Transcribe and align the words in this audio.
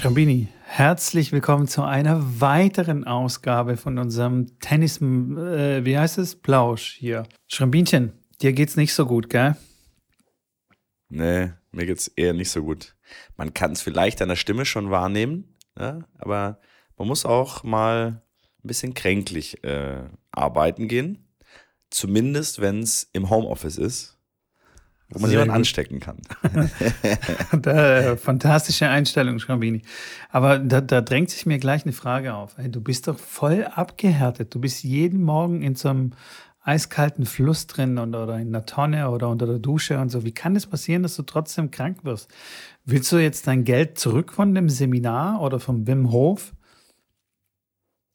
Schrambini, 0.00 0.48
herzlich 0.64 1.30
willkommen 1.30 1.68
zu 1.68 1.82
einer 1.82 2.40
weiteren 2.40 3.04
Ausgabe 3.04 3.76
von 3.76 3.98
unserem 3.98 4.58
Tennis, 4.58 4.98
äh, 5.02 5.84
wie 5.84 5.98
heißt 5.98 6.16
es? 6.16 6.36
Plausch 6.36 6.94
hier. 6.94 7.24
Schrambinchen, 7.48 8.14
dir 8.40 8.54
geht's 8.54 8.76
nicht 8.76 8.94
so 8.94 9.04
gut, 9.04 9.28
gell? 9.28 9.56
Nee, 11.10 11.50
mir 11.70 11.84
geht's 11.84 12.08
eher 12.08 12.32
nicht 12.32 12.48
so 12.50 12.62
gut. 12.62 12.96
Man 13.36 13.52
kann 13.52 13.72
es 13.72 13.82
vielleicht 13.82 14.22
an 14.22 14.30
der 14.30 14.36
Stimme 14.36 14.64
schon 14.64 14.90
wahrnehmen, 14.90 15.54
ja, 15.78 15.98
aber 16.16 16.60
man 16.96 17.06
muss 17.06 17.26
auch 17.26 17.62
mal 17.62 18.22
ein 18.64 18.66
bisschen 18.66 18.94
kränklich 18.94 19.62
äh, 19.64 20.04
arbeiten 20.30 20.88
gehen. 20.88 21.28
Zumindest, 21.90 22.62
wenn 22.62 22.80
es 22.80 23.06
im 23.12 23.28
Homeoffice 23.28 23.76
ist 23.76 24.18
wo 25.10 25.18
man 25.18 25.30
jemanden 25.30 25.54
anstecken 25.54 26.00
kann. 26.00 26.18
da, 27.62 28.16
fantastische 28.16 28.88
Einstellung, 28.88 29.38
Schrambini. 29.38 29.82
Aber 30.30 30.58
da, 30.58 30.80
da, 30.80 31.00
drängt 31.00 31.30
sich 31.30 31.46
mir 31.46 31.58
gleich 31.58 31.84
eine 31.84 31.92
Frage 31.92 32.34
auf. 32.34 32.56
Hey, 32.56 32.70
du 32.70 32.80
bist 32.80 33.08
doch 33.08 33.18
voll 33.18 33.64
abgehärtet. 33.64 34.54
Du 34.54 34.60
bist 34.60 34.84
jeden 34.84 35.22
Morgen 35.22 35.62
in 35.62 35.74
so 35.74 35.88
einem 35.88 36.12
eiskalten 36.62 37.26
Fluss 37.26 37.66
drin 37.66 37.98
und, 37.98 38.14
oder 38.14 38.38
in 38.38 38.48
einer 38.48 38.66
Tonne 38.66 39.10
oder 39.10 39.28
unter 39.28 39.46
der 39.46 39.58
Dusche 39.58 39.98
und 39.98 40.10
so. 40.10 40.24
Wie 40.24 40.32
kann 40.32 40.54
es 40.54 40.64
das 40.64 40.70
passieren, 40.70 41.02
dass 41.02 41.16
du 41.16 41.22
trotzdem 41.22 41.70
krank 41.70 42.04
wirst? 42.04 42.28
Willst 42.84 43.10
du 43.12 43.18
jetzt 43.18 43.46
dein 43.46 43.64
Geld 43.64 43.98
zurück 43.98 44.32
von 44.32 44.54
dem 44.54 44.68
Seminar 44.68 45.40
oder 45.40 45.58
vom 45.58 45.86
Wim 45.86 46.12
Hof? 46.12 46.52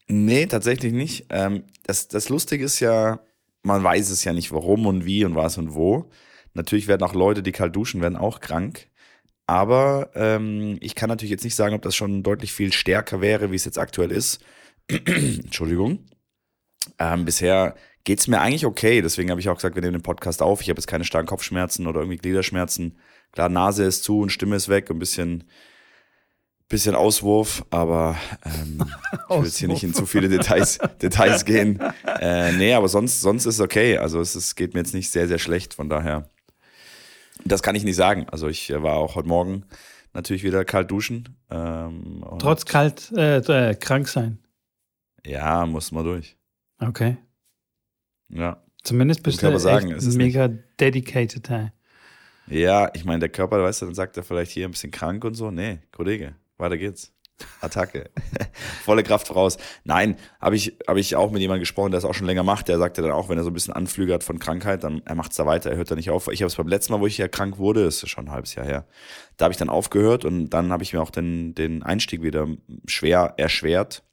Nee, 0.08 0.45
tatsächlich 0.45 0.94
nicht. 0.94 1.25
Ähm, 1.30 1.64
das, 1.84 2.08
das 2.08 2.30
Lustige 2.30 2.64
ist 2.64 2.80
ja, 2.80 3.20
man 3.64 3.84
weiß 3.84 4.12
es 4.12 4.23
ja 4.23 4.34
nicht, 4.34 4.52
warum 4.52 4.86
und 4.86 5.06
wie 5.06 5.25
und 5.25 5.36
was 5.36 5.58
und 5.58 5.73
wo. 5.73 6.09
Natürlich 6.56 6.88
werden 6.88 7.03
auch 7.03 7.14
Leute, 7.14 7.44
die 7.44 7.52
kalt 7.52 7.75
duschen, 7.75 8.02
werden 8.02 8.16
auch 8.16 8.39
krank. 8.39 8.88
Aber 9.48 10.09
ähm, 10.16 10.78
ich 10.81 10.95
kann 10.95 11.09
natürlich 11.09 11.31
jetzt 11.31 11.44
nicht 11.44 11.56
sagen, 11.56 11.75
ob 11.75 11.84
das 11.84 11.95
schon 11.95 12.23
deutlich 12.23 12.52
viel 12.52 12.73
stärker 12.73 13.22
wäre, 13.22 13.52
wie 13.52 13.56
es 13.56 13.66
jetzt 13.66 13.78
aktuell 13.78 14.12
ist. 14.12 14.44
Entschuldigung. 14.89 16.06
Ähm, 16.97 17.25
bisher 17.25 17.75
geht's 18.06 18.28
mir 18.28 18.39
eigentlich 18.39 18.66
okay. 18.66 19.02
Deswegen 19.02 19.30
habe 19.30 19.39
ich 19.39 19.50
auch 19.50 19.56
gesagt, 19.56 19.75
wir 19.75 19.81
nehmen 19.81 19.94
den 19.94 20.02
Podcast 20.02 20.42
auf. 20.42 20.62
Ich 20.62 20.70
habe 20.70 20.80
jetzt 20.80 20.88
keine 20.88 21.03
starken 21.03 21.28
Kopfschmerzen 21.28 21.86
oder 21.86 22.00
irgendwie 22.00 22.17
Gliederschmerzen. 22.17 22.97
Klar, 23.34 23.50
Nase 23.50 23.84
ist 23.84 24.03
zu 24.03 24.22
und 24.22 24.31
Stimme 24.31 24.56
ist 24.56 24.69
weg 24.69 24.90
und 24.90 24.95
ein 24.95 25.00
bisschen, 25.00 25.44
bisschen 26.69 26.95
Auswurf, 26.95 27.66
aber 27.69 28.16
ähm, 28.45 28.84
ich 29.30 29.36
will 29.36 29.45
jetzt 29.45 29.58
hier 29.58 29.67
nicht 29.67 29.84
in 29.84 29.94
zu 29.94 30.06
viele 30.06 30.30
Details, 30.30 30.80
Details 31.02 31.45
gehen. 31.45 31.81
Äh, 32.17 32.53
nee, 32.53 32.73
aber 32.73 32.88
sonst, 32.88 33.19
sonst 33.19 33.45
ist 33.45 33.56
es 33.56 33.59
okay. 33.59 33.97
Also 33.97 34.22
es 34.22 34.38
ist, 34.38 34.56
geht 34.56 34.73
mir 34.73 34.80
jetzt 34.80 34.94
nicht 34.94 35.12
sehr, 35.12 35.28
sehr 35.28 35.38
schlecht. 35.38 35.73
Von 35.73 35.90
daher 35.90 36.30
das 37.45 37.61
kann 37.63 37.75
ich 37.75 37.83
nicht 37.83 37.95
sagen. 37.95 38.27
Also 38.29 38.47
ich 38.47 38.69
äh, 38.69 38.83
war 38.83 38.95
auch 38.95 39.15
heute 39.15 39.27
Morgen 39.27 39.65
natürlich 40.13 40.43
wieder 40.43 40.65
kalt 40.65 40.91
duschen. 40.91 41.38
Ähm, 41.49 42.25
Trotz 42.39 42.65
kalt, 42.65 43.11
äh, 43.15 43.38
äh, 43.38 43.75
krank 43.75 44.07
sein. 44.07 44.39
Ja, 45.25 45.66
muss 45.66 45.91
mal 45.91 46.03
durch. 46.03 46.38
Okay. 46.79 47.17
Ja. 48.29 48.61
Zumindest 48.83 49.23
bist 49.23 49.41
du 49.41 49.57
sagen, 49.59 49.95
mega 50.16 50.47
nicht. 50.47 50.63
dedicated. 50.79 51.49
Hey. 51.49 51.71
Ja, 52.47 52.91
ich 52.93 53.05
meine, 53.05 53.19
der 53.19 53.29
Körper, 53.29 53.61
weißt 53.63 53.81
du, 53.81 53.85
dann 53.88 53.95
sagt 53.95 54.17
er 54.17 54.23
vielleicht 54.23 54.51
hier 54.51 54.67
ein 54.67 54.71
bisschen 54.71 54.91
krank 54.91 55.23
und 55.23 55.33
so. 55.33 55.49
Nee, 55.49 55.79
Kollege, 55.91 56.35
weiter 56.57 56.77
geht's. 56.77 57.11
Attacke. 57.61 58.09
Volle 58.86 59.03
Kraft 59.03 59.28
voraus. 59.28 59.58
Nein, 59.83 60.16
habe 60.39 60.55
ich, 60.55 60.78
hab 60.88 60.97
ich 60.97 61.16
auch 61.16 61.31
mit 61.31 61.41
jemandem 61.41 61.61
gesprochen, 61.61 61.91
der 61.91 61.97
es 61.97 62.05
auch 62.05 62.14
schon 62.14 62.28
länger 62.28 62.44
macht. 62.44 62.67
Der 62.67 62.78
sagte 62.78 63.02
dann 63.02 63.11
auch, 63.11 63.30
wenn 63.30 63.38
er 63.38 63.44
so 63.44 63.50
ein 63.50 63.53
bisschen 63.53 63.73
Anflüge 63.73 64.14
hat 64.14 64.23
von 64.23 64.38
Krankheit, 64.38 64.83
dann 64.83 65.02
er 65.05 65.16
macht 65.16 65.31
es 65.31 65.38
da 65.38 65.45
weiter, 65.45 65.72
er 65.72 65.78
hört 65.78 65.89
da 65.89 65.95
nicht 65.95 66.11
auf. 66.11 66.28
Ich 66.31 66.41
habe 66.41 66.47
es 66.47 66.55
beim 66.55 66.67
letzten 66.67 66.94
Mal, 66.94 67.02
wo 67.02 67.08
ich 67.08 67.17
ja 67.17 67.28
krank 67.28 67.58
wurde, 67.58 67.81
ist 67.81 68.08
schon 68.08 68.28
ein 68.28 68.31
halbes 68.31 68.53
Jahr 68.56 68.66
her, 68.66 68.85
da 69.38 69.46
habe 69.46 69.53
ich 69.53 69.57
dann 69.57 69.69
aufgehört 69.69 70.23
und 70.23 70.50
dann 70.51 70.72
habe 70.72 70.84
ich 70.84 70.94
mir 70.94 71.01
auch 71.01 71.09
den, 71.09 71.56
den 71.56 71.84
Einstieg 71.84 72.22
wieder 72.22 72.47
schwer 72.85 73.34
erschwert. 73.38 74.03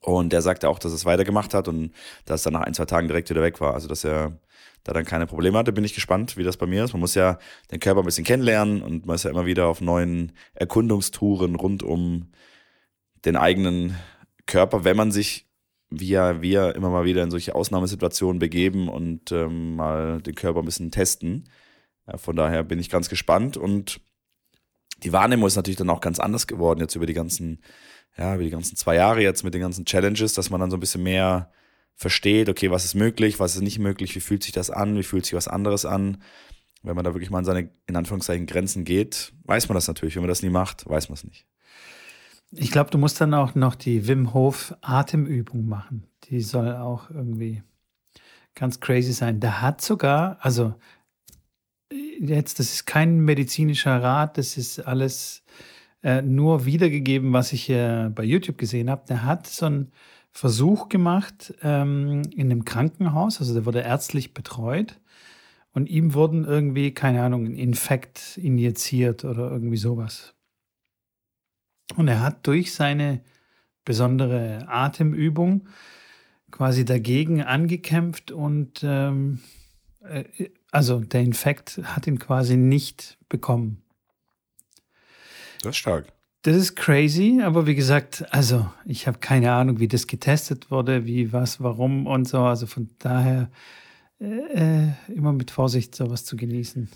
Und 0.00 0.32
der 0.32 0.42
sagte 0.42 0.68
auch, 0.68 0.78
dass 0.78 0.92
es 0.92 1.04
weitergemacht 1.04 1.54
hat 1.54 1.68
und 1.68 1.92
dass 2.24 2.46
er 2.46 2.52
nach 2.52 2.62
ein, 2.62 2.74
zwei 2.74 2.84
Tagen 2.84 3.08
direkt 3.08 3.30
wieder 3.30 3.42
weg 3.42 3.60
war. 3.60 3.74
Also 3.74 3.88
dass 3.88 4.04
er 4.04 4.38
da 4.84 4.92
dann 4.92 5.04
keine 5.04 5.26
Probleme 5.26 5.58
hatte. 5.58 5.72
Bin 5.72 5.84
ich 5.84 5.94
gespannt, 5.94 6.36
wie 6.36 6.44
das 6.44 6.56
bei 6.56 6.66
mir 6.66 6.84
ist. 6.84 6.92
Man 6.92 7.00
muss 7.00 7.14
ja 7.14 7.38
den 7.70 7.80
Körper 7.80 8.00
ein 8.00 8.06
bisschen 8.06 8.24
kennenlernen 8.24 8.82
und 8.82 9.06
man 9.06 9.16
ist 9.16 9.24
ja 9.24 9.30
immer 9.30 9.46
wieder 9.46 9.66
auf 9.66 9.80
neuen 9.80 10.32
Erkundungstouren 10.54 11.56
rund 11.56 11.82
um 11.82 12.30
den 13.24 13.36
eigenen 13.36 13.96
Körper, 14.46 14.84
wenn 14.84 14.96
man 14.96 15.12
sich 15.12 15.46
ja 15.90 16.42
wir 16.42 16.74
immer 16.74 16.90
mal 16.90 17.04
wieder 17.04 17.22
in 17.22 17.30
solche 17.30 17.54
Ausnahmesituationen 17.54 18.38
begeben 18.38 18.88
und 18.88 19.32
ähm, 19.32 19.76
mal 19.76 20.20
den 20.20 20.34
Körper 20.34 20.60
ein 20.60 20.64
bisschen 20.64 20.90
testen. 20.90 21.48
Ja, 22.06 22.18
von 22.18 22.36
daher 22.36 22.62
bin 22.62 22.78
ich 22.78 22.90
ganz 22.90 23.08
gespannt 23.08 23.56
und 23.56 24.00
die 25.02 25.12
Wahrnehmung 25.12 25.46
ist 25.46 25.56
natürlich 25.56 25.76
dann 25.76 25.90
auch 25.90 26.00
ganz 26.00 26.18
anders 26.18 26.46
geworden 26.46 26.80
jetzt 26.80 26.94
über 26.94 27.06
die 27.06 27.14
ganzen, 27.14 27.62
ja, 28.16 28.34
über 28.34 28.44
die 28.44 28.50
ganzen 28.50 28.76
zwei 28.76 28.96
Jahre 28.96 29.22
jetzt 29.22 29.44
mit 29.44 29.54
den 29.54 29.60
ganzen 29.60 29.84
Challenges, 29.84 30.34
dass 30.34 30.50
man 30.50 30.60
dann 30.60 30.70
so 30.70 30.76
ein 30.76 30.80
bisschen 30.80 31.02
mehr 31.02 31.50
versteht, 31.94 32.48
okay, 32.48 32.70
was 32.70 32.84
ist 32.84 32.94
möglich, 32.94 33.40
was 33.40 33.56
ist 33.56 33.62
nicht 33.62 33.78
möglich, 33.78 34.14
wie 34.14 34.20
fühlt 34.20 34.42
sich 34.42 34.52
das 34.52 34.70
an, 34.70 34.96
wie 34.96 35.02
fühlt 35.02 35.24
sich 35.24 35.34
was 35.34 35.48
anderes 35.48 35.84
an. 35.84 36.22
Wenn 36.82 36.94
man 36.94 37.04
da 37.04 37.12
wirklich 37.12 37.30
mal 37.30 37.38
an 37.38 37.44
seine, 37.44 37.70
in 37.86 37.96
Anführungszeichen, 37.96 38.46
Grenzen 38.46 38.84
geht, 38.84 39.32
weiß 39.44 39.68
man 39.68 39.74
das 39.74 39.88
natürlich. 39.88 40.14
Wenn 40.14 40.22
man 40.22 40.28
das 40.28 40.42
nie 40.42 40.50
macht, 40.50 40.88
weiß 40.88 41.08
man 41.08 41.14
es 41.14 41.24
nicht. 41.24 41.46
Ich 42.50 42.70
glaube, 42.70 42.90
du 42.90 42.98
musst 42.98 43.20
dann 43.20 43.34
auch 43.34 43.54
noch 43.54 43.74
die 43.74 44.08
Wim 44.08 44.32
Hof 44.32 44.74
Atemübung 44.80 45.66
machen. 45.66 46.06
Die 46.24 46.40
soll 46.40 46.74
auch 46.76 47.10
irgendwie 47.10 47.62
ganz 48.54 48.80
crazy 48.80 49.12
sein. 49.12 49.40
Da 49.40 49.60
hat 49.60 49.80
sogar, 49.82 50.38
also 50.40 50.74
jetzt, 51.92 52.58
das 52.58 52.72
ist 52.72 52.86
kein 52.86 53.20
medizinischer 53.20 54.02
Rat, 54.02 54.38
das 54.38 54.56
ist 54.56 54.80
alles 54.80 55.44
äh, 56.02 56.22
nur 56.22 56.64
wiedergegeben, 56.64 57.32
was 57.32 57.52
ich 57.52 57.68
äh, 57.70 58.10
bei 58.14 58.24
YouTube 58.24 58.58
gesehen 58.58 58.90
habe. 58.90 59.04
Der 59.08 59.24
hat 59.24 59.46
so 59.46 59.66
ein 59.66 59.92
Versuch 60.30 60.88
gemacht 60.88 61.54
ähm, 61.62 62.22
in 62.34 62.50
einem 62.50 62.64
Krankenhaus, 62.64 63.40
also 63.40 63.54
der 63.54 63.66
wurde 63.66 63.80
ärztlich 63.80 64.34
betreut 64.34 65.00
und 65.72 65.88
ihm 65.88 66.14
wurden 66.14 66.44
irgendwie, 66.44 66.92
keine 66.92 67.22
Ahnung, 67.22 67.46
ein 67.46 67.54
Infekt 67.56 68.38
injiziert 68.38 69.24
oder 69.24 69.50
irgendwie 69.50 69.76
sowas. 69.76 70.34
Und 71.96 72.08
er 72.08 72.20
hat 72.20 72.46
durch 72.46 72.72
seine 72.74 73.20
besondere 73.84 74.66
Atemübung 74.68 75.68
quasi 76.50 76.84
dagegen 76.84 77.42
angekämpft 77.42 78.30
und 78.30 78.80
ähm, 78.82 79.40
äh, 80.02 80.24
also 80.70 81.00
der 81.00 81.22
Infekt 81.22 81.80
hat 81.82 82.06
ihn 82.06 82.18
quasi 82.18 82.56
nicht 82.56 83.18
bekommen. 83.28 83.82
Das 85.62 85.70
ist 85.70 85.76
stark. 85.78 86.12
Das 86.42 86.56
ist 86.56 86.76
crazy, 86.76 87.40
aber 87.42 87.66
wie 87.66 87.74
gesagt, 87.74 88.24
also 88.32 88.70
ich 88.84 89.06
habe 89.06 89.18
keine 89.18 89.52
Ahnung, 89.52 89.80
wie 89.80 89.88
das 89.88 90.06
getestet 90.06 90.70
wurde, 90.70 91.04
wie, 91.04 91.32
was, 91.32 91.60
warum 91.60 92.06
und 92.06 92.28
so. 92.28 92.40
Also 92.40 92.66
von 92.66 92.90
daher 92.98 93.50
äh, 94.20 94.84
äh 94.84 94.88
immer 95.14 95.32
mit 95.32 95.50
Vorsicht 95.50 95.94
sowas 95.94 96.24
zu 96.24 96.36
genießen. 96.36 96.88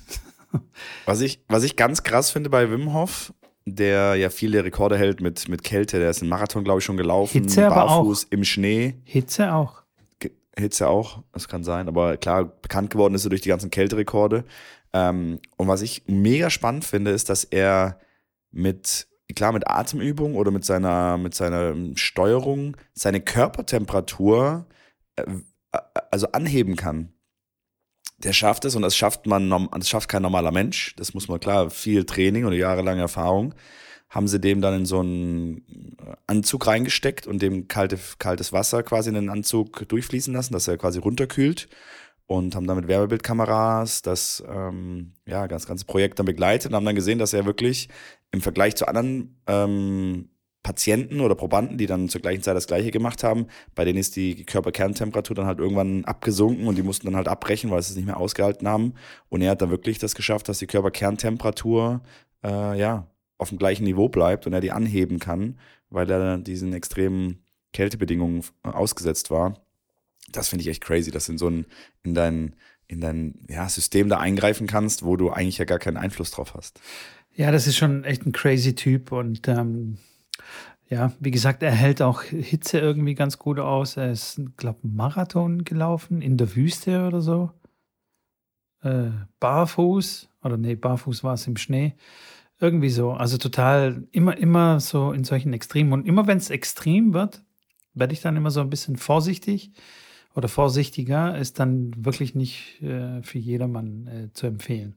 Was 1.06 1.22
ich, 1.22 1.42
was 1.48 1.62
ich 1.62 1.76
ganz 1.76 2.02
krass 2.02 2.30
finde 2.30 2.50
bei 2.50 2.70
Wim 2.70 2.92
Hof, 2.92 3.32
der 3.64 4.16
ja 4.16 4.30
viele 4.30 4.64
Rekorde 4.64 4.98
hält 4.98 5.20
mit, 5.20 5.48
mit 5.48 5.62
Kälte, 5.62 5.98
der 5.98 6.10
ist 6.10 6.20
einen 6.20 6.30
Marathon, 6.30 6.64
glaube 6.64 6.80
ich, 6.80 6.84
schon 6.84 6.96
gelaufen, 6.96 7.42
Hitze 7.42 7.68
barfuß 7.68 8.24
aber 8.24 8.28
auch. 8.28 8.32
im 8.32 8.44
Schnee. 8.44 8.94
Hitze 9.04 9.54
auch. 9.54 9.82
Hitze 10.58 10.88
auch, 10.88 11.22
das 11.32 11.48
kann 11.48 11.64
sein, 11.64 11.88
aber 11.88 12.18
klar, 12.18 12.44
bekannt 12.44 12.90
geworden 12.90 13.14
ist 13.14 13.24
er 13.24 13.30
durch 13.30 13.40
die 13.40 13.48
ganzen 13.48 13.70
Kälterekorde. 13.70 14.44
Ähm, 14.92 15.40
und 15.56 15.68
was 15.68 15.80
ich 15.80 16.02
mega 16.06 16.50
spannend 16.50 16.84
finde, 16.84 17.10
ist, 17.10 17.30
dass 17.30 17.44
er 17.44 17.98
mit 18.50 19.06
klar 19.34 19.52
mit 19.52 19.66
Atemübung 19.66 20.34
oder 20.36 20.50
mit 20.50 20.64
seiner, 20.64 21.16
mit 21.16 21.34
seiner 21.34 21.74
Steuerung 21.94 22.76
seine 22.92 23.20
Körpertemperatur 23.20 24.66
äh, 25.16 25.24
also 26.10 26.28
anheben 26.32 26.76
kann. 26.76 27.12
Der 28.22 28.32
schafft 28.32 28.64
es 28.64 28.76
und 28.76 28.82
das 28.82 28.96
schafft 28.96 29.26
man, 29.26 29.50
das 29.72 29.88
schafft 29.88 30.08
kein 30.08 30.22
normaler 30.22 30.52
Mensch. 30.52 30.94
Das 30.96 31.14
muss 31.14 31.28
man 31.28 31.40
klar, 31.40 31.70
viel 31.70 32.04
Training 32.04 32.44
und 32.44 32.52
jahrelange 32.52 33.00
Erfahrung 33.00 33.54
haben 34.12 34.28
sie 34.28 34.40
dem 34.40 34.60
dann 34.60 34.74
in 34.74 34.86
so 34.86 35.00
einen 35.00 35.96
Anzug 36.26 36.66
reingesteckt 36.66 37.26
und 37.26 37.40
dem 37.40 37.66
kalte, 37.66 37.98
kaltes 38.18 38.52
Wasser 38.52 38.82
quasi 38.82 39.08
in 39.08 39.14
den 39.14 39.30
Anzug 39.30 39.88
durchfließen 39.88 40.34
lassen, 40.34 40.52
dass 40.52 40.68
er 40.68 40.76
quasi 40.76 40.98
runterkühlt 40.98 41.68
und 42.26 42.54
haben 42.54 42.66
dann 42.66 42.76
mit 42.76 42.88
Wärmebildkameras 42.88 44.02
das 44.02 44.44
ähm, 44.46 45.14
ja, 45.26 45.46
ganz 45.46 45.66
ganze 45.66 45.86
Projekt 45.86 46.18
dann 46.18 46.26
begleitet 46.26 46.70
und 46.70 46.76
haben 46.76 46.84
dann 46.84 46.94
gesehen, 46.94 47.18
dass 47.18 47.32
er 47.32 47.46
wirklich 47.46 47.88
im 48.32 48.42
Vergleich 48.42 48.76
zu 48.76 48.86
anderen 48.86 49.40
ähm, 49.46 50.28
Patienten 50.62 51.20
oder 51.20 51.34
Probanden, 51.34 51.78
die 51.78 51.86
dann 51.86 52.08
zur 52.08 52.20
gleichen 52.20 52.42
Zeit 52.42 52.56
das 52.56 52.66
gleiche 52.66 52.90
gemacht 52.90 53.24
haben, 53.24 53.46
bei 53.74 53.84
denen 53.84 53.98
ist 53.98 54.14
die 54.16 54.44
Körperkerntemperatur 54.44 55.34
dann 55.34 55.46
halt 55.46 55.58
irgendwann 55.58 56.04
abgesunken 56.04 56.66
und 56.66 56.76
die 56.76 56.82
mussten 56.82 57.06
dann 57.06 57.16
halt 57.16 57.28
abbrechen, 57.28 57.70
weil 57.70 57.82
sie 57.82 57.90
es 57.90 57.96
nicht 57.96 58.06
mehr 58.06 58.18
ausgehalten 58.18 58.68
haben. 58.68 58.94
Und 59.28 59.42
er 59.42 59.50
hat 59.50 59.62
dann 59.62 59.70
wirklich 59.70 59.98
das 59.98 60.14
geschafft, 60.14 60.48
dass 60.48 60.58
die 60.58 60.66
Körperkerntemperatur 60.66 62.02
äh, 62.44 62.78
ja 62.78 63.08
auf 63.38 63.48
dem 63.48 63.58
gleichen 63.58 63.84
Niveau 63.84 64.08
bleibt 64.08 64.46
und 64.46 64.52
er 64.52 64.60
die 64.60 64.70
anheben 64.70 65.18
kann, 65.18 65.58
weil 65.90 66.08
er 66.10 66.38
diesen 66.38 66.72
extremen 66.72 67.42
Kältebedingungen 67.72 68.44
ausgesetzt 68.62 69.30
war 69.30 69.62
das 70.30 70.48
finde 70.48 70.62
ich 70.62 70.68
echt 70.68 70.82
crazy, 70.82 71.10
dass 71.10 71.28
in 71.28 71.38
so 71.38 71.48
ein, 71.48 71.66
in 72.02 72.14
dein, 72.14 72.54
in 72.86 73.00
dein 73.00 73.34
ja, 73.48 73.68
System 73.68 74.08
da 74.08 74.18
eingreifen 74.18 74.66
kannst, 74.66 75.04
wo 75.04 75.16
du 75.16 75.30
eigentlich 75.30 75.58
ja 75.58 75.64
gar 75.64 75.78
keinen 75.78 75.96
Einfluss 75.96 76.30
drauf 76.30 76.54
hast. 76.54 76.80
Ja, 77.34 77.50
das 77.50 77.66
ist 77.66 77.76
schon 77.76 78.04
echt 78.04 78.26
ein 78.26 78.32
crazy 78.32 78.74
Typ 78.74 79.12
und 79.12 79.48
ähm, 79.48 79.98
ja, 80.88 81.12
wie 81.20 81.30
gesagt, 81.30 81.62
er 81.62 81.72
hält 81.72 82.02
auch 82.02 82.22
Hitze 82.22 82.78
irgendwie 82.78 83.14
ganz 83.14 83.38
gut 83.38 83.58
aus. 83.58 83.96
Er 83.96 84.12
ist, 84.12 84.42
glaube 84.58 84.80
ich, 84.82 84.90
Marathon 84.90 85.64
gelaufen 85.64 86.20
in 86.20 86.36
der 86.36 86.54
Wüste 86.54 87.06
oder 87.06 87.22
so. 87.22 87.50
Äh, 88.82 89.10
barfuß, 89.40 90.28
oder 90.42 90.56
nee, 90.56 90.74
barfuß 90.74 91.24
war 91.24 91.34
es 91.34 91.46
im 91.46 91.56
Schnee. 91.56 91.94
Irgendwie 92.60 92.90
so. 92.90 93.12
Also 93.12 93.38
total, 93.38 94.06
immer, 94.12 94.36
immer 94.36 94.80
so 94.80 95.12
in 95.12 95.24
solchen 95.24 95.52
Extremen. 95.52 95.92
Und 95.92 96.06
immer 96.06 96.26
wenn 96.26 96.38
es 96.38 96.50
extrem 96.50 97.14
wird, 97.14 97.42
werde 97.94 98.12
ich 98.12 98.20
dann 98.20 98.36
immer 98.36 98.50
so 98.50 98.60
ein 98.60 98.70
bisschen 98.70 98.96
vorsichtig 98.96 99.72
oder 100.34 100.48
vorsichtiger. 100.48 101.38
Ist 101.38 101.58
dann 101.58 101.92
wirklich 102.04 102.34
nicht 102.34 102.82
äh, 102.82 103.22
für 103.22 103.38
jedermann 103.38 104.06
äh, 104.06 104.32
zu 104.32 104.46
empfehlen. 104.46 104.94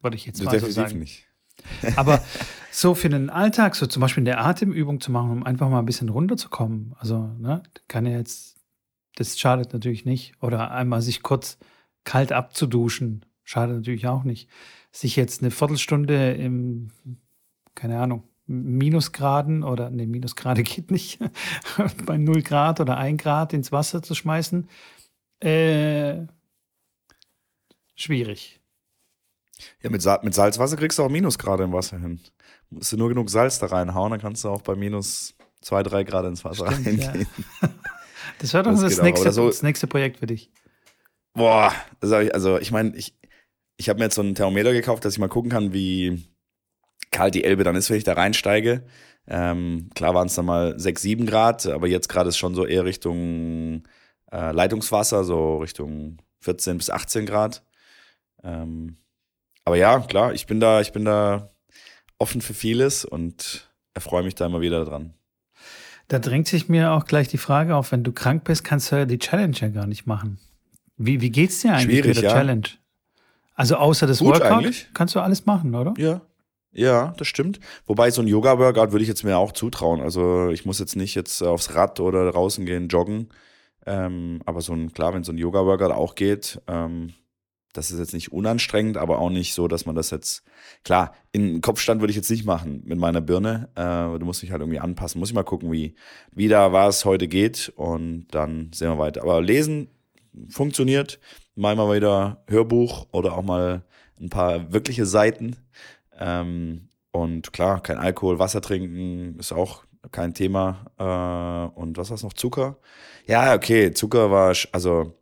Würde 0.00 0.16
ich 0.16 0.26
jetzt 0.26 0.42
mal 0.42 0.58
so 0.58 0.70
sagen. 0.70 0.98
nicht. 1.00 1.27
Aber 1.96 2.22
so 2.70 2.94
für 2.94 3.08
den 3.08 3.30
Alltag, 3.30 3.74
so 3.74 3.86
zum 3.86 4.00
Beispiel 4.00 4.22
eine 4.22 4.38
Atemübung 4.38 5.00
zu 5.00 5.10
machen, 5.10 5.30
um 5.30 5.42
einfach 5.42 5.68
mal 5.68 5.80
ein 5.80 5.86
bisschen 5.86 6.08
runterzukommen. 6.08 6.94
Also, 6.98 7.30
ne, 7.38 7.62
kann 7.88 8.06
ja 8.06 8.16
jetzt, 8.18 8.56
das 9.16 9.38
schadet 9.38 9.72
natürlich 9.72 10.04
nicht. 10.04 10.34
Oder 10.42 10.70
einmal 10.70 11.02
sich 11.02 11.22
kurz 11.22 11.58
kalt 12.04 12.32
abzuduschen, 12.32 13.24
schadet 13.44 13.76
natürlich 13.76 14.06
auch 14.06 14.24
nicht. 14.24 14.48
Sich 14.92 15.16
jetzt 15.16 15.42
eine 15.42 15.50
Viertelstunde 15.50 16.32
im, 16.32 16.90
keine 17.74 17.98
Ahnung, 17.98 18.24
Minusgraden 18.46 19.62
oder, 19.62 19.90
ne, 19.90 20.06
Minusgrade 20.06 20.62
geht 20.64 20.90
nicht, 20.90 21.18
bei 22.06 22.16
0 22.16 22.42
Grad 22.42 22.80
oder 22.80 22.96
1 22.96 23.22
Grad 23.22 23.52
ins 23.52 23.72
Wasser 23.72 24.02
zu 24.02 24.14
schmeißen, 24.14 24.68
äh, 25.40 26.26
schwierig. 27.94 28.57
Ja, 29.82 29.90
mit, 29.90 30.02
Sa 30.02 30.20
mit 30.22 30.34
Salzwasser 30.34 30.76
kriegst 30.76 30.98
du 30.98 31.04
auch 31.04 31.08
Minusgrade 31.08 31.64
im 31.64 31.72
Wasser 31.72 31.98
hin. 31.98 32.20
Musst 32.70 32.92
du 32.92 32.96
nur 32.96 33.08
genug 33.08 33.30
Salz 33.30 33.58
da 33.58 33.66
reinhauen, 33.66 34.10
dann 34.10 34.20
kannst 34.20 34.44
du 34.44 34.48
auch 34.48 34.62
bei 34.62 34.74
minus 34.74 35.34
zwei, 35.60 35.82
drei 35.82 36.04
Grad 36.04 36.26
ins 36.26 36.44
Wasser 36.44 36.70
Stimmt, 36.72 36.86
reingehen. 36.86 37.26
Ja. 37.62 37.68
Das 38.40 38.54
wäre 38.54 38.62
doch 38.62 38.70
das, 38.70 38.82
das 38.82 39.02
nächste, 39.02 39.32
so, 39.32 39.48
das 39.48 39.62
nächste 39.62 39.88
Projekt 39.88 40.18
für 40.18 40.26
dich. 40.26 40.50
Boah, 41.34 41.72
ich, 42.02 42.34
also 42.34 42.58
ich 42.58 42.70
meine, 42.70 42.94
ich, 42.94 43.18
ich 43.76 43.88
habe 43.88 43.98
mir 43.98 44.04
jetzt 44.04 44.14
so 44.14 44.22
einen 44.22 44.34
Thermometer 44.34 44.72
gekauft, 44.72 45.04
dass 45.04 45.14
ich 45.14 45.18
mal 45.18 45.28
gucken 45.28 45.50
kann, 45.50 45.72
wie 45.72 46.24
kalt 47.10 47.34
die 47.34 47.44
Elbe 47.44 47.64
dann 47.64 47.74
ist, 47.74 47.90
wenn 47.90 47.96
ich 47.96 48.04
da 48.04 48.12
reinsteige. 48.12 48.84
Ähm, 49.26 49.90
klar 49.94 50.14
waren 50.14 50.28
es 50.28 50.34
dann 50.34 50.46
mal 50.46 50.78
6, 50.78 51.02
7 51.02 51.26
Grad, 51.26 51.66
aber 51.66 51.86
jetzt 51.86 52.08
gerade 52.08 52.28
ist 52.28 52.38
schon 52.38 52.54
so 52.54 52.64
eher 52.64 52.84
Richtung 52.84 53.82
äh, 54.30 54.52
Leitungswasser, 54.52 55.24
so 55.24 55.58
Richtung 55.58 56.18
14 56.40 56.78
bis 56.78 56.90
18 56.90 57.26
Grad. 57.26 57.64
Ähm, 58.42 58.96
aber 59.68 59.76
ja, 59.76 60.00
klar, 60.00 60.32
ich 60.32 60.46
bin 60.46 60.60
da, 60.60 60.80
ich 60.80 60.92
bin 60.92 61.04
da 61.04 61.50
offen 62.18 62.40
für 62.40 62.54
vieles 62.54 63.04
und 63.04 63.70
erfreue 63.92 64.22
mich 64.22 64.34
da 64.34 64.46
immer 64.46 64.62
wieder 64.62 64.82
dran. 64.86 65.12
Da 66.08 66.18
drängt 66.18 66.48
sich 66.48 66.70
mir 66.70 66.92
auch 66.92 67.04
gleich 67.04 67.28
die 67.28 67.36
Frage 67.36 67.76
auf, 67.76 67.92
wenn 67.92 68.02
du 68.02 68.12
krank 68.12 68.44
bist, 68.44 68.64
kannst 68.64 68.90
du 68.90 68.96
ja 68.96 69.04
die 69.04 69.18
Challenge 69.18 69.54
ja 69.58 69.68
gar 69.68 69.86
nicht 69.86 70.06
machen. 70.06 70.38
Wie, 70.96 71.20
wie 71.20 71.28
geht's 71.28 71.60
dir 71.60 71.74
eigentlich 71.74 71.98
Schwierig, 71.98 72.06
mit 72.06 72.16
der 72.16 72.30
ja. 72.30 72.30
Challenge? 72.30 72.62
Also 73.56 73.76
außer 73.76 74.06
das 74.06 74.20
Gut, 74.20 74.28
Workout 74.28 74.52
eigentlich. 74.52 74.88
kannst 74.94 75.14
du 75.14 75.20
alles 75.20 75.44
machen, 75.44 75.74
oder? 75.74 75.92
Ja. 75.98 76.22
Ja, 76.72 77.12
das 77.18 77.28
stimmt. 77.28 77.60
Wobei 77.84 78.10
so 78.10 78.22
ein 78.22 78.26
Yoga-Workout 78.26 78.92
würde 78.92 79.02
ich 79.02 79.08
jetzt 79.08 79.22
mir 79.22 79.36
auch 79.36 79.52
zutrauen. 79.52 80.00
Also 80.00 80.48
ich 80.48 80.64
muss 80.64 80.78
jetzt 80.78 80.96
nicht 80.96 81.14
jetzt 81.14 81.42
aufs 81.42 81.74
Rad 81.74 82.00
oder 82.00 82.32
draußen 82.32 82.64
gehen, 82.64 82.88
joggen. 82.88 83.28
Ähm, 83.84 84.40
aber 84.46 84.62
so 84.62 84.72
ein, 84.72 84.94
klar, 84.94 85.12
wenn 85.12 85.24
so 85.24 85.32
ein 85.32 85.36
Yoga-Workout 85.36 85.92
auch 85.92 86.14
geht, 86.14 86.58
ähm, 86.68 87.12
das 87.78 87.92
ist 87.92 88.00
jetzt 88.00 88.12
nicht 88.12 88.32
unanstrengend, 88.32 88.96
aber 88.96 89.20
auch 89.20 89.30
nicht 89.30 89.54
so, 89.54 89.68
dass 89.68 89.86
man 89.86 89.94
das 89.94 90.10
jetzt, 90.10 90.42
klar, 90.82 91.14
in 91.30 91.60
Kopfstand 91.60 92.00
würde 92.00 92.10
ich 92.10 92.16
jetzt 92.16 92.28
nicht 92.30 92.44
machen 92.44 92.82
mit 92.84 92.98
meiner 92.98 93.20
Birne. 93.20 93.68
Äh, 93.76 94.18
du 94.18 94.26
musst 94.26 94.42
dich 94.42 94.50
halt 94.50 94.60
irgendwie 94.60 94.80
anpassen. 94.80 95.20
Muss 95.20 95.28
ich 95.28 95.34
mal 95.34 95.44
gucken, 95.44 95.70
wie, 95.70 95.94
wie 96.32 96.48
da 96.48 96.72
was 96.72 97.04
heute 97.04 97.28
geht 97.28 97.72
und 97.76 98.26
dann 98.32 98.72
sehen 98.74 98.88
wir 98.88 98.98
weiter. 98.98 99.22
Aber 99.22 99.40
lesen 99.40 99.88
funktioniert. 100.48 101.20
Mal 101.54 101.76
mal 101.76 101.94
wieder 101.94 102.42
Hörbuch 102.48 103.06
oder 103.12 103.38
auch 103.38 103.44
mal 103.44 103.84
ein 104.20 104.28
paar 104.28 104.72
wirkliche 104.72 105.06
Seiten. 105.06 105.54
Ähm, 106.18 106.88
und 107.12 107.52
klar, 107.52 107.80
kein 107.80 107.98
Alkohol, 107.98 108.40
Wasser 108.40 108.60
trinken 108.60 109.38
ist 109.38 109.52
auch 109.52 109.84
kein 110.10 110.34
Thema. 110.34 110.90
Äh, 110.98 111.78
und 111.78 111.96
was 111.96 112.10
war's 112.10 112.24
noch? 112.24 112.32
Zucker? 112.32 112.78
Ja, 113.26 113.54
okay, 113.54 113.92
Zucker 113.92 114.32
war, 114.32 114.56
also 114.72 115.17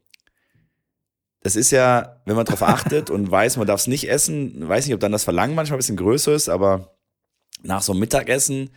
das 1.47 1.55
ist 1.55 1.71
ja, 1.71 2.21
wenn 2.25 2.35
man 2.35 2.45
darauf 2.45 2.65
achtet 2.65 3.09
und 3.09 3.31
weiß, 3.31 3.57
man 3.57 3.69
darf 3.69 3.79
es 3.79 3.87
nicht 3.87 4.11
essen, 4.11 4.69
weiß 4.69 4.85
nicht, 4.85 4.95
ob 4.95 5.01
dann 5.01 5.13
das 5.13 5.23
Verlangen 5.23 5.55
manchmal 5.55 5.77
ein 5.77 5.79
bisschen 5.79 5.97
größer 5.97 6.35
ist, 6.35 6.49
aber 6.49 6.97
nach 7.63 7.83
so 7.83 7.93
einem 7.93 8.01
Mittagessen 8.01 8.71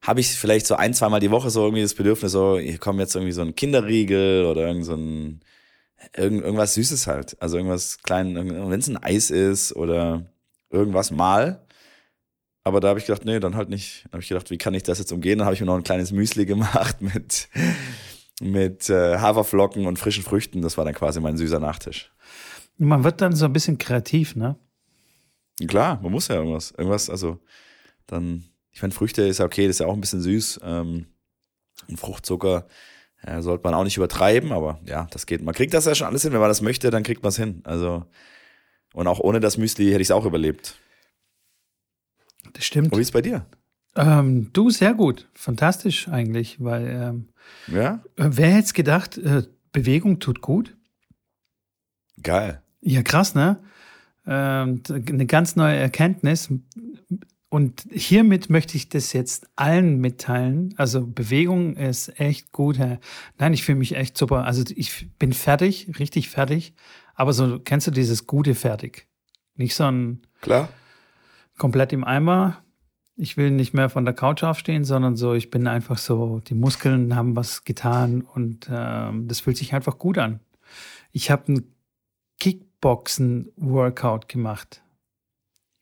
habe 0.00 0.20
ich 0.20 0.28
vielleicht 0.28 0.68
so 0.68 0.76
ein, 0.76 0.94
zweimal 0.94 1.18
die 1.18 1.32
Woche 1.32 1.50
so 1.50 1.64
irgendwie 1.64 1.82
das 1.82 1.94
Bedürfnis, 1.94 2.30
so, 2.30 2.56
hier 2.56 2.78
kommt 2.78 3.00
jetzt 3.00 3.16
irgendwie 3.16 3.32
so 3.32 3.42
ein 3.42 3.56
Kinderriegel 3.56 4.44
oder 4.44 4.64
irgend 4.64 4.84
so 4.84 4.94
ein, 4.94 5.40
irgend, 6.16 6.44
irgendwas 6.44 6.74
Süßes 6.74 7.08
halt. 7.08 7.36
Also 7.42 7.56
irgendwas 7.56 7.98
klein, 7.98 8.36
wenn 8.36 8.78
es 8.78 8.86
ein 8.86 9.02
Eis 9.02 9.30
ist 9.30 9.74
oder 9.74 10.24
irgendwas 10.70 11.10
mal. 11.10 11.66
Aber 12.62 12.78
da 12.78 12.90
habe 12.90 13.00
ich 13.00 13.06
gedacht, 13.06 13.24
nee, 13.24 13.40
dann 13.40 13.56
halt 13.56 13.70
nicht. 13.70 14.04
Da 14.04 14.12
habe 14.12 14.22
ich 14.22 14.28
gedacht, 14.28 14.52
wie 14.52 14.58
kann 14.58 14.74
ich 14.74 14.84
das 14.84 15.00
jetzt 15.00 15.10
umgehen? 15.10 15.38
Dann 15.38 15.46
habe 15.46 15.54
ich 15.54 15.60
mir 15.60 15.66
noch 15.66 15.74
ein 15.74 15.82
kleines 15.82 16.12
Müsli 16.12 16.46
gemacht 16.46 17.00
mit 17.00 17.48
mit 18.40 18.90
äh, 18.90 19.18
Haferflocken 19.18 19.86
und 19.86 19.98
frischen 19.98 20.24
Früchten. 20.24 20.62
Das 20.62 20.76
war 20.76 20.84
dann 20.84 20.94
quasi 20.94 21.20
mein 21.20 21.36
süßer 21.36 21.60
Nachtisch. 21.60 22.12
Man 22.76 23.04
wird 23.04 23.20
dann 23.20 23.34
so 23.34 23.44
ein 23.44 23.52
bisschen 23.52 23.78
kreativ, 23.78 24.34
ne? 24.34 24.56
Klar, 25.68 26.00
man 26.02 26.10
muss 26.10 26.28
ja 26.28 26.36
irgendwas. 26.36 26.72
Irgendwas, 26.72 27.08
also 27.08 27.38
dann, 28.06 28.44
ich 28.72 28.82
meine, 28.82 28.92
Früchte 28.92 29.22
ist 29.22 29.38
ja 29.38 29.44
okay, 29.44 29.66
das 29.66 29.76
ist 29.76 29.80
ja 29.80 29.86
auch 29.86 29.94
ein 29.94 30.00
bisschen 30.00 30.20
süß. 30.20 30.60
Ähm, 30.64 31.06
und 31.88 31.98
Fruchtzucker 31.98 32.66
ja, 33.26 33.42
sollte 33.42 33.64
man 33.64 33.74
auch 33.74 33.84
nicht 33.84 33.96
übertreiben, 33.96 34.52
aber 34.52 34.80
ja, 34.84 35.06
das 35.10 35.26
geht. 35.26 35.42
Man 35.42 35.54
kriegt 35.54 35.72
das 35.72 35.86
ja 35.86 35.94
schon 35.94 36.06
alles 36.06 36.22
hin. 36.22 36.32
Wenn 36.32 36.40
man 36.40 36.50
das 36.50 36.60
möchte, 36.60 36.90
dann 36.90 37.02
kriegt 37.02 37.22
man 37.22 37.30
es 37.30 37.36
hin. 37.36 37.62
Also, 37.64 38.04
und 38.92 39.06
auch 39.06 39.20
ohne 39.20 39.40
das 39.40 39.56
Müsli 39.56 39.86
hätte 39.86 40.02
ich 40.02 40.08
es 40.08 40.12
auch 40.12 40.26
überlebt. 40.26 40.76
Das 42.52 42.64
stimmt. 42.64 42.92
Und 42.92 42.98
wie 42.98 43.02
ist 43.02 43.08
es 43.08 43.12
bei 43.12 43.22
dir? 43.22 43.46
Ähm, 43.96 44.52
du, 44.52 44.70
sehr 44.70 44.94
gut. 44.94 45.28
Fantastisch 45.34 46.08
eigentlich, 46.08 46.62
weil 46.62 46.86
ähm, 46.88 47.28
ja? 47.68 48.02
wer 48.16 48.50
hätte 48.50 48.64
es 48.64 48.74
gedacht, 48.74 49.18
äh, 49.18 49.44
Bewegung 49.72 50.20
tut 50.20 50.40
gut? 50.40 50.76
Geil. 52.22 52.62
Ja, 52.80 53.02
krass, 53.02 53.34
ne? 53.34 53.58
Ähm, 54.26 54.82
eine 54.88 55.26
ganz 55.26 55.56
neue 55.56 55.76
Erkenntnis. 55.76 56.48
Und 57.48 57.86
hiermit 57.90 58.50
möchte 58.50 58.76
ich 58.76 58.88
das 58.88 59.12
jetzt 59.12 59.46
allen 59.54 60.00
mitteilen. 60.00 60.74
Also 60.76 61.06
Bewegung 61.06 61.76
ist 61.76 62.18
echt 62.18 62.50
gut. 62.50 62.78
Nein, 63.38 63.52
ich 63.52 63.62
fühle 63.62 63.78
mich 63.78 63.94
echt 63.94 64.18
super. 64.18 64.44
Also 64.44 64.64
ich 64.74 65.16
bin 65.18 65.32
fertig, 65.32 65.88
richtig 66.00 66.30
fertig. 66.30 66.74
Aber 67.14 67.32
so, 67.32 67.60
kennst 67.60 67.86
du 67.86 67.90
dieses 67.92 68.26
gute 68.26 68.56
fertig? 68.56 69.06
Nicht 69.54 69.76
so 69.76 69.84
ein 69.84 70.22
Klar. 70.40 70.68
komplett 71.56 71.92
im 71.92 72.02
Eimer, 72.02 72.63
ich 73.16 73.36
will 73.36 73.50
nicht 73.50 73.74
mehr 73.74 73.88
von 73.90 74.04
der 74.04 74.14
Couch 74.14 74.42
aufstehen, 74.42 74.84
sondern 74.84 75.16
so, 75.16 75.34
ich 75.34 75.50
bin 75.50 75.66
einfach 75.66 75.98
so, 75.98 76.40
die 76.40 76.54
Muskeln 76.54 77.14
haben 77.14 77.36
was 77.36 77.64
getan 77.64 78.22
und 78.22 78.68
ähm, 78.70 79.28
das 79.28 79.40
fühlt 79.40 79.56
sich 79.56 79.74
einfach 79.74 79.98
gut 79.98 80.18
an. 80.18 80.40
Ich 81.12 81.30
habe 81.30 81.52
ein 81.52 81.74
Kickboxen-Workout 82.40 84.28
gemacht. 84.28 84.82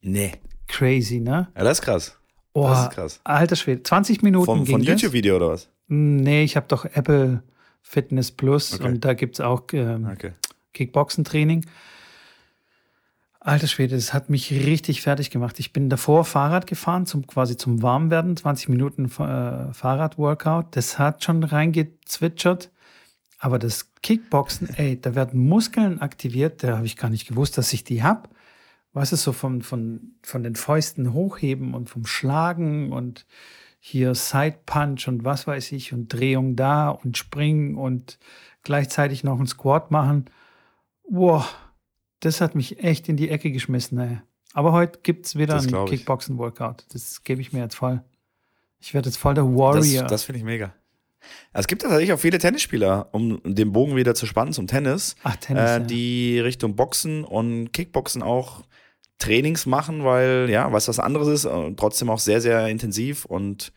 Nee. 0.03 0.33
Crazy, 0.69 1.21
ne? 1.21 1.49
Ja, 1.57 1.65
das 1.65 1.79
ist 1.79 1.85
krass. 1.85 2.19
Oh, 2.53 2.69
das 2.69 2.83
ist 2.83 2.91
krass. 2.91 3.21
Alter 3.25 3.57
Schwede, 3.57 3.83
20 3.83 4.23
Minuten. 4.23 4.45
Von, 4.45 4.67
von 4.67 4.83
YouTube-Video 4.83 5.37
oder 5.37 5.49
was? 5.49 5.71
Nee, 5.89 6.45
ich 6.45 6.57
habe 6.57 6.67
doch 6.69 6.85
Apple 6.85 7.43
Fitness 7.81 8.31
Plus 8.31 8.75
okay. 8.75 8.85
und 8.85 9.05
da 9.05 9.15
gibt 9.15 9.37
es 9.37 9.41
auch 9.41 9.62
ähm, 9.73 10.09
okay. 10.12 10.33
Kickboxen-Training. 10.75 11.65
Alter 13.45 13.67
Schwede, 13.67 13.97
das 13.97 14.15
hat 14.15 14.31
mich 14.31 14.53
richtig 14.53 15.03
fertig 15.03 15.31
gemacht. 15.31 15.59
Ich 15.59 15.73
bin 15.73 15.91
davor 15.91 16.25
Fahrrad 16.25 16.69
gefahren, 16.69 17.07
zum, 17.07 17.27
quasi 17.27 17.57
zum 17.57 17.83
Warmwerden, 17.83 18.37
20 18.37 18.69
Minuten 18.69 19.07
äh, 19.07 19.75
Fahrrad-Workout. 19.75 20.77
Das 20.77 20.97
hat 21.01 21.25
schon 21.25 21.43
reingezwitschert. 21.43 22.71
Aber 23.41 23.59
das 23.59 23.93
Kickboxen, 24.01 24.69
ey, 24.77 25.01
da 25.01 25.17
werden 25.17 25.49
Muskeln 25.49 26.01
aktiviert, 26.01 26.63
da 26.63 26.77
habe 26.77 26.87
ich 26.87 26.97
gar 26.97 27.11
nicht 27.11 27.27
gewusst, 27.27 27.59
dass 27.59 27.73
ich 27.73 27.83
die 27.83 28.05
habe. 28.05 28.29
Was 28.93 29.13
ist 29.13 29.25
so 29.25 29.33
von, 29.33 29.63
von, 29.63 30.15
von 30.23 30.45
den 30.45 30.55
Fäusten 30.55 31.13
hochheben 31.13 31.75
und 31.75 31.91
vom 31.91 32.07
Schlagen 32.07 32.93
und 32.93 33.27
hier 33.81 34.15
Side 34.15 34.59
Punch 34.67 35.09
und 35.09 35.25
was 35.25 35.49
weiß 35.49 35.73
ich 35.73 35.93
und 35.93 36.13
Drehung 36.13 36.55
da 36.55 36.91
und 36.91 37.19
springen 37.19 37.77
und 37.77 38.21
gleichzeitig 38.63 39.25
noch 39.25 39.39
einen 39.39 39.49
Squat 39.49 39.91
machen. 39.91 40.27
Boah, 41.11 41.49
das 42.23 42.41
hat 42.41 42.55
mich 42.55 42.83
echt 42.83 43.09
in 43.09 43.17
die 43.17 43.29
Ecke 43.29 43.50
geschmissen. 43.50 43.99
Ey. 43.99 44.19
Aber 44.55 44.73
heute 44.73 45.00
gibt 45.02 45.26
es 45.26 45.37
wieder 45.37 45.57
ein 45.57 45.87
Kickboxen-Workout. 45.87 46.87
Das 46.93 47.25
gebe 47.25 47.41
ich 47.41 47.52
mir 47.52 47.61
jetzt 47.61 47.75
voll. 47.75 48.02
Ich 48.81 48.95
werde 48.95 49.09
jetzt 49.09 49.19
voll 49.19 49.35
der 49.35 49.45
Warrior. 49.45 50.02
Das, 50.02 50.11
das 50.11 50.23
finde 50.25 50.38
ich 50.38 50.45
mega. 50.45 50.73
Es 51.52 51.67
gibt 51.67 51.83
tatsächlich 51.83 52.12
auch 52.12 52.19
viele 52.19 52.38
Tennisspieler, 52.38 53.09
um 53.12 53.41
den 53.45 53.73
Bogen 53.73 53.97
wieder 53.97 54.14
zu 54.14 54.26
spannen 54.26 54.52
zum 54.52 54.67
Tennis, 54.67 55.14
Ach, 55.23 55.37
Tennis 55.37 55.71
äh, 55.71 55.81
die 55.81 56.41
Richtung 56.41 56.75
Boxen 56.75 57.23
und 57.25 57.73
Kickboxen 57.73 58.23
auch 58.23 58.64
Trainings 59.19 59.67
machen, 59.67 60.05
weil 60.05 60.49
ja, 60.50 60.73
was 60.73 60.88
was 60.88 60.99
anderes 60.99 61.29
ist 61.29 61.45
und 61.45 61.79
trotzdem 61.79 62.11
auch 62.11 62.19
sehr, 62.19 62.41
sehr 62.41 62.67
intensiv 62.69 63.25
und 63.25 63.73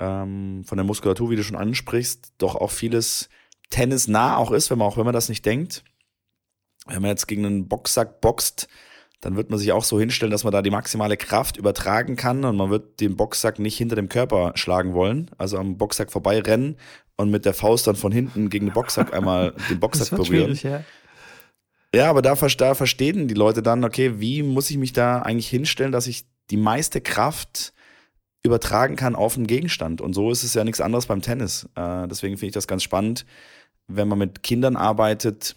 ähm, 0.00 0.64
von 0.64 0.78
der 0.78 0.84
Muskulatur, 0.84 1.30
wie 1.30 1.36
du 1.36 1.44
schon 1.44 1.56
ansprichst, 1.56 2.32
doch 2.38 2.56
auch 2.56 2.72
vieles 2.72 3.28
Tennis 3.70 4.08
nah 4.08 4.36
auch 4.36 4.50
ist, 4.50 4.68
wenn 4.70 4.78
man 4.78 4.88
auch 4.88 4.96
wenn 4.96 5.04
man 5.04 5.14
das 5.14 5.28
nicht 5.28 5.46
denkt. 5.46 5.84
Wenn 6.86 7.02
man 7.02 7.10
jetzt 7.10 7.28
gegen 7.28 7.46
einen 7.46 7.68
Boxsack 7.68 8.20
boxt, 8.20 8.68
dann 9.20 9.36
wird 9.36 9.50
man 9.50 9.58
sich 9.58 9.72
auch 9.72 9.84
so 9.84 10.00
hinstellen, 10.00 10.32
dass 10.32 10.42
man 10.42 10.52
da 10.52 10.62
die 10.62 10.70
maximale 10.70 11.16
Kraft 11.16 11.56
übertragen 11.56 12.16
kann 12.16 12.44
und 12.44 12.56
man 12.56 12.70
wird 12.70 13.00
den 13.00 13.16
Boxsack 13.16 13.60
nicht 13.60 13.78
hinter 13.78 13.94
dem 13.94 14.08
Körper 14.08 14.52
schlagen 14.56 14.94
wollen, 14.94 15.30
also 15.38 15.58
am 15.58 15.78
Boxsack 15.78 16.10
vorbei 16.10 16.40
rennen 16.40 16.76
und 17.16 17.30
mit 17.30 17.44
der 17.44 17.54
Faust 17.54 17.86
dann 17.86 17.94
von 17.94 18.10
hinten 18.10 18.50
gegen 18.50 18.66
den 18.66 18.72
Boxsack 18.72 19.14
einmal 19.14 19.54
den 19.70 19.78
Boxsack 19.78 20.10
berühren. 20.10 20.58
Ja. 20.62 20.82
ja, 21.94 22.10
aber 22.10 22.20
da, 22.20 22.34
da 22.34 22.74
verstehen 22.74 23.28
die 23.28 23.34
Leute 23.34 23.62
dann, 23.62 23.84
okay, 23.84 24.18
wie 24.18 24.42
muss 24.42 24.70
ich 24.70 24.76
mich 24.76 24.92
da 24.92 25.22
eigentlich 25.22 25.48
hinstellen, 25.48 25.92
dass 25.92 26.08
ich 26.08 26.24
die 26.50 26.56
meiste 26.56 27.00
Kraft 27.00 27.72
übertragen 28.44 28.96
kann 28.96 29.14
auf 29.14 29.36
einen 29.36 29.46
Gegenstand. 29.46 30.00
Und 30.00 30.14
so 30.14 30.30
ist 30.32 30.42
es 30.42 30.54
ja 30.54 30.64
nichts 30.64 30.80
anderes 30.80 31.06
beim 31.06 31.22
Tennis. 31.22 31.68
Äh, 31.76 32.08
deswegen 32.08 32.36
finde 32.36 32.48
ich 32.48 32.54
das 32.54 32.66
ganz 32.66 32.82
spannend, 32.82 33.24
wenn 33.86 34.08
man 34.08 34.18
mit 34.18 34.42
Kindern 34.42 34.74
arbeitet, 34.74 35.56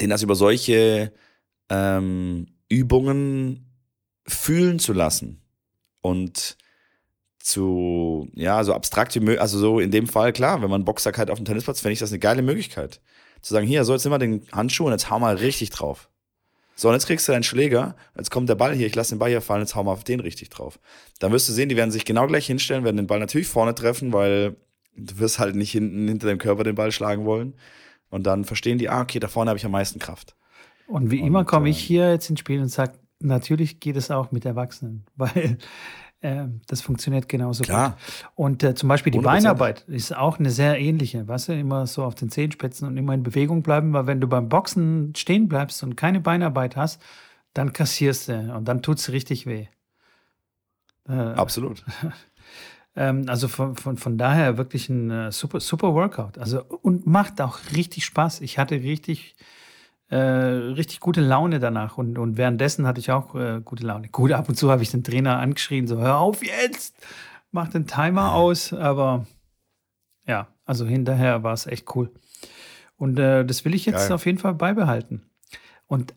denen 0.00 0.10
das 0.10 0.22
über 0.22 0.34
solche 0.34 1.12
ähm, 1.68 2.46
Übungen 2.68 3.66
fühlen 4.26 4.78
zu 4.78 4.92
lassen 4.92 5.40
und 6.00 6.56
zu, 7.38 8.28
ja, 8.34 8.62
so 8.64 8.74
abstrakt 8.74 9.14
wie 9.14 9.20
möglich, 9.20 9.40
also 9.40 9.58
so 9.58 9.78
in 9.78 9.92
dem 9.92 10.08
Fall, 10.08 10.32
klar, 10.32 10.62
wenn 10.62 10.70
man 10.70 10.84
Boxsack 10.84 11.16
hat 11.16 11.30
auf 11.30 11.38
dem 11.38 11.44
Tennisplatz, 11.44 11.80
fände 11.80 11.92
ich 11.92 12.00
das 12.00 12.10
eine 12.10 12.18
geile 12.18 12.42
Möglichkeit. 12.42 13.00
Zu 13.40 13.54
sagen, 13.54 13.66
hier, 13.66 13.84
so 13.84 13.92
jetzt 13.92 14.04
nimm 14.04 14.10
mal 14.10 14.18
den 14.18 14.42
Handschuh 14.50 14.86
und 14.86 14.92
jetzt 14.92 15.10
hau 15.10 15.20
mal 15.20 15.36
richtig 15.36 15.70
drauf. 15.70 16.08
So, 16.74 16.88
und 16.88 16.94
jetzt 16.94 17.06
kriegst 17.06 17.26
du 17.26 17.32
deinen 17.32 17.44
Schläger, 17.44 17.96
jetzt 18.16 18.30
kommt 18.30 18.48
der 18.48 18.56
Ball 18.56 18.74
hier, 18.74 18.86
ich 18.86 18.94
lasse 18.94 19.14
den 19.14 19.18
Ball 19.18 19.30
hier 19.30 19.40
fallen, 19.40 19.62
jetzt 19.62 19.76
hau 19.76 19.84
mal 19.84 19.92
auf 19.92 20.04
den 20.04 20.20
richtig 20.20 20.50
drauf. 20.50 20.78
Dann 21.20 21.32
wirst 21.32 21.48
du 21.48 21.52
sehen, 21.52 21.68
die 21.68 21.76
werden 21.76 21.90
sich 21.90 22.04
genau 22.04 22.26
gleich 22.26 22.46
hinstellen, 22.46 22.84
werden 22.84 22.96
den 22.96 23.06
Ball 23.06 23.20
natürlich 23.20 23.46
vorne 23.46 23.74
treffen, 23.74 24.12
weil 24.12 24.56
du 24.96 25.18
wirst 25.18 25.38
halt 25.38 25.54
nicht 25.54 25.70
hinten 25.70 26.08
hinter 26.08 26.26
dem 26.26 26.38
Körper 26.38 26.64
den 26.64 26.74
Ball 26.74 26.92
schlagen 26.92 27.24
wollen. 27.24 27.54
Und 28.10 28.26
dann 28.26 28.44
verstehen 28.44 28.78
die, 28.78 28.88
ah, 28.88 29.02
okay, 29.02 29.18
da 29.18 29.28
vorne 29.28 29.50
habe 29.50 29.58
ich 29.58 29.66
am 29.66 29.72
meisten 29.72 29.98
Kraft. 29.98 30.36
Und 30.86 31.10
wie 31.10 31.20
und, 31.20 31.26
immer 31.26 31.44
komme 31.44 31.68
ich 31.68 31.78
äh, 31.78 31.86
hier 31.86 32.10
jetzt 32.12 32.30
ins 32.30 32.40
Spiel 32.40 32.60
und 32.60 32.68
sage, 32.68 32.92
natürlich 33.20 33.80
geht 33.80 33.96
es 33.96 34.10
auch 34.10 34.30
mit 34.30 34.44
Erwachsenen, 34.44 35.04
weil 35.16 35.58
äh, 36.20 36.44
das 36.66 36.80
funktioniert 36.80 37.28
genauso 37.28 37.64
Klar. 37.64 37.90
gut. 37.90 37.98
Und 38.34 38.62
äh, 38.62 38.74
zum 38.74 38.88
Beispiel 38.88 39.12
die 39.12 39.18
100%. 39.18 39.22
Beinarbeit 39.22 39.82
ist 39.88 40.16
auch 40.16 40.38
eine 40.38 40.50
sehr 40.50 40.78
ähnliche, 40.78 41.26
weißt 41.26 41.48
du, 41.48 41.52
immer 41.52 41.86
so 41.86 42.04
auf 42.04 42.14
den 42.14 42.30
Zehenspitzen 42.30 42.86
und 42.86 42.96
immer 42.96 43.14
in 43.14 43.22
Bewegung 43.22 43.62
bleiben, 43.62 43.92
weil 43.92 44.06
wenn 44.06 44.20
du 44.20 44.28
beim 44.28 44.48
Boxen 44.48 45.14
stehen 45.16 45.48
bleibst 45.48 45.82
und 45.82 45.96
keine 45.96 46.20
Beinarbeit 46.20 46.76
hast, 46.76 47.02
dann 47.54 47.72
kassierst 47.72 48.28
du 48.28 48.54
und 48.54 48.66
dann 48.66 48.82
tut 48.82 48.98
es 48.98 49.10
richtig 49.10 49.46
weh. 49.46 49.66
Äh, 51.08 51.12
Absolut. 51.12 51.84
Ähm, 52.96 53.26
also 53.28 53.48
von, 53.48 53.76
von, 53.76 53.96
von 53.96 54.18
daher 54.18 54.58
wirklich 54.58 54.88
ein 54.88 55.10
äh, 55.10 55.32
super, 55.32 55.60
super 55.60 55.94
Workout. 55.94 56.38
Also 56.38 56.64
und 56.64 57.06
macht 57.06 57.40
auch 57.40 57.58
richtig 57.74 58.04
Spaß. 58.04 58.40
Ich 58.40 58.58
hatte 58.58 58.76
richtig 58.76 59.36
äh, 60.08 60.16
richtig 60.16 61.00
gute 61.00 61.20
Laune 61.20 61.58
danach 61.58 61.98
und, 61.98 62.16
und 62.18 62.36
währenddessen 62.36 62.86
hatte 62.86 63.00
ich 63.00 63.10
auch 63.10 63.34
äh, 63.34 63.60
gute 63.64 63.84
Laune. 63.84 64.08
Gut, 64.08 64.32
ab 64.32 64.48
und 64.48 64.54
zu 64.54 64.70
habe 64.70 64.82
ich 64.82 64.90
den 64.90 65.02
Trainer 65.02 65.38
angeschrien, 65.38 65.88
so 65.88 65.98
hör 65.98 66.18
auf 66.18 66.44
jetzt, 66.44 66.94
mach 67.50 67.68
den 67.68 67.86
Timer 67.86 68.32
aus, 68.34 68.72
aber 68.72 69.26
ja, 70.26 70.48
also 70.64 70.86
hinterher 70.86 71.42
war 71.42 71.54
es 71.54 71.66
echt 71.66 71.94
cool. 71.96 72.12
Und 72.96 73.18
äh, 73.18 73.44
das 73.44 73.64
will 73.64 73.74
ich 73.74 73.84
jetzt 73.84 74.08
Geil. 74.08 74.12
auf 74.12 74.26
jeden 74.26 74.38
Fall 74.38 74.54
beibehalten. 74.54 75.28
Und 75.86 76.14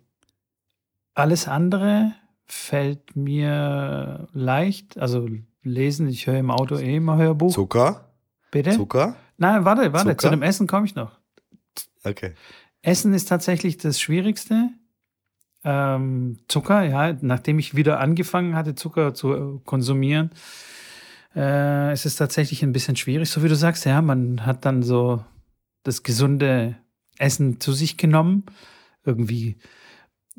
alles 1.14 1.48
andere 1.48 2.14
fällt 2.46 3.16
mir 3.16 4.28
leicht, 4.34 4.98
also 4.98 5.28
lesen, 5.70 6.08
ich 6.08 6.28
höre 6.28 6.38
im 6.38 6.52
Auto 6.52 6.78
eh 6.78 6.96
immer 6.96 7.18
Hörbuch. 7.18 7.54
Zucker? 7.54 8.14
Bitte? 8.52 8.72
Zucker? 8.72 9.16
Nein, 9.38 9.66
warte, 9.66 9.94
warte, 9.94 10.10
Zucker? 10.10 10.18
zu 10.18 10.30
dem 10.30 10.42
Essen 10.42 10.68
komme 10.68 10.86
ich 10.86 10.96
noch. 10.96 11.18
Okay. 12.04 12.34
Essen 12.82 13.14
ist 13.14 13.26
tatsächlich 13.30 13.78
das 13.78 14.00
Schwierigste. 14.00 14.70
Ähm, 15.64 16.40
Zucker, 16.48 16.84
ja, 16.84 17.18
nachdem 17.22 17.60
ich 17.60 17.76
wieder 17.76 18.00
angefangen 18.00 18.56
hatte, 18.56 18.76
Zucker 18.76 19.14
zu 19.14 19.34
äh, 19.34 19.60
konsumieren, 19.66 20.32
äh, 21.36 21.94
ist 21.94 22.06
es 22.06 22.16
tatsächlich 22.16 22.64
ein 22.64 22.72
bisschen 22.72 22.96
schwierig. 22.96 23.30
So 23.30 23.44
wie 23.44 23.50
du 23.50 23.56
sagst, 23.56 23.86
ja, 23.86 24.02
man 24.02 24.46
hat 24.46 24.66
dann 24.66 24.84
so 24.84 25.24
das 25.84 26.04
gesunde 26.04 26.76
Essen 27.18 27.60
zu 27.60 27.74
sich 27.74 27.98
genommen. 27.98 28.46
Irgendwie 29.04 29.58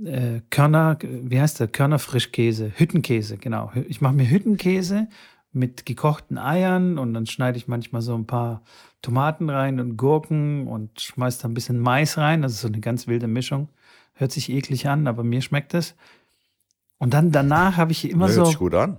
äh, 0.04 0.40
Körner, 0.50 0.98
wie 1.02 1.40
heißt 1.40 1.60
der? 1.60 1.68
Körnerfrischkäse, 1.68 2.72
Hüttenkäse, 2.76 3.36
genau. 3.36 3.72
Ich 3.88 4.00
mache 4.00 4.14
mir 4.14 4.28
Hüttenkäse 4.28 5.08
mit 5.52 5.84
gekochten 5.84 6.38
Eiern 6.38 6.98
und 6.98 7.12
dann 7.14 7.26
schneide 7.26 7.58
ich 7.58 7.68
manchmal 7.68 8.02
so 8.02 8.14
ein 8.14 8.26
paar 8.26 8.62
Tomaten 9.02 9.50
rein 9.50 9.80
und 9.80 9.96
Gurken 9.96 10.68
und 10.68 11.00
schmeiße 11.00 11.42
da 11.42 11.48
ein 11.48 11.54
bisschen 11.54 11.78
Mais 11.78 12.18
rein. 12.18 12.42
Das 12.42 12.52
ist 12.52 12.60
so 12.60 12.68
eine 12.68 12.80
ganz 12.80 13.06
wilde 13.06 13.26
Mischung. 13.26 13.68
Hört 14.14 14.32
sich 14.32 14.50
eklig 14.50 14.88
an, 14.88 15.06
aber 15.06 15.24
mir 15.24 15.42
schmeckt 15.42 15.74
es. 15.74 15.94
Und 16.98 17.14
dann 17.14 17.32
danach 17.32 17.76
habe 17.76 17.92
ich 17.92 18.08
immer 18.08 18.26
ja, 18.26 18.32
so. 18.32 18.40
Hört 18.40 18.48
sich 18.48 18.58
gut 18.58 18.74
an. 18.74 18.98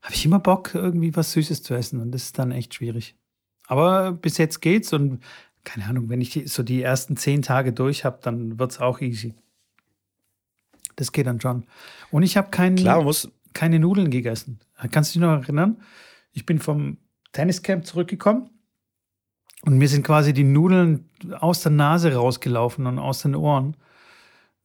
Habe 0.00 0.14
ich 0.14 0.24
immer 0.24 0.40
Bock, 0.40 0.74
irgendwie 0.74 1.14
was 1.14 1.32
Süßes 1.32 1.62
zu 1.62 1.74
essen 1.74 2.00
und 2.00 2.10
das 2.10 2.24
ist 2.24 2.38
dann 2.38 2.50
echt 2.50 2.74
schwierig. 2.74 3.14
Aber 3.68 4.12
bis 4.12 4.38
jetzt 4.38 4.60
geht's 4.60 4.92
und 4.92 5.22
keine 5.64 5.86
Ahnung, 5.86 6.08
wenn 6.08 6.20
ich 6.20 6.42
so 6.46 6.62
die 6.62 6.82
ersten 6.82 7.16
zehn 7.16 7.42
Tage 7.42 7.72
durch 7.72 8.04
habe, 8.04 8.18
dann 8.22 8.58
wird 8.58 8.72
es 8.72 8.80
auch 8.80 9.00
easy. 9.00 9.34
Das 10.96 11.12
geht 11.12 11.26
dann 11.26 11.40
schon. 11.40 11.64
Und 12.10 12.22
ich 12.22 12.36
habe 12.36 12.50
keinen. 12.50 12.76
Klar, 12.76 13.02
muss, 13.02 13.30
keine 13.52 13.78
Nudeln 13.78 14.10
gegessen. 14.10 14.60
Kannst 14.90 15.14
du 15.14 15.18
dich 15.18 15.26
noch 15.26 15.42
erinnern? 15.42 15.80
Ich 16.32 16.46
bin 16.46 16.58
vom 16.58 16.98
Tenniscamp 17.32 17.86
zurückgekommen 17.86 18.50
und 19.64 19.78
mir 19.78 19.88
sind 19.88 20.04
quasi 20.04 20.32
die 20.32 20.44
Nudeln 20.44 21.08
aus 21.38 21.62
der 21.62 21.72
Nase 21.72 22.14
rausgelaufen 22.14 22.86
und 22.86 22.98
aus 22.98 23.22
den 23.22 23.34
Ohren. 23.34 23.76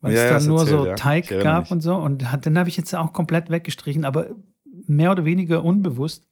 Weil 0.01 0.13
ja, 0.13 0.23
es 0.23 0.29
dann 0.29 0.47
nur 0.47 0.61
erzählt, 0.61 0.79
so 0.79 0.95
Teig 0.95 1.31
ja. 1.31 1.41
gab 1.41 1.65
mich. 1.65 1.71
und 1.71 1.81
so. 1.81 1.95
Und 1.95 2.25
den 2.45 2.57
habe 2.57 2.69
ich 2.69 2.77
jetzt 2.77 2.93
auch 2.95 3.13
komplett 3.13 3.49
weggestrichen, 3.49 4.05
aber 4.05 4.27
mehr 4.87 5.11
oder 5.11 5.25
weniger 5.25 5.63
unbewusst. 5.63 6.27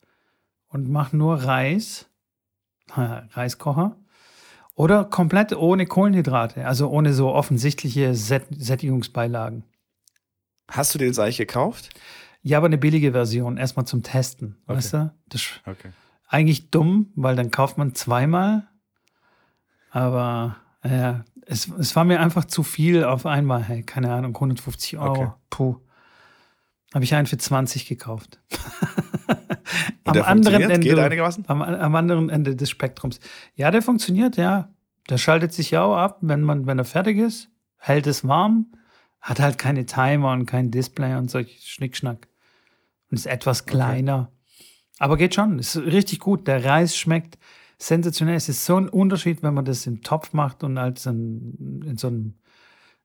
Und 0.68 0.88
mache 0.88 1.16
nur 1.16 1.36
Reis, 1.36 2.10
Reiskocher. 2.90 3.96
Oder 4.76 5.06
komplett 5.06 5.56
ohne 5.56 5.86
Kohlenhydrate, 5.86 6.66
also 6.66 6.90
ohne 6.90 7.14
so 7.14 7.32
offensichtliche 7.32 8.14
Sättigungsbeilagen. 8.14 9.64
Hast 10.68 10.94
du 10.94 10.98
den 10.98 11.18
eigentlich 11.18 11.38
gekauft? 11.38 11.90
Ja, 12.42 12.58
aber 12.58 12.66
eine 12.66 12.76
billige 12.76 13.12
Version, 13.12 13.56
erstmal 13.56 13.86
zum 13.86 14.02
Testen. 14.02 14.58
Okay. 14.66 14.76
Weißt 14.76 14.92
du? 14.92 15.14
Das 15.30 15.40
ist 15.40 15.62
okay. 15.64 15.90
eigentlich 16.28 16.70
dumm, 16.70 17.10
weil 17.16 17.36
dann 17.36 17.50
kauft 17.50 17.78
man 17.78 17.94
zweimal. 17.94 18.68
Aber 19.90 20.56
ja, 20.84 21.24
es, 21.46 21.68
es 21.78 21.96
war 21.96 22.04
mir 22.04 22.20
einfach 22.20 22.44
zu 22.44 22.62
viel 22.62 23.02
auf 23.02 23.24
einmal. 23.24 23.62
Hey, 23.62 23.82
keine 23.82 24.12
Ahnung, 24.12 24.34
150 24.34 24.98
Euro. 24.98 25.10
Okay. 25.10 25.32
Puh. 25.48 25.76
Habe 26.92 27.04
ich 27.04 27.14
einen 27.14 27.26
für 27.26 27.38
20 27.38 27.86
gekauft. 27.86 28.40
am 30.06 30.22
anderen 30.22 30.62
Ende. 30.62 30.78
Geht 30.80 30.98
einigermaßen? 30.98 31.44
Am, 31.48 31.62
am 31.62 31.94
anderen 31.94 32.30
Ende 32.30 32.56
des 32.56 32.70
Spektrums. 32.70 33.20
Ja, 33.54 33.70
der 33.70 33.82
funktioniert, 33.82 34.36
ja. 34.36 34.68
Der 35.08 35.18
schaltet 35.18 35.52
sich 35.52 35.70
ja 35.70 35.82
auch 35.82 35.96
ab, 35.96 36.18
wenn 36.20 36.42
man, 36.42 36.66
wenn 36.66 36.78
er 36.78 36.84
fertig 36.84 37.18
ist, 37.18 37.48
hält 37.78 38.06
es 38.06 38.26
warm, 38.26 38.72
hat 39.20 39.40
halt 39.40 39.58
keine 39.58 39.86
Timer 39.86 40.32
und 40.32 40.46
kein 40.46 40.70
Display 40.70 41.14
und 41.14 41.30
solch 41.30 41.60
Schnickschnack 41.64 42.26
und 43.10 43.18
ist 43.18 43.26
etwas 43.26 43.66
kleiner. 43.66 44.30
Okay. 44.30 44.64
Aber 44.98 45.16
geht 45.16 45.34
schon, 45.34 45.58
ist 45.58 45.76
richtig 45.76 46.20
gut. 46.20 46.46
Der 46.48 46.64
Reis 46.64 46.96
schmeckt 46.96 47.38
sensationell. 47.78 48.36
Es 48.36 48.48
ist 48.48 48.64
so 48.64 48.76
ein 48.76 48.88
Unterschied, 48.88 49.42
wenn 49.42 49.54
man 49.54 49.64
das 49.64 49.86
im 49.86 50.02
Topf 50.02 50.32
macht 50.32 50.64
und 50.64 50.78
als 50.78 51.06
ein, 51.06 51.82
in 51.84 51.96
so 51.98 52.08
einem 52.08 52.34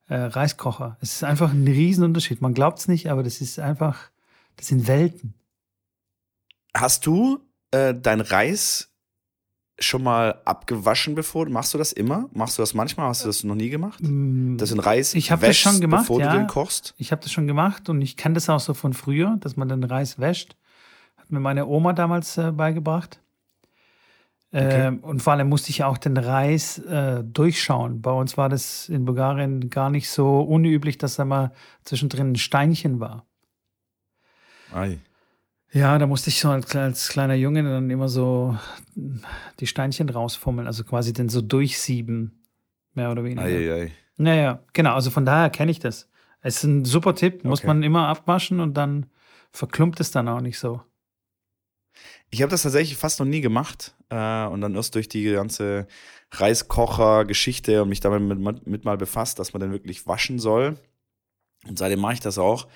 äh, 0.07 0.15
Reiskocher. 0.15 0.97
Es 1.01 1.13
ist 1.13 1.23
einfach 1.23 1.51
ein 1.51 1.67
Riesenunterschied. 1.67 2.41
Man 2.41 2.53
glaubt 2.53 2.79
es 2.79 2.87
nicht, 2.87 3.09
aber 3.09 3.23
das 3.23 3.41
ist 3.41 3.59
einfach, 3.59 4.09
das 4.55 4.67
sind 4.67 4.87
Welten. 4.87 5.33
Hast 6.75 7.05
du 7.05 7.39
äh, 7.71 7.93
dein 7.93 8.21
Reis 8.21 8.91
schon 9.79 10.03
mal 10.03 10.41
abgewaschen 10.45 11.15
bevor? 11.15 11.49
Machst 11.49 11.73
du 11.73 11.77
das 11.77 11.91
immer? 11.91 12.29
Machst 12.33 12.57
du 12.57 12.61
das 12.61 12.73
manchmal? 12.73 13.07
Hast 13.07 13.23
du 13.23 13.27
das 13.27 13.43
noch 13.43 13.55
nie 13.55 13.69
gemacht? 13.69 13.99
Mm, 14.01 14.57
das 14.57 14.71
in 14.71 14.79
Reis 14.79 15.13
ich 15.13 15.31
habe 15.31 15.47
das 15.47 15.57
schon 15.57 15.81
gemacht, 15.81 16.03
bevor 16.03 16.19
ja. 16.21 16.31
du 16.31 16.37
den 16.37 16.47
kochst? 16.47 16.93
Ich 16.97 17.11
habe 17.11 17.21
das 17.21 17.31
schon 17.31 17.47
gemacht 17.47 17.89
und 17.89 18.01
ich 18.01 18.17
kenne 18.17 18.35
das 18.35 18.49
auch 18.49 18.59
so 18.59 18.73
von 18.73 18.93
früher, 18.93 19.37
dass 19.39 19.57
man 19.57 19.69
den 19.69 19.83
Reis 19.83 20.19
wäscht. 20.19 20.55
Hat 21.17 21.31
mir 21.31 21.39
meine 21.39 21.65
Oma 21.65 21.93
damals 21.93 22.37
äh, 22.37 22.51
beigebracht. 22.51 23.19
Okay. 24.53 24.87
Ähm, 24.87 24.99
und 24.99 25.21
vor 25.21 25.33
allem 25.33 25.47
musste 25.47 25.69
ich 25.69 25.83
auch 25.85 25.97
den 25.97 26.17
Reis 26.17 26.77
äh, 26.79 27.23
durchschauen. 27.23 28.01
Bei 28.01 28.11
uns 28.11 28.37
war 28.37 28.49
das 28.49 28.89
in 28.89 29.05
Bulgarien 29.05 29.69
gar 29.69 29.89
nicht 29.89 30.09
so 30.09 30.41
unüblich, 30.41 30.97
dass 30.97 31.15
da 31.15 31.23
mal 31.23 31.53
zwischendrin 31.85 32.33
ein 32.33 32.35
Steinchen 32.35 32.99
war. 32.99 33.25
Ei. 34.73 34.99
Ja, 35.73 35.97
da 35.97 36.05
musste 36.05 36.29
ich 36.29 36.39
so 36.39 36.49
als, 36.49 37.07
kleiner 37.09 37.35
Junge 37.35 37.63
dann 37.63 37.89
immer 37.89 38.09
so 38.09 38.57
die 38.95 39.67
Steinchen 39.67 40.09
rausfummeln, 40.09 40.67
also 40.67 40.83
quasi 40.83 41.13
den 41.13 41.29
so 41.29 41.41
durchsieben, 41.41 42.43
mehr 42.93 43.11
oder 43.11 43.23
weniger. 43.23 43.43
Ei, 43.43 43.73
ei. 43.73 43.91
Naja, 44.17 44.63
genau, 44.73 44.93
also 44.95 45.09
von 45.09 45.25
daher 45.25 45.49
kenne 45.49 45.71
ich 45.71 45.79
das. 45.79 46.09
Es 46.41 46.57
ist 46.57 46.63
ein 46.63 46.85
super 46.85 47.15
Tipp, 47.15 47.43
muss 47.45 47.59
Okay. 47.59 47.67
man 47.67 47.83
immer 47.83 48.07
abwaschen 48.07 48.59
und 48.59 48.73
dann 48.75 49.05
verklumpt 49.51 49.99
es 49.99 50.11
dann 50.11 50.27
auch 50.27 50.41
nicht 50.41 50.59
so. 50.59 50.81
Ich 52.29 52.41
habe 52.41 52.49
das 52.49 52.63
tatsächlich 52.63 52.97
fast 52.97 53.19
noch 53.19 53.25
nie 53.25 53.41
gemacht 53.41 53.95
äh, 54.09 54.45
und 54.45 54.61
dann 54.61 54.75
erst 54.75 54.95
durch 54.95 55.09
die 55.09 55.23
ganze 55.31 55.87
Reiskocher-Geschichte 56.31 57.81
und 57.83 57.89
mich 57.89 57.99
damit 57.99 58.21
mit, 58.39 58.67
mit, 58.67 58.85
mal 58.85 58.97
befasst, 58.97 59.39
dass 59.39 59.53
man 59.53 59.61
den 59.61 59.71
wirklich 59.71 60.07
waschen 60.07 60.39
soll. 60.39 60.77
Und 61.67 61.77
seitdem 61.77 61.99
mache 61.99 62.13
ich 62.13 62.19
das 62.21 62.37
auch. 62.37 62.67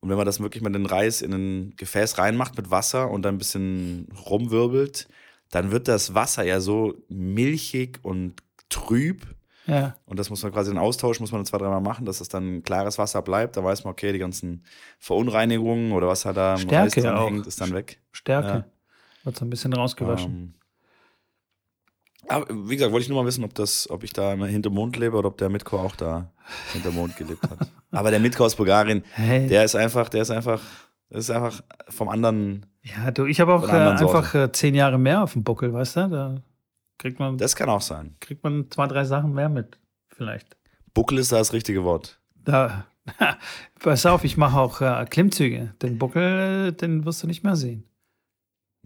Und 0.00 0.10
wenn 0.10 0.16
man 0.16 0.26
das 0.26 0.40
wirklich 0.40 0.62
mal 0.62 0.70
den 0.70 0.86
Reis 0.86 1.22
in 1.22 1.32
ein 1.32 1.76
Gefäß 1.76 2.18
reinmacht 2.18 2.56
mit 2.56 2.70
Wasser 2.70 3.10
und 3.10 3.22
dann 3.22 3.34
ein 3.34 3.38
bisschen 3.38 4.08
rumwirbelt, 4.28 5.08
dann 5.50 5.70
wird 5.70 5.88
das 5.88 6.14
Wasser 6.14 6.44
ja 6.44 6.60
so 6.60 6.94
milchig 7.08 7.98
und 8.02 8.34
trüb. 8.68 9.26
Ja, 9.66 9.96
Und 10.06 10.18
das 10.18 10.30
muss 10.30 10.42
man 10.42 10.52
quasi 10.52 10.70
den 10.70 10.78
Austausch 10.78 11.20
muss 11.20 11.30
man 11.30 11.44
zwei, 11.44 11.58
dreimal 11.58 11.82
machen, 11.82 12.06
dass 12.06 12.22
es 12.22 12.28
dann 12.28 12.62
klares 12.62 12.96
Wasser 12.96 13.20
bleibt. 13.20 13.56
Da 13.56 13.62
weiß 13.64 13.84
man, 13.84 13.92
okay, 13.92 14.12
die 14.12 14.18
ganzen 14.18 14.64
Verunreinigungen 14.98 15.92
oder 15.92 16.06
was 16.08 16.22
da 16.22 16.30
Reis 16.32 16.62
Stärke 16.62 17.02
dran 17.02 17.16
auch. 17.16 17.26
hängt, 17.28 17.46
ist 17.46 17.60
dann 17.60 17.74
weg. 17.74 18.00
Stärke. 18.10 18.48
Ja. 18.48 18.64
Wird 19.24 19.36
so 19.36 19.44
ein 19.44 19.50
bisschen 19.50 19.74
rausgewaschen. 19.74 20.30
Ähm, 20.30 20.54
aber 22.28 22.46
wie 22.50 22.76
gesagt, 22.76 22.92
wollte 22.92 23.04
ich 23.04 23.08
nur 23.08 23.22
mal 23.22 23.26
wissen, 23.26 23.44
ob 23.44 23.54
das, 23.54 23.88
ob 23.90 24.04
ich 24.04 24.12
da 24.12 24.32
immer 24.32 24.46
hinterm 24.46 24.74
Mond 24.74 24.96
lebe 24.96 25.16
oder 25.16 25.28
ob 25.28 25.38
der 25.38 25.48
Mitko 25.48 25.78
auch 25.78 25.96
da 25.96 26.30
hinterm 26.72 26.94
Mond 26.94 27.16
gelebt 27.16 27.42
hat. 27.42 27.68
Aber 27.90 28.10
der 28.10 28.20
Mitko 28.20 28.44
aus 28.44 28.54
Bulgarien, 28.54 29.02
hey, 29.12 29.46
der 29.46 29.64
ist 29.64 29.74
einfach, 29.74 30.08
der 30.10 30.22
ist 30.22 30.30
einfach, 30.30 30.60
ist 31.08 31.30
einfach 31.30 31.62
vom 31.88 32.08
anderen, 32.08 32.66
ja, 32.82 33.10
du, 33.10 33.24
ich 33.24 33.40
habe 33.40 33.54
auch 33.54 33.68
äh, 33.68 33.72
einfach 33.72 34.34
äh, 34.34 34.52
zehn 34.52 34.74
Jahre 34.74 34.98
mehr 34.98 35.22
auf 35.22 35.32
dem 35.32 35.42
Buckel, 35.42 35.72
weißt 35.72 35.96
du? 35.96 36.08
Da 36.08 36.42
kriegt 36.98 37.18
man, 37.18 37.38
das 37.38 37.56
kann 37.56 37.68
auch 37.68 37.80
sein. 37.80 38.16
kriegt 38.20 38.44
man 38.44 38.70
zwei, 38.70 38.86
drei 38.86 39.04
Sachen 39.04 39.32
mehr 39.32 39.48
mit, 39.48 39.78
vielleicht. 40.08 40.56
Buckel 40.94 41.18
ist 41.18 41.32
da 41.32 41.38
das 41.38 41.52
richtige 41.52 41.84
Wort. 41.84 42.20
Da, 42.44 42.86
pass 43.80 44.06
auf, 44.06 44.24
ich 44.24 44.36
mache 44.36 44.58
auch 44.58 44.80
äh, 44.80 45.06
Klimmzüge. 45.08 45.74
Den 45.82 45.98
Buckel, 45.98 46.68
äh, 46.68 46.72
den 46.72 47.04
wirst 47.04 47.22
du 47.22 47.26
nicht 47.26 47.44
mehr 47.44 47.56
sehen. 47.56 47.84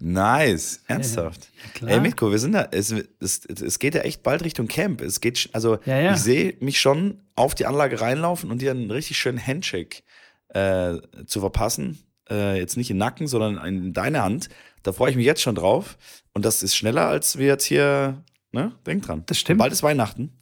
Nice, 0.05 0.81
ernsthaft. 0.89 1.49
Ja. 1.81 1.87
Ey, 1.89 2.01
Mitko, 2.01 2.33
wir 2.33 2.39
sind 2.41 2.53
da, 2.53 2.67
es, 2.73 2.91
es, 3.21 3.45
es 3.47 3.79
geht 3.79 3.95
ja 3.95 4.01
echt 4.01 4.25
bald 4.25 4.43
Richtung 4.43 4.67
Camp. 4.67 5.01
Es 5.01 5.21
geht, 5.21 5.49
also 5.53 5.79
Ja, 5.85 5.97
ja. 6.01 6.13
ich 6.15 6.19
sehe 6.19 6.57
mich 6.59 6.81
schon 6.81 7.21
auf 7.37 7.55
die 7.55 7.67
Anlage 7.67 8.01
reinlaufen 8.01 8.51
und 8.51 8.61
dir 8.61 8.73
einen 8.73 8.91
richtig 8.91 9.17
schönen 9.19 9.45
Handshake 9.45 10.03
äh, 10.49 10.97
zu 11.27 11.39
verpassen. 11.39 12.01
Äh, 12.29 12.59
jetzt 12.59 12.77
nicht 12.77 12.91
in 12.91 12.97
den 12.97 12.99
Nacken, 12.99 13.29
sondern 13.29 13.65
in 13.65 13.93
deine 13.93 14.23
Hand. 14.23 14.49
Da 14.83 14.93
freue 14.93 15.11
ich 15.11 15.17
mich 15.17 15.25
jetzt 15.27 15.41
schon 15.41 15.55
drauf. 15.55 15.97
Und 16.35 16.45
das 16.45 16.65
ist 16.65 16.75
schneller, 16.75 17.07
als 17.07 17.39
wir 17.39 17.47
jetzt 17.47 17.65
hier, 17.65 18.25
ne? 18.51 18.73
Denk 18.87 19.05
dran. 19.07 19.23
Das 19.27 19.39
stimmt. 19.39 19.59
Bald 19.61 19.73
ist 19.73 19.85
Weihnachten. 19.85 20.33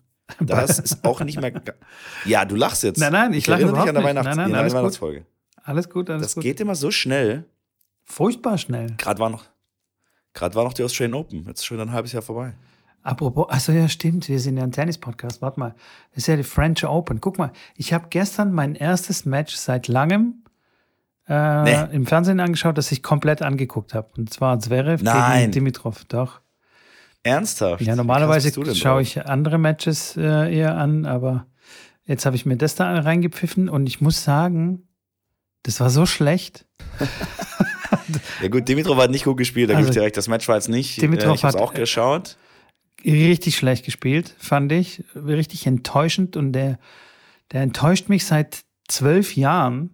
Das 0.41 0.79
ist 0.79 1.05
auch 1.05 1.21
nicht 1.21 1.39
mehr. 1.41 1.53
Ja, 2.25 2.45
du 2.47 2.55
lachst 2.57 2.83
jetzt. 2.83 2.99
Nein, 2.99 3.13
nein, 3.13 3.33
ich 3.35 3.47
lache 3.47 3.63
erinnere 3.63 3.83
dich 3.83 3.83
überhaupt 3.83 3.89
an 3.91 3.95
der 3.95 4.03
nicht. 4.03 4.09
Weihnachts 4.09 4.37
Nein, 4.37 4.51
nein, 4.51 4.55
an 4.55 4.61
alles 4.61 4.73
der 4.73 4.81
gut. 4.81 4.85
Weihnachtsfolge. 4.85 5.27
Alles 5.63 5.91
gut, 5.91 6.09
alles 6.09 6.23
Das 6.23 6.35
gut. 6.35 6.45
geht 6.45 6.61
immer 6.61 6.75
so 6.77 6.91
schnell. 6.91 7.45
Furchtbar 8.11 8.59
schnell. 8.59 8.89
Gerade 8.99 9.21
war 9.21 9.31
noch, 9.31 9.45
gerade 10.35 10.55
war 10.57 10.65
noch 10.65 10.73
die 10.73 10.83
Australian 10.83 11.15
Open. 11.15 11.45
Jetzt 11.47 11.61
ist 11.61 11.65
schon 11.67 11.81
ein 11.81 11.93
halbes 11.93 12.13
Jahr 12.13 12.23
vorbei. 12.23 12.55
Apropos, 13.03 13.49
also 13.49 13.73
ja, 13.73 13.89
stimmt, 13.89 14.29
wir 14.29 14.41
sind 14.41 14.57
ja 14.59 14.65
ein 14.65 14.73
Tennis-Podcast. 14.73 15.41
Warte 15.41 15.59
mal, 15.61 15.75
das 16.11 16.25
ist 16.25 16.27
ja 16.27 16.37
die 16.37 16.43
French 16.43 16.85
Open. 16.85 17.21
Guck 17.21 17.39
mal, 17.39 17.53
ich 17.77 17.93
habe 17.93 18.09
gestern 18.11 18.53
mein 18.53 18.75
erstes 18.75 19.25
Match 19.25 19.55
seit 19.55 19.89
langem 19.89 20.45
äh, 21.29 21.63
Nee. 21.63 21.95
im 21.95 22.05
Fernsehen 22.07 22.41
angeschaut, 22.41 22.77
das 22.77 22.93
ich 22.93 23.03
komplett 23.03 23.41
angeguckt 23.43 23.95
habe. 23.95 24.09
Und 24.19 24.33
zwar 24.33 24.59
Zverev 24.59 25.03
Nein. 25.03 25.41
gegen 25.41 25.53
Dimitrov. 25.53 26.05
Doch. 26.07 26.41
Ernsthaft? 27.23 27.83
Ja, 27.83 27.97
normalerweise 27.97 28.53
schaue 28.75 29.03
ich 29.03 29.25
andere 29.27 29.57
Matches 29.59 30.17
äh, 30.17 30.55
eher 30.55 30.77
an, 30.77 31.07
aber 31.07 31.47
jetzt 32.05 32.27
habe 32.27 32.35
ich 32.37 32.45
mir 32.45 32.57
das 32.57 32.75
da 32.75 32.93
reingepfiffen 32.99 33.69
und 33.69 33.87
ich 33.87 34.01
muss 34.01 34.25
sagen, 34.25 34.89
das 35.63 35.81
war 35.81 35.91
so 35.91 36.07
schlecht. 36.07 36.67
Ja 38.43 38.49
gut, 38.49 38.69
Dimitrov 38.69 38.99
hat 38.99 39.11
nicht 39.11 39.25
gut 39.25 39.37
gespielt, 39.37 39.71
da 39.71 39.75
Also, 39.75 39.87
gebe 39.87 39.91
ich 39.91 39.95
dir 40.01 40.05
recht. 40.05 40.17
Das 40.17 40.29
Match 40.29 40.47
war 40.49 40.57
jetzt 40.57 40.69
nicht. 40.69 41.01
Dimitrov 41.01 41.33
äh, 41.33 41.35
ich 41.37 41.45
habe 41.45 41.57
hat- 41.59 41.63
auch 41.63 41.75
geschaut. 41.75 42.37
richtig 43.05 43.57
schlecht 43.57 43.85
gespielt, 43.85 44.35
fand 44.39 44.73
ich. 44.73 45.05
Richtig 45.15 45.67
enttäuschend 45.67 46.37
und 46.37 46.53
der, 46.53 46.79
der 47.53 47.63
enttäuscht 47.63 48.09
mich 48.09 48.27
seit 48.27 48.61
zwölf 48.89 49.37
Jahren. 49.37 49.91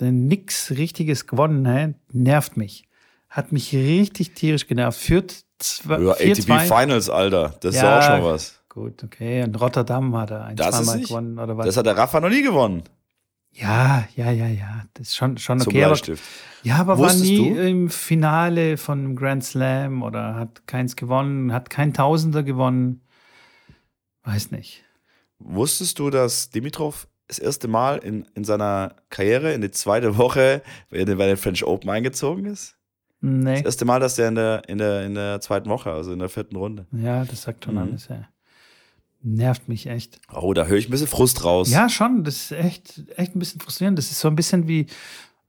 Der 0.00 0.10
nix 0.10 0.70
Richtiges 0.72 1.26
gewonnen 1.28 1.68
hat, 1.68 1.94
nervt 2.12 2.56
mich. 2.56 2.84
Hat 3.28 3.52
mich 3.52 3.72
richtig 3.74 4.32
tierisch 4.34 4.66
genervt. 4.66 4.98
Führt 4.98 5.44
zwei, 5.58 6.00
Ja, 6.00 6.10
ATP 6.12 6.42
zwei. 6.42 6.58
Finals, 6.66 7.08
Alter. 7.08 7.54
Das 7.60 7.74
ist 7.76 7.80
Ja, 7.80 7.90
ja 7.90 7.98
auch 7.98 8.16
schon 8.16 8.24
was. 8.24 8.60
Gut, 8.68 9.04
okay. 9.04 9.44
Und 9.44 9.60
Rotterdam 9.60 10.16
hat 10.16 10.32
er 10.32 10.46
ein, 10.46 10.56
Das 10.56 10.74
zweimal 10.84 11.00
gewonnen 11.00 11.38
oder 11.38 11.56
was. 11.56 11.66
Das 11.66 11.76
hat 11.76 11.86
der 11.86 11.96
Rafa 11.96 12.18
noch 12.20 12.28
nie 12.28 12.42
gewonnen. 12.42 12.82
Ja, 13.54 14.04
ja, 14.16 14.30
ja, 14.30 14.46
ja. 14.46 14.84
Das 14.94 15.08
ist 15.08 15.16
schon, 15.16 15.38
schon 15.38 15.60
okay. 15.60 15.84
Aber, 15.84 15.98
ja, 16.62 16.76
aber 16.76 16.98
war 16.98 17.06
Wusstest 17.06 17.24
nie 17.24 17.54
du? 17.54 17.60
im 17.60 17.90
Finale 17.90 18.76
von 18.76 18.98
einem 18.98 19.16
Grand 19.16 19.44
Slam 19.44 20.02
oder 20.02 20.34
hat 20.34 20.66
keins 20.66 20.96
gewonnen, 20.96 21.52
hat 21.52 21.70
kein 21.70 21.94
Tausender 21.94 22.42
gewonnen. 22.42 23.00
Weiß 24.24 24.50
nicht. 24.50 24.84
Wusstest 25.38 25.98
du, 25.98 26.10
dass 26.10 26.50
Dimitrov 26.50 27.06
das 27.28 27.38
erste 27.38 27.68
Mal 27.68 27.98
in, 27.98 28.26
in 28.34 28.44
seiner 28.44 28.96
Karriere 29.10 29.52
in 29.52 29.60
die 29.60 29.70
zweite 29.70 30.16
Woche 30.18 30.62
bei 30.90 31.04
den, 31.04 31.36
French 31.36 31.64
Open 31.64 31.90
eingezogen 31.90 32.46
ist? 32.46 32.76
Nee. 33.20 33.54
Das 33.56 33.62
erste 33.64 33.84
Mal, 33.84 34.00
dass 34.00 34.16
der 34.16 34.28
in 34.28 34.34
der, 34.34 34.68
in 34.68 34.78
der, 34.78 35.04
in 35.06 35.14
der 35.14 35.40
zweiten 35.40 35.70
Woche, 35.70 35.90
also 35.90 36.12
in 36.12 36.18
der 36.18 36.28
vierten 36.28 36.56
Runde. 36.56 36.86
Ja, 36.92 37.24
das 37.24 37.42
sagt 37.42 37.64
schon 37.64 37.74
Mhm. 37.74 37.80
alles, 37.80 38.08
ja. 38.08 38.28
Nervt 39.26 39.68
mich 39.68 39.86
echt. 39.86 40.20
Oh, 40.30 40.52
da 40.52 40.66
höre 40.66 40.76
ich 40.76 40.88
ein 40.88 40.90
bisschen 40.90 41.06
Frust 41.06 41.44
raus. 41.44 41.70
Ja, 41.70 41.88
schon. 41.88 42.24
Das 42.24 42.36
ist 42.36 42.52
echt, 42.52 43.02
echt 43.16 43.34
ein 43.34 43.38
bisschen 43.38 43.58
frustrierend. 43.60 43.96
Das 43.98 44.10
ist 44.10 44.20
so 44.20 44.28
ein 44.28 44.36
bisschen 44.36 44.68
wie, 44.68 44.86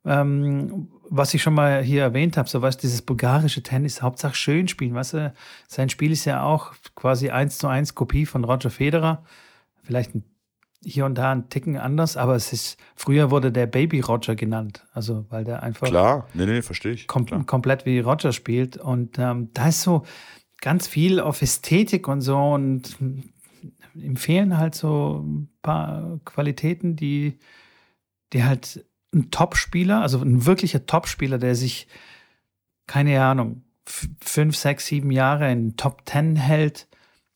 ähm, 0.05 0.87
was 1.09 1.33
ich 1.33 1.43
schon 1.43 1.53
mal 1.53 1.83
hier 1.83 2.01
erwähnt 2.03 2.37
habe, 2.37 2.47
so 2.47 2.61
was 2.61 2.77
dieses 2.77 3.01
bulgarische 3.01 3.63
Tennis, 3.63 4.01
Hauptsache 4.01 4.33
schön 4.35 4.69
spielen. 4.69 4.93
Weißt 4.93 5.13
du, 5.13 5.33
sein 5.67 5.89
Spiel 5.89 6.13
ist 6.13 6.23
ja 6.23 6.43
auch 6.43 6.71
quasi 6.95 7.31
eins 7.31 7.57
zu 7.57 7.67
eins 7.67 7.95
Kopie 7.95 8.25
von 8.25 8.45
Roger 8.45 8.69
Federer. 8.69 9.25
Vielleicht 9.83 10.15
ein, 10.15 10.23
hier 10.81 11.05
und 11.05 11.15
da 11.15 11.33
ein 11.33 11.49
Ticken 11.49 11.75
anders, 11.77 12.15
aber 12.15 12.35
es 12.35 12.53
ist, 12.53 12.77
früher 12.95 13.29
wurde 13.29 13.51
der 13.51 13.67
Baby 13.67 13.99
Roger 13.99 14.35
genannt. 14.35 14.85
Also, 14.93 15.25
weil 15.29 15.43
der 15.43 15.63
einfach 15.63 15.87
Klar, 15.87 16.29
nee, 16.33 16.45
nee, 16.45 16.61
verstehe 16.61 16.93
ich. 16.93 17.07
kom 17.07 17.25
Klar. 17.25 17.43
komplett 17.45 17.85
wie 17.85 17.99
Roger 17.99 18.31
spielt. 18.31 18.77
Und 18.77 19.19
ähm, 19.19 19.49
da 19.53 19.67
ist 19.67 19.81
so 19.81 20.05
ganz 20.61 20.87
viel 20.87 21.19
auf 21.19 21.41
Ästhetik 21.41 22.07
und 22.07 22.21
so 22.21 22.37
und 22.37 22.95
ihm 23.95 24.17
fehlen 24.17 24.57
halt 24.57 24.75
so 24.75 25.23
ein 25.25 25.49
paar 25.61 26.19
Qualitäten, 26.25 26.95
die, 26.95 27.39
die 28.33 28.43
halt 28.43 28.85
ein 29.13 29.31
Topspieler, 29.31 30.01
also 30.01 30.19
ein 30.19 30.45
wirklicher 30.45 30.85
Topspieler, 30.85 31.37
der 31.37 31.55
sich, 31.55 31.87
keine 32.87 33.23
Ahnung, 33.23 33.63
fünf, 33.85 34.55
sechs, 34.57 34.87
sieben 34.87 35.11
Jahre 35.11 35.51
in 35.51 35.77
Top 35.77 36.05
Ten 36.05 36.35
hält 36.35 36.87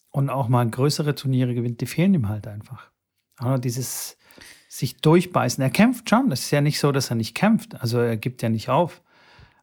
und 0.10 0.30
auch 0.30 0.48
mal 0.48 0.68
größere 0.70 1.16
Turniere 1.16 1.54
gewinnt, 1.54 1.82
die 1.82 1.86
fehlen 1.86 2.14
ihm 2.14 2.28
halt 2.28 2.48
einfach. 2.48 2.92
Aber 3.38 3.58
dieses 3.58 4.18
sich 4.70 4.98
durchbeißen. 4.98 5.62
Er 5.64 5.72
kämpft 5.72 6.10
schon. 6.10 6.32
Es 6.32 6.42
ist 6.42 6.52
ja 6.52 6.62
nicht 6.62 6.80
so, 6.80 6.92
dass 6.92 7.10
er 7.10 7.16
nicht 7.16 7.36
kämpft. 7.36 7.82
Also 7.82 8.00
er 8.00 8.18
gibt 8.18 8.42
ja 8.42 8.50
nicht 8.50 8.70
auf. 8.70 9.02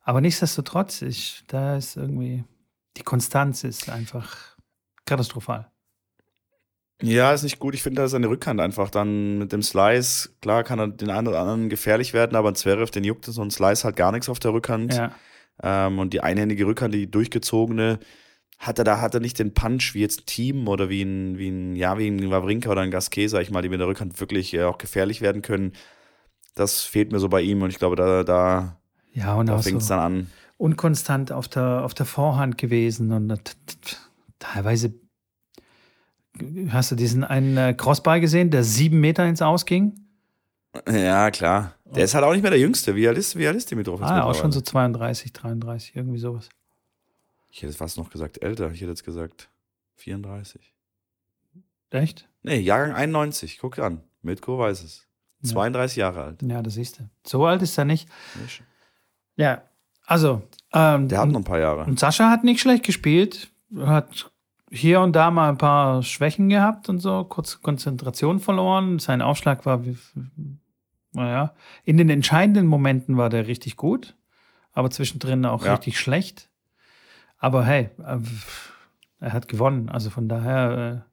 Aber 0.02 0.20
nichtsdestotrotz, 0.20 1.02
ich, 1.02 1.44
da 1.46 1.76
ist 1.76 1.96
irgendwie, 1.96 2.44
die 2.96 3.02
Konstanz 3.02 3.64
ist 3.64 3.88
einfach 3.88 4.56
katastrophal. 5.04 5.70
Ja, 7.02 7.32
ist 7.32 7.42
nicht 7.42 7.58
gut. 7.58 7.74
Ich 7.74 7.82
finde, 7.82 8.00
da 8.00 8.04
ist 8.06 8.12
seine 8.12 8.28
Rückhand 8.28 8.60
einfach 8.60 8.90
dann 8.90 9.38
mit 9.38 9.52
dem 9.52 9.62
Slice. 9.62 10.30
Klar 10.40 10.64
kann 10.64 10.78
er 10.78 10.88
den 10.88 11.10
einen 11.10 11.28
oder 11.28 11.40
anderen 11.40 11.68
gefährlich 11.68 12.14
werden, 12.14 12.36
aber 12.36 12.48
ein 12.50 12.54
Zverev, 12.54 12.90
den 12.90 13.04
juckt 13.04 13.26
so 13.26 13.42
ein 13.42 13.50
Slice 13.50 13.84
halt 13.84 13.96
gar 13.96 14.12
nichts 14.12 14.28
auf 14.30 14.38
der 14.38 14.52
Rückhand. 14.52 14.94
Ja, 14.94 15.14
Ähm, 15.62 15.98
und 15.98 16.12
die 16.14 16.20
einhändige 16.22 16.66
Rückhand, 16.66 16.94
die 16.94 17.10
durchgezogene, 17.10 17.98
hat 18.58 18.78
er 18.78 18.84
da 18.84 19.00
hat 19.00 19.14
er 19.14 19.20
nicht 19.20 19.38
den 19.38 19.54
Punch 19.54 19.94
wie 19.94 20.00
jetzt 20.00 20.22
ein 20.22 20.26
Team 20.26 20.68
oder 20.68 20.88
wie 20.88 21.02
ein, 21.02 21.38
wie 21.38 21.48
ein, 21.50 21.76
ja, 21.76 21.98
wie 21.98 22.08
ein 22.08 22.30
Wawrinka 22.30 22.70
oder 22.70 22.80
ein 22.82 22.90
Gasquet, 22.90 23.28
sag 23.28 23.42
ich 23.42 23.50
mal, 23.50 23.62
die 23.62 23.68
mit 23.68 23.80
der 23.80 23.88
Rückhand 23.88 24.18
wirklich 24.20 24.54
äh, 24.54 24.64
auch 24.64 24.78
gefährlich 24.78 25.20
werden 25.20 25.42
können. 25.42 25.72
Das 26.54 26.82
fehlt 26.82 27.12
mir 27.12 27.20
so 27.20 27.28
bei 27.28 27.42
ihm 27.42 27.62
und 27.62 27.70
ich 27.70 27.78
glaube, 27.78 27.96
da, 27.96 28.24
da, 28.24 28.80
ja 29.12 29.34
und 29.36 29.46
da 29.46 29.58
fängt 29.58 29.82
es 29.82 29.88
so 29.88 29.94
dann 29.94 30.00
an. 30.00 30.32
unkonstant 30.56 31.32
auf 31.32 31.48
der, 31.48 31.84
auf 31.84 31.94
der 31.94 32.06
Vorhand 32.06 32.58
gewesen 32.58 33.12
und 33.12 33.56
teilweise 34.38 34.94
hast 36.70 36.90
du 36.90 36.94
diesen 36.96 37.24
einen 37.24 37.56
äh, 37.56 37.74
Crossball 37.74 38.20
gesehen, 38.20 38.50
der 38.50 38.64
sieben 38.64 39.00
Meter 39.00 39.26
ins 39.26 39.42
Ausging. 39.42 39.94
Ja, 40.88 41.30
klar. 41.30 41.72
Der 41.86 42.04
ist 42.04 42.14
halt 42.14 42.24
auch 42.24 42.32
nicht 42.32 42.42
mehr 42.42 42.50
der 42.50 42.60
Jüngste. 42.60 42.94
Wie 42.96 43.06
alt 43.08 43.16
ist, 43.16 43.36
wie 43.36 43.46
alt 43.46 43.56
ist 43.56 43.70
Dimitrov 43.70 44.02
Ah, 44.02 44.22
auch 44.24 44.34
schon 44.34 44.52
so 44.52 44.60
32, 44.60 45.32
33, 45.32 45.96
irgendwie 45.96 46.18
sowas. 46.18 46.48
Ich 47.50 47.62
hätte 47.62 47.72
fast 47.72 47.96
noch 47.96 48.10
gesagt 48.10 48.42
älter. 48.42 48.70
Ich 48.72 48.80
hätte 48.80 48.90
jetzt 48.90 49.04
gesagt 49.04 49.48
34. 49.96 50.72
Echt? 51.90 52.28
Nee, 52.42 52.58
Jahrgang 52.58 52.94
91. 52.94 53.58
Guck 53.58 53.78
an. 53.78 54.02
Mitko 54.22 54.58
weiß 54.58 54.82
es. 54.82 55.06
Ja. 55.42 55.50
32 55.52 55.96
Jahre 55.96 56.22
alt. 56.24 56.42
Ja, 56.42 56.60
das 56.62 56.74
siehst 56.74 56.98
du. 56.98 57.08
So 57.24 57.46
alt 57.46 57.62
ist 57.62 57.78
er 57.78 57.84
nicht. 57.84 58.08
Nicht? 58.42 58.62
Ja, 59.36 59.62
also. 60.04 60.42
Ähm, 60.72 61.08
Der 61.08 61.20
hat 61.20 61.28
noch 61.28 61.40
ein 61.40 61.44
paar 61.44 61.60
Jahre. 61.60 61.84
Und 61.84 61.98
Sascha 61.98 62.28
hat 62.30 62.44
nicht 62.44 62.60
schlecht 62.60 62.84
gespielt, 62.84 63.50
hat 63.78 64.30
hier 64.70 65.00
und 65.00 65.14
da 65.14 65.30
mal 65.30 65.48
ein 65.50 65.58
paar 65.58 66.02
Schwächen 66.02 66.48
gehabt 66.48 66.88
und 66.88 66.98
so, 66.98 67.24
kurz 67.24 67.60
Konzentration 67.62 68.40
verloren. 68.40 68.98
Sein 68.98 69.22
Aufschlag 69.22 69.64
war 69.66 69.84
wie- 69.84 69.96
naja, 71.12 71.54
in 71.84 71.96
den 71.96 72.10
entscheidenden 72.10 72.66
Momenten 72.66 73.16
war 73.16 73.30
der 73.30 73.46
richtig 73.46 73.76
gut, 73.76 74.16
aber 74.72 74.90
zwischendrin 74.90 75.44
auch 75.46 75.64
Ja. 75.64 75.74
richtig 75.74 75.98
schlecht. 75.98 76.50
Aber 77.38 77.64
hey, 77.64 77.90
äh, 78.04 78.18
er 79.20 79.32
hat 79.32 79.48
gewonnen. 79.48 79.88
Also 79.88 80.10
von 80.10 80.28
daher, 80.28 81.04
äh, 81.04 81.10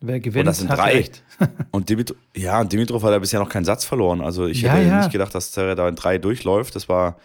wer 0.00 0.20
gewinnt, 0.20 0.46
das 0.46 0.58
sind 0.58 0.70
hat 0.70 0.78
drei. 0.78 0.92
recht. 0.92 1.24
Und 1.72 1.88
Dimitrov, 1.88 2.16
ja, 2.36 2.60
und 2.60 2.72
Dimitrov 2.72 3.02
hat 3.02 3.10
ja 3.12 3.18
bisher 3.18 3.40
noch 3.40 3.48
keinen 3.48 3.64
Satz 3.64 3.84
verloren. 3.84 4.20
Also 4.20 4.46
ich 4.46 4.62
Ja, 4.62 4.72
hätte 4.72 4.88
ja. 4.88 4.98
nicht 4.98 5.12
gedacht, 5.12 5.34
dass 5.34 5.52
Zverev 5.52 5.76
da 5.76 5.88
in 5.88 5.94
drei 5.96 6.18
durchläuft. 6.18 6.74
Das 6.76 6.88
war, 6.88 7.16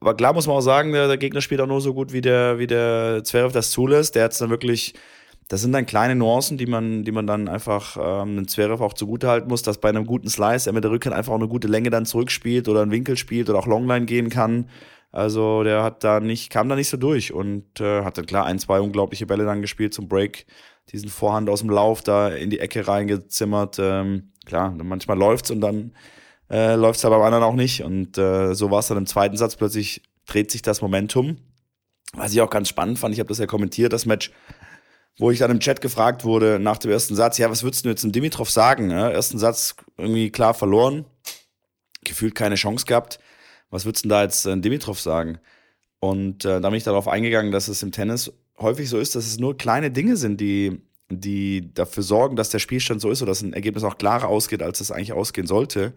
aber 0.00 0.14
klar 0.14 0.32
muss 0.32 0.46
man 0.46 0.56
auch 0.56 0.60
sagen, 0.60 0.92
der, 0.92 1.16
Gegner 1.16 1.40
spielt 1.40 1.60
auch 1.60 1.66
nur 1.66 1.80
so 1.80 1.94
gut, 1.94 2.12
wie 2.12 2.20
der, 2.20 2.58
wie 2.58 2.66
der 2.66 3.22
Zverev 3.24 3.52
das 3.52 3.70
zulässt. 3.70 4.14
Der 4.14 4.24
hat 4.24 4.32
es 4.32 4.38
dann 4.38 4.50
wirklich, 4.50 4.94
das 5.48 5.62
sind 5.62 5.72
dann 5.72 5.86
kleine 5.86 6.14
Nuancen, 6.14 6.58
die 6.58 6.66
man, 6.66 7.04
die 7.04 7.12
man 7.12 7.26
dann 7.26 7.48
einfach 7.48 7.96
ähm, 8.00 8.36
dem 8.36 8.48
Zverev 8.48 8.82
auch 8.82 8.92
zugutehalten 8.92 9.48
muss, 9.48 9.62
dass 9.62 9.78
bei 9.78 9.88
einem 9.88 10.06
guten 10.06 10.28
Slice 10.28 10.68
er 10.68 10.72
mit 10.74 10.84
der 10.84 10.90
Rückhand 10.90 11.16
einfach 11.16 11.32
auch 11.32 11.38
eine 11.38 11.48
gute 11.48 11.68
Länge 11.68 11.90
dann 11.90 12.06
zurückspielt 12.06 12.68
oder 12.68 12.82
einen 12.82 12.90
Winkel 12.90 13.16
spielt 13.16 13.48
oder 13.48 13.58
auch 13.58 13.66
Longline 13.66 14.06
gehen 14.06 14.28
kann. 14.28 14.68
Also 15.14 15.62
der 15.62 15.84
hat 15.84 16.02
da 16.02 16.18
nicht, 16.18 16.50
kam 16.50 16.68
da 16.68 16.74
nicht 16.74 16.88
so 16.88 16.96
durch 16.96 17.32
und 17.32 17.80
äh, 17.80 18.02
hat 18.02 18.18
dann 18.18 18.26
klar 18.26 18.46
ein, 18.46 18.58
zwei 18.58 18.80
unglaubliche 18.80 19.26
Bälle 19.26 19.44
dann 19.44 19.62
gespielt 19.62 19.94
zum 19.94 20.08
Break. 20.08 20.44
Diesen 20.90 21.08
Vorhand 21.08 21.48
aus 21.48 21.60
dem 21.60 21.70
Lauf 21.70 22.02
da 22.02 22.28
in 22.28 22.50
die 22.50 22.58
Ecke 22.58 22.88
reingezimmert. 22.88 23.78
Ähm, 23.78 24.32
klar, 24.44 24.70
manchmal 24.70 25.16
läuft's 25.16 25.52
und 25.52 25.60
dann 25.60 25.92
äh, 26.50 26.74
läuft's 26.74 27.02
da 27.02 27.08
beim 27.08 27.22
anderen 27.22 27.44
auch 27.44 27.54
nicht. 27.54 27.82
Und 27.82 28.18
äh, 28.18 28.54
so 28.54 28.70
war 28.70 28.80
es 28.80 28.88
dann 28.88 28.98
im 28.98 29.06
zweiten 29.06 29.36
Satz. 29.36 29.56
Plötzlich 29.56 30.02
dreht 30.26 30.50
sich 30.50 30.62
das 30.62 30.80
Momentum. 30.80 31.38
Was 32.14 32.32
ich 32.32 32.40
auch 32.40 32.50
ganz 32.50 32.68
spannend 32.68 32.98
fand, 32.98 33.12
ich 33.12 33.20
habe 33.20 33.28
das 33.28 33.38
ja 33.38 33.46
kommentiert, 33.46 33.92
das 33.92 34.06
Match, 34.06 34.30
wo 35.18 35.30
ich 35.30 35.38
dann 35.38 35.50
im 35.50 35.60
Chat 35.60 35.80
gefragt 35.80 36.24
wurde 36.24 36.58
nach 36.58 36.78
dem 36.78 36.90
ersten 36.90 37.14
Satz, 37.14 37.38
ja, 37.38 37.50
was 37.50 37.62
würdest 37.62 37.84
du 37.84 37.88
jetzt 37.88 38.04
dem 38.04 38.12
Dimitrov 38.12 38.50
sagen? 38.50 38.88
Ne? 38.88 39.12
Ersten 39.12 39.38
Satz 39.38 39.74
irgendwie 39.96 40.30
klar 40.30 40.54
verloren, 40.54 41.04
gefühlt 42.04 42.34
keine 42.34 42.54
Chance 42.54 42.86
gehabt. 42.86 43.18
Was 43.70 43.84
würdest 43.84 44.04
du 44.04 44.08
da 44.08 44.22
jetzt 44.22 44.46
äh, 44.46 44.56
Dimitrov 44.56 45.00
sagen? 45.00 45.38
Und 45.98 46.44
äh, 46.44 46.60
da 46.60 46.68
bin 46.68 46.76
ich 46.76 46.84
darauf 46.84 47.08
eingegangen, 47.08 47.50
dass 47.50 47.68
es 47.68 47.82
im 47.82 47.90
Tennis 47.90 48.32
häufig 48.58 48.88
so 48.88 48.98
ist, 48.98 49.14
dass 49.16 49.26
es 49.26 49.38
nur 49.38 49.56
kleine 49.56 49.90
Dinge 49.90 50.16
sind, 50.16 50.40
die, 50.40 50.80
die 51.08 51.72
dafür 51.72 52.02
sorgen, 52.02 52.36
dass 52.36 52.50
der 52.50 52.58
Spielstand 52.58 53.00
so 53.00 53.10
ist 53.10 53.22
oder 53.22 53.30
dass 53.30 53.42
ein 53.42 53.52
Ergebnis 53.52 53.84
auch 53.84 53.98
klarer 53.98 54.28
ausgeht, 54.28 54.62
als 54.62 54.80
es 54.80 54.90
eigentlich 54.90 55.12
ausgehen 55.12 55.46
sollte. 55.46 55.94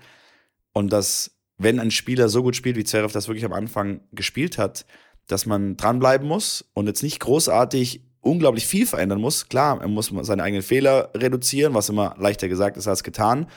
Und 0.78 0.94
dass, 0.94 1.32
wenn 1.58 1.80
ein 1.80 1.90
Spieler 1.90 2.30
so 2.30 2.44
gut 2.44 2.56
spielt, 2.56 2.76
wie 2.76 2.84
Zverev 2.84 3.12
das 3.12 3.28
wirklich 3.28 3.46
am 3.46 3.54
Anfang 3.54 4.02
gespielt 4.12 4.60
hat, 4.60 4.86
dass 5.26 5.48
man 5.48 5.76
dranbleiben 5.76 6.28
muss 6.28 6.70
und 6.76 6.86
jetzt 6.86 7.02
nicht 7.02 7.20
großartig 7.20 8.04
unglaublich 8.22 8.68
viel 8.68 8.86
verändern 8.86 9.20
muss. 9.20 9.50
Klar, 9.50 9.82
er 9.82 9.88
muss 9.88 10.14
seine 10.22 10.44
eigenen 10.44 10.62
Fehler 10.62 11.10
reduzieren, 11.16 11.74
was 11.74 11.90
immer 11.90 12.14
leichter 12.20 12.48
gesagt 12.48 12.78
ist 12.78 12.88
als 12.88 13.04
getan. 13.04 13.48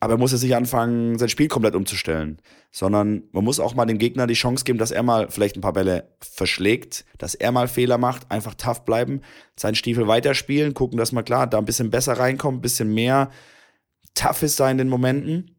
Aber 0.00 0.14
er 0.14 0.18
muss 0.18 0.32
jetzt 0.32 0.42
nicht 0.42 0.56
anfangen, 0.56 1.16
sein 1.16 1.28
Spiel 1.28 1.46
komplett 1.46 1.76
umzustellen, 1.76 2.42
sondern 2.72 3.22
man 3.30 3.44
muss 3.44 3.60
auch 3.60 3.76
mal 3.76 3.86
dem 3.86 3.98
Gegner 3.98 4.26
die 4.26 4.34
Chance 4.34 4.64
geben, 4.64 4.80
dass 4.80 4.90
er 4.90 5.04
mal 5.04 5.30
vielleicht 5.30 5.56
ein 5.56 5.60
paar 5.60 5.74
Bälle 5.74 6.08
verschlägt, 6.18 7.04
dass 7.18 7.36
er 7.36 7.52
mal 7.52 7.68
Fehler 7.68 7.98
macht, 7.98 8.32
einfach 8.32 8.54
tough 8.54 8.84
bleiben, 8.84 9.20
seinen 9.54 9.76
Stiefel 9.76 10.08
weiterspielen, 10.08 10.74
gucken, 10.74 10.98
dass 10.98 11.12
man 11.12 11.24
klar 11.24 11.46
da 11.46 11.58
ein 11.58 11.66
bisschen 11.66 11.90
besser 11.90 12.14
reinkommt, 12.14 12.58
ein 12.58 12.62
bisschen 12.62 12.92
mehr 12.92 13.30
tough 14.14 14.42
ist 14.42 14.58
da 14.58 14.68
in 14.68 14.78
den 14.78 14.88
Momenten, 14.88 15.53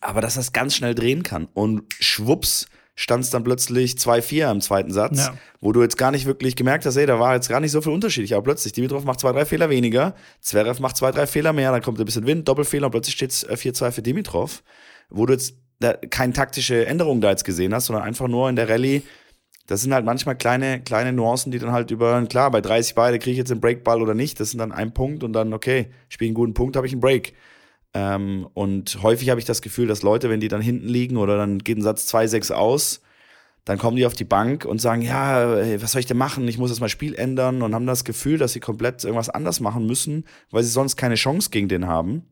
aber 0.00 0.20
dass 0.20 0.36
es 0.36 0.52
ganz 0.52 0.74
schnell 0.74 0.94
drehen 0.94 1.22
kann. 1.22 1.48
Und 1.54 1.82
schwupps 2.00 2.66
stand 2.96 3.24
es 3.24 3.30
dann 3.30 3.42
plötzlich 3.42 3.94
2-4 3.94 4.50
im 4.52 4.60
zweiten 4.60 4.92
Satz, 4.92 5.18
Ja. 5.26 5.34
wo 5.60 5.72
du 5.72 5.82
jetzt 5.82 5.98
gar 5.98 6.12
nicht 6.12 6.26
wirklich 6.26 6.54
gemerkt 6.54 6.86
hast, 6.86 6.96
ey, 6.96 7.06
da 7.06 7.18
war 7.18 7.34
jetzt 7.34 7.48
gar 7.48 7.58
nicht 7.60 7.72
so 7.72 7.80
viel 7.80 7.92
unterschiedlich, 7.92 8.34
aber 8.34 8.44
plötzlich, 8.44 8.72
Dimitrov 8.72 9.04
macht 9.04 9.18
zwei, 9.20 9.32
drei 9.32 9.44
Fehler 9.44 9.68
weniger, 9.68 10.14
Zverev 10.40 10.80
macht 10.80 10.96
zwei, 10.96 11.10
drei 11.10 11.26
Fehler 11.26 11.52
mehr, 11.52 11.72
dann 11.72 11.82
kommt 11.82 11.98
ein 11.98 12.04
bisschen 12.04 12.26
Wind, 12.26 12.46
Doppelfehler 12.46 12.86
und 12.86 12.92
plötzlich 12.92 13.16
steht 13.16 13.32
es 13.32 13.44
4-2 13.48 13.90
für 13.90 14.02
Dimitrov, 14.02 14.62
wo 15.10 15.26
du 15.26 15.32
jetzt 15.32 15.54
da 15.80 15.94
keine 15.94 16.32
taktische 16.32 16.86
Änderung 16.86 17.20
da 17.20 17.30
jetzt 17.30 17.44
gesehen 17.44 17.74
hast, 17.74 17.86
sondern 17.86 18.04
einfach 18.04 18.28
nur 18.28 18.48
in 18.48 18.54
der 18.54 18.68
Rallye, 18.68 19.02
das 19.66 19.80
sind 19.82 19.92
halt 19.92 20.04
manchmal 20.04 20.36
kleine, 20.36 20.80
kleine 20.80 21.12
Nuancen, 21.12 21.50
die 21.50 21.58
dann 21.58 21.72
halt 21.72 21.90
über, 21.90 22.22
klar, 22.26 22.50
bei 22.52 22.60
30 22.60 22.94
Beide 22.94 23.18
kriege 23.18 23.32
ich 23.32 23.38
jetzt 23.38 23.50
einen 23.50 23.60
Breakball 23.60 24.02
oder 24.02 24.14
nicht, 24.14 24.38
das 24.38 24.50
sind 24.50 24.58
dann 24.58 24.70
ein 24.70 24.94
Punkt 24.94 25.24
und 25.24 25.32
dann, 25.32 25.52
okay, 25.52 25.90
spiele 26.08 26.28
einen 26.28 26.34
guten 26.34 26.54
Punkt, 26.54 26.76
habe 26.76 26.86
ich 26.86 26.92
einen 26.92 27.00
Break. 27.00 27.32
Ähm, 27.94 28.48
und 28.54 29.02
häufig 29.02 29.30
habe 29.30 29.40
ich 29.40 29.46
das 29.46 29.62
Gefühl, 29.62 29.86
dass 29.86 30.02
Leute, 30.02 30.28
wenn 30.28 30.40
die 30.40 30.48
dann 30.48 30.60
hinten 30.60 30.88
liegen 30.88 31.16
oder 31.16 31.36
dann 31.36 31.58
geht 31.58 31.78
ein 31.78 31.82
Satz 31.82 32.12
2-6 32.12 32.52
aus, 32.52 33.00
dann 33.64 33.78
kommen 33.78 33.96
die 33.96 34.04
auf 34.04 34.14
die 34.14 34.24
Bank 34.24 34.66
und 34.66 34.80
sagen, 34.80 35.00
ja, 35.00 35.80
was 35.80 35.92
soll 35.92 36.00
ich 36.00 36.06
denn 36.06 36.18
machen? 36.18 36.46
Ich 36.48 36.58
muss 36.58 36.70
jetzt 36.70 36.80
mein 36.80 36.90
Spiel 36.90 37.14
ändern 37.14 37.62
und 37.62 37.74
haben 37.74 37.86
das 37.86 38.04
Gefühl, 38.04 38.36
dass 38.36 38.52
sie 38.52 38.60
komplett 38.60 39.02
irgendwas 39.04 39.30
anders 39.30 39.60
machen 39.60 39.86
müssen, 39.86 40.24
weil 40.50 40.62
sie 40.62 40.70
sonst 40.70 40.96
keine 40.96 41.14
Chance 41.14 41.48
gegen 41.50 41.68
den 41.68 41.86
haben. 41.86 42.26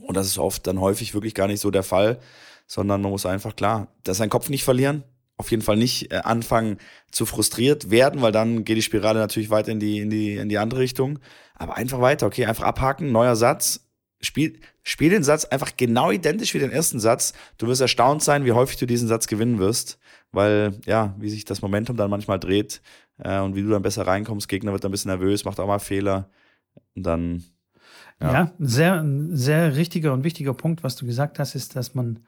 Und 0.00 0.16
das 0.16 0.26
ist 0.26 0.38
oft 0.38 0.66
dann 0.66 0.80
häufig 0.80 1.14
wirklich 1.14 1.34
gar 1.34 1.48
nicht 1.48 1.60
so 1.60 1.70
der 1.70 1.82
Fall, 1.82 2.20
sondern 2.66 3.00
man 3.02 3.10
muss 3.10 3.26
einfach 3.26 3.56
klar, 3.56 3.88
dass 4.04 4.18
seinen 4.18 4.30
Kopf 4.30 4.48
nicht 4.48 4.62
verlieren, 4.62 5.02
auf 5.38 5.50
jeden 5.50 5.62
Fall 5.62 5.76
nicht 5.76 6.12
äh, 6.12 6.16
anfangen 6.16 6.78
zu 7.10 7.26
frustriert 7.26 7.90
werden, 7.90 8.22
weil 8.22 8.32
dann 8.32 8.64
geht 8.64 8.76
die 8.76 8.82
Spirale 8.82 9.18
natürlich 9.18 9.50
weiter 9.50 9.72
in 9.72 9.80
die, 9.80 9.98
in 9.98 10.10
die, 10.10 10.36
in 10.36 10.48
die 10.48 10.58
andere 10.58 10.80
Richtung. 10.80 11.18
Aber 11.54 11.76
einfach 11.76 12.00
weiter, 12.00 12.26
okay, 12.26 12.44
einfach 12.44 12.64
abhaken, 12.64 13.10
neuer 13.10 13.34
Satz, 13.34 13.87
Spiel, 14.20 14.58
spiel 14.82 15.10
den 15.10 15.22
Satz 15.22 15.44
einfach 15.44 15.76
genau 15.76 16.10
identisch 16.10 16.52
wie 16.54 16.58
den 16.58 16.72
ersten 16.72 16.98
Satz. 16.98 17.34
Du 17.56 17.68
wirst 17.68 17.80
erstaunt 17.80 18.22
sein, 18.22 18.44
wie 18.44 18.52
häufig 18.52 18.76
du 18.76 18.86
diesen 18.86 19.06
Satz 19.06 19.28
gewinnen 19.28 19.58
wirst, 19.58 19.98
weil 20.32 20.74
ja, 20.86 21.14
wie 21.18 21.30
sich 21.30 21.44
das 21.44 21.62
Momentum 21.62 21.96
dann 21.96 22.10
manchmal 22.10 22.40
dreht 22.40 22.80
äh, 23.18 23.38
und 23.38 23.54
wie 23.54 23.62
du 23.62 23.68
dann 23.68 23.82
besser 23.82 24.06
reinkommst. 24.06 24.48
Gegner 24.48 24.72
wird 24.72 24.82
dann 24.82 24.90
ein 24.90 24.92
bisschen 24.92 25.10
nervös, 25.10 25.44
macht 25.44 25.60
auch 25.60 25.68
mal 25.68 25.78
Fehler 25.78 26.28
und 26.96 27.04
dann 27.04 27.44
Ja, 28.20 28.32
Ja. 28.32 28.52
sehr, 28.58 29.04
sehr 29.30 29.76
richtiger 29.76 30.12
und 30.12 30.24
wichtiger 30.24 30.54
Punkt, 30.54 30.82
was 30.82 30.96
du 30.96 31.06
gesagt 31.06 31.38
hast, 31.38 31.54
ist, 31.54 31.76
dass 31.76 31.94
man 31.94 32.20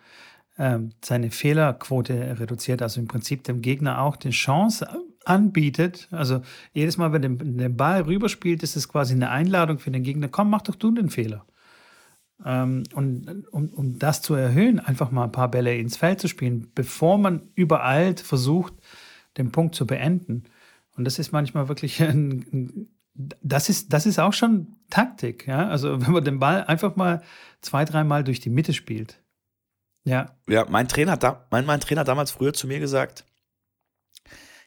ähm, 0.58 0.90
seine 1.02 1.30
Fehlerquote 1.30 2.38
reduziert, 2.38 2.82
also 2.82 3.00
im 3.00 3.08
Prinzip 3.08 3.42
dem 3.44 3.62
Gegner 3.62 4.02
auch 4.02 4.16
die 4.16 4.30
Chance 4.30 4.86
anbietet. 5.24 6.08
Also 6.12 6.42
jedes 6.72 6.96
Mal, 6.98 7.12
wenn 7.12 7.58
der 7.58 7.68
Ball 7.68 8.02
rüberspielt, 8.02 8.62
ist 8.62 8.76
es 8.76 8.88
quasi 8.88 9.14
eine 9.14 9.30
Einladung 9.30 9.78
für 9.78 9.90
den 9.90 10.02
Gegner, 10.02 10.28
komm, 10.28 10.50
mach 10.50 10.62
doch 10.62 10.76
du 10.76 10.92
den 10.92 11.10
Fehler. 11.10 11.44
Ähm, 12.44 12.84
und 12.94 13.46
um, 13.50 13.68
um 13.68 13.98
das 13.98 14.22
zu 14.22 14.34
erhöhen, 14.34 14.80
einfach 14.80 15.10
mal 15.10 15.24
ein 15.24 15.32
paar 15.32 15.50
Bälle 15.50 15.76
ins 15.76 15.96
Feld 15.96 16.20
zu 16.20 16.28
spielen, 16.28 16.70
bevor 16.74 17.18
man 17.18 17.50
übereilt 17.54 18.20
versucht, 18.20 18.74
den 19.36 19.52
Punkt 19.52 19.74
zu 19.74 19.86
beenden. 19.86 20.44
Und 20.96 21.04
das 21.04 21.18
ist 21.18 21.32
manchmal 21.32 21.68
wirklich 21.68 22.00
ein, 22.02 22.88
das 23.14 23.68
ist, 23.68 23.92
das 23.92 24.06
ist 24.06 24.18
auch 24.18 24.32
schon 24.32 24.76
Taktik, 24.88 25.46
ja. 25.46 25.68
Also 25.68 26.00
wenn 26.06 26.12
man 26.12 26.24
den 26.24 26.38
Ball 26.38 26.64
einfach 26.64 26.96
mal 26.96 27.22
zwei, 27.60 27.84
dreimal 27.84 28.24
durch 28.24 28.40
die 28.40 28.50
Mitte 28.50 28.72
spielt. 28.72 29.22
Ja, 30.04 30.34
Ja, 30.48 30.66
mein 30.68 30.88
Trainer, 30.88 31.18
da, 31.18 31.46
mein, 31.50 31.66
mein 31.66 31.80
Trainer 31.80 32.04
damals 32.04 32.30
früher 32.30 32.54
zu 32.54 32.66
mir 32.66 32.80
gesagt, 32.80 33.26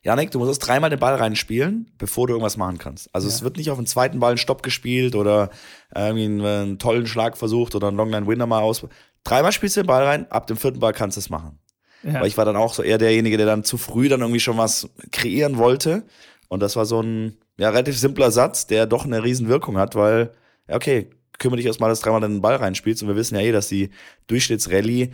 Janik, 0.04 0.32
du 0.32 0.40
musst 0.40 0.50
erst 0.50 0.68
dreimal 0.68 0.90
den 0.90 1.00
Ball 1.00 1.16
reinspielen, 1.16 1.90
bevor 1.98 2.28
du 2.28 2.34
irgendwas 2.34 2.58
machen 2.58 2.78
kannst. 2.78 3.10
Also 3.14 3.28
Ja. 3.30 3.34
es 3.34 3.42
wird 3.44 3.58
nicht 3.58 3.72
auf 3.72 3.78
den 3.78 3.88
zweiten 3.88 4.20
Ball 4.20 4.34
ein 4.34 4.38
Stopp 4.38 4.62
gespielt 4.62 5.16
oder 5.16 5.50
irgendwie 5.96 6.26
einen, 6.26 6.42
einen 6.46 6.80
tollen 6.80 7.08
Schlag 7.08 7.38
versucht 7.38 7.74
oder 7.76 7.88
einen 7.88 7.98
Longline-Winner 7.98 8.46
mal 8.46 8.62
aus. 8.62 8.86
Dreimal 9.24 9.54
spielst 9.54 9.78
du 9.78 9.82
den 9.82 9.88
Ball 9.88 10.04
rein, 10.04 10.30
ab 10.30 10.48
dem 10.48 10.58
vierten 10.58 10.80
Ball 10.82 10.92
kannst 10.94 11.16
du 11.16 11.20
es 11.20 11.30
machen. 11.30 11.58
ja. 12.04 12.16
Weil 12.16 12.28
ich 12.28 12.38
war 12.38 12.44
dann 12.44 12.58
auch 12.58 12.74
so 12.74 12.84
eher 12.84 12.98
derjenige, 12.98 13.38
der 13.38 13.46
dann 13.46 13.64
zu 13.64 13.78
früh 13.78 14.10
dann 14.10 14.20
irgendwie 14.20 14.42
schon 14.42 14.58
was 14.58 14.90
kreieren 15.12 15.58
wollte. 15.58 16.04
Und 16.50 16.60
das 16.60 16.76
war 16.76 16.86
so 16.86 17.02
ein 17.02 17.38
ja, 17.58 17.70
relativ 17.70 17.98
simpler 17.98 18.30
Satz, 18.32 18.68
der 18.68 18.86
doch 18.86 19.06
eine 19.06 19.24
riesen 19.24 19.48
Wirkung 19.48 19.78
hat, 19.78 19.96
weil, 19.96 20.32
ja, 20.68 20.76
okay, 20.76 21.10
kümmere 21.40 21.58
dich 21.58 21.66
erstmal, 21.66 21.90
dass 21.90 22.00
du 22.02 22.04
dreimal 22.10 22.22
den 22.28 22.42
Ball 22.42 22.56
reinspielst. 22.58 23.02
Und 23.04 23.08
wir 23.10 23.16
wissen 23.16 23.36
ja 23.36 23.42
eh, 23.42 23.52
dass 23.54 23.70
die 23.70 23.90
Durchschnittsrallye 24.28 25.12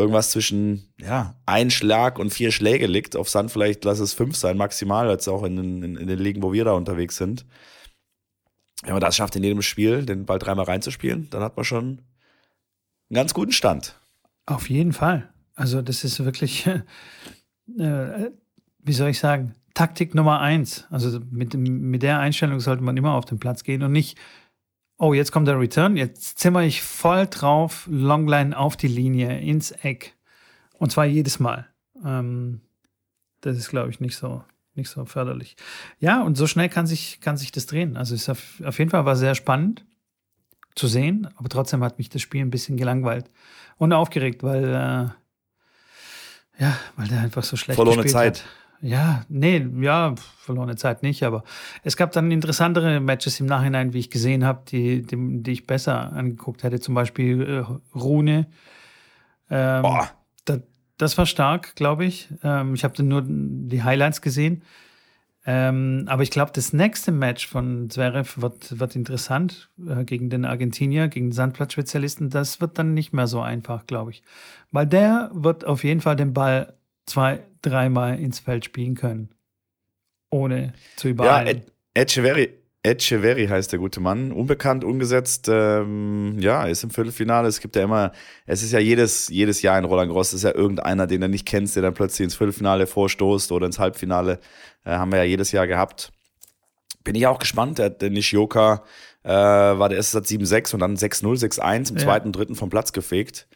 irgendwas 0.00 0.30
zwischen 0.30 0.92
ja, 0.98 1.40
ein 1.46 1.70
Schlag 1.70 2.18
und 2.18 2.30
vier 2.30 2.50
Schläge 2.52 2.86
liegt. 2.86 3.16
Auf 3.16 3.28
Sand 3.28 3.50
vielleicht 3.50 3.84
lass 3.84 3.98
es 4.00 4.12
fünf 4.12 4.36
sein, 4.36 4.56
maximal, 4.56 5.08
als 5.08 5.28
auch 5.28 5.42
in, 5.44 5.56
den- 5.56 5.96
in, 5.96 6.06
den 6.06 6.18
Ligen, 6.18 6.42
wo 6.42 6.52
wir 6.52 6.64
da 6.64 6.72
unterwegs 6.72 7.16
sind. 7.16 7.46
Wenn 8.82 8.92
man 8.92 9.00
das 9.00 9.16
schafft, 9.16 9.36
in 9.36 9.42
jedem 9.44 9.62
Spiel 9.62 10.04
den 10.06 10.24
Ball 10.26 10.38
dreimal 10.38 10.64
reinzuspielen, 10.64 11.28
dann 11.30 11.42
hat 11.42 11.56
man 11.56 11.64
schon 11.64 11.84
einen 13.08 13.14
ganz 13.14 13.34
guten 13.34 13.52
Stand. 13.52 13.98
Auf 14.46 14.70
jeden 14.70 14.92
Fall. 14.92 15.28
Also 15.54 15.82
das 15.82 16.02
ist 16.04 16.24
wirklich, 16.24 16.66
äh, 17.78 18.30
wie 18.78 18.92
soll 18.92 19.10
ich 19.10 19.18
sagen, 19.18 19.54
Taktik 19.74 20.14
Nummer 20.14 20.40
eins. 20.40 20.86
Also 20.90 21.20
mit, 21.30 21.54
mit 21.54 22.02
der 22.02 22.18
Einstellung 22.18 22.58
sollte 22.60 22.82
man 22.82 22.96
immer 22.96 23.12
auf 23.14 23.24
den 23.24 23.38
Platz 23.38 23.62
gehen 23.64 23.82
und 23.82 23.92
nicht, 23.92 24.18
oh, 25.00 25.14
jetzt 25.14 25.32
kommt 25.32 25.48
der 25.48 25.58
Return, 25.58 25.96
jetzt 25.96 26.38
zimmer 26.38 26.62
ich 26.62 26.82
voll 26.82 27.26
drauf, 27.26 27.88
Longline 27.90 28.56
auf 28.56 28.76
die 28.76 28.86
Linie, 28.86 29.40
ins 29.40 29.70
Eck. 29.70 30.14
Und 30.78 30.92
zwar 30.92 31.06
jedes 31.06 31.40
Mal. 31.40 31.66
Ähm, 32.04 32.60
das 33.40 33.56
ist, 33.56 33.70
glaube 33.70 33.90
ich, 33.90 33.98
nicht 33.98 34.14
so, 34.14 34.44
nicht 34.74 34.90
so 34.90 35.06
förderlich. 35.06 35.56
Ja, 36.00 36.22
und 36.22 36.36
so 36.36 36.46
schnell 36.46 36.68
kann 36.68 36.86
sich, 36.86 37.20
kann 37.20 37.38
sich 37.38 37.50
das 37.50 37.64
drehen. 37.64 37.96
Also 37.96 38.14
es 38.14 38.28
auf, 38.28 38.60
auf 38.62 38.78
jeden 38.78 38.90
Fall 38.90 39.06
war 39.06 39.16
sehr 39.16 39.34
spannend 39.34 39.86
zu 40.74 40.86
sehen, 40.86 41.28
aber 41.34 41.48
trotzdem 41.48 41.82
hat 41.82 41.96
mich 41.96 42.10
das 42.10 42.20
Spiel 42.20 42.42
ein 42.42 42.50
bisschen 42.50 42.76
gelangweilt 42.76 43.24
und 43.78 43.94
aufgeregt, 43.94 44.42
weil 44.42 44.64
äh, 44.64 46.62
ja, 46.62 46.78
weil 46.96 47.08
der 47.08 47.20
einfach 47.20 47.42
so 47.42 47.56
schlecht 47.56 47.76
Verlorene 47.76 48.02
gespielt 48.02 48.36
Zeit. 48.36 48.38
Hat. 48.40 48.50
Ja, 48.82 49.24
nee, 49.28 49.66
ja, 49.80 50.14
verlorene 50.38 50.76
Zeit 50.76 51.02
nicht, 51.02 51.22
aber 51.22 51.44
es 51.84 51.96
gab 51.96 52.12
dann 52.12 52.30
interessantere 52.30 53.00
Matches 53.00 53.38
im 53.40 53.46
Nachhinein, 53.46 53.92
wie 53.92 53.98
ich 53.98 54.10
gesehen 54.10 54.44
habe, 54.44 54.62
die, 54.68 55.02
die, 55.02 55.42
die 55.42 55.52
ich 55.52 55.66
besser 55.66 56.12
angeguckt 56.12 56.62
hätte. 56.62 56.80
Zum 56.80 56.94
Beispiel 56.94 57.42
äh, 57.42 57.98
Rune. 57.98 58.46
Ähm, 59.50 59.84
da, 60.44 60.58
das 60.96 61.18
war 61.18 61.26
stark, 61.26 61.76
glaube 61.76 62.06
ich. 62.06 62.28
Ähm, 62.42 62.74
ich 62.74 62.84
habe 62.84 62.94
dann 62.96 63.08
nur 63.08 63.22
die 63.26 63.82
Highlights 63.82 64.22
gesehen. 64.22 64.62
Ähm, 65.46 66.04
aber 66.06 66.22
ich 66.22 66.30
glaube, 66.30 66.52
das 66.54 66.72
nächste 66.72 67.12
Match 67.12 67.46
von 67.46 67.88
Zverev 67.88 68.40
wird, 68.40 68.78
wird 68.78 68.94
interessant 68.94 69.70
äh, 69.88 70.04
gegen 70.04 70.28
den 70.30 70.44
Argentinier, 70.44 71.08
gegen 71.08 71.28
den 71.28 71.32
Sandplatzspezialisten. 71.32 72.30
Das 72.30 72.60
wird 72.60 72.78
dann 72.78 72.94
nicht 72.94 73.12
mehr 73.12 73.26
so 73.26 73.40
einfach, 73.40 73.86
glaube 73.86 74.10
ich. 74.10 74.22
Weil 74.70 74.86
der 74.86 75.30
wird 75.32 75.66
auf 75.66 75.82
jeden 75.82 76.00
Fall 76.00 76.16
den 76.16 76.34
Ball 76.34 76.74
zwei, 77.06 77.42
dreimal 77.62 78.18
ins 78.18 78.40
Feld 78.40 78.64
spielen 78.64 78.94
können. 78.94 79.30
Ohne 80.30 80.72
zu 80.96 81.08
übereilen. 81.08 81.62
Ja, 81.96 82.02
Echeverry, 82.02 82.60
Echeverry 82.82 83.46
heißt 83.46 83.72
der 83.72 83.78
gute 83.78 84.00
Mann. 84.00 84.32
Unbekannt, 84.32 84.84
ungesetzt. 84.84 85.48
Ähm, 85.50 86.38
ja, 86.38 86.64
ist 86.64 86.82
im 86.82 86.90
Viertelfinale. 86.90 87.48
Es 87.48 87.60
gibt 87.60 87.76
ja 87.76 87.82
immer, 87.82 88.12
es 88.46 88.62
ist 88.62 88.72
ja 88.72 88.78
jedes, 88.78 89.28
jedes 89.28 89.60
Jahr 89.60 89.78
in 89.78 89.84
Roland 89.84 90.10
Gross, 90.10 90.32
ist 90.32 90.44
ja 90.44 90.54
irgendeiner, 90.54 91.06
den 91.06 91.20
du 91.20 91.28
nicht 91.28 91.46
kennst, 91.46 91.76
der 91.76 91.82
dann 91.82 91.94
plötzlich 91.94 92.24
ins 92.24 92.36
Viertelfinale 92.36 92.86
vorstoßt 92.86 93.52
oder 93.52 93.66
ins 93.66 93.78
Halbfinale. 93.78 94.38
Äh, 94.84 94.92
haben 94.92 95.12
wir 95.12 95.18
ja 95.18 95.24
jedes 95.24 95.52
Jahr 95.52 95.66
gehabt. 95.66 96.12
Bin 97.04 97.14
ich 97.14 97.26
auch 97.26 97.38
gespannt. 97.38 97.78
Der, 97.78 97.90
der 97.90 98.10
Nishioka 98.10 98.84
äh, 99.24 99.28
war 99.28 99.88
der 99.88 99.98
erste 99.98 100.12
Satz 100.12 100.30
7-6 100.30 100.74
und 100.74 100.80
dann 100.80 100.96
6-0, 100.96 101.38
6-1 101.38 101.90
im 101.90 101.96
ja. 101.96 102.02
zweiten, 102.02 102.32
dritten 102.32 102.54
vom 102.54 102.70
Platz 102.70 102.92
gefegt. 102.92 103.46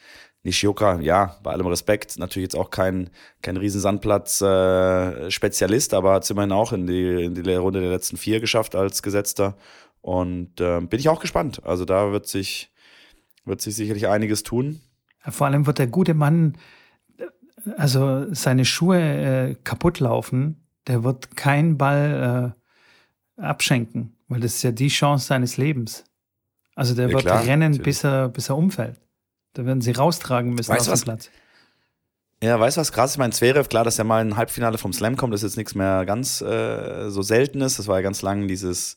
Nishioka, 0.45 1.01
ja, 1.01 1.37
bei 1.43 1.51
allem 1.53 1.67
Respekt, 1.67 2.19
natürlich 2.19 2.45
jetzt 2.45 2.57
auch 2.57 2.71
kein, 2.71 3.11
kein 3.41 3.57
Riesensandplatz-Spezialist, 3.57 5.93
äh, 5.93 5.97
aber 5.97 6.13
hat 6.13 6.23
es 6.25 6.31
immerhin 6.31 6.53
auch 6.53 6.73
in 6.73 6.87
die, 6.87 7.25
in 7.25 7.35
die 7.35 7.55
Runde 7.55 7.81
der 7.81 7.89
letzten 7.91 8.19
vier 8.19 8.41
geschafft 8.41 8.77
als 8.77 9.03
Gesetzter. 9.03 9.57
Und 10.03 10.61
äh, 10.61 10.81
bin 10.81 11.01
ich 11.01 11.09
auch 11.09 11.21
gespannt. 11.21 11.65
Also 11.65 11.87
da 11.87 12.13
wird 12.13 12.27
sich, 12.27 12.71
wird 13.47 13.63
sich 13.63 13.75
sicherlich 13.75 14.07
einiges 14.07 14.43
tun. 14.43 14.83
Vor 15.27 15.47
allem 15.47 15.67
wird 15.67 15.79
der 15.79 15.87
gute 15.87 16.13
Mann, 16.13 16.59
also 17.79 18.27
seine 18.35 18.67
Schuhe 18.67 19.01
äh, 19.01 19.55
kaputt 19.65 20.01
laufen, 20.01 20.61
der 20.87 21.05
wird 21.05 21.35
keinen 21.37 21.79
Ball 21.79 22.55
äh, 23.39 23.41
abschenken, 23.41 24.15
weil 24.29 24.41
das 24.41 24.57
ist 24.57 24.63
ja 24.63 24.73
die 24.73 24.89
Chance 24.89 25.27
seines 25.27 25.57
Lebens. 25.57 26.05
Also 26.75 26.95
der 26.95 27.07
ja, 27.07 27.15
wird 27.15 27.25
klar, 27.25 27.47
rennen, 27.47 27.79
bis 27.79 28.05
er, 28.05 28.29
bis 28.29 28.51
er 28.51 28.59
umfällt. 28.59 28.99
Da 29.55 29.65
werden 29.65 29.81
sie 29.81 29.93
raustragen 29.93 30.55
müssen 30.55 30.71
weißt 30.71 30.91
aus 30.91 31.01
dem 31.01 31.05
Platz. 31.05 31.31
Ja, 32.43 32.61
weißt 32.61 32.77
du 32.77 32.81
was 32.83 32.93
krass? 32.93 33.13
Ich 33.13 33.19
meine, 33.19 33.33
Zverev, 33.33 33.69
klar, 33.69 33.85
dass 33.85 33.99
er 33.99 34.05
mal 34.05 34.21
ein 34.21 34.37
Halbfinale 34.37 34.77
vom 34.77 34.93
Slam 34.93 35.17
kommt, 35.17 35.33
das 35.33 35.43
ist 35.43 35.53
jetzt 35.53 35.57
nichts 35.57 35.75
mehr 35.75 36.05
ganz 36.05 36.43
äh, 36.43 37.09
so 37.09 37.23
Seltenes. 37.23 37.77
Das 37.77 37.87
war 37.87 37.97
ja 37.97 38.03
ganz 38.03 38.21
lang 38.21 38.49
dieses, 38.49 38.97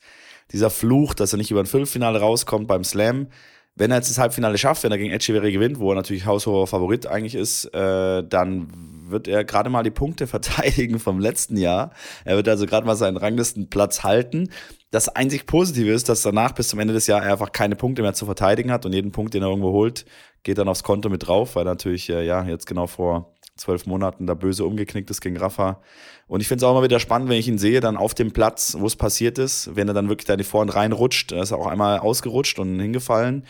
dieser 0.52 0.70
Fluch, 0.70 1.14
dass 1.14 1.34
er 1.34 1.38
nicht 1.38 1.52
über 1.52 1.62
ein 1.62 1.66
Viertelfinale 1.66 2.20
rauskommt 2.20 2.68
beim 2.68 2.84
Slam. 2.84 3.28
Wenn 3.76 3.92
er 3.92 3.98
jetzt 3.98 4.10
das 4.10 4.18
Halbfinale 4.18 4.58
schafft, 4.58 4.84
wenn 4.84 4.92
er 4.92 4.98
gegen 4.98 5.14
Echeverry 5.14 5.52
gewinnt, 5.52 5.80
wo 5.80 5.92
er 5.92 5.96
natürlich 5.96 6.26
haushoher 6.26 6.66
Favorit 6.66 7.06
eigentlich 7.06 7.36
ist, 7.36 7.66
äh, 7.74 8.24
dann 8.24 8.70
wird 9.10 9.28
er 9.28 9.44
gerade 9.44 9.70
mal 9.70 9.84
die 9.84 9.92
Punkte 9.92 10.28
verteidigen 10.28 11.00
vom 11.00 11.20
letzten 11.20 11.58
Jahr. 11.58 11.92
Er 12.26 12.36
wird 12.36 12.48
also 12.48 12.66
gerade 12.66 12.86
mal 12.86 12.96
seinen 12.96 13.18
Ranglistenplatz 13.18 14.04
halten. 14.04 14.50
Das 14.92 15.10
einzig 15.10 15.46
Positive 15.46 15.92
ist, 15.92 16.08
dass 16.10 16.22
danach 16.22 16.54
bis 16.54 16.70
zum 16.70 16.80
Ende 16.80 16.94
des 16.94 17.08
Jahres 17.08 17.26
er 17.26 17.34
einfach 17.34 17.52
keine 17.52 17.76
Punkte 17.76 18.02
mehr 18.02 18.14
zu 18.14 18.26
verteidigen 18.26 18.72
hat 18.72 18.86
und 18.86 18.94
jeden 18.94 19.12
Punkt, 19.12 19.34
den 19.34 19.44
er 19.44 19.50
irgendwo 19.50 19.72
holt, 19.72 20.06
geht 20.44 20.58
dann 20.58 20.70
aufs 20.70 20.84
Konto 20.84 21.10
mit 21.10 21.28
drauf, 21.28 21.56
weil 21.56 21.66
natürlich 21.66 22.10
äh, 22.10 22.26
ja 22.26 22.44
jetzt 22.46 22.68
genau 22.68 22.88
vor 22.88 23.34
zwölf 23.58 23.86
Monaten 23.86 24.28
da 24.28 24.34
böse 24.34 24.66
umgeknickt 24.66 25.10
ist 25.10 25.22
gegen 25.22 25.38
Rafa. 25.38 25.82
Und 26.28 26.42
ich 26.42 26.48
finde 26.48 26.64
es 26.64 26.64
auch 26.64 26.72
immer 26.72 26.84
wieder 26.84 27.00
spannend, 27.00 27.30
wenn 27.30 27.40
ich 27.40 27.48
ihn 27.48 27.58
sehe, 27.58 27.80
dann 27.80 27.98
auf 27.98 28.14
dem 28.14 28.32
Platz, 28.32 28.76
wo 28.80 28.86
es 28.86 28.96
passiert 28.96 29.38
ist, 29.38 29.76
wenn 29.76 29.88
er 29.88 29.94
dann 29.94 30.10
wirklich 30.10 30.26
da 30.26 30.34
in 30.34 30.40
die 30.40 30.44
Vorhand 30.44 30.76
reinrutscht, 30.76 31.32
er 31.32 31.44
ist 31.44 31.54
auch 31.54 31.68
einmal 31.68 32.00
ausgerutscht 32.00 32.60
und 32.60 32.80
hingefallen. 32.80 33.46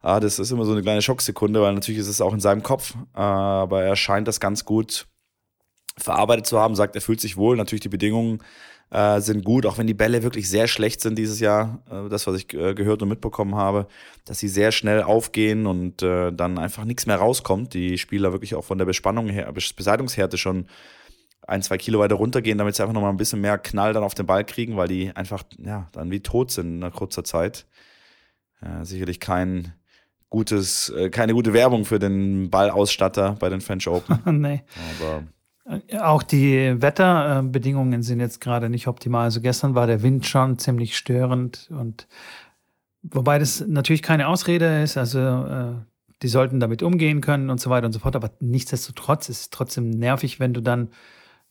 Ah, 0.00 0.20
das 0.20 0.38
ist 0.38 0.50
immer 0.52 0.64
so 0.64 0.72
eine 0.72 0.82
kleine 0.82 1.02
Schocksekunde, 1.02 1.60
weil 1.60 1.74
natürlich 1.74 2.00
ist 2.00 2.08
es 2.08 2.20
auch 2.20 2.32
in 2.32 2.40
seinem 2.40 2.62
Kopf, 2.62 2.94
aber 3.12 3.82
er 3.82 3.96
scheint 3.96 4.28
das 4.28 4.38
ganz 4.38 4.64
gut 4.64 5.06
verarbeitet 5.96 6.46
zu 6.46 6.58
haben, 6.58 6.76
sagt, 6.76 6.94
er 6.94 7.00
fühlt 7.00 7.20
sich 7.20 7.36
wohl. 7.36 7.56
Natürlich 7.56 7.82
die 7.82 7.88
Bedingungen 7.88 8.38
äh, 8.90 9.20
sind 9.20 9.44
gut, 9.44 9.66
auch 9.66 9.76
wenn 9.76 9.88
die 9.88 9.94
Bälle 9.94 10.22
wirklich 10.22 10.48
sehr 10.48 10.68
schlecht 10.68 11.00
sind 11.00 11.18
dieses 11.18 11.40
Jahr, 11.40 11.82
äh, 11.90 12.08
das, 12.08 12.26
was 12.28 12.36
ich 12.36 12.54
äh, 12.54 12.74
gehört 12.74 13.02
und 13.02 13.08
mitbekommen 13.08 13.56
habe, 13.56 13.88
dass 14.24 14.38
sie 14.38 14.48
sehr 14.48 14.70
schnell 14.72 15.02
aufgehen 15.02 15.66
und 15.66 16.02
dann 16.02 16.58
einfach 16.58 16.84
nichts 16.84 17.06
mehr 17.06 17.16
rauskommt. 17.16 17.74
Die 17.74 17.98
Spieler 17.98 18.32
wirklich 18.32 18.54
auch 18.54 18.64
von 18.64 18.78
der 18.78 18.84
Bespannung 18.84 19.28
her, 19.28 19.52
Beseitigungshärte 19.52 20.38
schon 20.38 20.66
ein, 21.46 21.62
zwei 21.62 21.78
Kilo 21.78 21.98
weiter 21.98 22.14
runtergehen, 22.14 22.58
damit 22.58 22.76
sie 22.76 22.82
einfach 22.82 22.94
nochmal 22.94 23.10
ein 23.10 23.16
bisschen 23.16 23.40
mehr 23.40 23.58
Knall 23.58 23.94
dann 23.94 24.04
auf 24.04 24.14
den 24.14 24.26
Ball 24.26 24.44
kriegen, 24.44 24.76
weil 24.76 24.88
die 24.88 25.10
einfach, 25.16 25.42
ja, 25.58 25.88
dann 25.92 26.10
wie 26.10 26.20
tot 26.20 26.50
sind 26.50 26.82
in 26.82 26.92
kurzer 26.92 27.24
Zeit. 27.24 27.66
Sicherlich 28.82 29.18
kein 29.18 29.72
gutes, 30.30 30.90
äh, 30.90 31.10
keine 31.10 31.34
gute 31.34 31.52
Werbung 31.52 31.84
für 31.84 31.98
den 31.98 32.50
Ballausstatter 32.50 33.36
bei 33.38 33.48
den 33.48 33.60
French 33.60 33.88
Open. 33.88 34.18
nee. 34.40 34.62
Aber 35.00 35.24
auch 36.00 36.22
die 36.22 36.80
Wetterbedingungen 36.80 38.02
sind 38.02 38.20
jetzt 38.20 38.40
gerade 38.40 38.70
nicht 38.70 38.86
optimal. 38.86 39.24
Also 39.24 39.40
gestern 39.40 39.74
war 39.74 39.86
der 39.86 40.02
Wind 40.02 40.26
schon 40.26 40.58
ziemlich 40.58 40.96
störend 40.96 41.68
und 41.70 42.08
wobei 43.02 43.38
das 43.38 43.64
natürlich 43.66 44.02
keine 44.02 44.28
Ausrede 44.28 44.82
ist. 44.82 44.96
Also 44.96 45.18
äh, 45.18 45.74
die 46.22 46.28
sollten 46.28 46.58
damit 46.58 46.82
umgehen 46.82 47.20
können 47.20 47.50
und 47.50 47.60
so 47.60 47.70
weiter 47.70 47.86
und 47.86 47.92
so 47.92 47.98
fort. 47.98 48.16
Aber 48.16 48.30
nichtsdestotrotz 48.40 49.28
ist 49.28 49.40
es 49.40 49.50
trotzdem 49.50 49.90
nervig, 49.90 50.40
wenn 50.40 50.54
du 50.54 50.62
dann 50.62 50.88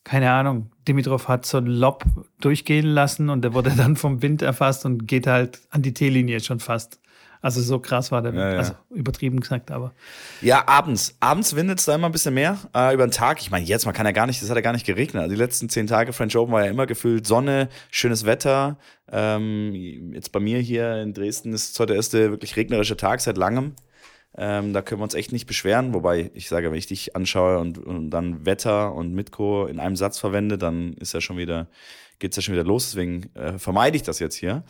keine 0.08 0.32
Ahnung, 0.32 0.72
Dimitrov 0.88 1.28
hat 1.28 1.46
so 1.46 1.58
ein 1.58 1.66
Lob 1.66 2.06
durchgehen 2.40 2.86
lassen 2.86 3.30
und 3.30 3.42
der 3.42 3.54
wurde 3.54 3.72
dann 3.78 3.98
vom 3.98 4.22
Wind 4.22 4.42
erfasst 4.42 4.86
und 4.86 5.06
geht 5.06 5.28
halt 5.28 5.60
an 5.70 5.82
die 5.82 5.94
T-Linie 5.94 6.40
schon 6.40 6.60
fast. 6.60 7.02
Also 7.42 7.62
so 7.62 7.80
krass 7.80 8.12
war 8.12 8.22
der 8.22 8.34
Wind. 8.34 8.42
Ja, 8.42 8.52
ja. 8.52 8.58
Also 8.58 8.74
übertrieben 8.90 9.40
gesagt, 9.40 9.72
aber. 9.72 9.94
Ja, 10.42 10.68
abends. 10.68 11.16
Abends 11.20 11.56
windet 11.56 11.80
es 11.80 11.86
da 11.86 11.96
immer 11.96 12.08
ein 12.08 12.12
bisschen 12.12 12.34
mehr. 12.34 12.58
Äh, 12.76 12.94
über 12.94 13.06
den 13.06 13.12
Tag. 13.12 13.42
Ich 13.42 13.52
meine, 13.52 13.66
jetzt, 13.66 13.86
man 13.86 13.94
kann 13.94 14.06
ja 14.06 14.12
gar 14.12 14.28
nicht, 14.28 14.42
das 14.42 14.50
hat 14.50 14.56
ja 14.56 14.62
gar 14.62 14.74
nicht 14.74 14.86
geregnet. 14.86 15.24
Also 15.24 15.36
die 15.36 15.42
letzten 15.42 15.70
zehn 15.70 15.88
Tage 15.88 16.14
French 16.14 16.36
Open 16.36 16.54
war 16.54 16.66
ja 16.66 16.72
immer 16.72 16.86
gefühlt 16.86 17.28
Sonne, 17.28 17.70
schönes 17.92 18.26
Wetter. 18.26 18.78
Ähm, 19.12 20.14
jetzt 20.14 20.32
bei 20.32 20.40
mir 20.40 20.60
hier 20.60 21.02
in 21.02 21.14
Dresden 21.14 21.54
ist 21.54 21.72
es 21.72 21.80
heute 21.80 21.88
der 21.88 21.98
erste 21.98 22.32
wirklich 22.32 22.56
regnerische 22.56 22.98
Tag 22.98 23.22
seit 23.22 23.38
langem. 23.38 23.74
Ähm, 24.38 24.72
da 24.74 24.82
können 24.84 25.02
wir 25.02 25.04
uns 25.04 25.16
echt 25.16 25.32
nicht 25.32 25.48
beschweren. 25.48 25.94
Wobei 25.94 26.30
ich 26.34 26.48
sage, 26.48 26.70
wenn 26.70 26.78
ich 26.78 26.88
dich 26.88 27.16
anschaue 27.16 27.58
und, 27.60 27.80
und 27.80 28.12
dann 28.12 28.46
Wetter 28.46 28.94
und 28.94 29.14
Mitko 29.14 29.66
in 29.66 29.80
einem 29.80 29.96
Satz 29.96 30.20
verwende, 30.20 30.58
dann 30.58 30.94
ist 30.94 31.14
ja 31.14 31.22
schon 31.22 31.38
wieder, 31.38 31.68
geht's 32.20 32.36
ja 32.36 32.44
schon 32.44 32.54
wieder 32.54 32.64
los. 32.64 32.92
Deswegen 32.92 33.34
äh, 33.36 33.58
vermeide 33.58 33.98
ich 33.98 34.04
das 34.04 34.20
jetzt 34.20 34.36
hier. 34.36 34.64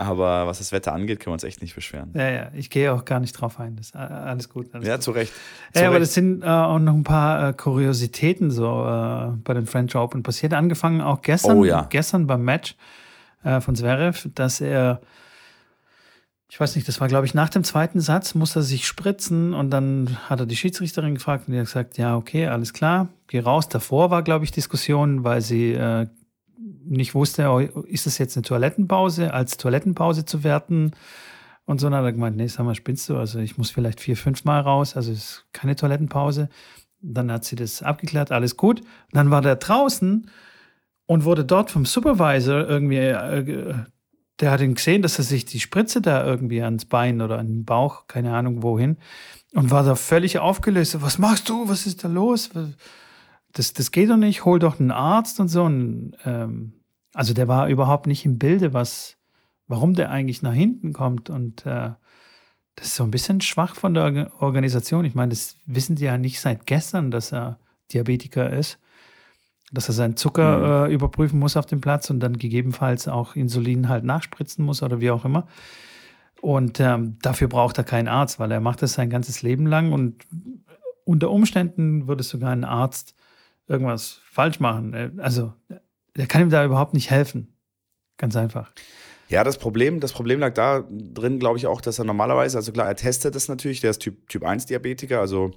Aber 0.00 0.46
was 0.46 0.58
das 0.58 0.72
Wetter 0.72 0.94
angeht, 0.94 1.20
können 1.20 1.32
wir 1.32 1.34
uns 1.34 1.44
echt 1.44 1.60
nicht 1.60 1.74
beschweren. 1.74 2.10
Ja, 2.14 2.30
ja, 2.30 2.50
ich 2.54 2.70
gehe 2.70 2.90
auch 2.90 3.04
gar 3.04 3.20
nicht 3.20 3.32
drauf 3.32 3.60
ein. 3.60 3.76
Das 3.76 3.88
ist 3.88 3.96
alles 3.96 4.48
gut. 4.48 4.74
Alles 4.74 4.88
ja, 4.88 4.94
gut. 4.94 5.02
zu 5.02 5.10
Recht. 5.10 5.30
Zu 5.74 5.82
ja, 5.82 5.88
aber 5.88 6.00
das 6.00 6.14
sind 6.14 6.42
äh, 6.42 6.46
auch 6.46 6.78
noch 6.78 6.94
ein 6.94 7.04
paar 7.04 7.50
äh, 7.50 7.52
Kuriositäten 7.52 8.50
so 8.50 8.64
äh, 8.64 9.36
bei 9.44 9.52
den 9.52 9.66
French 9.66 9.94
Open 9.94 10.22
passiert. 10.22 10.54
Angefangen 10.54 11.02
auch 11.02 11.20
gestern, 11.20 11.58
oh, 11.58 11.64
ja. 11.64 11.86
gestern 11.90 12.26
beim 12.26 12.42
Match 12.42 12.76
äh, 13.44 13.60
von 13.60 13.76
Zverev, 13.76 14.26
dass 14.34 14.62
er, 14.62 15.02
ich 16.48 16.58
weiß 16.58 16.76
nicht, 16.76 16.88
das 16.88 16.98
war 17.02 17.08
glaube 17.08 17.26
ich 17.26 17.34
nach 17.34 17.50
dem 17.50 17.62
zweiten 17.62 18.00
Satz, 18.00 18.34
musste 18.34 18.60
er 18.60 18.62
sich 18.62 18.86
spritzen 18.86 19.52
und 19.52 19.68
dann 19.68 20.16
hat 20.30 20.40
er 20.40 20.46
die 20.46 20.56
Schiedsrichterin 20.56 21.14
gefragt 21.14 21.44
und 21.46 21.52
die 21.52 21.58
hat 21.58 21.66
gesagt, 21.66 21.98
ja, 21.98 22.16
okay, 22.16 22.46
alles 22.46 22.72
klar, 22.72 23.08
geh 23.26 23.40
raus. 23.40 23.68
Davor 23.68 24.10
war 24.10 24.22
glaube 24.22 24.46
ich 24.46 24.50
Diskussion, 24.50 25.24
weil 25.24 25.42
sie 25.42 25.74
äh, 25.74 26.06
nicht 26.84 27.14
wusste, 27.14 27.48
oh, 27.48 27.58
ist 27.58 28.06
das 28.06 28.18
jetzt 28.18 28.36
eine 28.36 28.42
Toilettenpause, 28.42 29.32
als 29.32 29.56
Toilettenpause 29.56 30.24
zu 30.24 30.44
werten? 30.44 30.92
Und 31.64 31.80
so, 31.80 31.88
dann 31.88 31.98
hat 31.98 32.04
er 32.04 32.12
gemeint, 32.12 32.36
nee, 32.36 32.48
sag 32.48 32.64
mal, 32.64 32.74
spinnst 32.74 33.08
du? 33.08 33.16
Also 33.16 33.38
ich 33.38 33.56
muss 33.56 33.70
vielleicht 33.70 34.00
vier, 34.00 34.16
fünf 34.16 34.44
Mal 34.44 34.60
raus, 34.60 34.96
also 34.96 35.12
es 35.12 35.18
ist 35.18 35.46
keine 35.52 35.76
Toilettenpause. 35.76 36.48
Dann 37.00 37.30
hat 37.30 37.44
sie 37.44 37.56
das 37.56 37.82
abgeklärt, 37.82 38.32
alles 38.32 38.56
gut. 38.56 38.82
Dann 39.12 39.30
war 39.30 39.40
der 39.40 39.56
draußen 39.56 40.28
und 41.06 41.24
wurde 41.24 41.44
dort 41.44 41.70
vom 41.70 41.86
Supervisor 41.86 42.68
irgendwie, 42.68 42.96
äh, 42.96 43.74
der 44.40 44.50
hat 44.50 44.60
ihn 44.60 44.74
gesehen, 44.74 45.02
dass 45.02 45.18
er 45.18 45.24
sich 45.24 45.44
die 45.44 45.60
Spritze 45.60 46.00
da 46.00 46.24
irgendwie 46.24 46.62
ans 46.62 46.84
Bein 46.84 47.20
oder 47.20 47.38
an 47.38 47.46
den 47.46 47.64
Bauch, 47.64 48.06
keine 48.06 48.34
Ahnung 48.34 48.62
wohin, 48.62 48.96
und 49.54 49.70
war 49.70 49.84
da 49.84 49.94
völlig 49.94 50.38
aufgelöst. 50.38 51.00
Was 51.02 51.18
machst 51.18 51.48
du? 51.48 51.68
Was 51.68 51.86
ist 51.86 52.04
da 52.04 52.08
los? 52.08 52.50
Das, 53.52 53.72
das 53.72 53.90
geht 53.90 54.10
doch 54.10 54.16
nicht, 54.16 54.44
hol 54.44 54.58
doch 54.58 54.78
einen 54.78 54.90
Arzt 54.90 55.40
und 55.40 55.48
so. 55.48 55.64
Und, 55.64 56.12
ähm, 56.24 56.72
also 57.14 57.34
der 57.34 57.48
war 57.48 57.68
überhaupt 57.68 58.06
nicht 58.06 58.24
im 58.24 58.38
Bilde, 58.38 58.72
was, 58.72 59.16
warum 59.66 59.94
der 59.94 60.10
eigentlich 60.10 60.42
nach 60.42 60.52
hinten 60.52 60.92
kommt. 60.92 61.30
Und 61.30 61.66
äh, 61.66 61.90
das 62.76 62.88
ist 62.88 62.96
so 62.96 63.04
ein 63.04 63.10
bisschen 63.10 63.40
schwach 63.40 63.74
von 63.74 63.94
der 63.94 64.30
Organisation. 64.40 65.04
Ich 65.04 65.14
meine, 65.14 65.30
das 65.30 65.56
wissen 65.66 65.96
die 65.96 66.04
ja 66.04 66.18
nicht 66.18 66.40
seit 66.40 66.66
gestern, 66.66 67.10
dass 67.10 67.32
er 67.32 67.58
Diabetiker 67.92 68.50
ist. 68.50 68.78
Dass 69.72 69.88
er 69.88 69.94
seinen 69.94 70.16
Zucker 70.16 70.86
mhm. 70.86 70.90
äh, 70.90 70.94
überprüfen 70.94 71.38
muss 71.38 71.56
auf 71.56 71.66
dem 71.66 71.80
Platz 71.80 72.10
und 72.10 72.20
dann 72.20 72.38
gegebenenfalls 72.38 73.08
auch 73.08 73.36
Insulin 73.36 73.88
halt 73.88 74.04
nachspritzen 74.04 74.64
muss 74.64 74.82
oder 74.82 75.00
wie 75.00 75.10
auch 75.10 75.24
immer. 75.24 75.46
Und 76.40 76.80
ähm, 76.80 77.18
dafür 77.20 77.48
braucht 77.48 77.76
er 77.78 77.84
keinen 77.84 78.08
Arzt, 78.08 78.38
weil 78.38 78.50
er 78.50 78.60
macht 78.60 78.82
das 78.82 78.94
sein 78.94 79.10
ganzes 79.10 79.42
Leben 79.42 79.66
lang 79.66 79.92
und 79.92 80.24
unter 81.04 81.30
Umständen 81.30 82.08
würde 82.08 82.22
sogar 82.22 82.50
ein 82.50 82.64
Arzt 82.64 83.14
irgendwas 83.70 84.20
falsch 84.30 84.60
machen. 84.60 84.92
Äh, 84.92 85.10
also, 85.18 85.54
der 86.16 86.26
kann 86.26 86.42
ihm 86.42 86.50
da 86.50 86.64
überhaupt 86.64 86.92
nicht 86.92 87.10
helfen. 87.10 87.54
Ganz 88.18 88.36
einfach. 88.36 88.72
Ja, 89.28 89.44
das 89.44 89.58
Problem, 89.58 90.00
das 90.00 90.12
Problem 90.12 90.40
lag 90.40 90.54
da 90.54 90.84
drin, 90.90 91.38
glaube 91.38 91.56
ich, 91.56 91.66
auch, 91.66 91.80
dass 91.80 92.00
er 92.00 92.04
normalerweise, 92.04 92.58
also 92.58 92.72
klar, 92.72 92.88
er 92.88 92.96
testet 92.96 93.34
das 93.34 93.48
natürlich, 93.48 93.80
der 93.80 93.90
ist 93.90 94.00
Typ, 94.00 94.28
typ 94.28 94.44
1 94.44 94.66
Diabetiker, 94.66 95.20
also 95.20 95.52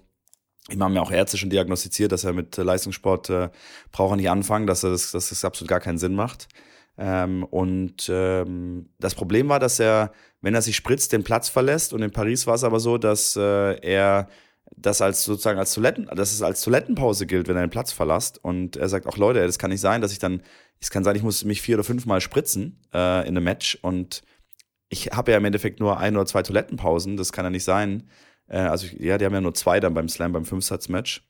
ich 0.69 0.80
habe 0.80 0.93
mir 0.93 1.02
auch 1.02 1.12
Ärzte 1.12 1.38
schon 1.38 1.49
diagnostiziert, 1.49 2.12
dass 2.12 2.23
er 2.23 2.34
mit 2.34 2.56
Leistungssport 2.56 3.30
äh, 3.30 3.49
braucht 3.91 4.13
er 4.13 4.15
nicht 4.15 4.30
anfangen, 4.30 4.67
dass 4.67 4.84
er 4.84 4.91
das, 4.91 5.12
dass 5.12 5.30
das 5.30 5.43
absolut 5.43 5.69
gar 5.69 5.82
keinen 5.82 5.97
Sinn 5.97 6.15
macht. 6.15 6.47
Ähm, 6.97 7.43
und 7.43 8.10
ähm, 8.10 8.89
das 8.99 9.15
Problem 9.15 9.49
war, 9.49 9.60
dass 9.60 9.80
er, 9.80 10.13
wenn 10.39 10.56
er 10.56 10.62
sich 10.62 10.76
spritzt, 10.76 11.12
den 11.12 11.23
Platz 11.23 11.49
verlässt. 11.49 11.91
Und 11.91 12.02
in 12.02 12.12
Paris 12.12 12.47
war 12.47 12.56
es 12.56 12.63
aber 12.63 12.80
so, 12.80 12.97
dass 12.97 13.36
äh, 13.36 13.80
er 13.82 14.30
das 14.76 15.02
als 15.02 15.24
sozusagen 15.24 15.60
als 15.60 15.74
Toiletten, 15.74 16.08
dass 16.14 16.34
es 16.34 16.42
als 16.42 16.62
Toilettenpause 16.62 17.26
gilt, 17.26 17.48
wenn 17.48 17.56
er 17.56 17.66
den 17.66 17.70
Platz 17.70 17.92
verlässt. 17.92 18.44
Und 18.44 18.76
er 18.76 18.90
sagt 18.90 19.08
auch, 19.08 19.18
Leute, 19.18 19.46
das 19.46 19.60
kann 19.60 19.72
nicht 19.72 19.82
sein, 19.82 20.02
dass 20.02 20.12
ich 20.12 20.20
dann, 20.20 20.42
es 20.80 20.90
kann 20.90 21.04
sein, 21.04 21.16
ich 21.16 21.24
muss 21.24 21.44
mich 21.46 21.62
vier 21.62 21.76
oder 21.76 21.84
fünf 21.84 22.06
Mal 22.06 22.22
spritzen 22.22 22.80
äh, 22.94 23.22
in 23.28 23.38
einem 23.38 23.44
Match 23.44 23.78
und 23.82 24.24
ich 24.90 25.08
habe 25.08 25.32
ja 25.32 25.38
im 25.38 25.46
Endeffekt 25.46 25.80
nur 25.80 25.98
ein 25.98 26.16
oder 26.16 26.26
zwei 26.26 26.44
Toilettenpausen, 26.44 27.18
das 27.18 27.32
kann 27.32 27.46
ja 27.46 27.50
nicht 27.50 27.64
sein. 27.64 28.04
Äh, 28.48 28.58
also 28.60 28.88
ja, 28.98 29.18
die 29.18 29.26
haben 29.26 29.34
ja 29.34 29.42
nur 29.42 29.54
zwei 29.54 29.80
dann 29.80 29.94
beim 29.94 30.08
Slam, 30.08 30.34
beim 30.34 30.46
Fünfsatz-Match. 30.46 31.28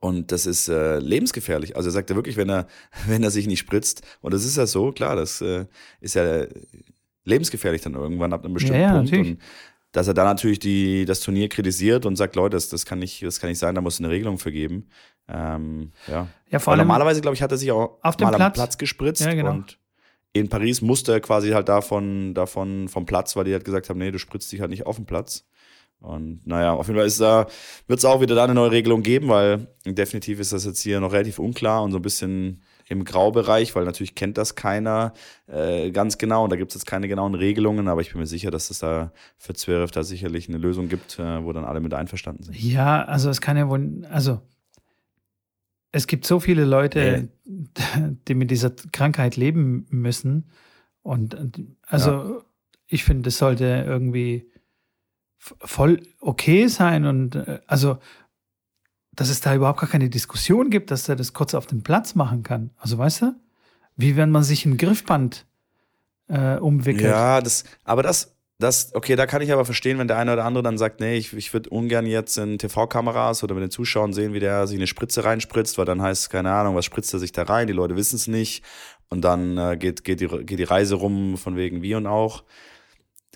Und 0.00 0.32
das 0.32 0.46
ist 0.46 0.68
äh, 0.68 0.98
lebensgefährlich. 0.98 1.76
Also 1.76 1.88
er 1.88 1.92
sagt 1.92 2.10
ja 2.10 2.16
wirklich, 2.16 2.36
wenn 2.36 2.48
er, 2.48 2.66
wenn 3.06 3.22
er 3.22 3.30
sich 3.30 3.46
nicht 3.46 3.58
spritzt, 3.58 4.02
und 4.20 4.32
das 4.32 4.44
ist 4.44 4.56
ja 4.56 4.66
so, 4.66 4.92
klar, 4.92 5.16
das 5.16 5.40
äh, 5.40 5.66
ist 6.00 6.14
ja 6.14 6.46
lebensgefährlich 7.24 7.82
dann 7.82 7.94
irgendwann 7.94 8.32
ab 8.32 8.44
einem 8.44 8.54
bestimmten 8.54 8.80
ja, 8.80 8.88
ja, 8.88 8.94
Punkt. 8.94 9.10
Natürlich. 9.10 9.32
Und 9.32 9.42
dass 9.92 10.06
er 10.08 10.14
dann 10.14 10.26
natürlich 10.26 10.58
die, 10.58 11.04
das 11.04 11.20
Turnier 11.20 11.48
kritisiert 11.48 12.06
und 12.06 12.16
sagt, 12.16 12.36
Leute, 12.36 12.56
das, 12.56 12.68
das, 12.68 12.84
kann 12.84 12.98
nicht, 12.98 13.22
das 13.22 13.40
kann 13.40 13.48
nicht 13.48 13.58
sein, 13.58 13.74
da 13.74 13.80
muss 13.80 13.94
es 13.94 14.00
eine 14.00 14.10
Regelung 14.10 14.38
für 14.38 14.52
geben. 14.52 14.88
Ähm, 15.28 15.92
ja. 16.06 16.28
ja 16.50 16.58
vor 16.58 16.72
allem 16.72 16.80
normalerweise, 16.80 17.20
glaube 17.20 17.34
ich, 17.34 17.42
hat 17.42 17.52
er 17.52 17.58
sich 17.58 17.72
auch 17.72 17.98
auf 18.02 18.18
mal 18.18 18.28
Platz. 18.28 18.40
am 18.40 18.52
Platz 18.52 18.78
gespritzt 18.78 19.24
ja, 19.24 19.34
genau. 19.34 19.50
und 19.52 19.78
in 20.32 20.48
Paris 20.48 20.82
musste 20.82 21.12
er 21.12 21.20
quasi 21.20 21.50
halt 21.50 21.68
davon, 21.68 22.34
davon 22.34 22.88
vom 22.88 23.06
Platz, 23.06 23.34
weil 23.34 23.44
die 23.44 23.52
halt 23.52 23.64
gesagt 23.64 23.88
haben, 23.88 23.98
nee, 23.98 24.10
du 24.10 24.18
spritzt 24.18 24.52
dich 24.52 24.60
halt 24.60 24.70
nicht 24.70 24.86
auf 24.86 24.96
dem 24.96 25.06
Platz. 25.06 25.46
Und 26.00 26.46
naja, 26.46 26.74
auf 26.74 26.86
jeden 26.86 26.98
Fall 26.98 27.06
ist 27.06 27.20
da, 27.20 27.46
wird 27.86 27.98
es 27.98 28.04
auch 28.04 28.20
wieder 28.20 28.34
da 28.34 28.44
eine 28.44 28.54
neue 28.54 28.70
Regelung 28.70 29.02
geben, 29.02 29.28
weil 29.28 29.68
definitiv 29.84 30.38
ist 30.38 30.52
das 30.52 30.64
jetzt 30.64 30.80
hier 30.80 31.00
noch 31.00 31.12
relativ 31.12 31.38
unklar 31.38 31.82
und 31.82 31.90
so 31.90 31.98
ein 31.98 32.02
bisschen 32.02 32.62
im 32.88 33.04
Graubereich, 33.04 33.74
weil 33.74 33.84
natürlich 33.84 34.14
kennt 34.14 34.38
das 34.38 34.54
keiner 34.54 35.12
äh, 35.46 35.90
ganz 35.90 36.18
genau 36.18 36.44
und 36.44 36.50
da 36.50 36.56
gibt 36.56 36.70
es 36.70 36.74
jetzt 36.74 36.86
keine 36.86 37.08
genauen 37.08 37.34
Regelungen, 37.34 37.88
aber 37.88 38.00
ich 38.00 38.10
bin 38.10 38.20
mir 38.20 38.26
sicher, 38.26 38.50
dass 38.50 38.70
es 38.70 38.78
da 38.78 39.12
für 39.36 39.54
Zverev 39.54 39.90
da 39.90 40.02
sicherlich 40.02 40.48
eine 40.48 40.58
Lösung 40.58 40.88
gibt, 40.88 41.18
äh, 41.18 41.44
wo 41.44 41.52
dann 41.52 41.64
alle 41.64 41.80
mit 41.80 41.94
einverstanden 41.94 42.44
sind. 42.44 42.58
Ja, 42.58 43.04
also 43.04 43.30
es 43.30 43.40
kann 43.40 43.56
ja 43.56 43.68
wohl, 43.68 44.06
also 44.10 44.40
es 45.92 46.06
gibt 46.06 46.26
so 46.26 46.40
viele 46.40 46.64
Leute, 46.64 47.28
ja. 47.44 48.10
die 48.28 48.34
mit 48.34 48.50
dieser 48.50 48.70
Krankheit 48.92 49.36
leben 49.36 49.86
müssen 49.90 50.50
und 51.02 51.36
also 51.86 52.10
ja. 52.10 52.42
ich 52.86 53.04
finde, 53.04 53.28
es 53.28 53.38
sollte 53.38 53.84
irgendwie 53.86 54.50
voll 55.38 56.02
okay 56.20 56.66
sein 56.66 57.04
und 57.04 57.36
äh, 57.36 57.60
also, 57.66 57.98
dass 59.18 59.30
es 59.30 59.40
da 59.40 59.52
überhaupt 59.52 59.80
gar 59.80 59.90
keine 59.90 60.08
Diskussion 60.08 60.70
gibt, 60.70 60.92
dass 60.92 61.08
er 61.08 61.16
das 61.16 61.32
kurz 61.32 61.52
auf 61.52 61.66
dem 61.66 61.82
Platz 61.82 62.14
machen 62.14 62.44
kann. 62.44 62.70
Also, 62.78 62.98
weißt 62.98 63.22
du? 63.22 63.34
Wie 63.96 64.14
wenn 64.14 64.30
man 64.30 64.44
sich 64.44 64.64
ein 64.64 64.76
Griffband 64.76 65.44
äh, 66.28 66.54
umwickelt. 66.54 67.10
Ja, 67.10 67.40
das, 67.40 67.64
aber 67.82 68.04
das, 68.04 68.36
das, 68.60 68.94
okay, 68.94 69.16
da 69.16 69.26
kann 69.26 69.42
ich 69.42 69.52
aber 69.52 69.64
verstehen, 69.64 69.98
wenn 69.98 70.06
der 70.06 70.18
eine 70.18 70.34
oder 70.34 70.44
andere 70.44 70.62
dann 70.62 70.78
sagt, 70.78 71.00
nee, 71.00 71.16
ich, 71.16 71.32
ich 71.32 71.52
würde 71.52 71.68
ungern 71.70 72.06
jetzt 72.06 72.38
in 72.38 72.58
TV-Kameras 72.58 73.42
oder 73.42 73.56
mit 73.56 73.64
den 73.64 73.72
Zuschauern 73.72 74.12
sehen, 74.12 74.34
wie 74.34 74.40
der 74.40 74.68
sich 74.68 74.76
eine 74.76 74.86
Spritze 74.86 75.24
reinspritzt, 75.24 75.78
weil 75.78 75.84
dann 75.84 76.00
heißt 76.00 76.22
es, 76.22 76.30
keine 76.30 76.52
Ahnung, 76.52 76.76
was 76.76 76.84
spritzt 76.84 77.12
er 77.12 77.18
sich 77.18 77.32
da 77.32 77.42
rein, 77.42 77.66
die 77.66 77.72
Leute 77.72 77.96
wissen 77.96 78.14
es 78.14 78.28
nicht 78.28 78.62
und 79.08 79.22
dann 79.22 79.58
äh, 79.58 79.76
geht, 79.76 80.04
geht, 80.04 80.20
die, 80.20 80.28
geht 80.28 80.60
die 80.60 80.64
Reise 80.64 80.94
rum 80.94 81.36
von 81.38 81.56
wegen 81.56 81.82
wie 81.82 81.96
und 81.96 82.06
auch 82.06 82.44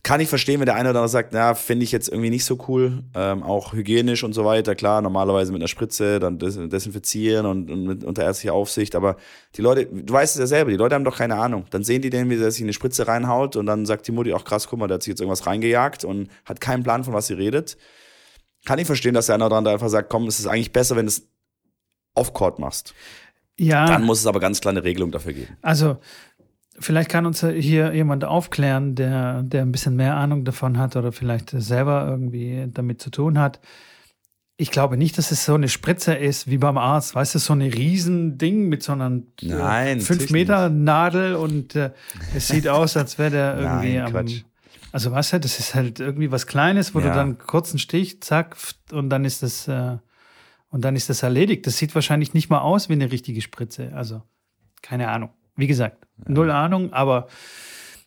kann 0.04 0.20
ich 0.20 0.28
verstehen, 0.28 0.58
wenn 0.58 0.66
der 0.66 0.74
eine 0.74 0.90
oder 0.90 0.98
andere 0.98 1.08
sagt, 1.08 1.32
na, 1.32 1.54
finde 1.54 1.84
ich 1.84 1.92
jetzt 1.92 2.08
irgendwie 2.08 2.30
nicht 2.30 2.44
so 2.44 2.58
cool. 2.66 3.04
Ähm, 3.14 3.44
auch 3.44 3.72
hygienisch 3.72 4.24
und 4.24 4.32
so 4.32 4.44
weiter, 4.44 4.74
klar, 4.74 5.00
normalerweise 5.00 5.52
mit 5.52 5.60
einer 5.60 5.68
Spritze, 5.68 6.18
dann 6.18 6.38
desinfizieren 6.38 7.46
und, 7.46 7.70
und 7.70 7.84
mit 7.84 8.02
unter 8.02 8.24
ärztlicher 8.24 8.52
Aufsicht. 8.52 8.96
Aber 8.96 9.16
die 9.54 9.62
Leute, 9.62 9.86
du 9.86 10.12
weißt 10.12 10.34
es 10.34 10.40
ja 10.40 10.46
selber, 10.46 10.72
die 10.72 10.76
Leute 10.76 10.96
haben 10.96 11.04
doch 11.04 11.16
keine 11.16 11.36
Ahnung. 11.36 11.66
Dann 11.70 11.84
sehen 11.84 12.02
die 12.02 12.10
den, 12.10 12.30
wie 12.30 12.36
der 12.36 12.50
sich 12.50 12.62
eine 12.62 12.72
Spritze 12.72 13.06
reinhaut 13.06 13.54
und 13.54 13.66
dann 13.66 13.86
sagt 13.86 14.08
die 14.08 14.12
Mutti 14.12 14.32
auch 14.32 14.44
krass, 14.44 14.66
guck 14.66 14.80
mal, 14.80 14.88
der 14.88 14.96
hat 14.96 15.02
sich 15.04 15.10
jetzt 15.12 15.20
irgendwas 15.20 15.46
reingejagt 15.46 16.04
und 16.04 16.28
hat 16.44 16.60
keinen 16.60 16.82
Plan, 16.82 17.04
von 17.04 17.14
was 17.14 17.28
sie 17.28 17.34
redet. 17.34 17.76
Kann 18.64 18.80
ich 18.80 18.86
verstehen, 18.86 19.14
dass 19.14 19.26
der 19.26 19.36
eine 19.36 19.46
oder 19.46 19.56
andere 19.56 19.74
einfach 19.74 19.88
sagt, 19.88 20.10
komm, 20.10 20.26
es 20.26 20.40
ist 20.40 20.46
eigentlich 20.46 20.72
besser, 20.72 20.96
wenn 20.96 21.06
du 21.06 21.10
es 21.10 21.28
off-court 22.14 22.58
machst. 22.58 22.92
Ja. 23.58 23.86
Dann 23.86 24.04
muss 24.04 24.18
es 24.20 24.26
aber 24.26 24.40
ganz 24.40 24.60
kleine 24.60 24.82
Regelung 24.82 25.12
dafür 25.12 25.32
geben. 25.32 25.56
Also, 25.62 25.98
Vielleicht 26.78 27.10
kann 27.10 27.26
uns 27.26 27.44
hier 27.44 27.94
jemand 27.94 28.24
aufklären, 28.24 28.94
der, 28.94 29.42
der 29.42 29.62
ein 29.62 29.72
bisschen 29.72 29.94
mehr 29.96 30.16
Ahnung 30.16 30.44
davon 30.44 30.78
hat 30.78 30.96
oder 30.96 31.12
vielleicht 31.12 31.50
selber 31.50 32.06
irgendwie 32.08 32.66
damit 32.68 33.00
zu 33.02 33.10
tun 33.10 33.38
hat. 33.38 33.60
Ich 34.56 34.70
glaube 34.70 34.96
nicht, 34.96 35.18
dass 35.18 35.32
es 35.32 35.44
so 35.44 35.54
eine 35.54 35.68
Spritze 35.68 36.14
ist 36.14 36.48
wie 36.48 36.58
beim 36.58 36.78
Arzt. 36.78 37.14
Weißt 37.14 37.34
du, 37.34 37.38
so 37.38 37.52
eine 37.52 37.72
Riesending 37.74 38.68
mit 38.68 38.82
so 38.82 38.92
einer 38.92 39.22
5 39.40 40.30
Meter 40.30 40.68
Nadel 40.68 41.34
und 41.34 41.74
äh, 41.74 41.90
es 42.34 42.48
sieht 42.48 42.68
aus, 42.68 42.96
als 42.96 43.18
wäre 43.18 43.30
der 43.30 43.56
irgendwie 43.58 43.96
Nein, 43.96 44.16
am. 44.16 44.26
Also 44.92 45.10
weißt 45.10 45.34
du, 45.34 45.40
das 45.40 45.58
ist 45.58 45.74
halt 45.74 46.00
irgendwie 46.00 46.30
was 46.30 46.46
Kleines, 46.46 46.94
wo 46.94 47.00
ja. 47.00 47.08
du 47.08 47.14
dann 47.14 47.38
kurz 47.38 47.70
einen 47.70 47.78
Stich, 47.78 48.22
zack, 48.22 48.56
und 48.92 49.08
dann 49.08 49.24
ist 49.24 49.42
das 49.42 49.66
äh, 49.68 49.96
und 50.68 50.82
dann 50.84 50.96
ist 50.96 51.10
das 51.10 51.22
erledigt. 51.22 51.66
Das 51.66 51.76
sieht 51.76 51.94
wahrscheinlich 51.94 52.32
nicht 52.32 52.48
mal 52.48 52.60
aus 52.60 52.88
wie 52.88 52.94
eine 52.94 53.12
richtige 53.12 53.42
Spritze. 53.42 53.92
Also 53.94 54.22
keine 54.80 55.08
Ahnung. 55.08 55.30
Wie 55.56 55.66
gesagt, 55.66 56.06
null 56.26 56.50
Ahnung, 56.50 56.92
aber 56.92 57.28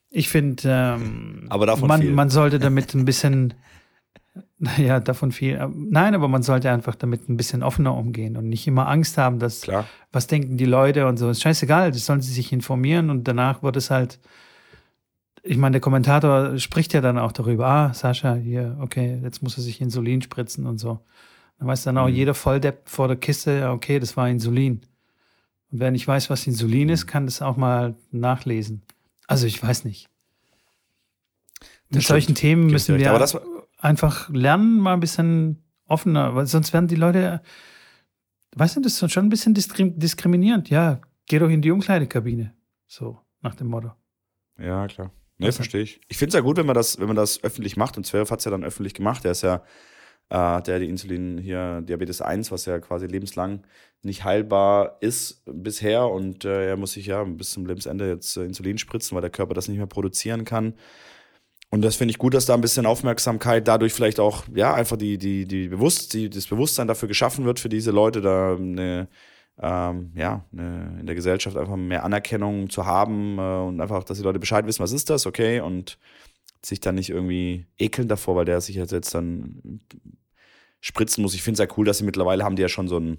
ich 0.10 0.30
finde, 0.30 0.64
ähm, 0.66 1.50
man, 1.82 2.14
man 2.14 2.30
sollte 2.30 2.58
damit 2.58 2.94
ein 2.94 3.04
bisschen, 3.04 3.54
ja, 4.78 5.02
davon 5.02 5.34
viel. 5.34 5.56
Äh, 5.56 5.68
nein, 5.74 6.16
aber 6.16 6.28
man 6.28 6.42
sollte 6.42 6.72
einfach 6.72 6.96
damit 6.96 7.28
ein 7.28 7.36
bisschen 7.36 7.64
offener 7.64 7.96
umgehen 7.96 8.38
und 8.38 8.48
nicht 8.48 8.66
immer 8.66 8.88
Angst 8.88 9.18
haben, 9.18 9.40
dass, 9.40 9.62
Klar. 9.62 9.86
was 10.14 10.28
denken 10.28 10.58
die 10.58 10.66
Leute 10.66 11.08
und 11.08 11.18
so. 11.18 11.30
Ist 11.30 11.42
scheißegal, 11.42 11.92
das 11.92 12.06
sollen 12.06 12.22
sie 12.22 12.32
sich 12.32 12.54
informieren 12.54 13.10
und 13.10 13.28
danach 13.28 13.62
wird 13.62 13.76
es 13.76 13.92
halt, 13.92 14.20
ich 15.44 15.58
meine, 15.58 15.74
der 15.74 15.82
Kommentator 15.82 16.58
spricht 16.60 16.94
ja 16.94 17.02
dann 17.02 17.20
auch 17.20 17.34
darüber, 17.34 17.68
ah, 17.68 17.94
Sascha, 17.94 18.36
hier, 18.36 18.78
okay, 18.80 19.20
jetzt 19.22 19.44
muss 19.44 19.58
er 19.58 19.64
sich 19.64 19.82
Insulin 19.82 20.22
spritzen 20.22 20.66
und 20.66 20.78
so. 20.78 21.00
Dann 21.60 21.68
weiß 21.68 21.84
dann 21.84 21.98
auch 21.98 22.08
mhm. 22.08 22.16
jeder 22.16 22.34
Volldepp 22.34 22.88
vor 22.90 23.08
der 23.08 23.18
Kiste, 23.18 23.70
okay, 23.70 24.00
das 24.00 24.16
war 24.16 24.30
Insulin. 24.30 24.82
Und 25.76 25.82
wer 25.82 25.92
nicht 25.92 26.08
weiß, 26.08 26.30
was 26.30 26.48
Insulin 26.48 26.88
ist, 26.88 27.06
kann 27.06 27.26
das 27.26 27.42
auch 27.42 27.58
mal 27.58 27.96
nachlesen. 28.10 28.82
Also 29.28 29.46
ich 29.46 29.62
weiß 29.62 29.84
nicht. 29.84 30.08
Mit 31.90 31.98
das 31.98 32.08
solchen 32.08 32.34
Themen 32.34 32.68
müssen 32.68 32.98
wir 32.98 33.28
einfach 33.80 34.30
lernen, 34.30 34.80
mal 34.80 34.94
ein 34.94 35.02
bisschen 35.02 35.66
offener, 35.86 36.34
weil 36.34 36.46
sonst 36.46 36.72
werden 36.72 36.88
die 36.88 36.96
Leute, 36.96 37.42
weißt 38.56 38.78
du, 38.78 38.80
das 38.80 39.02
ist 39.02 39.12
schon 39.12 39.26
ein 39.26 39.30
bisschen 39.30 39.54
diskriminierend. 39.54 40.70
Ja, 40.70 41.02
geh 41.28 41.40
doch 41.40 41.50
in 41.50 41.62
die 41.62 41.72
Umkleidekabine. 41.72 42.54
So, 42.88 43.20
nach 43.42 43.56
dem 43.56 43.68
Motto. 43.68 43.92
Ja, 44.58 44.88
klar. 44.88 45.12
Ne, 45.40 45.52
verstehe 45.52 45.82
ich. 45.82 46.00
Ich 46.08 46.16
finde 46.16 46.30
es 46.30 46.36
ja 46.36 46.40
gut, 46.40 46.56
wenn 46.56 46.68
man 46.68 46.76
das, 46.76 47.02
wenn 47.02 47.08
man 47.08 47.18
das 47.18 47.44
öffentlich 47.44 47.76
macht. 47.76 47.98
Und 47.98 48.06
Zverev 48.06 48.32
hat 48.32 48.40
es 48.40 48.46
ja 48.46 48.52
dann 48.52 48.64
öffentlich 48.64 48.94
gemacht. 48.94 49.26
Er 49.26 49.32
ist 49.32 49.42
ja 49.42 49.62
äh, 50.30 50.62
der 50.62 50.80
die 50.80 50.90
Insulin 50.90 51.38
hier, 51.38 51.82
Diabetes 51.82 52.22
1, 52.22 52.52
was 52.52 52.66
ja 52.66 52.80
quasi 52.80 53.08
lebenslang 53.08 53.64
nicht 54.02 54.24
heilbar 54.24 54.98
ist 55.02 55.44
bisher. 55.46 56.08
Und 56.08 56.46
äh, 56.46 56.70
er 56.70 56.78
muss 56.78 56.94
sich 56.94 57.08
ja 57.08 57.24
bis 57.24 57.52
zum 57.52 57.66
Lebensende 57.66 58.08
jetzt 58.10 58.38
äh, 58.38 58.46
Insulin 58.46 58.78
spritzen, 58.78 59.16
weil 59.16 59.22
der 59.22 59.32
Körper 59.32 59.54
das 59.54 59.68
nicht 59.68 59.78
mehr 59.78 59.88
produzieren 59.88 60.46
kann. 60.46 60.76
Und 61.72 61.82
das 61.82 61.96
finde 61.96 62.12
ich 62.12 62.18
gut, 62.18 62.34
dass 62.34 62.46
da 62.46 62.54
ein 62.54 62.62
bisschen 62.62 62.86
Aufmerksamkeit 62.86 63.68
dadurch 63.68 63.94
vielleicht 63.94 64.20
auch, 64.20 64.44
ja, 64.54 64.74
einfach 64.74 64.98
die, 64.98 65.18
die, 65.18 65.46
die 65.46 65.68
Bewusst, 65.68 66.14
die, 66.14 66.30
das 66.30 66.48
Bewusstsein 66.48 66.88
dafür 66.88 67.08
geschaffen 67.08 67.46
wird 67.46 67.60
für 67.60 67.70
diese 67.70 67.92
Leute, 67.92 68.22
da 68.22 68.56
eine, 68.56 69.10
ähm, 69.60 70.12
ja, 70.16 70.46
eine, 70.54 71.00
in 71.00 71.06
der 71.06 71.16
Gesellschaft 71.16 71.58
einfach 71.58 71.76
mehr 71.76 72.04
Anerkennung 72.04 72.70
zu 72.70 72.86
haben 72.86 73.38
äh, 73.40 73.42
und 73.42 73.82
einfach, 73.82 74.04
dass 74.04 74.18
die 74.18 74.24
Leute 74.24 74.40
Bescheid 74.40 74.66
wissen, 74.66 74.84
was 74.84 74.92
ist 74.92 75.10
das, 75.10 75.26
okay, 75.26 75.60
und 75.60 75.98
sich 76.68 76.80
dann 76.80 76.96
nicht 76.96 77.10
irgendwie 77.10 77.66
ekeln 77.78 78.08
davor, 78.08 78.36
weil 78.36 78.46
der 78.46 78.62
sich 78.62 78.76
jetzt 78.76 79.14
dann 79.14 79.82
spritzen 80.82 81.22
muss. 81.22 81.34
Ich 81.34 81.42
finde 81.42 81.62
es 81.62 81.68
ja 81.68 81.76
cool, 81.78 81.86
dass 81.86 81.98
sie 81.98 82.04
mittlerweile 82.04 82.44
haben 82.44 82.56
die 82.56 82.62
ja 82.62 82.70
schon 82.70 82.88
so 82.88 82.98
einen, 82.98 83.18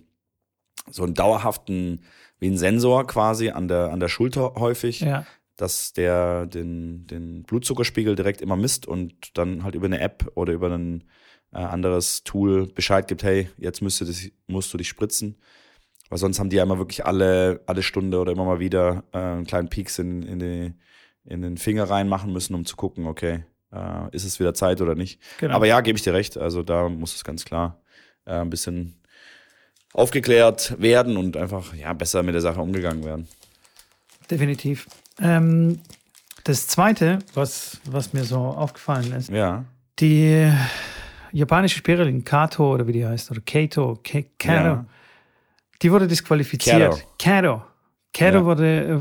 so 0.90 1.03
einen 1.03 1.14
dauerhaften, 1.14 2.03
wie 2.38 2.49
ein 2.49 2.59
Sensor 2.59 3.07
quasi 3.07 3.51
an 3.51 3.68
der, 3.68 3.90
an 3.90 4.01
der 4.01 4.09
Schulter 4.09 4.55
häufig. 4.55 5.01
Ja. 5.01 5.26
Dass 5.57 5.94
der 5.94 6.47
den, 6.47 7.07
den 7.07 7.42
Blutzuckerspiegel 7.44 8.14
direkt 8.14 8.42
immer 8.42 8.57
misst 8.57 8.86
und 8.86 9.36
dann 9.38 9.64
halt 9.64 9.74
über 9.74 9.86
eine 9.86 10.01
App 10.01 10.30
oder 10.34 10.53
über 10.53 10.70
ein 10.70 11.05
äh, 11.53 11.59
anderes 11.59 12.24
Tool 12.24 12.66
Bescheid 12.66 13.09
gibt, 13.09 13.22
hey, 13.22 13.49
jetzt 13.57 13.80
müsst 13.80 14.01
du 14.01 14.05
das, 14.05 14.28
musst 14.47 14.72
du 14.72 14.78
dich 14.78 14.88
spritzen. 14.88 15.36
Weil 16.09 16.18
sonst 16.18 16.38
haben 16.38 16.51
die 16.51 16.57
ja 16.57 16.62
immer 16.62 16.78
wirklich 16.78 17.05
alle, 17.05 17.62
alle 17.66 17.82
Stunde 17.82 18.20
oder 18.20 18.32
immer 18.32 18.44
mal 18.44 18.61
wieder 18.61 19.05
äh, 19.12 19.18
einen 19.18 19.47
kleinen 19.47 19.68
Peaks 19.68 19.99
in, 19.99 20.22
in, 20.22 20.38
die, 20.38 20.74
in 21.27 21.43
den 21.43 21.57
Finger 21.59 21.85
reinmachen 21.91 22.33
müssen, 22.33 22.55
um 22.55 22.64
zu 22.64 22.77
gucken, 22.77 23.07
okay, 23.07 23.45
äh, 23.72 24.09
ist 24.14 24.24
es 24.24 24.39
wieder 24.41 24.55
Zeit 24.55 24.81
oder 24.81 24.95
nicht. 24.95 25.20
Genau. 25.39 25.55
Aber 25.55 25.66
ja, 25.66 25.81
gebe 25.81 25.97
ich 25.97 26.03
dir 26.05 26.14
recht. 26.14 26.37
Also 26.39 26.62
da 26.62 26.89
muss 26.89 27.14
es 27.14 27.24
ganz 27.24 27.45
klar 27.45 27.81
äh, 28.24 28.33
ein 28.41 28.51
bisschen 28.51 29.01
aufgeklärt 29.93 30.81
werden 30.81 31.16
und 31.16 31.37
einfach 31.37 31.74
ja, 31.74 31.93
besser 31.93 32.22
mit 32.22 32.35
der 32.35 32.43
Sache 32.43 32.61
umgegangen 32.61 33.05
werden. 33.05 33.29
Definitiv. 34.31 34.87
Ähm, 35.20 35.81
das 36.45 36.66
Zweite, 36.66 37.20
was, 37.35 37.81
was 37.87 38.12
mir 38.12 38.24
so 38.24 38.39
aufgefallen 38.39 39.12
ist, 39.12 39.31
Ja. 39.31 39.64
die 39.99 40.53
japanische 41.33 41.79
Spielerin 41.79 42.24
Kato 42.24 42.74
oder 42.74 42.87
wie 42.87 42.93
die 42.93 43.07
heißt, 43.07 43.31
oder 43.31 43.41
Kato, 43.41 43.99
Ka- 44.05 44.22
Kato, 44.39 44.64
Ja. 44.68 44.87
die 45.83 45.91
wurde 45.91 46.07
disqualifiziert. 46.07 47.07
Kato. 47.18 47.59
Kato 47.59 47.62
Ja. 48.19 48.45
wurde 48.45 48.85
äh, 48.85 48.99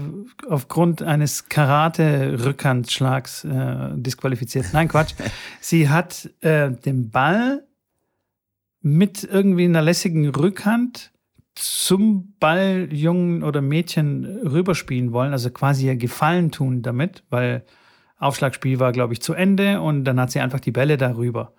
aufgrund 0.49 1.01
eines 1.01 1.49
Karate-Rückhandschlags 1.49 3.43
äh, 3.43 3.89
disqualifiziert. 3.95 4.67
Nein, 4.73 4.87
Quatsch. 4.87 5.13
Sie 5.61 5.89
hat 5.89 6.29
äh, 6.41 6.71
den 6.71 7.09
Ball 7.09 7.65
mit 8.81 9.23
irgendwie 9.23 9.65
einer 9.65 9.81
lässigen 9.81 10.29
Rückhand 10.29 11.11
zum 11.55 12.35
Ball 12.39 12.89
Jungen 12.91 13.43
oder 13.43 13.61
Mädchen 13.61 14.25
rüberspielen 14.25 15.13
wollen, 15.13 15.31
also 15.31 15.49
quasi 15.49 15.87
ihr 15.87 15.95
Gefallen 15.95 16.51
tun 16.51 16.81
damit, 16.81 17.23
weil 17.29 17.63
Aufschlagspiel 18.17 18.79
war, 18.79 18.91
glaube 18.91 19.13
ich, 19.13 19.21
zu 19.21 19.33
Ende 19.33 19.81
und 19.81 20.03
dann 20.05 20.19
hat 20.19 20.31
sie 20.31 20.39
einfach 20.39 20.59
die 20.59 20.71
Bälle 20.71 20.97
darüber. 20.97 21.53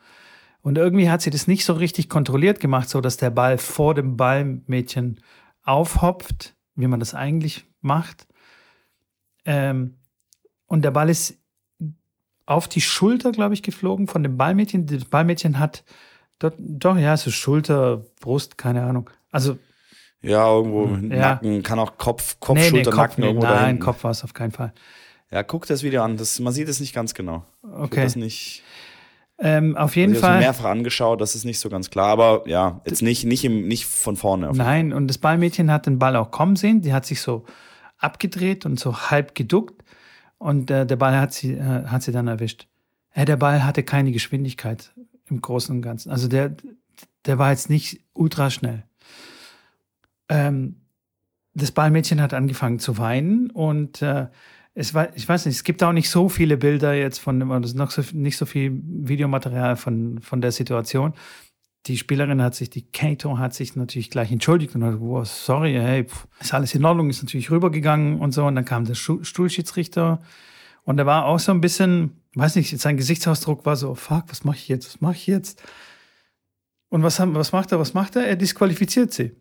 Und 0.63 0.79
irgendwie 0.79 1.09
hat 1.09 1.23
sie 1.23 1.31
das 1.31 1.47
nicht 1.47 1.65
so 1.65 1.75
richtig 1.75 2.09
kontrolliert 2.09 2.61
gemacht, 2.61 2.89
so 2.89 3.01
dass 3.01 3.17
der 3.17 3.31
Ball 3.31 3.57
vor 3.57 3.95
dem 3.95 4.17
Ballmädchen 4.17 5.21
aufhopft, 5.63 6.56
wie 6.77 6.87
man 6.87 7.01
das 7.01 7.15
eigentlich 7.15 7.65
macht. 7.81 8.27
Ähm, 9.45 9.97
und 10.67 10.83
der 10.83 10.91
Ball 10.91 11.09
ist 11.09 11.39
auf 12.47 12.69
die 12.69 12.81
Schulter, 12.81 13.33
glaube 13.33 13.55
ich, 13.55 13.63
geflogen 13.63 14.07
von 14.07 14.23
dem 14.23 14.37
Ballmädchen. 14.37 14.87
Das 14.87 15.05
Ballmädchen 15.05 15.59
hat 15.59 15.85
dort, 16.39 16.55
doch, 16.59 16.97
ja, 16.97 17.17
so 17.17 17.31
Schulter, 17.31 18.05
Brust, 18.21 18.57
keine 18.57 18.85
Ahnung. 18.85 19.11
Also, 19.31 19.59
Ja, 20.23 20.49
irgendwo 20.49 20.87
ja. 21.15 21.35
Nacken, 21.35 21.63
kann 21.63 21.79
auch 21.79 21.99
Kopf, 21.99 22.39
Kopf, 22.41 22.57
nee, 22.57 22.63
nee, 22.63 22.69
Schulter, 22.69 22.91
Kopf, 22.91 23.01
Nacken 23.01 23.21
nee, 23.23 23.27
irgendwo 23.31 23.47
nein. 23.47 23.79
Kopf 23.81 24.05
war 24.05 24.13
es 24.13 24.25
auf 24.25 24.33
keinen 24.33 24.53
Fall. 24.53 24.73
Ja, 25.31 25.43
guck 25.43 25.67
das 25.67 25.83
Video 25.83 26.03
an. 26.03 26.17
Das, 26.17 26.39
man 26.39 26.53
sieht 26.53 26.69
es 26.69 26.79
nicht 26.79 26.95
ganz 26.95 27.15
genau. 27.15 27.45
Ich 27.63 27.69
Okay. 27.69 28.03
Das 28.03 28.17
nicht, 28.17 28.63
Ähm, 29.39 29.77
auf 29.77 29.97
jeden 29.97 30.15
ich 30.15 30.23
habe 30.23 30.27
es 30.27 30.29
mir 30.29 30.33
Fall. 30.33 30.41
mehrfach 30.41 30.71
angeschaut, 30.71 31.21
das 31.21 31.35
ist 31.35 31.45
nicht 31.45 31.59
so 31.59 31.69
ganz 31.69 31.91
klar. 31.91 32.09
Aber 32.09 32.43
ja, 32.47 32.81
jetzt 32.87 33.03
nicht, 33.03 33.25
nicht, 33.25 33.45
im, 33.45 33.69
nicht 33.69 33.87
von 33.87 34.17
vorne. 34.17 34.51
Nein, 34.55 34.93
und 34.93 35.09
das 35.09 35.19
Ballmädchen 35.19 35.71
hat 35.71 35.87
den 35.87 35.99
Ball 35.99 36.17
auch 36.17 36.31
kommen 36.31 36.57
sehen. 36.57 36.81
Die 36.81 36.93
hat 36.93 37.05
sich 37.05 37.21
so 37.21 37.45
abgedreht 37.99 38.65
und 38.65 38.81
so 38.81 38.97
halb 39.11 39.35
geduckt. 39.35 39.83
Und 40.39 40.71
äh, 40.71 40.87
der 40.87 40.97
Ball 40.97 41.19
hat 41.19 41.33
sie, 41.33 41.53
äh, 41.53 41.85
hat 41.87 42.03
sie 42.03 42.13
dann 42.13 42.29
erwischt. 42.29 42.67
Äh, 43.13 43.25
der 43.25 43.37
Ball 43.37 43.65
hatte 43.65 43.83
keine 43.83 44.13
Geschwindigkeit 44.13 44.93
im 45.29 45.41
Großen 45.41 45.75
und 45.75 45.83
Ganzen. 45.83 46.11
Also 46.11 46.29
der, 46.29 46.57
der 47.25 47.39
war 47.39 47.51
jetzt 47.51 47.69
nicht 47.69 48.01
ultra 48.15 48.51
schnell. 48.51 48.85
Ähm, 50.29 50.83
das 51.55 51.73
Ballmädchen 51.73 52.21
hat 52.21 52.35
angefangen 52.35 52.79
zu 52.79 52.99
weinen 52.99 53.51
und 53.51 54.03
äh, 54.03 54.27
es 54.77 54.95
war, 54.95 55.15
ich 55.17 55.29
weiß 55.29 55.47
nicht, 55.47 55.57
es 55.57 55.65
gibt 55.65 55.83
auch 55.83 55.93
nicht 55.93 56.09
so 56.09 56.29
viele 56.29 56.57
Bilder 56.57 56.95
jetzt 56.95 57.19
von 57.19 57.51
es 57.51 57.71
ist 57.71 57.77
noch 57.77 57.91
so, 57.91 58.03
nicht 58.13 58.37
so 58.37 58.47
viel 58.47 58.81
Videomaterial 58.85 59.75
von, 59.77 60.21
von 60.21 60.41
der 60.41 60.53
Situation 60.53 61.15
die 61.87 61.97
Spielerin 61.97 62.43
hat 62.43 62.55
sich, 62.55 62.71
die 62.71 62.91
Kato 62.91 63.39
hat 63.39 63.55
sich 63.55 63.77
natürlich 63.77 64.11
gleich 64.11 64.33
entschuldigt 64.33 64.75
und 64.75 64.83
hat, 64.83 64.93
gesagt, 64.93 65.09
wow, 65.09 65.27
sorry, 65.27 65.75
hey, 65.75 66.05
pf, 66.05 66.27
ist 66.41 66.55
alles 66.55 66.75
in 66.75 66.85
Ordnung, 66.85 67.11
ist 67.11 67.23
natürlich 67.23 67.51
rübergegangen 67.51 68.21
und 68.21 68.33
so. 68.33 68.45
Und 68.45 68.57
dann 68.57 68.65
kam 68.65 68.85
der 68.85 68.95
Stuhlschiedsrichter 68.95 70.21
und 70.85 70.99
er 70.99 71.07
war 71.07 71.27
auch 71.27 71.39
so 71.39 71.53
ein 71.53 71.61
bisschen, 71.61 72.23
weiß 72.35 72.57
nicht, 72.57 72.79
sein 72.81 72.97
Gesichtsausdruck 72.97 73.65
war 73.67 73.77
so, 73.77 73.95
fuck, 73.95 74.25
was 74.29 74.45
mache 74.45 74.57
ich 74.57 74.69
jetzt, 74.69 74.89
was 74.89 75.01
mache 75.01 75.15
ich 75.15 75.27
jetzt? 75.27 75.63
Und 76.89 77.03
was, 77.03 77.21
haben, 77.21 77.35
was 77.35 77.53
macht 77.53 77.73
er, 77.73 77.79
was 77.79 77.95
macht 77.95 78.17
er? 78.17 78.27
Er 78.27 78.37
disqualifiziert 78.37 79.13
sie. 79.13 79.33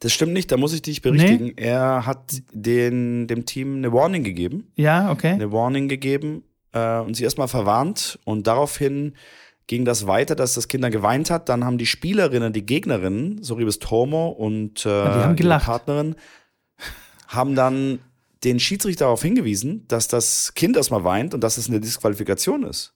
Das 0.00 0.12
stimmt 0.12 0.32
nicht, 0.32 0.52
da 0.52 0.56
muss 0.56 0.72
ich 0.72 0.82
dich 0.82 1.02
berichtigen. 1.02 1.56
Er 1.56 2.06
hat 2.06 2.42
den, 2.52 3.26
dem 3.26 3.46
Team 3.46 3.76
eine 3.76 3.92
Warning 3.92 4.24
gegeben. 4.24 4.70
Ja, 4.74 5.10
okay. 5.10 5.30
Eine 5.30 5.52
Warning 5.52 5.88
gegeben 5.88 6.42
äh, 6.72 6.98
und 6.98 7.14
sie 7.14 7.24
erstmal 7.24 7.48
verwarnt. 7.48 8.18
Und 8.24 8.46
daraufhin 8.46 9.14
ging 9.66 9.84
das 9.84 10.06
weiter, 10.06 10.34
dass 10.34 10.54
das 10.54 10.68
Kind 10.68 10.84
dann 10.84 10.92
geweint 10.92 11.30
hat. 11.30 11.48
Dann 11.48 11.64
haben 11.64 11.78
die 11.78 11.86
Spielerinnen, 11.86 12.52
die 12.52 12.66
Gegnerinnen, 12.66 13.42
Soribes 13.42 13.78
Tomo 13.78 14.28
und 14.28 14.84
äh, 14.84 15.34
die 15.34 15.42
ihre. 15.42 15.58
Partnerin, 15.58 16.16
haben 17.28 17.54
dann 17.54 18.00
den 18.44 18.60
Schiedsrichter 18.60 19.06
darauf 19.06 19.22
hingewiesen, 19.22 19.86
dass 19.88 20.08
das 20.08 20.52
Kind 20.54 20.76
erstmal 20.76 21.04
weint 21.04 21.32
und 21.34 21.40
dass 21.40 21.56
es 21.56 21.68
eine 21.68 21.80
Disqualifikation 21.80 22.64
ist. 22.64 22.94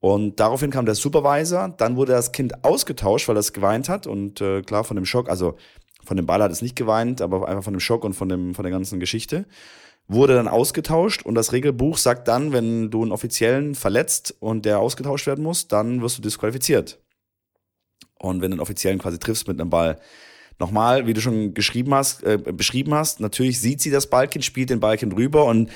Und 0.00 0.40
daraufhin 0.40 0.70
kam 0.70 0.86
der 0.86 0.94
Supervisor, 0.94 1.68
dann 1.76 1.96
wurde 1.96 2.12
das 2.12 2.32
Kind 2.32 2.64
ausgetauscht, 2.64 3.28
weil 3.28 3.36
es 3.36 3.52
geweint 3.52 3.88
hat 3.88 4.06
und 4.06 4.40
äh, 4.40 4.62
klar 4.62 4.82
von 4.82 4.96
dem 4.96 5.04
Schock, 5.04 5.28
also 5.28 5.56
von 6.04 6.16
dem 6.16 6.26
Ball 6.26 6.42
hat 6.42 6.52
es 6.52 6.62
nicht 6.62 6.76
geweint, 6.76 7.20
aber 7.20 7.48
einfach 7.48 7.64
von 7.64 7.74
dem 7.74 7.80
Schock 7.80 8.04
und 8.04 8.14
von, 8.14 8.28
dem, 8.28 8.54
von 8.54 8.62
der 8.62 8.72
ganzen 8.72 9.00
Geschichte, 9.00 9.46
wurde 10.08 10.34
dann 10.34 10.48
ausgetauscht 10.48 11.24
und 11.24 11.34
das 11.36 11.52
Regelbuch 11.52 11.96
sagt 11.96 12.26
dann, 12.26 12.52
wenn 12.52 12.90
du 12.90 13.02
einen 13.02 13.12
Offiziellen 13.12 13.74
verletzt 13.74 14.34
und 14.40 14.64
der 14.64 14.80
ausgetauscht 14.80 15.26
werden 15.26 15.44
muss, 15.44 15.68
dann 15.68 16.02
wirst 16.02 16.18
du 16.18 16.22
disqualifiziert. 16.22 16.98
Und 18.18 18.42
wenn 18.42 18.50
du 18.50 18.56
einen 18.56 18.60
Offiziellen 18.60 18.98
quasi 18.98 19.18
triffst 19.18 19.46
mit 19.48 19.60
einem 19.60 19.70
Ball. 19.70 19.98
Nochmal, 20.58 21.06
wie 21.06 21.14
du 21.14 21.20
schon 21.20 21.54
geschrieben 21.54 21.94
hast, 21.94 22.22
äh, 22.22 22.38
beschrieben 22.38 22.92
hast, 22.92 23.20
natürlich 23.20 23.60
sieht 23.60 23.80
sie 23.80 23.90
das 23.90 24.08
Ballkind, 24.08 24.44
spielt 24.44 24.68
den 24.68 24.80
Ballkind 24.80 25.14
rüber 25.16 25.46
und 25.46 25.70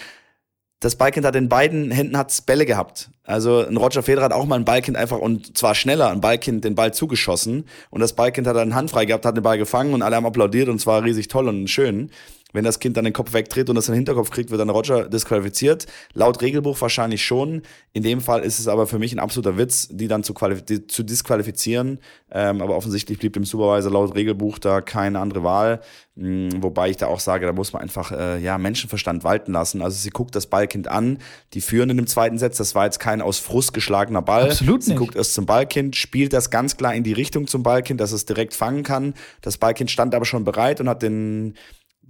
das 0.84 0.96
Ballkind 0.96 1.24
hat 1.24 1.34
in 1.34 1.48
beiden 1.48 1.90
Händen 1.90 2.18
hat's 2.18 2.42
Bälle 2.42 2.66
gehabt. 2.66 3.08
Also 3.24 3.66
ein 3.66 3.78
Roger 3.78 4.02
Federer 4.02 4.26
hat 4.26 4.32
auch 4.34 4.44
mal 4.44 4.56
ein 4.56 4.66
Ballkind 4.66 4.98
einfach 4.98 5.18
und 5.18 5.56
zwar 5.56 5.74
schneller 5.74 6.10
ein 6.10 6.20
Ballkind 6.20 6.62
den 6.62 6.74
Ball 6.74 6.92
zugeschossen 6.92 7.64
und 7.88 8.00
das 8.00 8.12
Ballkind 8.12 8.46
hat 8.46 8.56
dann 8.56 8.74
Hand 8.74 8.90
frei 8.90 9.06
gehabt, 9.06 9.24
hat 9.24 9.34
den 9.34 9.42
Ball 9.42 9.56
gefangen 9.56 9.94
und 9.94 10.02
alle 10.02 10.16
haben 10.16 10.26
applaudiert 10.26 10.68
und 10.68 10.78
zwar 10.78 11.02
riesig 11.02 11.28
toll 11.28 11.48
und 11.48 11.68
schön. 11.68 12.10
Wenn 12.54 12.64
das 12.64 12.78
Kind 12.78 12.96
dann 12.96 13.04
den 13.04 13.12
Kopf 13.12 13.32
wegdreht 13.32 13.68
und 13.68 13.76
es 13.76 13.88
in 13.88 13.92
den 13.92 13.98
Hinterkopf 13.98 14.30
kriegt, 14.30 14.50
wird 14.50 14.60
dann 14.60 14.70
Roger 14.70 15.08
disqualifiziert. 15.08 15.86
Laut 16.14 16.40
Regelbuch 16.40 16.80
wahrscheinlich 16.80 17.24
schon. 17.24 17.62
In 17.92 18.04
dem 18.04 18.20
Fall 18.20 18.42
ist 18.42 18.60
es 18.60 18.68
aber 18.68 18.86
für 18.86 19.00
mich 19.00 19.12
ein 19.12 19.18
absoluter 19.18 19.58
Witz, 19.58 19.88
die 19.90 20.06
dann 20.06 20.22
zu, 20.22 20.34
die, 20.68 20.86
zu 20.86 21.02
disqualifizieren. 21.02 21.98
Ähm, 22.30 22.62
aber 22.62 22.76
offensichtlich 22.76 23.18
blieb 23.18 23.32
dem 23.32 23.44
Supervisor 23.44 23.90
laut 23.90 24.14
Regelbuch 24.14 24.60
da 24.60 24.80
keine 24.80 25.18
andere 25.18 25.42
Wahl. 25.42 25.80
Mm, 26.14 26.62
Wobei 26.62 26.90
ich 26.90 26.96
da 26.96 27.08
auch 27.08 27.18
sage, 27.18 27.44
da 27.44 27.52
muss 27.52 27.72
man 27.72 27.82
einfach 27.82 28.12
äh, 28.12 28.38
ja, 28.38 28.56
Menschenverstand 28.56 29.24
walten 29.24 29.52
lassen. 29.52 29.82
Also 29.82 29.98
sie 29.98 30.10
guckt 30.10 30.36
das 30.36 30.46
Ballkind 30.46 30.86
an, 30.86 31.18
die 31.54 31.60
führen 31.60 31.90
in 31.90 31.96
dem 31.96 32.06
zweiten 32.06 32.38
Satz. 32.38 32.56
Das 32.56 32.76
war 32.76 32.84
jetzt 32.84 33.00
kein 33.00 33.20
aus 33.20 33.40
Frust 33.40 33.74
geschlagener 33.74 34.22
Ball. 34.22 34.44
Absolut 34.50 34.84
sie 34.84 34.92
nicht. 34.92 35.00
guckt 35.00 35.16
erst 35.16 35.34
zum 35.34 35.44
Ballkind, 35.44 35.96
spielt 35.96 36.32
das 36.32 36.50
ganz 36.50 36.76
klar 36.76 36.94
in 36.94 37.02
die 37.02 37.12
Richtung 37.12 37.48
zum 37.48 37.64
Ballkind, 37.64 38.00
dass 38.00 38.12
es 38.12 38.26
direkt 38.26 38.54
fangen 38.54 38.84
kann. 38.84 39.14
Das 39.40 39.58
Ballkind 39.58 39.90
stand 39.90 40.14
aber 40.14 40.24
schon 40.24 40.44
bereit 40.44 40.80
und 40.80 40.88
hat 40.88 41.02
den 41.02 41.54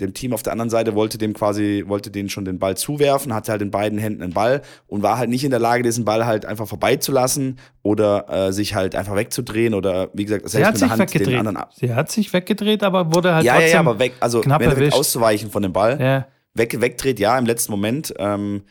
dem 0.01 0.13
Team 0.15 0.33
auf 0.33 0.43
der 0.43 0.53
anderen 0.53 0.71
Seite 0.71 0.95
wollte 0.95 1.19
dem 1.19 1.33
quasi, 1.35 1.85
wollte 1.87 2.11
denen 2.11 2.29
schon 2.29 2.45
den 2.45 2.59
Ball 2.59 2.77
zuwerfen, 2.77 3.33
hatte 3.35 3.53
halt 3.53 3.63
in 3.63 3.71
beiden 3.71 3.99
Händen 3.99 4.23
einen 4.23 4.33
Ball 4.33 4.63
und 4.87 5.03
war 5.03 5.19
halt 5.19 5.31
nicht 5.31 5.45
in 5.45 5.51
der 5.51 5.61
Lage, 5.61 5.83
diesen 5.83 6.05
Ball 6.05 6.27
halt 6.27 6.45
einfach 6.47 6.67
vorbeizulassen 6.67 7.59
oder 7.83 8.27
äh, 8.49 8.53
sich 8.53 8.75
halt 8.75 8.95
einfach 8.97 9.15
wegzudrehen 9.17 9.75
oder 9.75 10.09
wie 10.15 10.25
gesagt, 10.25 10.49
selbst 10.49 10.73
mit 10.73 10.79
sich 10.79 10.89
der 10.89 10.99
Hand 10.99 11.01
den 11.01 11.21
weggedreht. 11.21 11.39
anderen 11.39 11.57
ab. 11.57 11.73
Sie 11.75 11.95
hat 11.95 12.11
sich 12.11 12.33
weggedreht, 12.33 12.83
aber 12.83 13.15
wurde 13.15 13.35
halt 13.35 13.45
Ja, 13.45 13.55
ja, 13.55 13.61
trotzdem 13.61 13.75
ja, 13.75 13.81
aber 13.81 13.99
weg, 13.99 14.13
also 14.21 14.41
knapp 14.41 14.63
er 14.63 14.71
erwischt. 14.73 14.97
auszuweichen 14.97 15.51
von 15.51 15.63
dem 15.63 15.73
Ball, 15.73 16.01
Ja. 16.01 16.27
weg, 16.55 16.81
wegdreht, 16.81 17.21
ja, 17.21 17.39
im 17.39 17.47
letzten 17.47 17.71
Moment. 17.73 18.13
Ähm, 18.19 18.63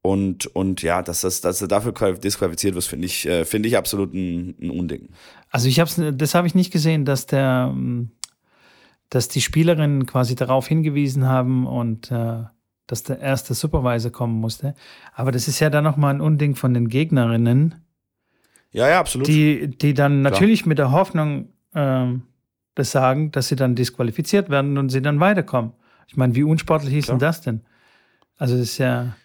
und, 0.00 0.46
und 0.54 0.82
ja, 0.82 1.02
dass, 1.02 1.20
das, 1.22 1.40
dass 1.40 1.60
er 1.60 1.68
dafür 1.68 1.92
qual- 1.92 2.16
disqualifiziert 2.18 2.74
wird, 2.74 2.84
finde 2.84 3.06
ich, 3.06 3.26
äh, 3.26 3.44
finde 3.44 3.68
ich 3.68 3.76
absolut 3.76 4.14
ein, 4.14 4.54
ein 4.60 4.70
Unding. 4.70 5.08
Also 5.50 5.68
ich 5.68 5.80
hab's, 5.80 6.00
das 6.12 6.34
habe 6.34 6.46
ich 6.46 6.54
nicht 6.54 6.72
gesehen, 6.72 7.04
dass 7.04 7.26
der, 7.26 7.70
ähm, 7.72 8.10
dass 9.10 9.28
die 9.28 9.40
Spielerinnen 9.40 10.06
quasi 10.06 10.34
darauf 10.34 10.68
hingewiesen 10.68 11.26
haben 11.26 11.66
und 11.66 12.10
äh, 12.10 12.44
dass 12.86 13.02
der 13.02 13.20
erste 13.20 13.54
Supervisor 13.54 14.10
kommen 14.10 14.40
musste. 14.40 14.74
Aber 15.14 15.30
das 15.32 15.46
ist 15.48 15.60
ja 15.60 15.70
dann 15.70 15.84
nochmal 15.84 16.14
ein 16.14 16.20
Unding 16.20 16.54
von 16.56 16.74
den 16.74 16.88
Gegnerinnen, 16.88 17.74
Ja, 18.70 18.88
ja, 18.88 19.00
absolut. 19.00 19.28
die, 19.28 19.68
die 19.68 19.94
dann 19.94 20.22
natürlich 20.22 20.66
mit 20.66 20.78
der 20.78 20.90
Hoffnung 20.90 21.48
ähm, 21.74 22.22
das 22.74 22.90
sagen, 22.90 23.30
dass 23.32 23.48
sie 23.48 23.56
dann 23.56 23.74
disqualifiziert 23.74 24.50
werden 24.50 24.78
und 24.78 24.88
sie 24.88 25.02
dann 25.02 25.20
weiterkommen. 25.20 25.72
Ich 26.06 26.16
meine, 26.16 26.34
wie 26.34 26.44
unsportlich 26.44 26.94
ist 26.94 27.08
denn 27.08 27.18
Klar. 27.18 27.28
das 27.30 27.40
denn? 27.42 27.62
Also 28.38 28.54
das 28.54 28.64
ist 28.64 28.78
ja, 28.78 29.16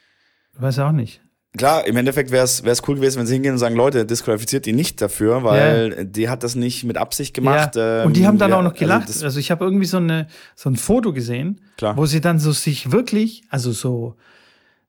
ich 0.53 0.61
weiß 0.61 0.79
auch 0.79 0.91
nicht. 0.91 1.21
Klar, 1.55 1.85
im 1.85 1.95
Endeffekt 1.97 2.31
wäre 2.31 2.43
es 2.45 2.63
cool 2.87 2.95
gewesen, 2.95 3.19
wenn 3.19 3.27
sie 3.27 3.35
hingehen 3.35 3.51
und 3.53 3.59
sagen, 3.59 3.75
Leute, 3.75 4.05
disqualifiziert 4.07 4.65
die 4.65 4.73
nicht 4.73 4.99
dafür, 5.01 5.43
weil 5.43 6.05
die 6.05 6.27
hat 6.27 6.41
das 6.43 6.55
nicht 6.55 6.83
mit 6.83 6.97
Absicht 6.97 7.35
gemacht. 7.35 7.75
Ja. 7.75 8.01
ähm, 8.01 8.07
Und 8.07 8.17
die 8.17 8.25
haben 8.25 8.39
dann 8.39 8.49
ja, 8.49 8.57
auch 8.57 8.63
noch 8.63 8.73
gelacht. 8.73 9.07
Also 9.07 9.25
Also, 9.25 9.39
ich 9.39 9.51
habe 9.51 9.63
irgendwie 9.63 9.85
so, 9.85 9.97
eine, 9.97 10.27
so 10.55 10.69
ein 10.69 10.75
Foto 10.77 11.13
gesehen, 11.13 11.61
Klar. 11.77 11.95
wo 11.95 12.07
sie 12.07 12.21
dann 12.21 12.39
so 12.39 12.51
sich 12.51 12.91
wirklich, 12.91 13.43
also 13.49 13.71
so 13.71 14.15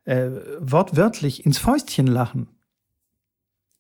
äh, 0.07 0.31
wortwörtlich 0.59 1.45
ins 1.45 1.59
Fäustchen 1.59 2.07
lachen. 2.07 2.49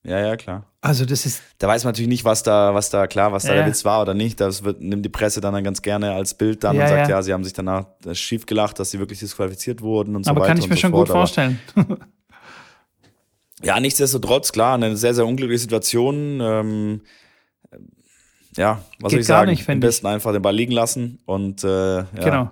ja, 0.04 0.20
ja, 0.20 0.36
klar. 0.36 0.70
Also 0.82 1.06
das 1.06 1.24
ist, 1.24 1.40
Da 1.56 1.66
weiß 1.68 1.84
man 1.84 1.92
natürlich 1.92 2.10
nicht, 2.10 2.26
was 2.26 2.42
da, 2.42 2.74
was 2.74 2.90
da 2.90 3.06
klar, 3.06 3.32
was 3.32 3.44
da 3.44 3.54
Ja. 3.54 3.60
der 3.60 3.66
Witz 3.68 3.86
war 3.86 4.02
oder 4.02 4.12
nicht. 4.12 4.38
Das 4.38 4.62
wird, 4.62 4.82
nimmt 4.82 5.02
die 5.02 5.08
Presse 5.08 5.40
dann, 5.40 5.54
dann 5.54 5.64
ganz 5.64 5.80
gerne 5.80 6.12
als 6.12 6.34
Bild 6.34 6.62
dann 6.62 6.76
Ja, 6.76 6.82
und 6.82 6.88
sagt, 6.90 7.08
ja. 7.08 7.16
ja. 7.16 7.22
sie 7.22 7.32
haben 7.32 7.44
sich 7.44 7.54
danach 7.54 7.86
äh, 8.04 8.14
schief 8.14 8.44
gelacht, 8.44 8.78
dass 8.78 8.90
sie 8.90 8.98
wirklich 8.98 9.20
disqualifiziert 9.20 9.80
wurden 9.80 10.14
und 10.14 10.24
so 10.24 10.30
aber 10.30 10.40
weiter. 10.42 10.48
kann 10.48 10.58
ich 10.58 10.68
mir 10.68 10.74
so 10.74 10.80
schon 10.82 10.90
fort. 10.90 11.06
gut 11.08 11.16
vorstellen. 11.16 11.58
Aber, 11.74 11.96
ja, 13.64 13.80
nichtsdestotrotz, 13.80 14.52
klar, 14.52 14.74
eine 14.74 14.96
sehr, 14.96 15.14
sehr 15.14 15.26
unglückliche 15.26 15.60
Situation. 15.60 16.40
Ähm, 16.40 17.00
ja, 18.56 18.84
was 19.00 19.10
Geht 19.10 19.10
soll 19.10 19.20
ich 19.20 19.26
sagen? 19.26 19.50
nicht, 19.50 19.60
Am 19.60 19.66
finde 19.66 19.86
ich. 19.86 19.88
besten 19.90 20.06
einfach 20.06 20.32
den 20.32 20.42
Ball 20.42 20.54
liegen 20.54 20.72
lassen 20.72 21.18
und 21.26 21.64
äh, 21.64 21.98
ja. 21.98 22.04
Genau. 22.12 22.50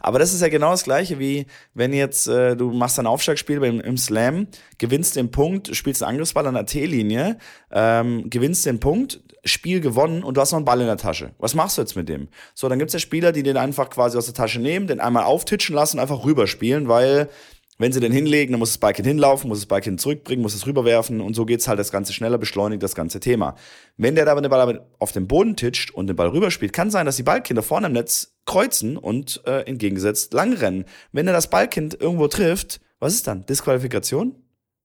Aber 0.00 0.18
das 0.18 0.34
ist 0.34 0.40
ja 0.40 0.48
genau 0.48 0.72
das 0.72 0.84
Gleiche, 0.84 1.18
wie 1.18 1.46
wenn 1.74 1.92
jetzt 1.92 2.26
äh, 2.26 2.56
du 2.56 2.72
machst 2.72 2.98
ein 2.98 3.06
Aufschlagspiel 3.06 3.60
beim, 3.60 3.78
im 3.80 3.96
Slam, 3.96 4.48
gewinnst 4.78 5.14
den 5.14 5.30
Punkt, 5.30 5.76
spielst 5.76 6.02
einen 6.02 6.10
Angriffsball 6.10 6.46
an 6.46 6.54
der 6.54 6.66
T-Linie, 6.66 7.38
ähm, 7.70 8.28
gewinnst 8.28 8.66
den 8.66 8.80
Punkt, 8.80 9.20
Spiel 9.44 9.80
gewonnen 9.80 10.24
und 10.24 10.36
du 10.36 10.40
hast 10.40 10.50
noch 10.50 10.56
einen 10.58 10.64
Ball 10.64 10.80
in 10.80 10.88
der 10.88 10.96
Tasche. 10.96 11.30
Was 11.38 11.54
machst 11.54 11.78
du 11.78 11.82
jetzt 11.82 11.94
mit 11.94 12.08
dem? 12.08 12.28
So, 12.54 12.68
dann 12.68 12.80
gibt's 12.80 12.94
ja 12.94 12.98
Spieler, 12.98 13.30
die 13.30 13.44
den 13.44 13.56
einfach 13.56 13.90
quasi 13.90 14.18
aus 14.18 14.24
der 14.24 14.34
Tasche 14.34 14.60
nehmen, 14.60 14.88
den 14.88 14.98
einmal 14.98 15.22
auftitschen 15.22 15.74
lassen 15.76 15.98
und 15.98 16.02
einfach 16.02 16.24
rüberspielen, 16.24 16.88
weil 16.88 17.28
wenn 17.78 17.92
sie 17.92 18.00
den 18.00 18.12
hinlegen, 18.12 18.52
dann 18.52 18.58
muss 18.58 18.70
das 18.70 18.78
Ballkind 18.78 19.06
hinlaufen, 19.06 19.48
muss 19.48 19.58
das 19.58 19.66
Ballkind 19.66 20.00
zurückbringen, 20.00 20.42
muss 20.42 20.54
es 20.54 20.66
rüberwerfen 20.66 21.20
und 21.20 21.34
so 21.34 21.44
geht's 21.44 21.68
halt 21.68 21.78
das 21.78 21.92
Ganze 21.92 22.12
schneller, 22.12 22.38
beschleunigt 22.38 22.82
das 22.82 22.94
ganze 22.94 23.20
Thema. 23.20 23.54
Wenn 23.96 24.14
der 24.14 24.26
aber 24.28 24.40
den 24.40 24.50
Ball 24.50 24.86
auf 24.98 25.12
den 25.12 25.26
Boden 25.26 25.56
titscht 25.56 25.90
und 25.90 26.06
den 26.06 26.16
Ball 26.16 26.28
rüberspielt, 26.28 26.72
kann 26.72 26.90
sein, 26.90 27.06
dass 27.06 27.16
die 27.16 27.22
Ballkinder 27.22 27.62
vorne 27.62 27.88
im 27.88 27.92
Netz 27.92 28.34
kreuzen 28.46 28.96
und 28.96 29.42
äh, 29.46 29.62
entgegengesetzt 29.62 30.32
langrennen. 30.32 30.84
Wenn 31.12 31.26
er 31.26 31.32
das 31.34 31.50
Ballkind 31.50 32.00
irgendwo 32.00 32.28
trifft, 32.28 32.80
was 32.98 33.14
ist 33.14 33.26
dann? 33.26 33.44
Disqualifikation? 33.44 34.36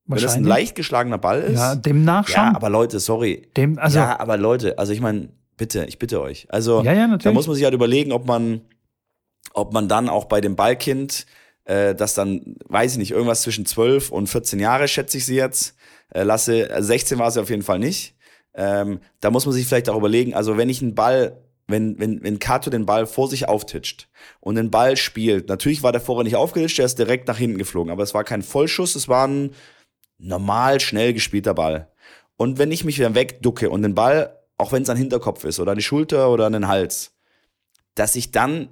Wenn 0.05 0.21
das 0.21 0.35
ein 0.35 0.43
leicht 0.43 0.75
geschlagener 0.75 1.17
Ball 1.17 1.41
ist? 1.41 1.59
Ja, 1.59 1.75
demnach 1.75 2.27
schon. 2.27 2.35
Ja, 2.35 2.55
aber 2.55 2.69
Leute, 2.69 2.99
sorry. 2.99 3.47
Dem, 3.55 3.79
also, 3.79 3.99
ja, 3.99 4.19
aber 4.19 4.35
Leute, 4.35 4.77
also 4.77 4.91
ich 4.91 4.99
meine, 4.99 5.29
bitte, 5.55 5.85
ich 5.85 5.99
bitte 5.99 6.19
euch. 6.19 6.47
Also 6.49 6.83
Ja, 6.83 6.91
ja, 6.91 7.01
da 7.01 7.07
natürlich. 7.07 7.35
muss 7.35 7.47
man 7.47 7.55
sich 7.55 7.63
halt 7.63 7.73
überlegen, 7.73 8.11
ob 8.11 8.25
man, 8.25 8.61
ob 9.53 9.73
man 9.73 9.87
dann 9.87 10.09
auch 10.09 10.25
bei 10.25 10.41
dem 10.41 10.55
Ballkind, 10.55 11.25
äh, 11.71 11.95
das 11.95 12.13
dann, 12.13 12.55
weiß 12.67 12.93
ich 12.93 12.97
nicht, 12.97 13.11
irgendwas 13.11 13.43
zwischen 13.43 13.65
12 13.65 14.11
und 14.11 14.27
14 14.27 14.59
Jahre, 14.59 14.87
schätze 14.87 15.17
ich 15.17 15.25
sie 15.25 15.35
jetzt, 15.35 15.75
äh, 16.13 16.23
lasse, 16.23 16.69
also 16.71 16.87
16 16.87 17.17
war 17.17 17.31
sie 17.31 17.41
auf 17.41 17.49
jeden 17.49 17.63
Fall 17.63 17.79
nicht. 17.79 18.15
Ähm, 18.53 18.99
da 19.21 19.31
muss 19.31 19.45
man 19.45 19.53
sich 19.53 19.65
vielleicht 19.65 19.87
auch 19.87 19.97
überlegen, 19.97 20.33
also 20.33 20.57
wenn 20.57 20.67
ich 20.67 20.81
einen 20.81 20.95
Ball, 20.95 21.41
wenn, 21.67 21.97
wenn, 21.99 22.21
wenn 22.21 22.39
Kato 22.39 22.69
den 22.69 22.85
Ball 22.85 23.05
vor 23.05 23.29
sich 23.29 23.47
auftitscht 23.47 24.09
und 24.41 24.55
den 24.55 24.71
Ball 24.71 24.97
spielt, 24.97 25.47
natürlich 25.47 25.83
war 25.83 25.93
der 25.93 26.01
vorher 26.01 26.25
nicht 26.25 26.35
aufgetitscht, 26.35 26.77
der 26.77 26.85
ist 26.85 26.99
direkt 26.99 27.29
nach 27.29 27.37
hinten 27.37 27.57
geflogen, 27.57 27.91
aber 27.91 28.03
es 28.03 28.13
war 28.13 28.25
kein 28.25 28.41
Vollschuss, 28.41 28.95
es 28.95 29.07
war 29.07 29.25
ein 29.25 29.51
normal 30.17 30.81
schnell 30.81 31.13
gespielter 31.13 31.53
Ball. 31.53 31.89
Und 32.35 32.57
wenn 32.57 32.73
ich 32.73 32.83
mich 32.83 32.97
wieder 32.97 33.15
wegducke 33.15 33.69
und 33.69 33.83
den 33.83 33.95
Ball, 33.95 34.37
auch 34.57 34.73
wenn 34.73 34.83
es 34.83 34.89
ein 34.89 34.97
Hinterkopf 34.97 35.45
ist 35.45 35.61
oder 35.61 35.71
an 35.71 35.77
die 35.77 35.83
Schulter 35.83 36.29
oder 36.31 36.45
an 36.47 36.53
den 36.53 36.67
Hals, 36.67 37.13
dass 37.95 38.17
ich 38.17 38.31
dann 38.31 38.67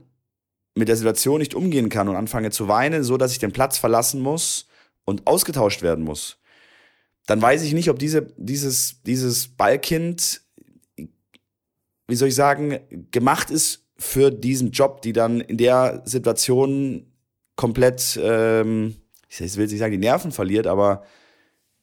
mit 0.80 0.88
der 0.88 0.96
Situation 0.96 1.40
nicht 1.40 1.54
umgehen 1.54 1.90
kann 1.90 2.10
und 2.10 2.16
anfange 2.16 2.50
zu 2.52 2.68
weinen, 2.68 3.04
so 3.04 3.18
dass 3.18 3.32
ich 3.32 3.40
den 3.40 3.52
Platz 3.52 3.78
verlassen 3.78 4.22
muss 4.22 4.68
und 5.06 5.28
ausgetauscht 5.28 5.82
werden 5.82 6.04
muss, 6.04 6.40
dann 7.28 7.42
weiß 7.42 7.62
ich 7.62 7.74
nicht, 7.74 7.90
ob 7.90 8.00
diese, 8.00 8.34
dieses, 8.38 9.04
dieses 9.04 9.48
Ballkind, 9.50 10.42
wie 12.08 12.16
soll 12.16 12.30
ich 12.30 12.36
sagen, 12.36 12.80
gemacht 13.12 13.52
ist 13.52 13.86
für 13.98 14.32
diesen 14.32 14.72
Job, 14.72 15.02
die 15.04 15.14
dann 15.14 15.42
in 15.42 15.58
der 15.58 16.02
Situation 16.06 17.06
komplett, 17.56 18.20
ähm, 18.22 18.96
ich 19.28 19.40
will 19.58 19.68
nicht 19.68 19.78
sagen, 19.78 19.92
die 19.92 20.00
Nerven 20.00 20.32
verliert, 20.32 20.66
aber 20.66 21.04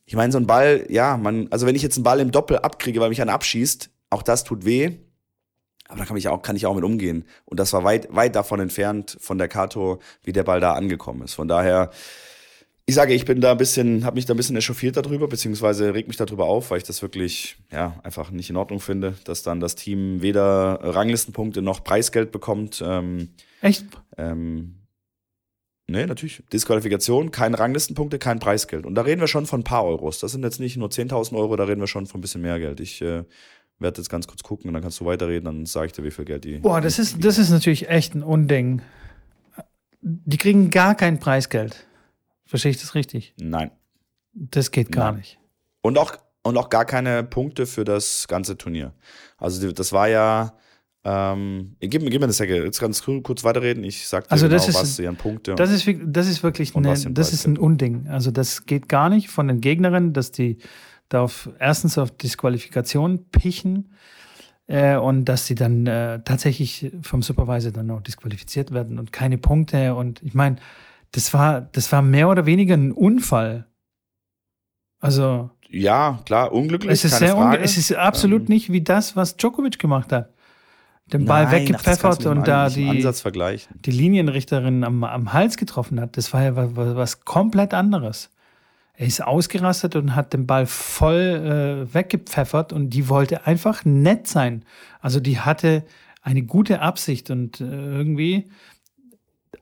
ich 0.06 0.16
meine, 0.16 0.32
so 0.32 0.38
ein 0.38 0.46
Ball, 0.46 0.86
ja, 0.88 1.16
man, 1.16 1.48
also 1.50 1.66
wenn 1.66 1.74
ich 1.74 1.82
jetzt 1.82 1.96
einen 1.96 2.04
Ball 2.04 2.20
im 2.20 2.30
Doppel 2.30 2.58
abkriege, 2.58 3.00
weil 3.00 3.10
mich 3.10 3.20
einer 3.20 3.34
abschießt, 3.34 3.90
auch 4.10 4.22
das 4.22 4.44
tut 4.44 4.64
weh. 4.64 4.92
Aber 5.88 6.00
da 6.00 6.04
kann 6.04 6.16
ich 6.16 6.28
auch, 6.28 6.42
kann 6.42 6.56
ich 6.56 6.66
auch 6.66 6.74
mit 6.74 6.84
umgehen. 6.84 7.24
Und 7.44 7.60
das 7.60 7.72
war 7.72 7.84
weit, 7.84 8.14
weit 8.14 8.34
davon 8.34 8.60
entfernt 8.60 9.16
von 9.20 9.38
der 9.38 9.48
Kato, 9.48 10.00
wie 10.22 10.32
der 10.32 10.44
Ball 10.44 10.60
da 10.60 10.72
angekommen 10.72 11.22
ist. 11.22 11.34
Von 11.34 11.48
daher, 11.48 11.90
ich 12.86 12.94
sage, 12.94 13.14
ich 13.14 13.24
bin 13.24 13.40
da 13.40 13.52
ein 13.52 13.58
bisschen, 13.58 14.04
habe 14.04 14.14
mich 14.14 14.26
da 14.26 14.34
ein 14.34 14.36
bisschen 14.36 14.56
echauffiert 14.56 14.96
darüber, 14.96 15.26
beziehungsweise 15.26 15.92
regt 15.92 16.06
mich 16.06 16.16
darüber 16.16 16.46
auf, 16.46 16.70
weil 16.70 16.78
ich 16.78 16.84
das 16.84 17.02
wirklich, 17.02 17.56
ja, 17.72 17.98
einfach 18.04 18.30
nicht 18.30 18.48
in 18.48 18.56
Ordnung 18.56 18.78
finde, 18.78 19.14
dass 19.24 19.42
dann 19.42 19.58
das 19.58 19.74
Team 19.74 20.22
weder 20.22 20.78
Ranglistenpunkte 20.82 21.62
noch 21.62 21.82
Preisgeld 21.82 22.30
bekommt. 22.30 22.82
Ähm, 22.86 23.30
echt? 23.60 23.86
ähm, 24.16 24.86
nee, 25.88 26.06
natürlich. 26.06 26.44
Disqualifikation, 26.52 27.32
keine 27.32 27.58
Ranglistenpunkte, 27.58 28.20
kein 28.20 28.38
Preisgeld. 28.38 28.86
Und 28.86 28.94
da 28.94 29.02
reden 29.02 29.20
wir 29.20 29.28
schon 29.28 29.46
von 29.46 29.60
ein 29.60 29.64
paar 29.64 29.84
Euros. 29.84 30.20
Das 30.20 30.30
sind 30.30 30.44
jetzt 30.44 30.60
nicht 30.60 30.76
nur 30.76 30.88
10.000 30.88 31.36
Euro, 31.36 31.56
da 31.56 31.64
reden 31.64 31.80
wir 31.80 31.88
schon 31.88 32.06
von 32.06 32.18
ein 32.18 32.22
bisschen 32.22 32.42
mehr 32.42 32.60
Geld. 32.60 32.78
Ich 32.78 33.02
äh, 33.02 33.24
werde 33.78 34.00
jetzt 34.00 34.08
ganz 34.08 34.26
kurz 34.26 34.42
gucken 34.42 34.68
und 34.68 34.74
dann 34.74 34.82
kannst 34.82 35.00
du 35.00 35.04
weiterreden, 35.04 35.44
dann 35.44 35.66
sage 35.66 35.86
ich 35.86 35.92
dir, 35.92 36.02
wie 36.04 36.10
viel 36.10 36.24
Geld 36.24 36.44
die. 36.44 36.58
Boah, 36.58 36.80
das 36.80 36.98
ist, 36.98 37.24
das 37.24 37.38
ist 37.38 37.50
natürlich 37.50 37.88
echt 37.88 38.14
ein 38.14 38.22
Unding. 38.22 38.82
Die 40.02 40.36
kriegen 40.36 40.70
gar 40.70 40.94
kein 40.94 41.18
Preisgeld. 41.18 41.86
Verstehe 42.44 42.70
ich 42.70 42.80
das 42.80 42.94
richtig? 42.94 43.34
Nein. 43.38 43.70
Das 44.32 44.70
geht 44.70 44.92
gar 44.92 45.06
Nein. 45.12 45.16
nicht. 45.20 45.38
Und 45.82 45.98
auch, 45.98 46.12
und 46.42 46.56
auch 46.56 46.68
gar 46.70 46.84
keine 46.84 47.24
Punkte 47.24 47.66
für 47.66 47.84
das 47.84 48.28
ganze 48.28 48.56
Turnier. 48.56 48.92
Also 49.38 49.70
das 49.72 49.92
war 49.92 50.08
ja. 50.08 50.52
Ähm, 51.08 51.76
gib, 51.78 52.02
mir- 52.02 52.10
gib 52.10 52.20
mir 52.20 52.24
eine 52.26 52.32
Secke, 52.32 52.64
jetzt 52.64 52.80
ganz 52.80 53.00
kur- 53.02 53.22
kurz 53.22 53.44
weiterreden. 53.44 53.84
Ich 53.84 54.06
sag 54.08 54.24
dir 54.24 54.32
Also 54.32 54.48
genau, 54.48 54.56
ist- 54.60 54.74
was 54.74 54.96
sie 54.96 55.06
an 55.06 55.16
Punkte. 55.16 55.54
Das 55.54 55.70
ist, 55.70 55.86
das 56.04 56.26
ist 56.28 56.42
wirklich 56.42 56.74
eine, 56.74 56.88
das 57.12 57.32
ist 57.32 57.46
ein. 57.46 57.58
Unding. 57.58 58.08
Also 58.08 58.30
das 58.32 58.66
geht 58.66 58.88
gar 58.88 59.08
nicht 59.08 59.28
von 59.28 59.46
den 59.48 59.60
Gegnerinnen, 59.60 60.12
dass 60.12 60.32
die 60.32 60.58
da 61.08 61.22
auf, 61.22 61.48
erstens 61.58 61.98
auf 61.98 62.10
Disqualifikation 62.10 63.26
pichen 63.30 63.92
äh, 64.66 64.96
und 64.96 65.24
dass 65.26 65.46
sie 65.46 65.54
dann 65.54 65.86
äh, 65.86 66.20
tatsächlich 66.24 66.92
vom 67.02 67.22
Supervisor 67.22 67.72
dann 67.72 67.90
auch 67.90 68.00
disqualifiziert 68.00 68.72
werden 68.72 68.98
und 68.98 69.12
keine 69.12 69.38
Punkte. 69.38 69.94
Und 69.94 70.22
ich 70.22 70.34
meine, 70.34 70.56
das 71.12 71.32
war, 71.32 71.60
das 71.60 71.92
war 71.92 72.02
mehr 72.02 72.28
oder 72.28 72.46
weniger 72.46 72.74
ein 72.74 72.92
Unfall. 72.92 73.66
Also 75.00 75.50
ja, 75.68 76.20
klar, 76.24 76.52
unglücklich. 76.52 76.92
es 76.92 77.04
ist 77.04 77.18
sehr 77.18 77.36
unge 77.36 77.58
es 77.58 77.76
ist 77.76 77.92
absolut 77.94 78.42
Ähm, 78.42 78.48
nicht 78.48 78.72
wie 78.72 78.82
das, 78.82 79.16
was 79.16 79.36
Djokovic 79.36 79.78
gemacht 79.78 80.12
hat. 80.12 80.32
Den 81.12 81.24
Ball 81.24 81.44
Nein, 81.44 81.48
ach, 81.48 81.52
weggepfeffert 81.60 82.18
nicht 82.18 82.26
und 82.26 82.48
da 82.48 82.68
die, 82.68 83.06
die 83.84 83.90
Linienrichterin 83.90 84.82
am, 84.82 85.04
am 85.04 85.32
Hals 85.32 85.56
getroffen 85.56 86.00
hat, 86.00 86.16
das 86.16 86.32
war 86.32 86.42
ja 86.42 86.56
was, 86.56 86.74
was 86.74 87.20
komplett 87.24 87.74
anderes. 87.74 88.30
Er 88.98 89.06
ist 89.06 89.22
ausgerastet 89.22 89.94
und 89.94 90.14
hat 90.16 90.32
den 90.32 90.46
Ball 90.46 90.66
voll 90.66 91.86
äh, 91.90 91.94
weggepfeffert 91.94 92.72
und 92.72 92.90
die 92.90 93.08
wollte 93.08 93.46
einfach 93.46 93.84
nett 93.84 94.26
sein. 94.26 94.64
Also 95.00 95.20
die 95.20 95.38
hatte 95.38 95.84
eine 96.22 96.42
gute 96.42 96.80
Absicht 96.80 97.30
und 97.30 97.60
äh, 97.60 97.64
irgendwie, 97.64 98.48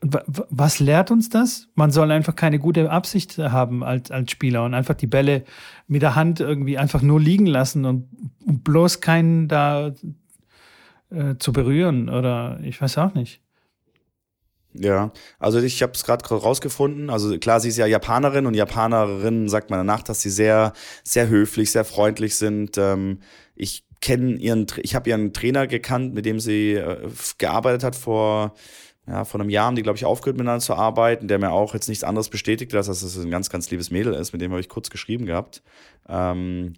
wa- 0.01 0.23
wa- 0.27 0.47
was 0.51 0.79
lehrt 0.79 1.11
uns 1.11 1.29
das? 1.31 1.69
Man 1.75 1.91
soll 1.91 2.11
einfach 2.13 2.37
keine 2.37 2.59
gute 2.61 2.91
Absicht 2.91 3.37
haben 3.39 3.83
als, 3.83 4.11
als 4.13 4.31
Spieler 4.31 4.65
und 4.65 4.73
einfach 4.73 4.95
die 4.95 5.09
Bälle 5.09 5.45
mit 5.89 6.03
der 6.03 6.15
Hand 6.15 6.39
irgendwie 6.41 6.79
einfach 6.79 7.03
nur 7.03 7.21
liegen 7.21 7.47
lassen 7.47 7.85
und, 7.85 8.09
und 8.47 8.63
bloß 8.63 9.01
keinen 9.01 9.49
da 9.49 9.93
äh, 11.11 11.35
zu 11.39 11.53
berühren 11.53 12.09
oder 12.09 12.61
ich 12.63 12.81
weiß 12.81 12.99
auch 12.99 13.15
nicht. 13.15 13.41
Ja, 14.77 15.13
also 15.39 15.61
ich 15.61 15.83
habe 15.83 15.93
es 15.93 16.05
gerade 16.05 16.25
rausgefunden. 16.29 17.09
Also 17.09 17.39
klar, 17.39 17.61
sie 17.61 17.69
ist 17.69 17.79
ja 17.79 17.87
Japanerin 17.87 18.47
und 18.47 18.55
Japanerinnen 18.55 19.49
sagt 19.49 19.71
man 19.71 19.79
danach, 19.79 20.03
dass 20.03 20.21
sie 20.21 20.31
sehr, 20.31 20.73
sehr 21.05 21.29
höflich, 21.29 21.71
sehr 21.71 21.85
freundlich 21.85 22.37
sind. 22.37 22.77
Ähm, 22.77 23.21
ich 23.55 23.85
kenne 24.01 24.35
ihren, 24.37 24.67
ich 24.83 24.97
habe 24.97 25.09
ihren 25.09 25.33
Trainer 25.33 25.69
gekannt, 25.69 26.15
mit 26.15 26.27
dem 26.27 26.41
sie 26.41 26.73
äh, 26.73 27.09
gearbeitet 27.39 27.85
hat 27.85 27.95
vor, 27.95 28.55
ja, 29.07 29.25
vor 29.25 29.41
einem 29.41 29.49
Jahr 29.49 29.67
haben 29.67 29.77
die, 29.77 29.83
glaube 29.83 29.97
ich, 29.97 30.05
aufgehört 30.05 30.39
miteinander 30.39 30.65
zu 30.65 30.75
arbeiten, 30.75 31.29
der 31.29 31.39
mir 31.39 31.53
auch 31.53 31.75
jetzt 31.75 31.89
nichts 31.89 32.05
anderes 32.05 32.29
bestätigt, 32.29 32.75
als 32.75 32.87
dass 32.87 33.03
es 33.03 33.17
ein 33.17 33.31
ganz, 33.31 33.51
ganz 33.51 33.71
liebes 33.71 33.91
Mädel 33.93 34.15
ist, 34.15 34.33
mit 34.33 34.43
dem 34.43 34.51
habe 34.51 34.61
ich 34.61 34.69
kurz 34.69 34.91
geschrieben 34.91 35.27
gehabt. 35.27 35.63
Ähm, 36.09 36.75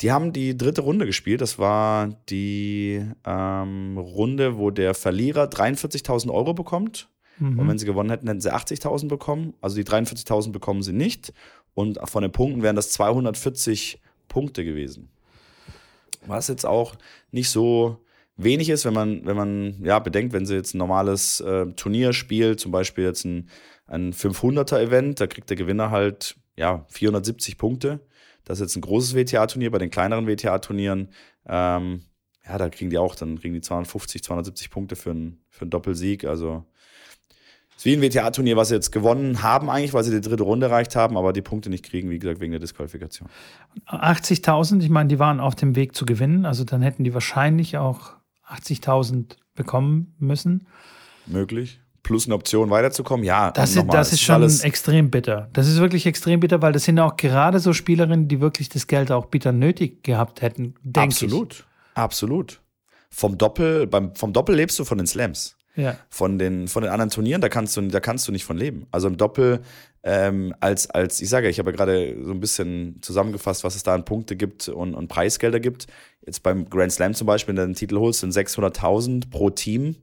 die 0.00 0.12
haben 0.12 0.32
die 0.32 0.56
dritte 0.56 0.80
Runde 0.80 1.06
gespielt. 1.06 1.40
Das 1.40 1.58
war 1.58 2.08
die 2.28 3.04
ähm, 3.24 3.98
Runde, 3.98 4.56
wo 4.58 4.70
der 4.70 4.94
Verlierer 4.94 5.44
43.000 5.44 6.32
Euro 6.32 6.54
bekommt. 6.54 7.08
Mhm. 7.38 7.58
Und 7.58 7.68
wenn 7.68 7.78
sie 7.78 7.86
gewonnen 7.86 8.10
hätten, 8.10 8.26
hätten 8.26 8.40
sie 8.40 8.52
80.000 8.52 9.08
bekommen. 9.08 9.54
Also 9.60 9.76
die 9.76 9.84
43.000 9.84 10.52
bekommen 10.52 10.82
sie 10.82 10.92
nicht. 10.92 11.32
Und 11.74 11.98
von 12.04 12.22
den 12.22 12.32
Punkten 12.32 12.62
wären 12.62 12.76
das 12.76 12.90
240 12.90 14.00
Punkte 14.28 14.64
gewesen. 14.64 15.08
Was 16.26 16.48
jetzt 16.48 16.66
auch 16.66 16.96
nicht 17.30 17.50
so 17.50 17.98
wenig 18.36 18.68
ist, 18.68 18.84
wenn 18.84 18.94
man, 18.94 19.26
wenn 19.26 19.36
man 19.36 19.84
ja 19.84 19.98
bedenkt, 19.98 20.32
wenn 20.32 20.46
sie 20.46 20.54
jetzt 20.54 20.74
ein 20.74 20.78
normales 20.78 21.40
äh, 21.40 21.66
Turnier 21.72 22.12
spielt, 22.12 22.60
zum 22.60 22.72
Beispiel 22.72 23.04
jetzt 23.04 23.24
ein, 23.24 23.48
ein 23.86 24.12
500er-Event, 24.12 25.20
da 25.20 25.26
kriegt 25.26 25.50
der 25.50 25.56
Gewinner 25.56 25.90
halt 25.90 26.36
ja 26.56 26.84
470 26.88 27.58
Punkte. 27.58 28.00
Das 28.44 28.58
ist 28.58 28.68
jetzt 28.68 28.76
ein 28.76 28.82
großes 28.82 29.14
WTA-Turnier. 29.14 29.70
Bei 29.70 29.78
den 29.78 29.90
kleineren 29.90 30.26
WTA-Turnieren, 30.26 31.08
ähm, 31.46 32.02
ja, 32.46 32.56
da 32.56 32.70
kriegen 32.70 32.90
die 32.90 32.98
auch, 32.98 33.14
dann 33.14 33.38
kriegen 33.38 33.54
die 33.54 33.60
250, 33.60 34.22
270 34.22 34.70
Punkte 34.70 34.96
für 34.96 35.10
einen, 35.10 35.40
für 35.50 35.62
einen 35.62 35.70
Doppelsieg. 35.70 36.24
Also 36.24 36.64
ein 37.86 38.02
WTA-Turnier, 38.02 38.56
was 38.56 38.68
sie 38.68 38.74
jetzt 38.74 38.90
gewonnen 38.90 39.42
haben, 39.42 39.70
eigentlich, 39.70 39.94
weil 39.94 40.02
sie 40.02 40.10
die 40.10 40.20
dritte 40.20 40.42
Runde 40.42 40.66
erreicht 40.66 40.96
haben, 40.96 41.16
aber 41.16 41.32
die 41.32 41.42
Punkte 41.42 41.70
nicht 41.70 41.84
kriegen, 41.84 42.10
wie 42.10 42.18
gesagt, 42.18 42.40
wegen 42.40 42.50
der 42.50 42.60
Disqualifikation. 42.60 43.28
80.000, 43.86 44.82
ich 44.82 44.90
meine, 44.90 45.08
die 45.08 45.18
waren 45.18 45.38
auf 45.38 45.54
dem 45.54 45.76
Weg 45.76 45.94
zu 45.94 46.04
gewinnen, 46.04 46.44
also 46.44 46.64
dann 46.64 46.82
hätten 46.82 47.04
die 47.04 47.14
wahrscheinlich 47.14 47.78
auch 47.78 48.14
80.000 48.50 49.36
bekommen 49.54 50.14
müssen. 50.18 50.66
Möglich. 51.26 51.80
Plus 52.02 52.26
eine 52.26 52.34
Option 52.34 52.70
weiterzukommen, 52.70 53.24
ja. 53.24 53.50
Das, 53.50 53.76
ist, 53.76 53.86
das 53.92 54.12
ist 54.12 54.22
schon 54.22 54.42
extrem 54.42 55.10
bitter. 55.10 55.48
Das 55.52 55.68
ist 55.68 55.78
wirklich 55.78 56.06
extrem 56.06 56.40
bitter, 56.40 56.62
weil 56.62 56.72
das 56.72 56.84
sind 56.84 56.98
auch 56.98 57.16
gerade 57.16 57.60
so 57.60 57.72
Spielerinnen, 57.72 58.28
die 58.28 58.40
wirklich 58.40 58.68
das 58.70 58.86
Geld 58.86 59.12
auch 59.12 59.26
bitter 59.26 59.52
nötig 59.52 60.02
gehabt 60.02 60.40
hätten, 60.42 60.74
denke 60.82 61.10
ich. 61.10 61.22
Absolut. 61.22 61.66
Absolut. 61.94 62.60
Vom 63.10 63.36
Doppel, 63.36 63.86
beim, 63.86 64.14
vom 64.14 64.32
Doppel 64.32 64.54
lebst 64.54 64.78
du 64.78 64.84
von 64.84 64.98
den 64.98 65.06
Slams. 65.06 65.57
Ja. 65.78 65.96
Von 66.10 66.40
den, 66.40 66.66
von 66.66 66.82
den 66.82 66.90
anderen 66.90 67.10
Turnieren, 67.10 67.40
da 67.40 67.48
kannst 67.48 67.76
du, 67.76 67.82
da 67.82 68.00
kannst 68.00 68.26
du 68.26 68.32
nicht 68.32 68.44
von 68.44 68.58
leben. 68.58 68.88
Also 68.90 69.06
im 69.06 69.16
Doppel, 69.16 69.60
ähm, 70.02 70.52
als, 70.58 70.90
als, 70.90 71.22
ich 71.22 71.28
sage, 71.28 71.48
ich 71.48 71.60
habe 71.60 71.70
ja 71.70 71.76
gerade 71.76 72.16
so 72.24 72.32
ein 72.32 72.40
bisschen 72.40 73.00
zusammengefasst, 73.00 73.62
was 73.62 73.76
es 73.76 73.84
da 73.84 73.94
an 73.94 74.04
Punkte 74.04 74.34
gibt 74.34 74.68
und, 74.68 74.94
und 74.94 75.06
Preisgelder 75.06 75.60
gibt. 75.60 75.86
Jetzt 76.26 76.42
beim 76.42 76.68
Grand 76.68 76.90
Slam 76.90 77.14
zum 77.14 77.28
Beispiel, 77.28 77.54
wenn 77.54 77.62
du 77.62 77.66
den 77.66 77.76
Titel 77.76 77.96
holst, 77.98 78.20
sind 78.20 78.32
600.000 78.32 79.30
pro 79.30 79.50
Team. 79.50 79.94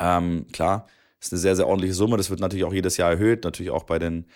Ähm, 0.00 0.46
klar, 0.52 0.88
ist 1.20 1.32
eine 1.32 1.38
sehr, 1.38 1.54
sehr 1.54 1.68
ordentliche 1.68 1.94
Summe. 1.94 2.16
Das 2.16 2.30
wird 2.30 2.40
natürlich 2.40 2.64
auch 2.64 2.74
jedes 2.74 2.96
Jahr 2.96 3.12
erhöht, 3.12 3.44
natürlich 3.44 3.70
auch 3.70 3.84
bei 3.84 4.00
den, 4.00 4.26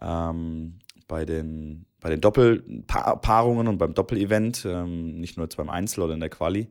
ähm, 0.00 0.78
bei 1.08 1.24
den, 1.24 1.86
bei 1.98 2.10
den 2.10 2.20
Doppelpaarungen 2.20 3.66
und 3.66 3.78
beim 3.78 3.94
Doppelevent, 3.94 4.64
ähm, 4.66 5.18
nicht 5.18 5.36
nur 5.36 5.46
jetzt 5.46 5.56
beim 5.56 5.68
Einzel 5.68 6.02
oder 6.04 6.14
in 6.14 6.20
der 6.20 6.30
Quali. 6.30 6.68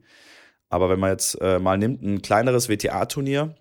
Aber 0.69 0.89
wenn 0.89 0.99
man 0.99 1.11
jetzt 1.11 1.35
äh, 1.41 1.59
mal 1.59 1.77
nimmt, 1.77 2.01
ein 2.03 2.21
kleineres 2.21 2.69
WTA-Turnier 2.69 3.55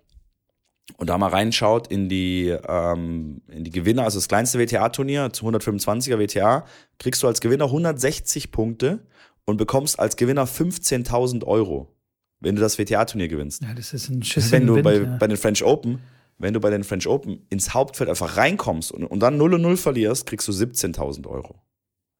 und 0.97 1.09
da 1.09 1.17
mal 1.17 1.29
reinschaut 1.29 1.87
in 1.87 2.07
die, 2.07 2.55
ähm, 2.67 3.41
in 3.47 3.63
die 3.63 3.71
Gewinner, 3.71 4.03
also 4.03 4.17
das 4.17 4.27
kleinste 4.27 4.59
WTA-Turnier 4.59 5.33
zu 5.33 5.45
125er 5.47 6.19
WTA, 6.19 6.65
kriegst 6.99 7.23
du 7.23 7.27
als 7.27 7.41
Gewinner 7.41 7.65
160 7.65 8.51
Punkte 8.51 8.99
und 9.45 9.57
bekommst 9.57 9.99
als 9.99 10.15
Gewinner 10.15 10.45
15.000 10.45 11.43
Euro, 11.45 11.95
wenn 12.39 12.55
du 12.55 12.61
das 12.61 12.77
WTA-Turnier 12.77 13.27
gewinnst. 13.27 13.63
Ja, 13.63 13.73
das 13.73 13.93
ist 13.93 14.09
ein 14.09 14.23
Schiss 14.23 14.51
Wenn 14.51 14.67
du 14.67 14.75
Wind, 14.75 14.83
bei, 14.83 14.97
ja. 14.97 15.17
bei 15.17 15.27
den 15.27 15.37
French 15.37 15.63
Open, 15.63 15.99
wenn 16.37 16.53
du 16.53 16.59
bei 16.59 16.69
den 16.69 16.83
French 16.83 17.07
Open 17.07 17.45
ins 17.49 17.73
Hauptfeld 17.73 18.09
einfach 18.09 18.37
reinkommst 18.37 18.91
und, 18.91 19.03
und 19.03 19.19
dann 19.19 19.37
0 19.37 19.55
und 19.55 19.61
0 19.63 19.77
verlierst, 19.77 20.27
kriegst 20.27 20.47
du 20.47 20.51
17.000 20.51 21.27
Euro. 21.27 21.55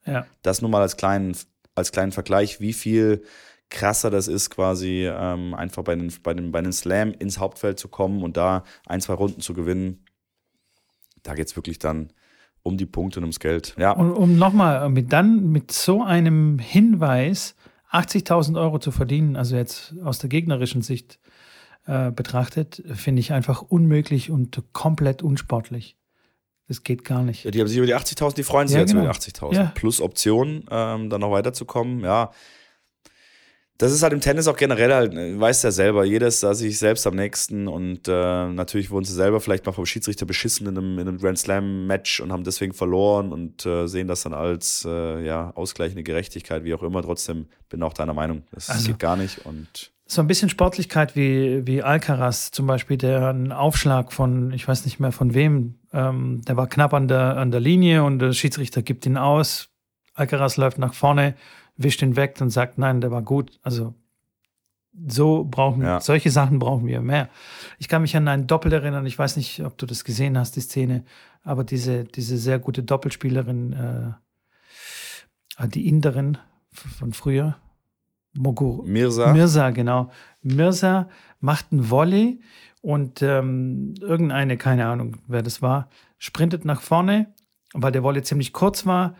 ja. 0.06 0.26
Das 0.42 0.62
nur 0.62 0.72
mal 0.72 0.82
als 0.82 0.98
kleinen, 0.98 1.38
als 1.76 1.92
kleinen 1.92 2.12
Vergleich, 2.12 2.60
wie 2.60 2.74
viel 2.74 3.24
krasser 3.70 4.10
das 4.10 4.28
ist, 4.28 4.50
quasi 4.50 5.08
ähm, 5.08 5.54
einfach 5.54 5.84
bei 5.84 5.96
den, 5.96 6.12
bei, 6.24 6.34
den, 6.34 6.52
bei 6.52 6.62
den 6.62 6.74
Slam 6.74 7.12
ins 7.12 7.40
Hauptfeld 7.40 7.80
zu 7.80 7.88
kommen 7.88 8.24
und 8.24 8.38
da 8.38 8.64
ein, 8.88 9.02
zwei 9.02 9.14
Runden 9.14 9.42
zu 9.42 9.54
gewinnen. 9.54 10.06
Da 11.24 11.36
geht 11.36 11.48
es 11.48 11.56
wirklich 11.56 11.80
dann 11.80 12.12
um 12.64 12.78
die 12.78 12.86
Punkte 12.86 13.20
und 13.20 13.26
ums 13.26 13.40
Geld. 13.40 13.76
Ja, 13.78 13.92
Und 13.92 14.12
um 14.12 14.38
nochmal, 14.38 14.90
mit 14.90 15.14
dann 15.14 15.52
mit 15.52 15.72
so 15.72 16.04
einem 16.04 16.60
Hinweis 16.60 17.56
80.000 17.92 18.60
Euro 18.60 18.80
zu 18.80 18.92
verdienen, 18.92 19.36
also 19.36 19.56
jetzt 19.56 19.96
aus 20.04 20.20
der 20.20 20.30
gegnerischen 20.30 20.82
Sicht 20.82 21.20
äh, 21.86 22.12
betrachtet, 22.12 22.84
finde 22.94 23.20
ich 23.20 23.34
einfach 23.34 23.62
unmöglich 23.62 24.30
und 24.30 24.62
komplett 24.74 25.24
unsportlich. 25.24 25.96
Das 26.68 26.84
geht 26.84 27.04
gar 27.04 27.24
nicht. 27.24 27.46
Ja, 27.46 27.52
die 27.52 27.60
haben 27.60 27.68
sich 27.68 27.78
über 27.78 27.88
die 27.88 27.96
80.000, 27.96 28.36
die 28.36 28.44
freuen 28.44 28.68
sich 28.68 28.76
Ja, 28.76 28.82
jetzt 28.82 28.92
genau. 28.92 29.06
über 29.06 29.14
die 29.14 29.20
80.000. 29.20 29.54
Ja. 29.56 29.72
Plus 29.74 30.02
Option, 30.02 30.66
ähm, 30.70 31.10
dann 31.10 31.22
noch 31.22 31.32
weiterzukommen. 31.32 32.02
Ja, 32.02 32.32
das 33.80 33.94
ist 33.94 34.04
halt 34.04 34.14
im 34.14 34.20
Tennis 34.20 34.48
auch 34.48 34.58
generell 34.58 34.94
halt, 34.94 35.14
äh, 35.14 35.40
weißt 35.40 35.64
ja 35.64 35.72
selber, 35.72 36.04
jeder 36.06 36.28
ist 36.28 36.44
da 36.44 36.54
sich 36.54 36.78
selbst 36.78 37.08
am 37.08 37.16
nächsten 37.16 37.68
und 37.68 38.08
äh, 38.08 38.12
natürlich 38.50 38.92
wurden 38.92 39.06
sie 39.06 39.14
selber 39.14 39.40
vielleicht 39.40 39.66
mal 39.66 39.72
vom 39.72 39.86
Schiedsrichter 39.86 40.26
beschissen 40.26 40.68
in 40.68 40.78
einem, 40.78 41.00
in 41.00 41.08
einem 41.08 41.18
Grand 41.18 41.40
Slam 41.40 41.88
Match 41.88 42.20
und 42.20 42.32
haben 42.32 42.44
deswegen 42.44 42.74
verloren 42.74 43.32
und 43.32 43.66
äh, 43.66 43.88
sehen 43.88 44.08
das 44.08 44.22
dann 44.24 44.34
als 44.34 44.86
äh, 44.88 45.26
ja, 45.26 45.52
ausgleichende 45.56 46.04
Gerechtigkeit, 46.04 46.64
wie 46.66 46.74
auch 46.74 46.84
immer. 46.84 47.02
Trotzdem 47.02 47.48
bin 47.70 47.82
auch 47.82 47.94
deiner 47.94 48.14
Meinung, 48.14 48.44
das 48.52 48.70
Also- 48.70 48.88
geht 48.90 49.00
gar 49.00 49.16
nicht 49.16 49.46
und 49.46 49.92
So 50.08 50.22
ein 50.22 50.28
bisschen 50.28 50.50
Sportlichkeit 50.50 51.16
wie, 51.16 51.66
wie 51.66 51.82
Alcaraz 51.82 52.52
zum 52.52 52.68
Beispiel, 52.68 52.98
der 52.98 53.30
einen 53.30 53.52
Aufschlag 53.54 54.12
von, 54.12 54.52
ich 54.52 54.68
weiß 54.68 54.84
nicht 54.86 55.00
mehr 55.00 55.12
von 55.14 55.34
wem, 55.34 55.76
ähm, 55.94 56.42
der 56.46 56.58
war 56.58 56.68
knapp 56.68 56.94
an 56.94 57.08
der, 57.08 57.38
an 57.38 57.52
der 57.52 57.62
Linie 57.62 58.04
und 58.04 58.20
der 58.20 58.34
Schiedsrichter 58.34 58.82
gibt 58.82 59.06
ihn 59.06 59.18
aus. 59.18 59.70
Alcaraz 60.16 60.58
läuft 60.58 60.80
nach 60.80 60.94
vorne, 60.94 61.36
wischt 61.80 62.02
ihn 62.02 62.16
weg 62.16 62.36
und 62.42 62.50
sagt, 62.50 62.78
nein, 62.78 63.02
der 63.02 63.10
war 63.10 63.22
gut. 63.22 63.58
Also 63.64 63.96
so 65.08 65.46
brauchen, 65.46 65.82
Ja. 65.82 66.02
solche 66.02 66.30
Sachen 66.30 66.60
brauchen 66.60 66.86
wir 66.86 67.00
mehr. 67.02 67.30
Ich 67.78 67.88
kann 67.88 68.02
mich 68.02 68.16
an 68.18 68.28
ein 68.28 68.48
Doppel 68.48 68.74
erinnern, 68.74 69.06
ich 69.06 69.18
weiß 69.18 69.38
nicht, 69.38 69.64
ob 69.64 69.78
du 69.78 69.86
das 69.86 70.04
gesehen 70.04 70.38
hast, 70.38 70.56
die 70.58 70.62
Szene, 70.62 71.06
aber 71.42 71.64
diese, 71.64 72.04
diese 72.04 72.38
sehr 72.38 72.60
gute 72.60 72.84
Doppelspielerin, 72.84 73.74
äh, 73.74 75.68
die 75.70 75.88
Inderin 75.88 76.38
von 76.72 77.14
früher, 77.14 77.58
Mogur, 78.34 78.86
Mirza, 78.86 79.34
Mirza, 79.34 79.70
genau. 79.72 80.12
Mirza 80.42 81.10
macht 81.40 81.68
einen 81.72 81.90
Volley 81.90 82.42
und 82.82 83.22
ähm, 83.22 83.96
irgendeine, 84.02 84.58
keine 84.58 84.86
Ahnung, 84.88 85.18
wer 85.28 85.42
das 85.42 85.62
war, 85.62 85.90
sprintet 86.18 86.64
nach 86.66 86.82
vorne, 86.82 87.34
weil 87.74 87.92
der 87.92 88.04
Volley 88.04 88.22
ziemlich 88.24 88.54
kurz 88.54 88.86
war 88.86 89.16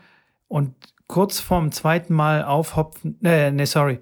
und 0.46 0.74
kurz 1.10 1.40
vorm 1.40 1.72
zweiten 1.72 2.14
Mal 2.14 2.44
aufhopfen, 2.44 3.20
äh, 3.24 3.50
nee, 3.50 3.64
sorry, 3.64 3.98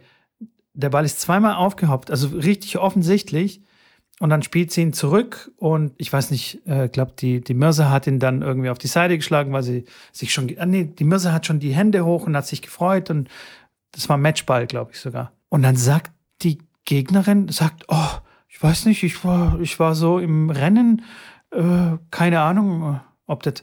der 0.74 0.90
Ball 0.90 1.06
ist 1.06 1.22
zweimal 1.22 1.54
aufgehoppt, 1.54 2.10
also 2.10 2.28
richtig 2.28 2.76
offensichtlich. 2.76 3.62
Und 4.20 4.28
dann 4.30 4.42
spielt 4.42 4.72
sie 4.72 4.82
ihn 4.82 4.92
zurück 4.92 5.50
und 5.56 5.92
ich 5.96 6.12
weiß 6.12 6.32
nicht, 6.32 6.56
ich 6.56 6.70
äh, 6.70 6.88
glaube, 6.88 7.12
die, 7.18 7.40
die 7.40 7.54
Mirza 7.54 7.88
hat 7.88 8.06
ihn 8.06 8.18
dann 8.18 8.42
irgendwie 8.42 8.68
auf 8.68 8.76
die 8.76 8.88
Seite 8.88 9.16
geschlagen, 9.16 9.52
weil 9.52 9.62
sie 9.62 9.86
sich 10.12 10.34
schon, 10.34 10.52
ah, 10.58 10.66
nee, 10.66 10.84
die 10.84 11.04
Mirza 11.04 11.32
hat 11.32 11.46
schon 11.46 11.60
die 11.60 11.72
Hände 11.72 12.04
hoch 12.04 12.26
und 12.26 12.36
hat 12.36 12.46
sich 12.46 12.60
gefreut 12.60 13.08
und 13.10 13.30
das 13.92 14.08
war 14.10 14.18
Matchball, 14.18 14.66
glaube 14.66 14.90
ich 14.92 15.00
sogar. 15.00 15.32
Und 15.48 15.62
dann 15.62 15.76
sagt 15.76 16.12
die 16.42 16.58
Gegnerin, 16.84 17.48
sagt, 17.48 17.84
oh, 17.88 18.18
ich 18.48 18.62
weiß 18.62 18.84
nicht, 18.84 19.02
ich 19.02 19.24
war, 19.24 19.58
ich 19.60 19.80
war 19.80 19.94
so 19.94 20.18
im 20.18 20.50
Rennen, 20.50 21.02
äh, 21.52 21.96
keine 22.10 22.40
Ahnung, 22.40 23.00
ob 23.26 23.42
das, 23.44 23.62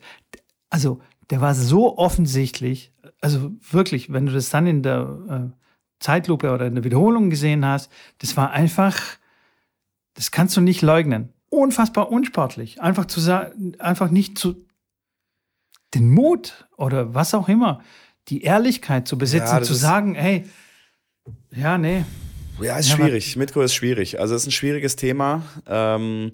also 0.72 1.00
der 1.30 1.42
war 1.42 1.56
so 1.56 1.98
offensichtlich, 1.98 2.92
also 3.22 3.52
wirklich, 3.72 4.12
wenn 4.12 4.26
du 4.26 4.34
das 4.34 4.50
dann 4.50 4.68
in 4.68 4.84
der 4.84 5.52
äh, 5.54 5.56
Zeitlupe 6.00 6.52
oder 6.52 6.68
in 6.68 6.76
der 6.76 6.84
Wiederholung 6.84 7.30
gesehen 7.30 7.66
hast, 7.66 7.92
das 8.20 8.38
war 8.38 8.52
einfach, 8.52 9.00
das 10.14 10.32
kannst 10.32 10.56
du 10.58 10.62
nicht 10.62 10.82
leugnen. 10.82 11.34
Unfassbar 11.50 12.12
unsportlich. 12.12 12.82
Einfach 12.82 13.06
zu 13.06 13.20
sagen, 13.20 13.76
einfach 13.80 14.10
nicht 14.10 14.38
zu, 14.38 14.66
den 15.94 16.10
Mut 16.10 16.68
oder 16.78 17.14
was 17.14 17.34
auch 17.34 17.48
immer, 17.48 17.82
die 18.28 18.42
Ehrlichkeit 18.42 19.08
zu 19.08 19.18
besitzen, 19.18 19.58
Ja, 19.58 19.62
zu 19.62 19.74
sagen, 19.74 20.16
hey, 20.16 20.46
ja, 21.52 21.78
nee, 21.78 22.04
Ja, 22.60 22.78
ist 22.78 22.90
Ja, 22.90 22.96
schwierig. 22.96 23.36
Mitko 23.36 23.62
ist 23.62 23.74
schwierig. 23.74 24.20
Also 24.20 24.36
es 24.36 24.44
ist 24.44 24.48
ein 24.48 24.52
schwieriges 24.52 24.96
Thema. 24.96 25.44
Ähm, 25.68 26.32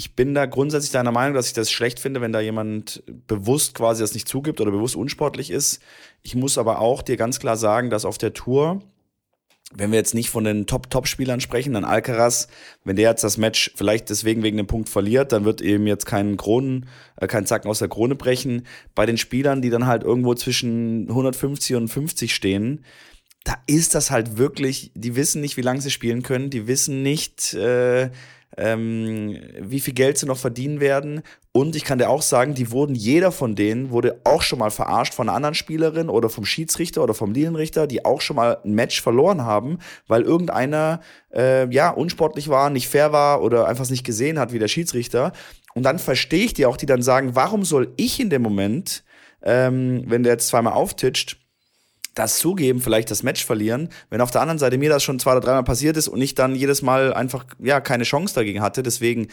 ich 0.00 0.16
bin 0.16 0.32
da 0.32 0.46
grundsätzlich 0.46 0.92
deiner 0.92 1.12
Meinung, 1.12 1.34
dass 1.34 1.48
ich 1.48 1.52
das 1.52 1.70
schlecht 1.70 2.00
finde, 2.00 2.22
wenn 2.22 2.32
da 2.32 2.40
jemand 2.40 3.02
bewusst 3.26 3.74
quasi 3.74 4.02
das 4.02 4.14
nicht 4.14 4.26
zugibt 4.26 4.62
oder 4.62 4.70
bewusst 4.70 4.96
unsportlich 4.96 5.50
ist. 5.50 5.82
Ich 6.22 6.34
muss 6.34 6.56
aber 6.56 6.78
auch 6.78 7.02
dir 7.02 7.18
ganz 7.18 7.38
klar 7.38 7.58
sagen, 7.58 7.90
dass 7.90 8.06
auf 8.06 8.16
der 8.16 8.32
Tour, 8.32 8.80
wenn 9.74 9.90
wir 9.90 9.98
jetzt 9.98 10.14
nicht 10.14 10.30
von 10.30 10.44
den 10.44 10.66
Top-Top-Spielern 10.66 11.42
sprechen, 11.42 11.74
dann 11.74 11.84
Alcaraz, 11.84 12.48
wenn 12.82 12.96
der 12.96 13.10
jetzt 13.10 13.24
das 13.24 13.36
Match 13.36 13.72
vielleicht 13.74 14.08
deswegen 14.08 14.42
wegen 14.42 14.56
dem 14.56 14.66
Punkt 14.66 14.88
verliert, 14.88 15.32
dann 15.32 15.44
wird 15.44 15.60
eben 15.60 15.86
jetzt 15.86 16.06
kein 16.06 16.38
Kronen, 16.38 16.86
äh, 17.16 17.26
kein 17.26 17.44
Zacken 17.44 17.70
aus 17.70 17.80
der 17.80 17.88
Krone 17.88 18.14
brechen. 18.14 18.66
Bei 18.94 19.04
den 19.04 19.18
Spielern, 19.18 19.60
die 19.60 19.68
dann 19.68 19.86
halt 19.86 20.02
irgendwo 20.02 20.34
zwischen 20.34 21.10
150 21.10 21.76
und 21.76 21.88
50 21.88 22.34
stehen, 22.34 22.86
da 23.44 23.58
ist 23.66 23.94
das 23.94 24.10
halt 24.10 24.38
wirklich, 24.38 24.92
die 24.94 25.14
wissen 25.14 25.42
nicht, 25.42 25.58
wie 25.58 25.62
lange 25.62 25.82
sie 25.82 25.90
spielen 25.90 26.22
können, 26.22 26.48
die 26.48 26.66
wissen 26.66 27.02
nicht, 27.02 27.52
äh, 27.52 28.08
ähm, 28.56 29.38
wie 29.58 29.80
viel 29.80 29.94
Geld 29.94 30.18
sie 30.18 30.26
noch 30.26 30.38
verdienen 30.38 30.80
werden. 30.80 31.22
Und 31.52 31.76
ich 31.76 31.84
kann 31.84 31.98
dir 31.98 32.10
auch 32.10 32.22
sagen, 32.22 32.54
die 32.54 32.70
wurden, 32.70 32.94
jeder 32.94 33.32
von 33.32 33.54
denen 33.54 33.90
wurde 33.90 34.20
auch 34.24 34.42
schon 34.42 34.58
mal 34.58 34.70
verarscht 34.70 35.14
von 35.14 35.28
einer 35.28 35.36
anderen 35.36 35.54
Spielerin 35.54 36.08
oder 36.08 36.28
vom 36.28 36.44
Schiedsrichter 36.44 37.02
oder 37.02 37.14
vom 37.14 37.32
Linienrichter, 37.32 37.86
die 37.86 38.04
auch 38.04 38.20
schon 38.20 38.36
mal 38.36 38.58
ein 38.64 38.74
Match 38.74 39.00
verloren 39.00 39.42
haben, 39.42 39.78
weil 40.06 40.22
irgendeiner 40.22 41.00
äh, 41.34 41.72
ja 41.72 41.90
unsportlich 41.90 42.48
war, 42.48 42.70
nicht 42.70 42.88
fair 42.88 43.12
war 43.12 43.42
oder 43.42 43.66
einfach 43.66 43.88
nicht 43.88 44.04
gesehen 44.04 44.38
hat 44.38 44.52
wie 44.52 44.58
der 44.58 44.68
Schiedsrichter. 44.68 45.32
Und 45.74 45.84
dann 45.84 45.98
verstehe 45.98 46.44
ich 46.44 46.54
die 46.54 46.66
auch, 46.66 46.76
die 46.76 46.86
dann 46.86 47.02
sagen, 47.02 47.34
warum 47.34 47.64
soll 47.64 47.92
ich 47.96 48.20
in 48.20 48.30
dem 48.30 48.42
Moment, 48.42 49.04
ähm, 49.42 50.04
wenn 50.06 50.22
der 50.22 50.34
jetzt 50.34 50.48
zweimal 50.48 50.74
auftitscht, 50.74 51.39
das 52.20 52.38
zugeben, 52.38 52.80
vielleicht 52.80 53.10
das 53.10 53.22
Match 53.22 53.44
verlieren, 53.44 53.88
wenn 54.10 54.20
auf 54.20 54.30
der 54.30 54.42
anderen 54.42 54.58
Seite 54.58 54.78
mir 54.78 54.90
das 54.90 55.02
schon 55.02 55.18
zwei 55.18 55.32
oder 55.32 55.40
dreimal 55.40 55.64
passiert 55.64 55.96
ist 55.96 56.08
und 56.08 56.20
ich 56.20 56.34
dann 56.34 56.54
jedes 56.54 56.82
Mal 56.82 57.14
einfach 57.14 57.44
ja 57.58 57.80
keine 57.80 58.04
Chance 58.04 58.34
dagegen 58.34 58.60
hatte. 58.60 58.82
Deswegen 58.82 59.28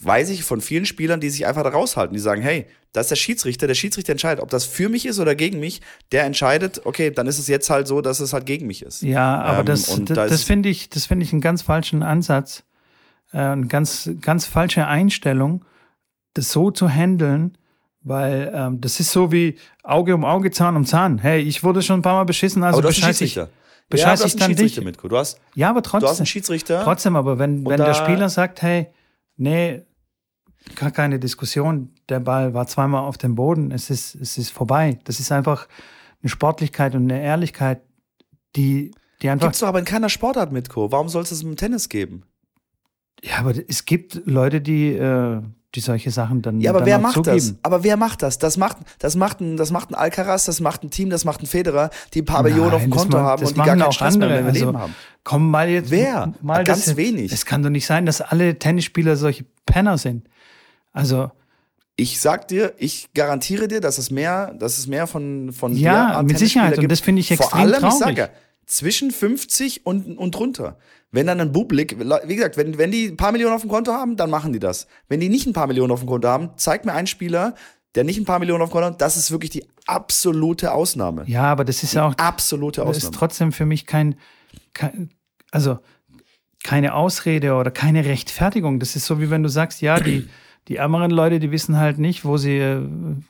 weiß 0.00 0.30
ich 0.30 0.44
von 0.44 0.60
vielen 0.60 0.86
Spielern, 0.86 1.20
die 1.20 1.30
sich 1.30 1.46
einfach 1.46 1.64
da 1.64 1.70
raushalten, 1.70 2.14
die 2.14 2.20
sagen, 2.20 2.40
hey, 2.40 2.66
das 2.92 3.06
ist 3.06 3.10
der 3.10 3.16
Schiedsrichter, 3.16 3.66
der 3.66 3.74
Schiedsrichter 3.74 4.12
entscheidet, 4.12 4.42
ob 4.42 4.50
das 4.50 4.64
für 4.64 4.88
mich 4.88 5.06
ist 5.06 5.18
oder 5.18 5.34
gegen 5.34 5.60
mich, 5.60 5.80
der 6.12 6.24
entscheidet, 6.24 6.82
okay, 6.84 7.10
dann 7.10 7.26
ist 7.26 7.38
es 7.38 7.48
jetzt 7.48 7.68
halt 7.68 7.86
so, 7.86 8.00
dass 8.00 8.20
es 8.20 8.32
halt 8.32 8.46
gegen 8.46 8.66
mich 8.66 8.82
ist. 8.82 9.02
Ja, 9.02 9.40
aber 9.40 9.60
Ähm, 9.60 9.66
das, 9.66 9.86
das, 10.06 10.30
das 10.30 10.44
finde 10.44 10.68
ich, 10.68 10.88
das 10.88 11.06
finde 11.06 11.24
ich 11.24 11.32
einen 11.32 11.40
ganz 11.40 11.62
falschen 11.62 12.02
Ansatz, 12.02 12.62
äh, 13.32 13.38
eine 13.38 13.66
ganz, 13.66 14.08
ganz 14.20 14.46
falsche 14.46 14.86
Einstellung, 14.86 15.64
das 16.34 16.52
so 16.52 16.70
zu 16.70 16.88
handeln, 16.88 17.58
weil 18.08 18.50
ähm, 18.54 18.80
das 18.80 19.00
ist 19.00 19.10
so 19.12 19.30
wie 19.32 19.56
Auge 19.82 20.14
um 20.14 20.24
Auge, 20.24 20.50
Zahn 20.50 20.76
um 20.76 20.84
Zahn. 20.84 21.18
Hey, 21.18 21.40
ich 21.40 21.62
wurde 21.62 21.82
schon 21.82 22.00
ein 22.00 22.02
paar 22.02 22.14
Mal 22.14 22.24
beschissen, 22.24 22.62
also 22.62 22.80
bescheiß 22.80 23.20
ich, 23.20 23.38
bescheiß 23.88 24.20
ja, 24.20 24.26
ich 24.26 24.36
dann 24.36 24.54
dich. 24.54 24.80
Mitko. 24.82 25.08
Du 25.08 25.16
hast, 25.16 25.40
Ja, 25.54 25.70
aber 25.70 25.82
du 25.82 25.88
hast 25.88 25.94
einen 25.94 26.02
trotzdem, 26.04 26.26
Schiedsrichter. 26.26 26.82
trotzdem, 26.84 27.16
aber 27.16 27.38
wenn, 27.38 27.64
wenn 27.66 27.78
der 27.78 27.94
Spieler 27.94 28.28
sagt, 28.28 28.62
hey, 28.62 28.88
nee, 29.36 29.82
gar 30.74 30.90
keine 30.90 31.18
Diskussion, 31.18 31.92
der 32.08 32.20
Ball 32.20 32.54
war 32.54 32.66
zweimal 32.66 33.04
auf 33.04 33.18
dem 33.18 33.34
Boden, 33.34 33.70
es 33.70 33.90
ist, 33.90 34.14
es 34.14 34.38
ist 34.38 34.50
vorbei. 34.50 34.98
Das 35.04 35.20
ist 35.20 35.30
einfach 35.32 35.68
eine 36.22 36.30
Sportlichkeit 36.30 36.94
und 36.94 37.10
eine 37.10 37.22
Ehrlichkeit, 37.22 37.82
die 38.56 38.92
die 39.22 39.28
einfach. 39.28 39.46
Gibt's 39.48 39.60
doch 39.60 39.68
aber 39.68 39.78
in 39.80 39.84
keiner 39.84 40.08
Sportart 40.08 40.52
mit, 40.52 40.68
Co. 40.68 40.92
Warum 40.92 41.08
soll 41.08 41.22
es 41.22 41.30
das 41.30 41.42
im 41.42 41.56
Tennis 41.56 41.88
geben? 41.88 42.24
Ja, 43.22 43.38
aber 43.38 43.52
es 43.68 43.84
gibt 43.84 44.20
Leute, 44.26 44.60
die, 44.60 44.92
äh, 44.92 45.42
die 45.74 45.80
solche 45.80 46.10
Sachen 46.10 46.40
dann. 46.40 46.60
Ja, 46.60 46.70
aber 46.70 46.78
dann 46.80 46.86
wer 46.86 46.98
macht 46.98 47.14
zugeben. 47.14 47.36
das? 47.36 47.54
Aber 47.62 47.84
wer 47.84 47.96
macht 47.98 48.22
das? 48.22 48.38
Das 48.38 48.56
macht, 48.56 48.78
das 48.98 49.16
macht 49.16 49.40
ein, 49.40 49.56
das 49.58 49.70
macht 49.70 49.90
ein 49.90 49.94
Alcaraz, 49.94 50.46
das 50.46 50.60
macht 50.60 50.82
ein 50.82 50.90
Team, 50.90 51.10
das 51.10 51.24
macht 51.26 51.42
ein 51.42 51.46
Federer, 51.46 51.90
die 52.14 52.22
ein 52.22 52.24
paar 52.24 52.42
Millionen 52.42 52.72
auf 52.72 52.80
dem 52.82 52.90
Konto 52.90 53.18
ma- 53.18 53.22
haben 53.24 53.42
und 53.44 53.50
die 53.50 53.56
gar 53.56 53.66
keinen 53.66 53.82
auch 53.82 53.92
Stress 53.92 54.16
mehr 54.16 54.28
andere. 54.28 54.40
im 54.40 54.46
Also, 54.46 54.64
Leben 54.66 54.78
haben. 54.78 54.94
Komm 55.24 55.50
mal 55.50 55.68
jetzt. 55.68 55.90
Wer? 55.90 56.32
Mal 56.40 56.64
Ganz 56.64 56.86
das, 56.86 56.96
wenig. 56.96 57.30
Es 57.32 57.44
kann 57.44 57.62
doch 57.62 57.68
nicht 57.70 57.86
sein, 57.86 58.06
dass 58.06 58.20
alle 58.22 58.58
Tennisspieler 58.58 59.16
solche 59.16 59.44
Penner 59.66 59.98
sind. 59.98 60.26
Also, 60.92 61.30
Ich 61.96 62.18
sag 62.20 62.48
dir, 62.48 62.72
ich 62.78 63.08
garantiere 63.12 63.68
dir, 63.68 63.80
dass 63.82 63.98
es 63.98 64.10
mehr, 64.10 64.54
dass 64.54 64.78
es 64.78 64.86
mehr 64.86 65.06
von, 65.06 65.52
von 65.52 65.76
Ja, 65.76 66.22
mit 66.22 66.38
Sicherheit. 66.38 66.74
Und 66.74 66.80
gibt. 66.80 66.92
das 66.92 67.00
finde 67.00 67.20
ich 67.20 67.28
Vor 67.28 67.44
extrem 67.44 67.60
allem, 67.60 67.72
ich 67.74 67.78
traurig. 67.80 67.98
sage 67.98 68.20
ja, 68.22 68.28
zwischen 68.68 69.10
50 69.10 69.84
und, 69.86 70.16
und 70.18 70.34
drunter. 70.34 70.78
Wenn 71.10 71.26
dann 71.26 71.40
ein 71.40 71.52
Bublik, 71.52 71.96
wie 71.98 72.36
gesagt, 72.36 72.56
wenn, 72.58 72.76
wenn 72.78 72.90
die 72.90 73.06
ein 73.06 73.16
paar 73.16 73.32
Millionen 73.32 73.54
auf 73.54 73.62
dem 73.62 73.70
Konto 73.70 73.92
haben, 73.92 74.16
dann 74.16 74.28
machen 74.30 74.52
die 74.52 74.58
das. 74.58 74.86
Wenn 75.08 75.20
die 75.20 75.30
nicht 75.30 75.46
ein 75.46 75.54
paar 75.54 75.66
Millionen 75.66 75.90
auf 75.90 76.00
dem 76.00 76.08
Konto 76.08 76.28
haben, 76.28 76.50
zeig 76.56 76.84
mir 76.84 76.92
einen 76.92 77.06
Spieler, 77.06 77.54
der 77.94 78.04
nicht 78.04 78.18
ein 78.20 78.26
paar 78.26 78.38
Millionen 78.38 78.62
auf 78.62 78.68
dem 78.68 78.72
Konto 78.72 78.88
hat, 78.88 79.00
das 79.00 79.16
ist 79.16 79.30
wirklich 79.30 79.50
die 79.50 79.64
absolute 79.86 80.72
Ausnahme. 80.72 81.24
ja, 81.26 81.44
aber 81.44 81.64
das 81.64 81.82
ist 81.82 81.94
ja 81.94 82.06
auch. 82.08 82.14
Absolute 82.18 82.82
Das 82.82 82.90
ist 82.98 83.04
Ausnahme. 83.06 83.16
trotzdem 83.18 83.52
für 83.52 83.64
mich 83.64 83.86
kein, 83.86 84.16
kein. 84.74 85.10
Also, 85.50 85.78
keine 86.62 86.92
Ausrede 86.92 87.54
oder 87.54 87.70
keine 87.70 88.04
Rechtfertigung. 88.04 88.78
Das 88.78 88.94
ist 88.94 89.06
so, 89.06 89.18
wie 89.20 89.30
wenn 89.30 89.42
du 89.42 89.48
sagst, 89.48 89.80
ja, 89.80 89.98
die. 89.98 90.28
Die 90.66 90.76
ärmeren 90.76 91.10
Leute, 91.10 91.38
die 91.38 91.50
wissen 91.50 91.78
halt 91.78 91.98
nicht, 91.98 92.26
wo 92.26 92.36
sie 92.36 92.58
äh, 92.58 92.82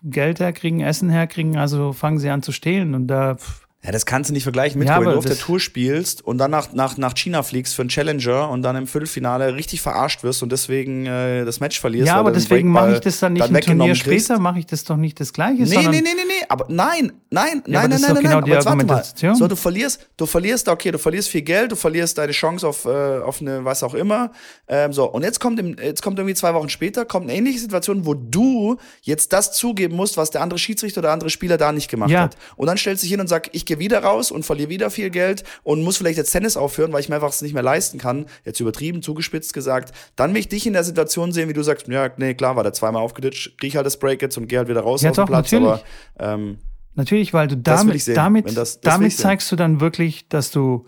Geld 0.03 0.41
herkriegen, 0.41 0.81
Essen 0.81 1.09
herkriegen, 1.09 1.57
also 1.57 1.93
fangen 1.93 2.19
sie 2.19 2.31
an 2.31 2.43
zu 2.43 2.51
stehlen. 2.51 2.97
Und 2.97 3.07
da, 3.07 3.37
pff, 3.37 3.68
Ja, 3.85 3.93
das 3.93 4.07
kannst 4.07 4.29
du 4.29 4.35
nicht 4.35 4.43
vergleichen 4.43 4.81
mit, 4.81 4.89
Ja, 4.89 4.99
wenn 4.99 5.05
du 5.05 5.17
auf 5.17 5.25
der 5.25 5.39
Tour 5.39 5.61
spielst 5.61 6.21
und 6.27 6.39
dann 6.39 6.51
nach, 6.51 6.73
nach, 6.73 6.97
nach 6.97 7.15
China 7.15 7.45
fliegst 7.45 7.77
für 7.77 7.83
einen 7.83 7.91
Challenger 7.91 8.51
und 8.51 8.63
dann 8.63 8.75
im 8.75 8.89
Viertelfinale 8.89 9.55
richtig 9.55 9.81
verarscht 9.81 10.25
wirst 10.25 10.43
und 10.43 10.51
deswegen 10.51 11.07
äh, 11.07 11.45
das 11.45 11.61
Match 11.61 11.79
verlierst. 11.79 12.09
ja, 12.09 12.17
aber 12.17 12.33
deswegen 12.33 12.71
mache 12.73 12.95
ich 12.95 13.01
das 13.01 13.21
dann 13.21 13.35
nicht 13.35 13.45
dann 13.47 13.55
ein 13.55 13.63
Turnier 13.63 13.95
später, 13.95 14.41
mache 14.41 14.59
ich 14.59 14.67
das 14.67 14.83
doch 14.83 14.97
nicht 14.97 15.21
das 15.21 15.33
Gleiche, 15.33 15.63
Nee, 15.63 15.77
nee, 15.77 15.87
nee, 15.87 16.01
nee, 16.03 16.11
nee, 16.27 16.45
aber 16.49 16.67
nein, 16.69 17.13
nein, 17.31 17.63
Ja, 17.69 17.83
nein, 17.83 17.91
nein, 17.91 18.01
nein, 18.01 18.01
nein, 18.15 18.23
genau 18.25 18.37
aber 18.39 18.47
die 18.47 18.51
jetzt 18.51 18.67
warte 18.67 18.77
mal. 18.79 18.83
Argumentation. 18.95 19.37
So, 19.37 19.47
du 19.47 19.55
verlierst, 19.55 20.09
du 20.17 20.27
verlierst, 20.27 20.69
okay, 20.69 20.91
du 20.91 20.99
verlierst 20.99 21.29
viel 21.29 21.43
Geld, 21.43 21.71
du 21.71 21.77
verlierst 21.77 22.19
deine 22.19 22.33
Chance 22.33 22.67
auf, 22.67 22.85
äh, 22.85 22.89
auf 22.89 23.41
eine, 23.41 23.65
was 23.65 23.85
auch 23.85 23.95
immer. 23.95 24.33
Ähm, 24.67 24.93
so, 24.93 25.05
und 25.09 25.23
jetzt 25.23 25.39
kommt, 25.39 25.61
im, 25.61 25.77
jetzt 25.81 26.03
kommt 26.03 26.19
irgendwie 26.19 26.35
zwei 26.35 26.53
Wochen 26.53 26.69
später, 26.69 27.05
kommt 27.05 27.27
eine 27.31 27.39
ähnliche 27.39 27.61
Situation, 27.61 28.05
wo 28.07 28.15
du 28.15 28.77
jetzt 29.03 29.33
das 29.33 29.53
zugeben 29.53 29.95
musst, 29.95 30.17
was 30.17 30.31
der 30.31 30.41
andere 30.41 30.59
Schiedsrichter 30.59 30.99
oder 30.99 31.13
andere 31.13 31.31
Spieler 31.31 31.59
da 31.59 31.71
nicht 31.71 31.89
gemacht 31.89 32.11
Ja. 32.11 32.23
hat. 32.23 32.37
Und 32.57 32.67
dann 32.67 32.77
stellst 32.77 33.03
du 33.03 33.05
dich 33.05 33.13
hin 33.13 33.21
und 33.21 33.29
sagst, 33.29 33.51
ich 33.55 33.68
gehe 33.69 33.79
wieder 33.79 34.03
raus 34.03 34.33
und 34.33 34.45
verliere 34.45 34.69
wieder 34.69 34.91
viel 34.91 35.11
Geld 35.11 35.45
und 35.63 35.85
muss 35.85 35.97
vielleicht 35.99 36.19
jetzt 36.19 36.33
Tennis 36.33 36.57
aufhören, 36.57 36.93
weil 36.93 37.01
ich 37.01 37.09
mir 37.09 37.15
einfach 37.15 37.29
es 37.31 37.41
nicht 37.41 37.55
mehr 37.55 37.63
leisten 37.63 37.99
kann. 37.99 38.27
Jetzt 38.45 38.59
übertrieben, 38.59 39.01
zugespitzt 39.01 39.55
gesagt. 39.55 39.93
Dann 40.17 40.35
will 40.35 40.41
ich 40.41 40.49
dich 40.49 40.67
in 40.67 40.73
der 40.73 40.83
Situation 40.83 41.31
sehen, 41.31 41.49
wie 41.49 41.53
du 41.53 41.63
sagst, 41.63 41.87
ja, 41.87 42.11
nee, 42.17 42.35
klar, 42.35 42.57
war 42.57 42.65
der 42.65 42.73
zweimal 42.73 43.01
aufgeditscht, 43.03 43.57
krieg 43.59 43.77
halt 43.77 43.87
das 43.87 43.97
Break 44.01 44.21
jetzt 44.23 44.37
und 44.37 44.49
geh 44.49 44.59
halt 44.59 44.67
wieder 44.69 44.81
raus 44.81 45.03
Ja, 45.03 45.11
auf 45.11 45.15
den 45.17 45.23
doch, 45.23 45.29
Platz. 45.29 45.53
natürlich. 45.53 45.85
Aber 46.17 46.35
ähm, 46.35 46.59
Natürlich, 46.95 47.33
weil 47.33 47.47
du 47.47 47.57
damit, 47.57 48.03
sehen. 48.03 48.17
damit, 48.17 48.47
das- 48.49 48.81
das 48.81 48.81
damit 48.81 49.13
zeigst 49.17 49.53
du 49.53 49.57
dann 49.57 49.81
wirklich, 49.81 50.29
dass 50.29 50.51
du 50.51 50.85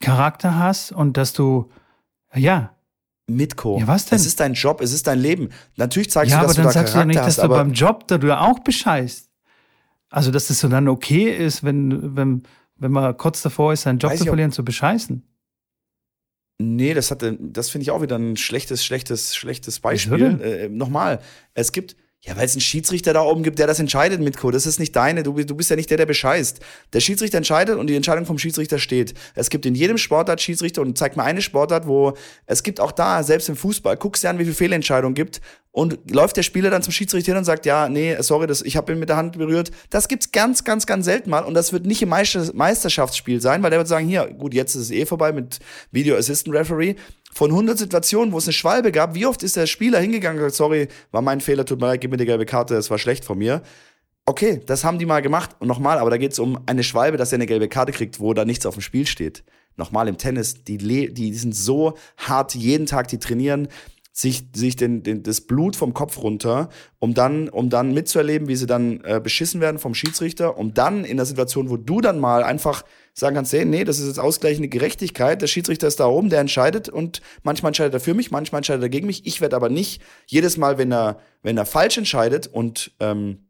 Charakter 0.00 0.58
hast 0.58 0.90
und 0.90 1.16
dass 1.16 1.32
du, 1.32 1.70
ja, 2.34 2.74
Mitko. 3.28 3.78
Ja, 3.78 3.86
was 3.86 4.06
denn? 4.06 4.16
Es 4.16 4.26
ist 4.26 4.40
dein 4.40 4.54
Job, 4.54 4.80
es 4.80 4.92
ist 4.92 5.06
dein 5.06 5.18
Leben. 5.20 5.50
Natürlich 5.76 6.10
zeigst 6.10 6.32
ja, 6.32 6.38
du, 6.38 6.44
aber 6.44 6.48
dass 6.48 6.56
dann 6.56 6.64
du 6.64 6.68
da 6.68 6.72
sagst 6.72 6.88
du 6.94 6.98
doch 6.98 7.02
Charakter 7.02 7.06
nicht, 7.08 7.18
hast, 7.20 7.26
dass 7.26 7.36
du 7.36 7.42
aber 7.42 7.56
beim 7.56 7.72
Job 7.72 8.08
da 8.08 8.18
du 8.18 8.26
ja 8.26 8.40
auch 8.40 8.58
bescheißt. 8.58 9.28
Also, 10.12 10.30
dass 10.30 10.48
das 10.48 10.60
so 10.60 10.68
dann 10.68 10.88
okay 10.88 11.34
ist, 11.34 11.64
wenn, 11.64 12.14
wenn, 12.14 12.42
wenn 12.76 12.92
man 12.92 13.16
kurz 13.16 13.40
davor 13.40 13.72
ist, 13.72 13.82
seinen 13.82 13.98
Job 13.98 14.12
Weiß 14.12 14.18
zu 14.18 14.26
verlieren, 14.26 14.52
zu 14.52 14.62
bescheißen. 14.62 15.22
nee, 16.58 16.92
das 16.92 17.10
hatte, 17.10 17.38
das 17.40 17.70
finde 17.70 17.84
ich 17.84 17.90
auch 17.90 18.02
wieder 18.02 18.16
ein 18.16 18.36
schlechtes, 18.36 18.84
schlechtes, 18.84 19.34
schlechtes 19.34 19.80
Beispiel. 19.80 20.38
Äh, 20.42 20.68
nochmal, 20.68 21.20
es 21.54 21.72
gibt, 21.72 21.96
ja, 22.24 22.36
weil 22.36 22.44
es 22.44 22.52
einen 22.52 22.60
Schiedsrichter 22.60 23.12
da 23.12 23.22
oben 23.22 23.42
gibt, 23.42 23.58
der 23.58 23.66
das 23.66 23.80
entscheidet, 23.80 24.20
Mitko. 24.20 24.52
Das 24.52 24.64
ist 24.64 24.78
nicht 24.78 24.94
deine, 24.94 25.24
du, 25.24 25.32
bist- 25.32 25.50
du 25.50 25.56
bist 25.56 25.70
ja 25.70 25.76
nicht 25.76 25.90
der, 25.90 25.96
der 25.96 26.06
bescheißt. 26.06 26.60
Der 26.92 27.00
Schiedsrichter 27.00 27.36
entscheidet 27.38 27.76
und 27.76 27.88
die 27.88 27.96
Entscheidung 27.96 28.26
vom 28.26 28.38
Schiedsrichter 28.38 28.78
steht. 28.78 29.14
Es 29.34 29.50
gibt 29.50 29.66
in 29.66 29.74
jedem 29.74 29.98
Sportart 29.98 30.40
Schiedsrichter 30.40 30.82
und 30.82 30.96
zeig 30.96 31.16
mir 31.16 31.24
eine 31.24 31.42
Sportart, 31.42 31.88
wo 31.88 32.14
es 32.46 32.62
gibt 32.62 32.78
auch 32.78 32.92
da, 32.92 33.24
selbst 33.24 33.48
im 33.48 33.56
Fußball, 33.56 33.96
guckst 33.96 34.22
dir 34.22 34.30
an, 34.30 34.38
wie 34.38 34.44
viele 34.44 34.54
Fehlentscheidungen 34.54 35.14
gibt 35.14 35.40
und 35.72 36.12
läuft 36.12 36.36
der 36.36 36.44
Spieler 36.44 36.70
dann 36.70 36.82
zum 36.82 36.92
Schiedsrichter 36.92 37.32
hin 37.32 37.38
und 37.38 37.44
sagt, 37.44 37.66
ja, 37.66 37.88
nee, 37.88 38.14
sorry, 38.20 38.46
das, 38.46 38.62
ich 38.62 38.76
habe 38.76 38.92
ihn 38.92 39.00
mit 39.00 39.08
der 39.08 39.16
Hand 39.16 39.36
berührt. 39.36 39.72
Das 39.90 40.06
gibt's 40.06 40.30
ganz, 40.30 40.62
ganz, 40.62 40.86
ganz 40.86 41.04
selten 41.06 41.28
mal 41.30 41.40
und 41.44 41.54
das 41.54 41.72
wird 41.72 41.86
nicht 41.86 42.02
im 42.02 42.10
Meister 42.10 42.48
Meisterschaftsspiel 42.54 43.40
sein, 43.40 43.64
weil 43.64 43.70
der 43.70 43.80
wird 43.80 43.88
sagen, 43.88 44.06
hier, 44.06 44.26
gut, 44.26 44.54
jetzt 44.54 44.76
ist 44.76 44.82
es 44.82 44.90
eh 44.92 45.06
vorbei 45.06 45.32
mit 45.32 45.58
Video 45.90 46.14
Assistant 46.16 46.54
Referee. 46.54 46.94
Von 47.34 47.50
100 47.50 47.78
Situationen, 47.78 48.32
wo 48.32 48.38
es 48.38 48.46
eine 48.46 48.52
Schwalbe 48.52 48.92
gab, 48.92 49.14
wie 49.14 49.26
oft 49.26 49.42
ist 49.42 49.56
der 49.56 49.66
Spieler 49.66 49.98
hingegangen 50.00 50.38
und 50.38 50.44
gesagt, 50.44 50.56
sorry, 50.56 50.88
war 51.10 51.22
mein 51.22 51.40
Fehler, 51.40 51.64
tut 51.64 51.80
mir 51.80 51.86
leid, 51.86 52.00
gib 52.00 52.10
mir 52.10 52.18
die 52.18 52.26
gelbe 52.26 52.44
Karte, 52.44 52.74
es 52.74 52.90
war 52.90 52.98
schlecht 52.98 53.24
von 53.24 53.38
mir. 53.38 53.62
Okay, 54.26 54.60
das 54.66 54.84
haben 54.84 54.98
die 54.98 55.06
mal 55.06 55.20
gemacht. 55.20 55.56
Und 55.58 55.66
nochmal, 55.68 55.98
aber 55.98 56.10
da 56.10 56.16
geht 56.18 56.32
es 56.32 56.38
um 56.38 56.60
eine 56.66 56.84
Schwalbe, 56.84 57.16
dass 57.16 57.32
er 57.32 57.36
eine 57.36 57.46
gelbe 57.46 57.68
Karte 57.68 57.92
kriegt, 57.92 58.20
wo 58.20 58.34
da 58.34 58.44
nichts 58.44 58.66
auf 58.66 58.74
dem 58.74 58.82
Spiel 58.82 59.06
steht. 59.06 59.42
Nochmal 59.76 60.06
im 60.08 60.18
Tennis, 60.18 60.62
die, 60.64 60.76
die 61.12 61.34
sind 61.34 61.56
so 61.56 61.94
hart 62.18 62.54
jeden 62.54 62.86
Tag, 62.86 63.08
die 63.08 63.18
trainieren 63.18 63.68
sich, 64.12 64.44
sich 64.54 64.76
den, 64.76 65.02
den, 65.02 65.22
das 65.22 65.40
Blut 65.40 65.74
vom 65.74 65.94
Kopf 65.94 66.18
runter, 66.18 66.68
um 66.98 67.14
dann, 67.14 67.48
um 67.48 67.70
dann 67.70 67.94
mitzuerleben, 67.94 68.46
wie 68.46 68.56
sie 68.56 68.66
dann 68.66 69.00
äh, 69.04 69.20
beschissen 69.22 69.62
werden 69.62 69.78
vom 69.78 69.94
Schiedsrichter, 69.94 70.58
um 70.58 70.74
dann 70.74 71.04
in 71.04 71.16
der 71.16 71.24
Situation, 71.24 71.70
wo 71.70 71.78
du 71.78 72.02
dann 72.02 72.20
mal 72.20 72.44
einfach 72.44 72.84
sagen 73.14 73.36
kannst, 73.36 73.54
hey, 73.54 73.64
nee, 73.64 73.84
das 73.84 73.98
ist 73.98 74.08
jetzt 74.08 74.20
ausgleichende 74.20 74.68
Gerechtigkeit, 74.68 75.40
der 75.40 75.46
Schiedsrichter 75.46 75.88
ist 75.88 75.98
da 75.98 76.06
oben, 76.06 76.28
der 76.28 76.40
entscheidet 76.40 76.90
und 76.90 77.22
manchmal 77.42 77.70
entscheidet 77.70 77.94
er 77.94 78.00
für 78.00 78.14
mich, 78.14 78.30
manchmal 78.30 78.58
entscheidet 78.58 78.82
er 78.82 78.88
gegen 78.90 79.06
mich. 79.06 79.26
Ich 79.26 79.40
werde 79.40 79.56
aber 79.56 79.70
nicht 79.70 80.02
jedes 80.26 80.58
Mal, 80.58 80.76
wenn 80.76 80.92
er, 80.92 81.18
wenn 81.42 81.56
er 81.56 81.66
falsch 81.66 81.96
entscheidet 81.96 82.46
und, 82.46 82.92
ähm, 83.00 83.46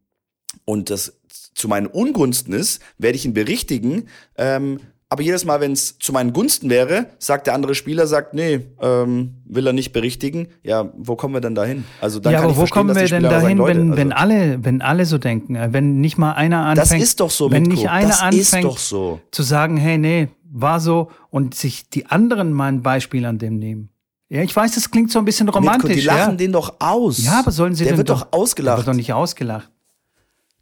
und 0.64 0.90
das 0.90 1.20
zu 1.54 1.66
meinen 1.66 1.86
Ungunsten 1.86 2.52
ist, 2.52 2.82
werde 2.98 3.16
ich 3.16 3.24
ihn 3.24 3.34
berichtigen. 3.34 4.08
Ähm, 4.36 4.80
aber 5.12 5.20
jedes 5.22 5.44
Mal, 5.44 5.60
wenn 5.60 5.72
es 5.72 5.98
zu 5.98 6.10
meinen 6.10 6.32
Gunsten 6.32 6.70
wäre, 6.70 7.04
sagt 7.18 7.46
der 7.46 7.52
andere 7.52 7.74
Spieler, 7.74 8.06
sagt, 8.06 8.32
nee, 8.32 8.60
ähm, 8.80 9.34
will 9.44 9.66
er 9.66 9.74
nicht 9.74 9.92
berichtigen. 9.92 10.48
Ja, 10.62 10.90
wo 10.96 11.16
kommen 11.16 11.34
wir 11.34 11.42
denn 11.42 11.54
dahin? 11.54 11.84
Also 12.00 12.18
dann 12.18 12.32
ja, 12.32 12.38
kann 12.38 12.48
aber 12.50 12.54
ich 12.54 12.70
wo 12.70 12.72
kommen 12.72 12.88
wir 12.96 13.04
denn 13.04 13.22
dahin, 13.22 13.42
sagen, 13.42 13.58
Leute, 13.58 13.78
wenn, 13.78 13.90
also, 13.90 13.96
wenn 13.98 14.12
alle, 14.12 14.64
wenn 14.64 14.80
alle 14.80 15.04
so 15.04 15.18
denken? 15.18 15.54
Äh, 15.54 15.68
Wenn 15.70 16.00
nicht 16.00 16.16
mal 16.16 16.32
einer 16.32 16.64
anfängt, 16.64 17.02
Das 17.02 17.06
ist 17.08 17.20
doch 17.20 17.30
so, 17.30 17.50
wenn 17.50 17.64
Mitko. 17.64 17.76
nicht 17.76 17.90
einer 17.90 18.08
Das 18.08 18.16
ist 18.34 18.54
anfängt 18.54 18.64
doch 18.64 18.78
so. 18.78 19.20
zu 19.30 19.42
sagen, 19.42 19.76
hey, 19.76 19.98
nee, 19.98 20.28
war 20.50 20.80
so 20.80 21.10
und 21.28 21.54
sich 21.54 21.90
die 21.90 22.06
anderen 22.06 22.50
mal 22.54 22.68
ein 22.72 22.80
Beispiel 22.80 23.26
an 23.26 23.36
dem 23.36 23.58
nehmen. 23.58 23.90
Ja, 24.30 24.40
ich 24.40 24.56
weiß, 24.56 24.74
das 24.76 24.90
klingt 24.90 25.12
so 25.12 25.18
ein 25.18 25.26
bisschen 25.26 25.44
Mitko, 25.44 25.58
romantisch. 25.58 25.92
die 25.94 26.00
lachen 26.00 26.30
ja. 26.30 26.36
den 26.36 26.52
doch 26.52 26.76
aus. 26.78 27.22
ja, 27.22 27.40
aber 27.40 27.50
sollen 27.50 27.74
sie 27.74 27.84
Der 27.84 27.92
denn 27.92 27.98
wird 27.98 28.08
doch 28.08 28.22
Der 28.30 28.34
ausgelacht. 28.40 28.78
wird 28.78 28.88
doch 28.88 28.94
nicht 28.94 29.12
ausgelacht. 29.12 29.68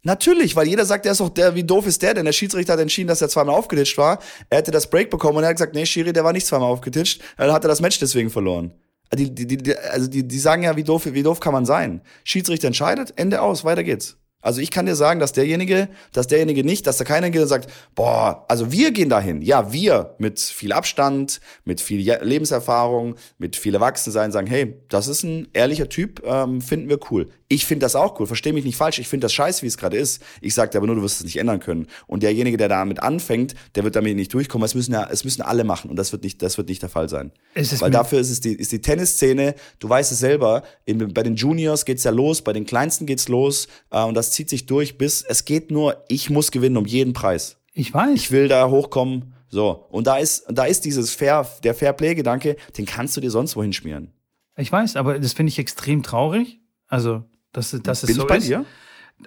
Natürlich, 0.03 0.55
weil 0.55 0.67
jeder 0.67 0.85
sagt, 0.85 1.05
der 1.05 1.11
ist 1.11 1.21
doch 1.21 1.29
der, 1.29 1.53
wie 1.53 1.63
doof 1.63 1.85
ist 1.85 2.01
der 2.01 2.15
denn? 2.15 2.25
Der 2.25 2.31
Schiedsrichter 2.31 2.73
hat 2.73 2.79
entschieden, 2.79 3.07
dass 3.07 3.21
er 3.21 3.29
zweimal 3.29 3.55
aufgeditscht 3.55 3.97
war. 3.97 4.19
Er 4.49 4.57
hätte 4.57 4.71
das 4.71 4.89
Break 4.89 5.09
bekommen 5.11 5.37
und 5.37 5.43
er 5.43 5.49
hat 5.49 5.57
gesagt, 5.57 5.75
nee, 5.75 5.85
Schiri, 5.85 6.11
der 6.11 6.23
war 6.23 6.33
nicht 6.33 6.47
zweimal 6.47 6.69
aufgeditscht. 6.71 7.21
Dann 7.37 7.51
hat 7.51 7.63
er 7.63 7.67
das 7.67 7.81
Match 7.81 7.99
deswegen 7.99 8.29
verloren. 8.31 8.71
Die, 9.13 9.29
die, 9.33 9.45
die, 9.45 9.57
die- 9.57 9.77
also 9.77 10.07
die, 10.09 10.27
die 10.27 10.39
sagen 10.39 10.63
ja, 10.63 10.75
wie 10.75 10.83
doof, 10.83 11.05
wie 11.05 11.21
doof 11.23 11.39
kann 11.39 11.53
man 11.53 11.65
sein? 11.65 12.01
Schiedsrichter 12.23 12.67
entscheidet, 12.67 13.13
Ende 13.17 13.41
aus, 13.41 13.63
weiter 13.63 13.83
geht's. 13.83 14.17
Also 14.43 14.59
ich 14.59 14.71
kann 14.71 14.87
dir 14.87 14.95
sagen, 14.95 15.19
dass 15.19 15.33
derjenige, 15.33 15.87
dass 16.13 16.25
derjenige 16.25 16.63
nicht, 16.63 16.87
dass 16.87 16.97
da 16.97 17.03
keiner 17.03 17.29
geht 17.29 17.43
und 17.43 17.47
sagt, 17.47 17.69
boah, 17.93 18.43
also 18.47 18.71
wir 18.71 18.91
gehen 18.91 19.09
dahin. 19.09 19.43
Ja, 19.43 19.71
wir 19.71 20.15
mit 20.17 20.39
viel 20.39 20.73
Abstand, 20.73 21.41
mit 21.63 21.79
viel 21.79 21.99
Lebenserfahrung, 22.23 23.15
mit 23.37 23.55
viel 23.55 23.75
Erwachsensein 23.75 24.31
sagen, 24.31 24.47
hey, 24.47 24.81
das 24.89 25.07
ist 25.07 25.21
ein 25.23 25.47
ehrlicher 25.53 25.89
Typ, 25.89 26.23
ähm, 26.25 26.59
finden 26.61 26.89
wir 26.89 26.99
cool. 27.11 27.29
Ich 27.51 27.65
finde 27.65 27.83
das 27.83 27.97
auch 27.97 28.17
cool, 28.17 28.27
verstehe 28.27 28.53
mich 28.53 28.63
nicht 28.63 28.77
falsch, 28.77 28.97
ich 28.99 29.09
finde 29.09 29.25
das 29.25 29.33
scheiße, 29.33 29.61
wie 29.63 29.67
es 29.67 29.77
gerade 29.77 29.97
ist. 29.97 30.23
Ich 30.39 30.53
sage 30.53 30.71
dir 30.71 30.77
aber 30.77 30.87
nur, 30.87 30.95
du 30.95 31.01
wirst 31.01 31.17
es 31.17 31.25
nicht 31.25 31.37
ändern 31.37 31.59
können. 31.59 31.87
Und 32.07 32.23
derjenige, 32.23 32.55
der 32.55 32.69
damit 32.69 33.03
anfängt, 33.03 33.55
der 33.75 33.83
wird 33.83 33.97
damit 33.97 34.15
nicht 34.15 34.33
durchkommen. 34.33 34.65
Es 34.65 34.73
müssen 34.73 34.93
ja, 34.93 35.09
es 35.11 35.25
müssen 35.25 35.41
alle 35.41 35.65
machen 35.65 35.89
und 35.89 35.97
das 35.97 36.13
wird 36.13 36.23
nicht, 36.23 36.41
das 36.41 36.57
wird 36.57 36.69
nicht 36.69 36.81
der 36.81 36.87
Fall 36.87 37.09
sein. 37.09 37.33
Weil 37.53 37.91
dafür 37.91 38.21
ist 38.21 38.29
es 38.29 38.39
die, 38.39 38.53
ist 38.53 38.71
die 38.71 38.79
Tennisszene, 38.79 39.55
du 39.79 39.89
weißt 39.89 40.13
es 40.13 40.19
selber, 40.19 40.63
in, 40.85 41.13
bei 41.13 41.23
den 41.23 41.35
Juniors 41.35 41.83
geht's 41.83 42.05
ja 42.05 42.11
los, 42.11 42.41
bei 42.41 42.53
den 42.53 42.65
Kleinsten 42.65 43.05
geht's 43.05 43.27
los 43.27 43.67
äh, 43.89 44.01
und 44.01 44.13
das 44.13 44.31
zieht 44.31 44.49
sich 44.49 44.65
durch 44.65 44.97
bis, 44.97 45.21
es 45.21 45.43
geht 45.43 45.71
nur, 45.71 46.05
ich 46.07 46.29
muss 46.29 46.51
gewinnen 46.51 46.77
um 46.77 46.85
jeden 46.85 47.11
Preis. 47.11 47.57
Ich 47.73 47.93
weiß. 47.93 48.11
Ich 48.15 48.31
will 48.31 48.47
da 48.47 48.69
hochkommen. 48.69 49.33
So. 49.49 49.87
Und 49.89 50.07
da 50.07 50.15
ist, 50.15 50.45
da 50.47 50.63
ist 50.63 50.85
dieses 50.85 51.11
Fair, 51.11 51.45
der 51.63 51.75
Fair-Play-Gedanke, 51.75 52.55
den 52.77 52.85
kannst 52.85 53.17
du 53.17 53.19
dir 53.19 53.29
sonst 53.29 53.57
wohin 53.57 53.73
schmieren. 53.73 54.13
Ich 54.55 54.71
weiß, 54.71 54.95
aber 54.95 55.19
das 55.19 55.33
finde 55.33 55.49
ich 55.49 55.59
extrem 55.59 56.01
traurig. 56.01 56.61
Also, 56.87 57.23
dass, 57.51 57.71
dass 57.83 58.03
es 58.03 58.07
Bin 58.07 58.15
so 58.15 58.21
ich 58.23 58.27
bei 58.27 58.37
ist. 58.37 58.47
dir? 58.47 58.65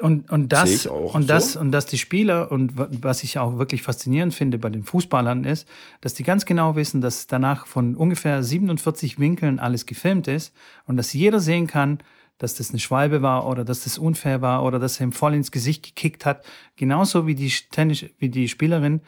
Und, 0.01 0.29
und 0.33 0.53
das, 0.53 0.87
und 0.87 1.31
das, 1.31 1.53
so. 1.53 1.61
und 1.61 1.71
dass 1.71 1.87
die 1.87 1.99
Spieler 1.99 2.51
und 2.51 2.77
wa- 2.77 2.89
was 3.01 3.23
ich 3.23 3.39
auch 3.39 3.59
wirklich 3.59 3.83
faszinierend 3.83 4.35
finde 4.35 4.59
bei 4.59 4.69
den 4.69 4.83
Fußballern 4.83 5.45
ist, 5.45 5.69
dass 6.01 6.15
die 6.15 6.25
ganz 6.25 6.47
genau 6.47 6.75
wissen, 6.75 7.01
dass 7.01 7.29
danach 7.29 7.69
von 7.69 7.95
ungefähr 7.95 8.43
47 8.43 9.21
Winkeln 9.21 9.61
alles 9.61 9.87
gefilmt 9.87 10.27
ist 10.27 10.53
und 10.87 10.97
dass 10.97 11.13
jeder 11.13 11.39
sehen 11.39 11.69
kann, 11.69 11.99
dass 12.39 12.57
das 12.57 12.71
eine 12.71 12.81
Schwalbe 12.81 13.23
war 13.23 13.47
oder 13.47 13.65
dass 13.65 13.85
das 13.85 13.97
unfair 13.97 14.41
war 14.43 14.65
oder 14.65 14.81
dass 14.81 14.99
er 14.99 15.05
ihm 15.07 15.13
voll 15.13 15.33
ins 15.35 15.53
Gesicht 15.53 15.85
gekickt 15.85 16.27
hat. 16.27 16.45
Genauso 16.75 17.29
wie 17.29 17.37
die 17.37 17.53
Tennis, 17.71 18.05
wie 18.19 18.29
die 18.31 18.49
Spielerin 18.49 19.01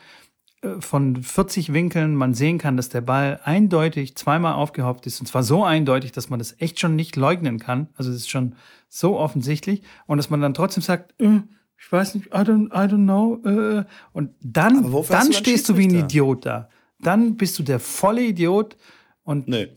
von 0.81 1.23
40 1.23 1.73
Winkeln 1.73 2.15
man 2.15 2.35
sehen 2.35 2.59
kann, 2.59 2.77
dass 2.77 2.89
der 2.89 3.01
Ball 3.03 3.41
eindeutig 3.45 4.17
zweimal 4.17 4.55
aufgehoppt 4.55 5.07
ist. 5.07 5.21
Und 5.21 5.27
zwar 5.27 5.43
so 5.43 5.65
eindeutig, 5.65 6.13
dass 6.13 6.31
man 6.31 6.39
das 6.39 6.57
echt 6.59 6.81
schon 6.81 6.97
nicht 6.97 7.17
leugnen 7.17 7.59
kann. 7.59 7.89
Also 7.95 8.11
es 8.11 8.17
ist 8.17 8.31
schon 8.31 8.57
so 8.89 9.19
offensichtlich. 9.19 9.83
Und 10.07 10.19
dass 10.19 10.31
man 10.31 10.41
dann 10.41 10.55
trotzdem 10.55 10.83
sagt, 10.83 11.15
äh, 11.21 11.41
ich 11.79 11.93
weiß 11.93 12.15
nicht, 12.15 12.29
I 12.29 12.39
don't, 12.39 12.69
I 12.69 12.91
don't 12.91 13.05
know. 13.05 13.41
Äh. 13.45 13.85
Und 14.13 14.31
dann, 14.41 14.91
dann 15.09 15.27
du 15.27 15.33
stehst 15.33 15.69
du 15.69 15.77
wie 15.77 15.89
ein? 15.89 15.95
Idiot 15.95 16.47
da. 16.47 16.69
Dann 17.01 17.37
bist 17.37 17.59
du 17.59 17.63
der 17.63 17.79
volle 17.79 18.23
Idiot. 18.23 18.77
Und 19.25 19.49
Nee. 19.49 19.69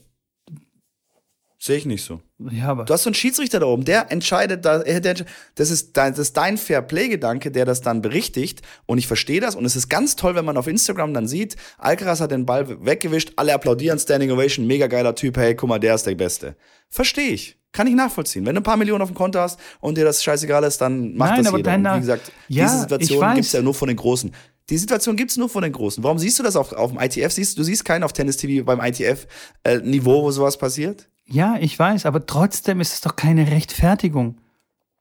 Sehe 1.62 1.76
ich 1.76 1.86
nicht 1.86 2.05
so. 2.05 2.22
ja, 2.51 2.68
aber 2.70 2.86
Du 2.86 2.93
hast 2.93 3.03
so 3.03 3.10
einen 3.10 3.16
Schiedsrichter 3.16 3.60
da 3.60 3.66
oben, 3.66 3.84
der 3.84 4.12
entscheidet, 4.14 4.66
äh, 4.66 5.01
das, 5.55 5.70
ist 5.70 5.97
dein, 5.97 6.14
das 6.14 6.20
ist 6.20 6.38
dein 6.38 6.57
Fair-Play-Gedanke, 6.57 7.51
der 7.51 7.66
das 7.66 7.82
dann 7.82 8.01
berichtigt. 8.01 8.62
Und 8.86 8.97
ich 8.97 9.07
verstehe 9.07 9.41
das. 9.41 9.55
Und 9.55 9.66
es 9.66 9.76
ist 9.76 9.89
ganz 9.89 10.16
toll, 10.16 10.36
wenn 10.36 10.45
man 10.45 10.55
auf 10.55 10.68
Instagram 10.68 11.14
dann 11.14 11.28
sieht, 11.28 11.57
Alcaraz 11.78 12.22
hat 12.22 12.32
den 12.32 12.45
Ball 12.45 12.86
weggewischt, 12.86 13.34
alle 13.36 13.53
applaudieren, 13.53 13.99
Standing 13.99 14.32
Ovation, 14.32 14.68
mega 14.68 14.88
geiler 14.88 15.16
Typ, 15.16 15.36
hey, 15.36 15.53
guck 15.53 15.68
mal, 15.68 15.80
der 15.80 15.95
ist 15.95 16.05
der 16.05 16.16
Beste. 16.16 16.55
Verstehe 16.89 17.32
ich. 17.32 17.57
Kann 17.74 17.88
ich 17.88 17.93
nachvollziehen. 17.93 18.45
Wenn 18.45 18.55
du 18.55 18.62
ein 18.62 18.64
paar 18.64 18.78
Millionen 18.78 19.01
auf 19.01 19.10
dem 19.10 19.16
Konto 19.16 19.38
hast 19.39 19.60
und 19.82 19.97
dir 19.97 20.05
das 20.05 20.24
scheißegal 20.24 20.64
ist, 20.64 20.78
dann 20.80 21.14
macht 21.16 21.32
Nein, 21.32 21.39
das 21.39 21.47
aber 21.49 21.57
jeder. 21.57 21.72
deiner- 21.72 21.91
und 21.91 21.97
wie 21.97 22.01
gesagt, 22.01 22.32
Ja, 22.47 22.64
diese 22.66 22.80
Situation 22.80 23.20
weiß. 23.20 23.36
gibt's 23.36 23.51
ja 23.51 23.62
nur 23.62 23.74
von 23.76 23.89
den 23.89 23.97
Großen. 23.97 24.32
Die 24.70 24.78
Situation 24.78 25.16
gibt's 25.18 25.36
nur 25.36 25.49
von 25.49 25.62
den 25.64 25.74
Großen. 25.74 26.01
Warum 26.03 26.20
siehst 26.20 26.39
du 26.39 26.43
das 26.43 26.55
auf, 26.55 26.72
auf 26.72 26.91
dem 26.91 26.99
ITF? 27.01 27.32
Siehst, 27.34 27.57
du 27.57 27.64
siehst 27.64 27.84
keinen 27.84 28.03
auf 28.03 28.14
Tennis-TV 28.14 28.64
beim 28.64 28.80
ITF-Niveau, 28.80 30.24
wo 30.24 30.32
sowas 30.32 30.57
passiert? 30.57 31.10
Ja, 31.32 31.57
ich 31.59 31.77
weiß, 31.77 32.05
aber 32.05 32.25
trotzdem 32.25 32.82
ist 32.82 32.93
es 32.93 33.01
doch 33.01 33.15
keine 33.15 33.51
Rechtfertigung. 33.51 34.38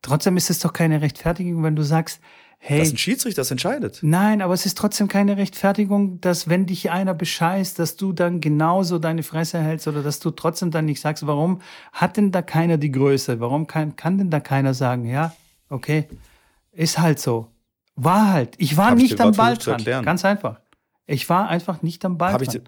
Trotzdem 0.02 0.36
ist 0.36 0.50
es 0.50 0.58
doch 0.60 0.72
keine 0.72 1.00
Rechtfertigung, 1.00 1.62
wenn 1.62 1.74
du 1.74 1.82
sagst, 1.82 2.20
hey, 2.58 2.78
Das 2.78 2.88
ist 2.88 2.94
ein 2.94 2.98
Schiedsrichter, 2.98 3.40
das 3.40 3.50
entscheidet. 3.50 4.00
nein, 4.02 4.42
aber 4.42 4.54
es 4.54 4.66
ist 4.66 4.76
trotzdem 4.76 5.08
keine 5.08 5.36
Rechtfertigung, 5.36 6.20
dass 6.20 6.48
wenn 6.48 6.66
dich 6.66 6.90
einer 6.90 7.14
bescheißt, 7.14 7.78
dass 7.78 7.96
du 7.96 8.12
dann 8.12 8.40
genauso 8.40 8.98
deine 8.98 9.22
Fresse 9.22 9.60
hältst 9.60 9.88
oder 9.88 10.02
dass 10.02 10.20
du 10.20 10.30
trotzdem 10.30 10.70
dann 10.70 10.84
nicht 10.84 11.00
sagst, 11.00 11.26
warum 11.26 11.60
hat 11.92 12.16
denn 12.16 12.30
da 12.30 12.42
keiner 12.42 12.76
die 12.76 12.92
Größe? 12.92 13.40
Warum 13.40 13.66
kann, 13.66 13.96
kann 13.96 14.18
denn 14.18 14.30
da 14.30 14.40
keiner 14.40 14.74
sagen, 14.74 15.04
ja, 15.06 15.34
okay, 15.68 16.08
ist 16.72 16.98
halt 16.98 17.18
so. 17.18 17.48
War 17.96 18.30
halt. 18.32 18.54
Ich 18.58 18.76
war 18.76 18.90
Hab 18.90 18.96
ich 18.98 19.04
nicht 19.04 19.18
dir 19.18 19.24
am 19.24 19.32
Ball 19.32 19.56
dran. 19.56 19.82
Ganz 20.04 20.24
einfach. 20.24 20.60
Ich 21.06 21.28
war 21.28 21.48
einfach 21.48 21.82
nicht 21.82 22.04
am 22.04 22.18
Ball 22.18 22.34
Hab 22.34 22.42
ich 22.42 22.48
dran. 22.48 22.62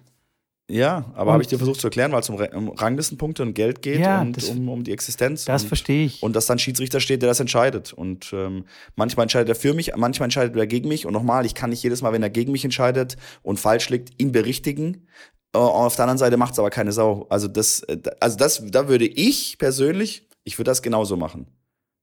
Ja, 0.71 1.11
aber 1.15 1.33
habe 1.33 1.43
ich 1.43 1.47
dir 1.49 1.57
versucht 1.57 1.81
zu 1.81 1.87
erklären, 1.87 2.11
weil 2.11 2.21
es 2.21 2.29
um, 2.29 2.35
um 2.35 2.69
Ranglistenpunkte 2.69 3.43
und 3.43 3.53
Geld 3.53 3.81
geht 3.81 3.99
Ja, 3.99 4.21
und 4.21 4.37
das- 4.37 4.49
um, 4.49 4.69
um 4.69 4.83
die 4.83 4.91
Existenz. 4.91 5.45
Das 5.45 5.63
und, 5.63 5.67
verstehe 5.67 6.05
ich. 6.05 6.23
Und 6.23 6.35
dass 6.35 6.45
dann 6.45 6.59
Schiedsrichter 6.59 6.99
steht, 6.99 7.21
der 7.21 7.29
das 7.29 7.39
entscheidet. 7.39 7.93
Und 7.93 8.31
ähm, 8.33 8.65
manchmal 8.95 9.25
entscheidet 9.25 9.49
er 9.49 9.55
für 9.55 9.73
mich, 9.73 9.93
manchmal 9.95 10.27
entscheidet 10.27 10.55
er 10.55 10.67
gegen 10.67 10.87
mich. 10.87 11.05
Und 11.05 11.13
nochmal, 11.13 11.45
ich 11.45 11.53
kann 11.55 11.69
nicht 11.71 11.83
jedes 11.83 12.01
Mal, 12.01 12.13
wenn 12.13 12.23
er 12.23 12.29
gegen 12.29 12.51
mich 12.51 12.63
entscheidet 12.63 13.17
und 13.43 13.59
falsch 13.59 13.89
liegt, 13.89 14.19
ihn 14.21 14.31
berichtigen. 14.31 15.07
Äh, 15.53 15.57
auf 15.57 15.95
der 15.95 16.03
anderen 16.05 16.17
Seite 16.17 16.37
macht 16.37 16.53
es 16.53 16.59
aber 16.59 16.69
keine 16.69 16.91
Sau. 16.91 17.27
Also 17.29 17.47
das, 17.47 17.81
äh, 17.83 17.97
also 18.19 18.37
das, 18.37 18.63
da 18.65 18.87
würde 18.87 19.05
ich 19.07 19.57
persönlich, 19.57 20.27
ich 20.43 20.57
würde 20.57 20.71
das 20.71 20.81
genauso 20.81 21.17
machen. 21.17 21.47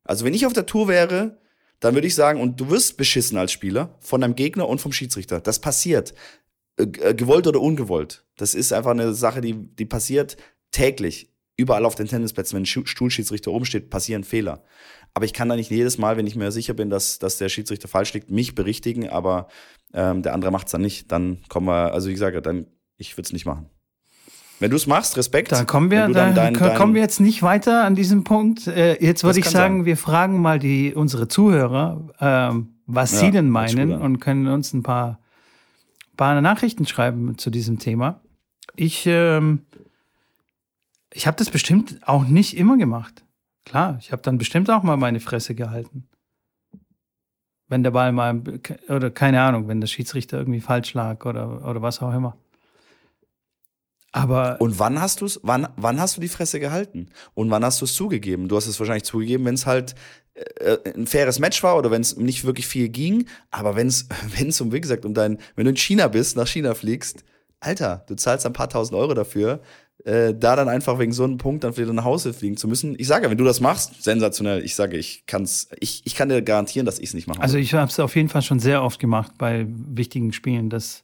Also 0.04 0.24
wenn 0.24 0.34
ich 0.34 0.46
auf 0.46 0.52
der 0.52 0.66
Tour 0.66 0.88
wäre, 0.88 1.38
dann 1.80 1.94
würde 1.94 2.06
ich 2.06 2.14
sagen, 2.14 2.40
und 2.40 2.60
du 2.60 2.70
wirst 2.70 2.96
beschissen 2.96 3.38
als 3.38 3.52
Spieler 3.52 3.94
von 4.00 4.20
deinem 4.20 4.34
Gegner 4.34 4.68
und 4.68 4.80
vom 4.80 4.92
Schiedsrichter. 4.92 5.40
Das 5.40 5.58
passiert. 5.60 6.12
Äh, 6.78 6.82
äh, 7.10 7.14
gewollt 7.14 7.46
oder 7.46 7.60
ungewollt. 7.60 8.24
Das 8.36 8.54
ist 8.54 8.72
einfach 8.72 8.92
eine 8.92 9.12
Sache, 9.14 9.40
die, 9.40 9.54
die 9.54 9.84
passiert 9.86 10.36
täglich. 10.70 11.32
Überall 11.56 11.84
auf 11.84 11.96
den 11.96 12.06
Tennisplätzen, 12.06 12.54
wenn 12.56 12.62
ein 12.62 12.86
Stuhlschiedsrichter 12.86 13.50
oben 13.50 13.64
steht, 13.64 13.90
passieren 13.90 14.22
Fehler. 14.22 14.62
Aber 15.12 15.24
ich 15.24 15.32
kann 15.32 15.48
da 15.48 15.56
nicht 15.56 15.70
jedes 15.72 15.98
Mal, 15.98 16.16
wenn 16.16 16.26
ich 16.26 16.36
mir 16.36 16.52
sicher 16.52 16.72
bin, 16.74 16.88
dass, 16.88 17.18
dass 17.18 17.38
der 17.38 17.48
Schiedsrichter 17.48 17.88
falsch 17.88 18.12
liegt, 18.14 18.30
mich 18.30 18.54
berichtigen, 18.54 19.08
aber 19.08 19.48
ähm, 19.92 20.22
der 20.22 20.34
andere 20.34 20.52
macht 20.52 20.66
es 20.66 20.72
dann 20.72 20.82
nicht. 20.82 21.10
Dann 21.10 21.38
kommen 21.48 21.66
wir, 21.66 21.92
also 21.92 22.08
wie 22.08 22.12
gesagt, 22.12 22.46
dann, 22.46 22.66
ich 22.96 23.14
würde 23.16 23.26
es 23.26 23.32
nicht 23.32 23.44
machen. 23.46 23.66
Wenn 24.60 24.70
du 24.70 24.76
es 24.76 24.86
machst, 24.86 25.16
Respekt. 25.16 25.50
Da 25.50 25.64
kommen 25.64 25.90
wir, 25.90 26.06
da 26.06 26.12
dann 26.12 26.34
dein- 26.36 26.54
dein- 26.54 26.74
kommen 26.76 26.94
wir 26.94 27.00
jetzt 27.02 27.20
nicht 27.20 27.42
weiter 27.42 27.84
an 27.84 27.94
diesem 27.96 28.22
Punkt. 28.22 28.66
Äh, 28.68 29.02
jetzt 29.04 29.24
würde 29.24 29.38
ich 29.40 29.44
sagen, 29.46 29.78
sein. 29.80 29.84
wir 29.86 29.96
fragen 29.96 30.40
mal 30.40 30.58
die, 30.60 30.94
unsere 30.94 31.26
Zuhörer, 31.26 32.08
ähm, 32.20 32.74
was 32.86 33.12
Ja, 33.12 33.18
sie 33.18 33.30
denn 33.32 33.50
meinen 33.50 33.92
und 33.92 34.20
können 34.20 34.46
uns 34.48 34.72
ein 34.72 34.82
paar, 34.84 35.20
paar 36.18 36.38
Nachrichten 36.42 36.84
schreiben 36.84 37.38
zu 37.38 37.48
diesem 37.48 37.78
Thema. 37.78 38.20
Ich, 38.76 39.06
ähm, 39.06 39.64
ich 41.10 41.26
habe 41.26 41.38
das 41.38 41.50
bestimmt 41.50 42.00
auch 42.06 42.24
nicht 42.24 42.58
immer 42.58 42.76
gemacht. 42.76 43.24
Klar, 43.64 43.96
ich 44.00 44.12
habe 44.12 44.20
dann 44.20 44.36
bestimmt 44.36 44.68
auch 44.68 44.82
mal 44.82 44.98
meine 44.98 45.20
Fresse 45.20 45.54
gehalten. 45.54 46.06
Wenn 47.68 47.82
der 47.82 47.92
Ball 47.92 48.12
mal, 48.12 48.42
oder 48.88 49.10
keine 49.10 49.40
Ahnung, 49.40 49.68
wenn 49.68 49.80
der 49.80 49.88
Schiedsrichter 49.88 50.38
irgendwie 50.38 50.60
falsch 50.60 50.92
lag 50.92 51.24
oder, 51.24 51.66
oder 51.66 51.80
was 51.80 52.02
auch 52.02 52.12
immer. 52.12 52.36
Aber 54.10 54.60
Und 54.60 54.78
wann 54.78 55.00
hast 55.00 55.20
du 55.20 55.26
es, 55.26 55.38
wann, 55.42 55.68
wann 55.76 56.00
hast 56.00 56.16
du 56.16 56.20
die 56.20 56.28
Fresse 56.28 56.60
gehalten? 56.60 57.10
Und 57.34 57.50
wann 57.50 57.64
hast 57.64 57.80
du 57.80 57.84
es 57.84 57.94
zugegeben? 57.94 58.48
Du 58.48 58.56
hast 58.56 58.66
es 58.66 58.80
wahrscheinlich 58.80 59.04
zugegeben, 59.04 59.44
wenn 59.44 59.54
es 59.54 59.66
halt 59.66 59.94
ein 60.94 61.06
faires 61.06 61.38
Match 61.38 61.62
war 61.62 61.76
oder 61.76 61.90
wenn 61.90 62.00
es 62.00 62.16
nicht 62.16 62.44
wirklich 62.44 62.66
viel 62.66 62.88
ging. 62.88 63.26
Aber 63.50 63.76
wenn 63.76 63.88
es, 63.88 64.08
wenn 64.38 64.48
es 64.48 64.60
um, 64.60 64.72
wie 64.72 64.80
gesagt, 64.80 65.04
um 65.04 65.14
dein, 65.14 65.38
wenn 65.56 65.64
du 65.64 65.70
in 65.70 65.76
China 65.76 66.08
bist, 66.08 66.36
nach 66.36 66.46
China 66.46 66.74
fliegst, 66.74 67.24
Alter, 67.60 68.04
du 68.06 68.14
zahlst 68.14 68.46
ein 68.46 68.52
paar 68.52 68.68
tausend 68.68 68.96
Euro 68.96 69.14
dafür, 69.14 69.60
äh, 70.04 70.32
da 70.32 70.54
dann 70.54 70.68
einfach 70.68 70.98
wegen 71.00 71.12
so 71.12 71.24
einem 71.24 71.38
Punkt 71.38 71.64
dann 71.64 71.76
wieder 71.76 71.92
nach 71.92 72.04
Hause 72.04 72.32
fliegen 72.32 72.56
zu 72.56 72.68
müssen. 72.68 72.94
Ich 72.98 73.08
sage, 73.08 73.28
wenn 73.30 73.38
du 73.38 73.44
das 73.44 73.60
machst, 73.60 74.02
sensationell. 74.02 74.64
Ich 74.64 74.76
sage, 74.76 74.96
ich 74.96 75.24
kann's, 75.26 75.68
ich, 75.80 76.02
ich 76.04 76.14
kann 76.14 76.28
dir 76.28 76.40
garantieren, 76.40 76.86
dass 76.86 77.00
ich 77.00 77.08
es 77.08 77.14
nicht 77.14 77.26
mache. 77.26 77.40
Also 77.40 77.58
ich 77.58 77.74
habe 77.74 77.90
es 77.90 77.98
auf 77.98 78.14
jeden 78.14 78.28
Fall 78.28 78.42
schon 78.42 78.60
sehr 78.60 78.82
oft 78.82 79.00
gemacht 79.00 79.32
bei 79.38 79.66
wichtigen 79.68 80.32
Spielen, 80.32 80.70
dass 80.70 81.02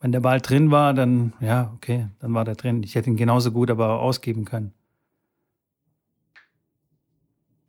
wenn 0.00 0.12
der 0.12 0.20
Ball 0.20 0.40
drin 0.40 0.70
war, 0.70 0.94
dann 0.94 1.32
ja, 1.40 1.72
okay, 1.74 2.08
dann 2.20 2.32
war 2.34 2.44
der 2.44 2.54
drin. 2.54 2.82
Ich 2.84 2.94
hätte 2.94 3.10
ihn 3.10 3.16
genauso 3.16 3.50
gut 3.50 3.70
aber 3.70 4.00
ausgeben 4.00 4.44
können. 4.44 4.72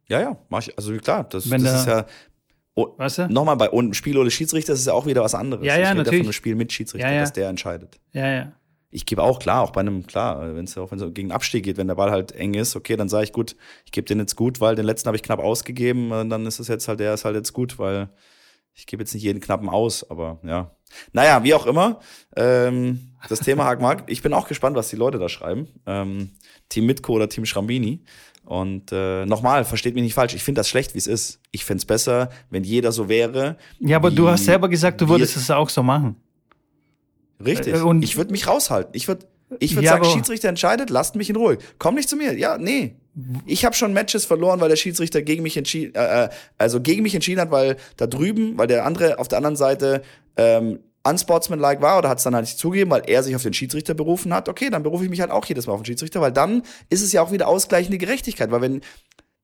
Ja, 0.08 0.22
ja, 0.22 0.38
mach 0.50 0.60
ich. 0.68 0.78
Also 0.78 0.96
klar, 0.98 1.24
das, 1.26 1.50
das 1.50 1.62
der- 1.64 1.76
ist 1.76 1.88
ja. 1.88 2.06
Oh, 2.76 2.88
Weißt 2.98 3.20
du? 3.20 3.28
Nochmal 3.30 3.56
bei 3.56 3.70
und 3.70 3.96
Spiel 3.96 4.18
ohne 4.18 4.32
Schiedsrichter 4.32 4.74
das 4.74 4.80
ist 4.80 4.88
ja 4.88 4.94
auch 4.94 5.06
wieder 5.06 5.22
was 5.22 5.36
anderes. 5.36 5.64
Ja, 5.64 5.76
ja, 5.76 5.82
ich 5.84 5.88
rede 5.90 5.98
natürlich. 6.00 6.20
von 6.22 6.26
einem 6.26 6.34
Spiel 6.34 6.56
mit 6.56 6.74
Schiedsrichter, 6.74 7.08
Ja, 7.08 7.14
ja. 7.14 7.22
dass 7.22 7.32
der 7.34 7.50
entscheidet. 7.50 8.00
Ja, 8.14 8.28
ja. 8.28 8.52
Ich 8.90 9.06
gebe 9.06 9.22
auch 9.24 9.38
klar, 9.40 9.62
auch 9.62 9.72
bei 9.72 9.82
einem, 9.82 10.06
klar, 10.08 10.56
wenn 10.56 10.66
es 10.66 10.76
auch 10.78 10.92
wenn 10.92 11.00
es 11.00 11.14
gegen 11.14 11.32
Abstieg 11.32 11.64
geht, 11.64 11.78
wenn 11.78 11.88
der 11.88 11.96
Ball 11.96 12.10
halt 12.12 12.32
eng 12.32 12.54
ist, 12.56 12.76
okay, 12.76 12.96
dann 12.96 13.10
sage 13.10 13.26
ich 13.26 13.32
gut, 13.32 13.56
ich 13.86 13.92
gebe 13.92 14.06
den 14.06 14.20
jetzt 14.20 14.36
gut, 14.36 14.60
weil 14.62 14.76
den 14.76 14.86
letzten 14.86 15.08
habe 15.08 15.16
ich 15.18 15.24
knapp 15.24 15.40
ausgegeben, 15.40 16.12
und 16.12 16.30
dann 16.32 16.46
ist 16.48 16.60
es 16.60 16.68
jetzt 16.68 16.88
halt, 16.88 17.00
der 17.00 17.14
ist 17.14 17.26
halt 17.26 17.36
jetzt 17.36 17.54
gut, 17.54 17.78
weil 17.80 18.10
ich 18.76 18.86
gebe 18.88 19.02
jetzt 19.04 19.14
nicht 19.14 19.24
jeden 19.24 19.40
knappen 19.40 19.70
aus, 19.70 20.10
aber 20.10 20.40
ja. 20.44 20.76
Naja, 21.12 21.44
wie 21.44 21.54
auch 21.56 21.66
immer, 21.66 22.00
ähm, 22.36 23.16
das 23.30 23.40
Thema 23.40 23.66
Hackmark, 23.66 24.04
ich 24.08 24.22
bin 24.22 24.34
auch 24.34 24.48
gespannt, 24.48 24.76
was 24.76 24.90
die 24.90 24.96
Leute 24.96 25.18
da 25.20 25.28
schreiben. 25.30 25.68
Ähm, 25.88 26.32
Team 26.70 26.86
Mitko 26.86 27.14
oder 27.14 27.30
Team 27.30 27.46
Schrambini. 27.46 28.04
Und 28.46 28.92
äh, 28.92 29.26
nochmal, 29.26 29.64
versteht 29.64 29.94
mich 29.96 30.04
nicht 30.04 30.14
falsch, 30.14 30.34
ich 30.36 30.44
finde 30.44 30.60
das 30.60 30.68
schlecht, 30.68 30.94
wie 30.94 30.98
es 30.98 31.08
ist. 31.08 31.40
Ich 31.52 31.64
fände 31.64 31.80
es 31.80 31.86
besser, 31.86 32.30
wenn 32.50 32.64
jeder 32.64 32.92
so 32.92 33.08
wäre. 33.08 33.58
Ja, 33.80 33.98
aber 33.98 34.12
du 34.12 34.28
hast 34.28 34.46
selber 34.46 34.68
gesagt, 34.68 35.00
du 35.00 35.08
würdest 35.08 35.38
es 35.38 35.50
auch 35.50 35.70
so 35.70 35.82
machen. 35.82 36.18
Richtig. 37.44 37.74
Äh, 37.76 37.80
und- 37.80 38.04
ich 38.04 38.18
würde 38.18 38.32
mich 38.32 38.48
raushalten. 38.48 38.92
Ich 38.96 39.08
würde 39.08 39.26
ich 39.60 39.76
würd 39.76 39.86
Ja, 39.86 39.92
sagen, 39.94 40.06
Schiedsrichter 40.06 40.50
entscheidet, 40.50 40.90
lasst 40.90 41.16
mich 41.16 41.30
in 41.30 41.36
Ruhe. 41.36 41.58
Komm 41.78 41.96
nicht 41.96 42.10
zu 42.10 42.16
mir. 42.16 42.38
Ja, 42.38 42.58
nee. 42.58 42.96
Ich 43.46 43.64
habe 43.66 43.76
schon 43.76 43.94
Matches 43.94 44.26
verloren, 44.26 44.60
weil 44.60 44.70
der 44.70 44.76
Schiedsrichter 44.76 45.22
gegen 45.22 45.44
mich 45.44 45.56
entschieden, 45.58 45.94
äh, 45.94 46.26
äh, 46.26 46.30
also 46.58 46.82
gegen 46.82 47.04
mich 47.04 47.14
entschieden 47.14 47.40
hat, 47.40 47.52
weil 47.52 47.78
da 47.98 48.08
drüben, 48.08 48.58
weil 48.58 48.66
der 48.68 48.86
andere 48.86 49.20
auf 49.20 49.28
der 49.28 49.38
anderen 49.38 49.56
Seite 49.56 50.02
ähm, 50.38 50.80
unsportsmanlike 51.04 51.82
war 51.82 51.98
oder 51.98 52.10
hat 52.10 52.20
es 52.20 52.24
dann 52.24 52.36
halt 52.36 52.46
nicht 52.46 52.58
zugegeben, 52.58 52.92
weil 52.92 53.04
er 53.08 53.24
sich 53.24 53.36
auf 53.36 53.44
den 53.44 53.54
Schiedsrichter 53.54 53.94
berufen 53.94 54.34
hat. 54.34 54.48
Okay, 54.48 54.70
dann 54.70 54.84
berufe 54.84 55.04
ich 55.04 55.10
mich 55.10 55.22
halt 55.22 55.32
auch 55.32 55.46
jedes 55.46 55.68
Mal 55.68 55.74
auf 55.74 55.82
den 55.82 55.86
Schiedsrichter, 55.86 56.22
weil 56.22 56.32
dann 56.32 56.64
ist 56.90 57.02
es 57.02 57.12
ja 57.12 57.22
auch 57.22 57.32
wieder 57.32 57.48
ausgleichende 57.48 57.98
Gerechtigkeit, 57.98 58.52
weil 58.52 58.62
wenn 58.62 58.82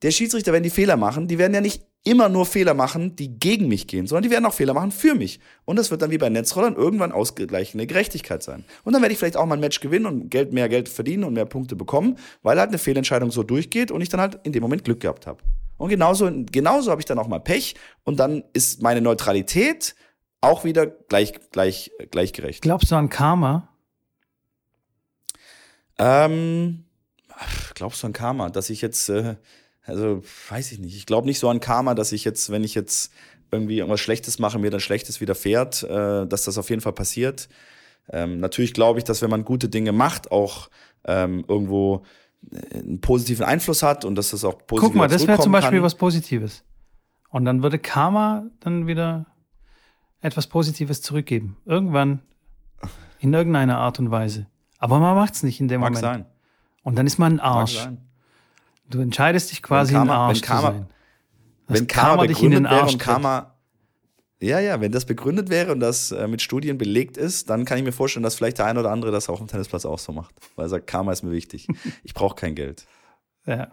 der 0.01 0.11
Schiedsrichter, 0.11 0.53
wenn 0.53 0.63
die 0.63 0.69
Fehler 0.69 0.95
machen, 0.95 1.27
die 1.27 1.37
werden 1.37 1.53
ja 1.53 1.59
nicht 1.59 1.83
immer 2.05 2.29
nur 2.29 2.45
Fehler 2.45 2.73
machen, 2.73 3.17
die 3.17 3.37
gegen 3.37 3.67
mich 3.67 3.87
gehen, 3.87 4.07
sondern 4.07 4.23
die 4.23 4.31
werden 4.31 4.45
auch 4.45 4.53
Fehler 4.53 4.73
machen 4.73 4.91
für 4.91 5.15
mich. 5.15 5.41
Und 5.65 5.77
das 5.77 5.91
wird 5.91 6.01
dann 6.01 6.11
wie 6.11 6.17
bei 6.17 6.29
Netzrollern 6.29 6.75
irgendwann 6.75 7.11
ausgleichende 7.11 7.85
Gerechtigkeit 7.85 8.41
sein. 8.41 8.63
Und 8.85 8.93
dann 8.93 9.01
werde 9.01 9.11
ich 9.11 9.19
vielleicht 9.19 9.35
auch 9.35 9.45
mal 9.45 9.55
ein 9.55 9.59
Match 9.59 9.81
gewinnen 9.81 10.05
und 10.05 10.29
Geld, 10.29 10.53
mehr 10.53 10.69
Geld 10.69 10.87
verdienen 10.87 11.25
und 11.25 11.33
mehr 11.33 11.45
Punkte 11.45 11.75
bekommen, 11.75 12.17
weil 12.41 12.57
halt 12.57 12.69
eine 12.69 12.77
Fehlentscheidung 12.77 13.31
so 13.31 13.43
durchgeht 13.43 13.91
und 13.91 13.99
ich 13.99 14.07
dann 14.07 14.21
halt 14.21 14.39
in 14.43 14.53
dem 14.53 14.61
Moment 14.61 14.85
Glück 14.85 15.01
gehabt 15.01 15.27
habe. 15.27 15.43
Und 15.77 15.89
genauso, 15.89 16.29
genauso 16.51 16.91
habe 16.91 17.01
ich 17.01 17.05
dann 17.05 17.19
auch 17.19 17.27
mal 17.27 17.39
Pech 17.39 17.75
und 18.05 18.19
dann 18.19 18.43
ist 18.53 18.81
meine 18.81 19.01
Neutralität 19.01 19.95
auch 20.41 20.63
wieder 20.63 20.87
gleich, 20.87 21.33
gleich, 21.51 21.91
gleichgerecht. 22.11 22.61
Glaubst 22.61 22.91
du 22.91 22.95
an 22.95 23.09
Karma? 23.09 23.69
Ähm, 25.97 26.85
glaubst 27.75 28.03
du 28.03 28.07
an 28.07 28.13
Karma, 28.13 28.49
dass 28.49 28.69
ich 28.69 28.81
jetzt, 28.81 29.09
äh, 29.09 29.35
also 29.83 30.21
weiß 30.49 30.71
ich 30.71 30.79
nicht. 30.79 30.95
Ich 30.95 31.05
glaube 31.05 31.27
nicht 31.27 31.39
so 31.39 31.49
an 31.49 31.59
Karma, 31.59 31.93
dass 31.93 32.11
ich 32.11 32.23
jetzt, 32.23 32.51
wenn 32.51 32.63
ich 32.63 32.75
jetzt 32.75 33.11
irgendwie 33.51 33.79
irgendwas 33.79 33.99
Schlechtes 33.99 34.39
mache, 34.39 34.59
mir 34.59 34.71
dann 34.71 34.79
Schlechtes 34.79 35.21
widerfährt, 35.21 35.83
äh, 35.83 36.27
dass 36.27 36.43
das 36.43 36.57
auf 36.57 36.69
jeden 36.69 36.81
Fall 36.81 36.93
passiert. 36.93 37.49
Ähm, 38.11 38.39
natürlich 38.39 38.73
glaube 38.73 38.99
ich, 38.99 39.05
dass 39.05 39.21
wenn 39.21 39.29
man 39.29 39.43
gute 39.43 39.69
Dinge 39.69 39.91
macht, 39.91 40.31
auch 40.31 40.69
ähm, 41.05 41.43
irgendwo 41.47 42.03
äh, 42.51 42.79
einen 42.79 43.01
positiven 43.01 43.45
Einfluss 43.45 43.83
hat 43.83 44.05
und 44.05 44.15
dass 44.15 44.31
das 44.31 44.43
auch 44.45 44.57
positiv 44.65 44.89
Guck 44.89 44.95
mal, 44.95 45.07
das 45.07 45.27
wäre 45.27 45.41
zum 45.41 45.51
Beispiel 45.51 45.79
kann. 45.79 45.85
was 45.85 45.95
Positives. 45.95 46.63
Und 47.29 47.45
dann 47.45 47.61
würde 47.61 47.77
Karma 47.77 48.45
dann 48.59 48.87
wieder. 48.87 49.25
Etwas 50.21 50.47
Positives 50.47 51.01
zurückgeben. 51.01 51.57
Irgendwann, 51.65 52.21
in 53.19 53.33
irgendeiner 53.33 53.77
Art 53.77 53.99
und 53.99 54.11
Weise. 54.11 54.47
Aber 54.77 54.99
man 54.99 55.15
macht 55.15 55.33
es 55.33 55.43
nicht 55.43 55.59
in 55.59 55.67
dem 55.67 55.81
Mag 55.81 55.89
Moment. 55.93 56.01
sein. 56.01 56.25
Und 56.83 56.95
dann 56.97 57.05
ist 57.07 57.17
man 57.19 57.33
ein 57.33 57.35
Mag 57.37 57.45
Arsch. 57.45 57.77
sein. 57.77 57.97
Du 58.89 58.99
entscheidest 59.01 59.51
dich 59.51 59.61
quasi 59.61 59.93
Karma- 59.93 60.13
ein 60.13 60.19
Arsch 60.19 60.41
wenn 60.41 60.47
Karma- 60.47 60.67
zu 60.71 60.77
sein. 60.77 60.87
Das 61.67 61.79
Wenn 61.79 61.87
Karma, 61.87 62.25
dich 62.27 62.41
in 62.41 62.51
den 62.51 62.65
Arsch 62.65 62.93
und. 62.93 62.97
Karma, 62.99 63.53
ja, 64.41 64.59
ja, 64.59 64.81
wenn 64.81 64.91
das 64.91 65.05
begründet 65.05 65.49
wäre 65.49 65.71
und 65.71 65.79
das 65.81 66.11
äh, 66.11 66.27
mit 66.27 66.41
Studien 66.41 66.77
belegt 66.77 67.17
ist, 67.17 67.49
dann 67.49 67.65
kann 67.65 67.77
ich 67.77 67.83
mir 67.83 67.91
vorstellen, 67.91 68.23
dass 68.23 68.35
vielleicht 68.35 68.57
der 68.57 68.65
eine 68.65 68.79
oder 68.79 68.89
andere 68.91 69.11
das 69.11 69.29
auf 69.29 69.37
dem 69.37 69.47
Tennisplatz 69.47 69.85
auch 69.85 69.99
so 69.99 70.11
macht. 70.13 70.33
Weil 70.55 70.65
er 70.65 70.69
sagt, 70.69 70.87
Karma 70.87 71.11
ist 71.11 71.21
mir 71.23 71.31
wichtig. 71.31 71.67
Ich 72.03 72.13
brauche 72.13 72.35
kein 72.35 72.55
Geld. 72.55 72.85
Ja, 73.45 73.69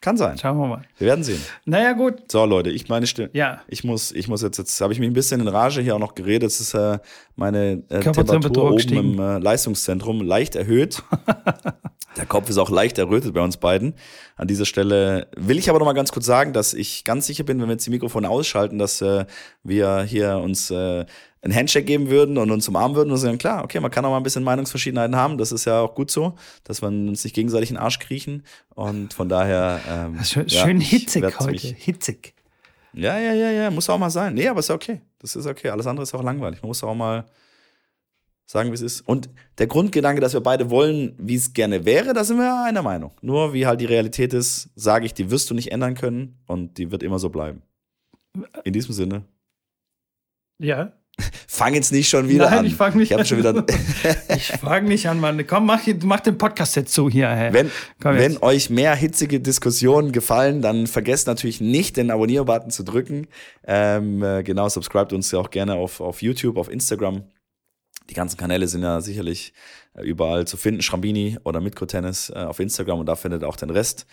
Kann 0.00 0.16
sein. 0.16 0.38
schauen 0.38 0.56
wir 0.58 0.66
mal. 0.68 0.82
Wir 0.98 1.08
werden 1.08 1.24
sehen. 1.24 1.42
Naja, 1.64 1.92
gut. 1.92 2.30
So, 2.30 2.44
Leute, 2.44 2.70
ich 2.70 2.88
meine 2.88 3.06
Stimme. 3.08 3.30
Ja, 3.32 3.62
Ich 3.66 3.82
muss, 3.82 4.12
ich 4.12 4.28
muss 4.28 4.42
jetzt, 4.42 4.56
jetzt 4.58 4.80
habe 4.80 4.92
ich 4.92 5.00
mich 5.00 5.08
ein 5.08 5.12
bisschen 5.12 5.40
in 5.40 5.48
Rage 5.48 5.80
hier 5.80 5.96
auch 5.96 6.00
noch 6.00 6.14
geredet. 6.14 6.48
Es 6.50 6.60
ist 6.60 6.74
äh, 6.74 6.98
meine 7.34 7.82
äh, 7.88 8.00
Temperatur 8.00 8.66
oben 8.66 8.76
gestiegen. 8.76 9.14
im 9.14 9.18
äh, 9.18 9.38
Leistungszentrum 9.38 10.20
leicht 10.22 10.54
erhöht. 10.54 11.02
Der 12.16 12.26
Kopf 12.26 12.48
ist 12.48 12.58
auch 12.58 12.70
leicht 12.70 12.98
errötet 12.98 13.34
bei 13.34 13.40
uns 13.40 13.56
beiden. 13.58 13.94
An 14.36 14.48
dieser 14.48 14.64
Stelle 14.66 15.28
will 15.36 15.58
ich 15.58 15.68
aber 15.70 15.78
noch 15.78 15.86
mal 15.86 15.92
ganz 15.92 16.10
kurz 16.10 16.26
sagen, 16.26 16.52
dass 16.52 16.74
ich 16.74 17.04
ganz 17.04 17.26
sicher 17.26 17.44
bin, 17.44 17.60
wenn 17.60 17.68
wir 17.68 17.72
jetzt 17.74 17.86
die 17.86 17.90
Mikrofone 17.90 18.28
ausschalten, 18.28 18.78
dass 18.78 19.00
äh, 19.02 19.24
wir 19.62 20.02
hier 20.02 20.38
uns 20.38 20.70
äh, 20.70 21.06
ein 21.42 21.54
Handshake 21.54 21.84
geben 21.84 22.10
würden 22.10 22.36
und 22.38 22.50
uns 22.50 22.66
umarmen 22.68 22.96
würden 22.96 23.10
und 23.12 23.16
sagen, 23.18 23.38
klar, 23.38 23.62
okay, 23.64 23.78
man 23.80 23.90
kann 23.90 24.04
auch 24.04 24.10
mal 24.10 24.16
ein 24.16 24.22
bisschen 24.24 24.42
Meinungsverschiedenheiten 24.42 25.14
haben. 25.16 25.38
Das 25.38 25.52
ist 25.52 25.64
ja 25.66 25.80
auch 25.80 25.94
gut 25.94 26.10
so, 26.10 26.34
dass 26.64 26.82
wir 26.82 26.88
uns 26.88 27.22
nicht 27.24 27.34
gegenseitig 27.34 27.70
in 27.70 27.76
den 27.76 27.82
Arsch 27.82 27.98
kriechen. 28.00 28.42
Und 28.74 29.14
von 29.14 29.28
daher. 29.28 29.80
Ähm, 29.88 30.22
schön, 30.24 30.46
ja, 30.48 30.64
schön 30.64 30.80
ich 30.80 30.90
hitzig 30.90 31.22
heute. 31.38 31.50
mich- 31.52 31.74
Hitzig. 31.78 32.34
ja, 32.92 33.18
ja, 33.18 33.32
ja, 33.34 33.50
ja, 33.50 33.70
muss 33.70 33.88
auch 33.88 33.98
mal 33.98 34.10
sein. 34.10 34.34
Nee, 34.34 34.48
aber 34.48 34.60
ist 34.60 34.68
ja 34.68 34.74
okay. 34.74 35.00
Das 35.20 35.36
ist 35.36 35.46
okay. 35.46 35.68
Alles 35.70 35.86
andere 35.86 36.02
ist 36.02 36.14
auch 36.14 36.22
langweilig. 36.22 36.60
Man 36.62 36.68
muss 36.68 36.82
auch 36.82 36.94
mal 36.94 37.24
sagen, 38.46 38.70
wie 38.70 38.74
es 38.74 38.80
ist. 38.80 39.02
Und 39.02 39.28
der 39.58 39.66
Grundgedanke, 39.68 40.20
dass 40.20 40.32
wir 40.32 40.40
beide 40.40 40.70
wollen, 40.70 41.14
wie 41.18 41.34
es 41.36 41.52
gerne 41.52 41.84
wäre, 41.84 42.14
da 42.14 42.24
sind 42.24 42.38
wir 42.38 42.64
einer 42.64 42.82
Meinung. 42.82 43.12
Nur 43.20 43.52
wie 43.52 43.66
halt 43.66 43.80
die 43.80 43.84
Realität 43.84 44.32
ist, 44.32 44.70
sage 44.74 45.06
ich, 45.06 45.14
die 45.14 45.30
wirst 45.30 45.50
du 45.50 45.54
nicht 45.54 45.70
ändern 45.70 45.94
können 45.94 46.38
und 46.46 46.78
die 46.78 46.90
wird 46.90 47.02
immer 47.02 47.18
so 47.18 47.28
bleiben. 47.28 47.62
In 48.64 48.72
diesem 48.72 48.94
Sinne. 48.94 49.24
Ja. 50.58 50.92
Fang 51.46 51.74
jetzt 51.74 51.90
nicht 51.92 52.08
schon 52.08 52.28
wieder 52.28 52.48
Nein, 52.48 52.60
an. 52.60 52.66
ich 52.66 52.76
fang 52.76 52.96
nicht 52.96 53.10
ich 53.10 53.18
an. 53.18 53.26
schon 53.26 53.38
wieder. 53.38 53.52
Ich 54.36 54.46
frage 54.46 54.86
nicht 54.86 55.08
an, 55.08 55.18
Mann. 55.18 55.44
Komm, 55.46 55.66
mach, 55.66 55.80
mach 56.04 56.20
den 56.20 56.38
Podcast 56.38 56.76
jetzt 56.76 56.92
zu 56.92 57.10
hier. 57.10 57.28
Hey. 57.28 57.52
Wenn, 57.52 57.70
wenn 57.98 58.38
euch 58.42 58.70
mehr 58.70 58.94
hitzige 58.94 59.40
Diskussionen 59.40 60.12
gefallen, 60.12 60.62
dann 60.62 60.86
vergesst 60.86 61.26
natürlich 61.26 61.60
nicht, 61.60 61.96
den 61.96 62.10
Abonnier-Button 62.10 62.70
zu 62.70 62.84
drücken. 62.84 63.26
Ähm, 63.66 64.22
äh, 64.22 64.42
genau, 64.42 64.68
subscribt 64.68 65.12
uns 65.12 65.30
ja 65.32 65.40
auch 65.40 65.50
gerne 65.50 65.74
auf, 65.74 66.00
auf 66.00 66.22
YouTube, 66.22 66.56
auf 66.56 66.70
Instagram. 66.70 67.24
Die 68.08 68.14
ganzen 68.14 68.36
Kanäle 68.36 68.68
sind 68.68 68.82
ja 68.82 69.00
sicherlich 69.00 69.52
äh, 69.94 70.02
überall 70.02 70.46
zu 70.46 70.56
finden. 70.56 70.82
Schrambini 70.82 71.38
oder 71.44 71.60
Mitko-Tennis 71.60 72.30
äh, 72.30 72.38
auf 72.38 72.60
Instagram 72.60 73.00
und 73.00 73.06
da 73.06 73.16
findet 73.16 73.42
ihr 73.42 73.48
auch 73.48 73.56
den 73.56 73.70
Rest. 73.70 74.06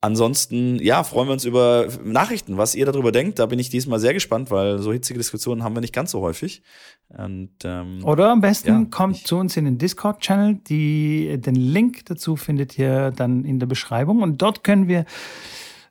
Ansonsten, 0.00 0.78
ja, 0.80 1.02
freuen 1.02 1.26
wir 1.28 1.32
uns 1.32 1.44
über 1.44 1.88
Nachrichten, 2.04 2.56
was 2.56 2.76
ihr 2.76 2.86
darüber 2.86 3.10
denkt. 3.10 3.40
Da 3.40 3.46
bin 3.46 3.58
ich 3.58 3.68
diesmal 3.68 3.98
sehr 3.98 4.14
gespannt, 4.14 4.48
weil 4.52 4.78
so 4.78 4.92
hitzige 4.92 5.18
Diskussionen 5.18 5.64
haben 5.64 5.74
wir 5.74 5.80
nicht 5.80 5.92
ganz 5.94 6.12
so 6.12 6.20
häufig. 6.20 6.62
Und 7.08 7.50
ähm, 7.64 8.04
Oder 8.04 8.30
am 8.30 8.40
besten 8.40 8.68
Ja, 8.68 8.84
kommt 8.90 9.16
ich- 9.16 9.26
zu 9.26 9.36
uns 9.38 9.56
in 9.56 9.64
den 9.64 9.76
Discord-Channel. 9.78 10.60
Den 10.68 11.54
Link 11.56 12.06
dazu 12.06 12.36
findet 12.36 12.78
ihr 12.78 13.10
dann 13.10 13.44
in 13.44 13.58
der 13.58 13.66
Beschreibung. 13.66 14.22
Und 14.22 14.40
dort 14.40 14.62
können 14.62 14.86
wir 14.86 15.04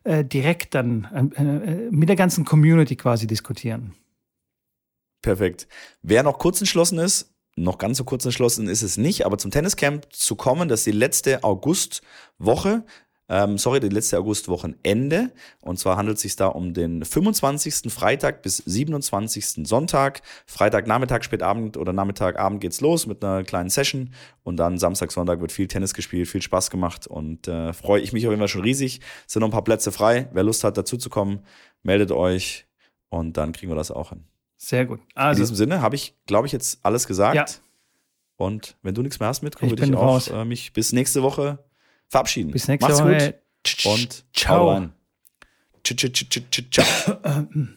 äh, 0.04 0.24
direkt 0.24 0.74
dann 0.74 1.30
äh, 1.36 1.42
äh, 1.42 1.90
mit 1.90 2.08
der 2.08 2.16
ganzen 2.16 2.46
Community 2.46 2.96
quasi 2.96 3.26
diskutieren. 3.26 3.92
Perfekt. 5.20 5.68
Wer 6.02 6.22
noch 6.22 6.38
kurz 6.38 6.60
entschlossen 6.60 6.98
ist, 6.98 7.34
noch 7.56 7.76
ganz 7.76 7.98
so 7.98 8.04
kurz 8.04 8.24
entschlossen 8.24 8.68
ist 8.68 8.82
es 8.82 8.96
nicht, 8.96 9.26
aber 9.26 9.36
zum 9.36 9.50
Tenniscamp 9.50 10.06
zu 10.12 10.36
kommen, 10.36 10.68
das 10.68 10.80
ist 10.80 10.86
die 10.86 10.92
letzte 10.92 11.42
Augustwoche. 11.44 12.84
Ähm, 13.30 13.58
sorry, 13.58 13.78
die 13.80 13.88
letzte 13.90 14.18
Augustwochenende. 14.18 15.30
Und 15.60 15.78
zwar 15.78 15.96
handelt 15.96 16.16
es 16.16 16.22
sich 16.22 16.36
da 16.36 16.46
um 16.46 16.72
den 16.72 17.04
25. 17.04 17.92
Freitag 17.92 18.40
bis 18.42 18.56
27. 18.58 19.66
Sonntag. 19.66 20.22
Freitagnachmittag, 20.46 21.22
spätabend 21.22 21.76
oder 21.76 21.92
Nachmittagabend 21.92 22.60
geht's 22.60 22.80
los 22.80 23.06
mit 23.06 23.22
einer 23.22 23.44
kleinen 23.44 23.68
Session. 23.70 24.14
Und 24.44 24.56
dann 24.56 24.78
Samstag, 24.78 25.12
Sonntag 25.12 25.40
wird 25.40 25.52
viel 25.52 25.68
Tennis 25.68 25.92
gespielt, 25.92 26.28
viel 26.28 26.40
Spaß 26.42 26.70
gemacht. 26.70 27.06
Und 27.06 27.48
äh, 27.48 27.72
freue 27.74 28.00
ich 28.00 28.12
mich 28.12 28.26
auf 28.26 28.30
jeden 28.32 28.40
Fall 28.40 28.48
schon 28.48 28.62
riesig. 28.62 29.00
Es 29.26 29.34
sind 29.34 29.40
noch 29.40 29.48
ein 29.48 29.52
paar 29.52 29.64
Plätze 29.64 29.92
frei. 29.92 30.28
Wer 30.32 30.42
Lust 30.42 30.64
hat, 30.64 30.78
dazu 30.78 30.96
zu 30.96 31.10
kommen, 31.10 31.40
meldet 31.82 32.10
euch. 32.12 32.66
Und 33.10 33.36
dann 33.36 33.52
kriegen 33.52 33.70
wir 33.70 33.76
das 33.76 33.90
auch 33.90 34.10
hin. 34.10 34.24
Sehr 34.56 34.86
gut. 34.86 35.00
In 35.00 35.16
Also, 35.16 35.42
diesem 35.42 35.56
Sinne 35.56 35.82
habe 35.82 35.96
ich, 35.96 36.14
glaube 36.26 36.46
ich, 36.46 36.52
jetzt 36.52 36.80
alles 36.82 37.06
gesagt. 37.06 37.36
Ja. 37.36 37.44
Und 38.36 38.76
wenn 38.82 38.94
du 38.94 39.02
nichts 39.02 39.20
mehr 39.20 39.28
hast 39.28 39.42
mit, 39.42 39.54
Ich 39.56 39.62
würde 39.62 39.74
ich 39.74 39.80
bin 39.90 39.94
auch 39.94 40.26
äh, 40.28 40.44
mich 40.44 40.72
bis 40.72 40.92
nächste 40.92 41.22
Woche 41.22 41.58
verabschieden. 42.08 42.50
bis 42.50 42.68
nächste 42.68 42.88
Macht's 42.90 43.02
Woche. 43.02 43.40
gut 43.84 43.86
und 43.86 44.24
ciao, 44.34 44.90
ciao. 46.72 47.46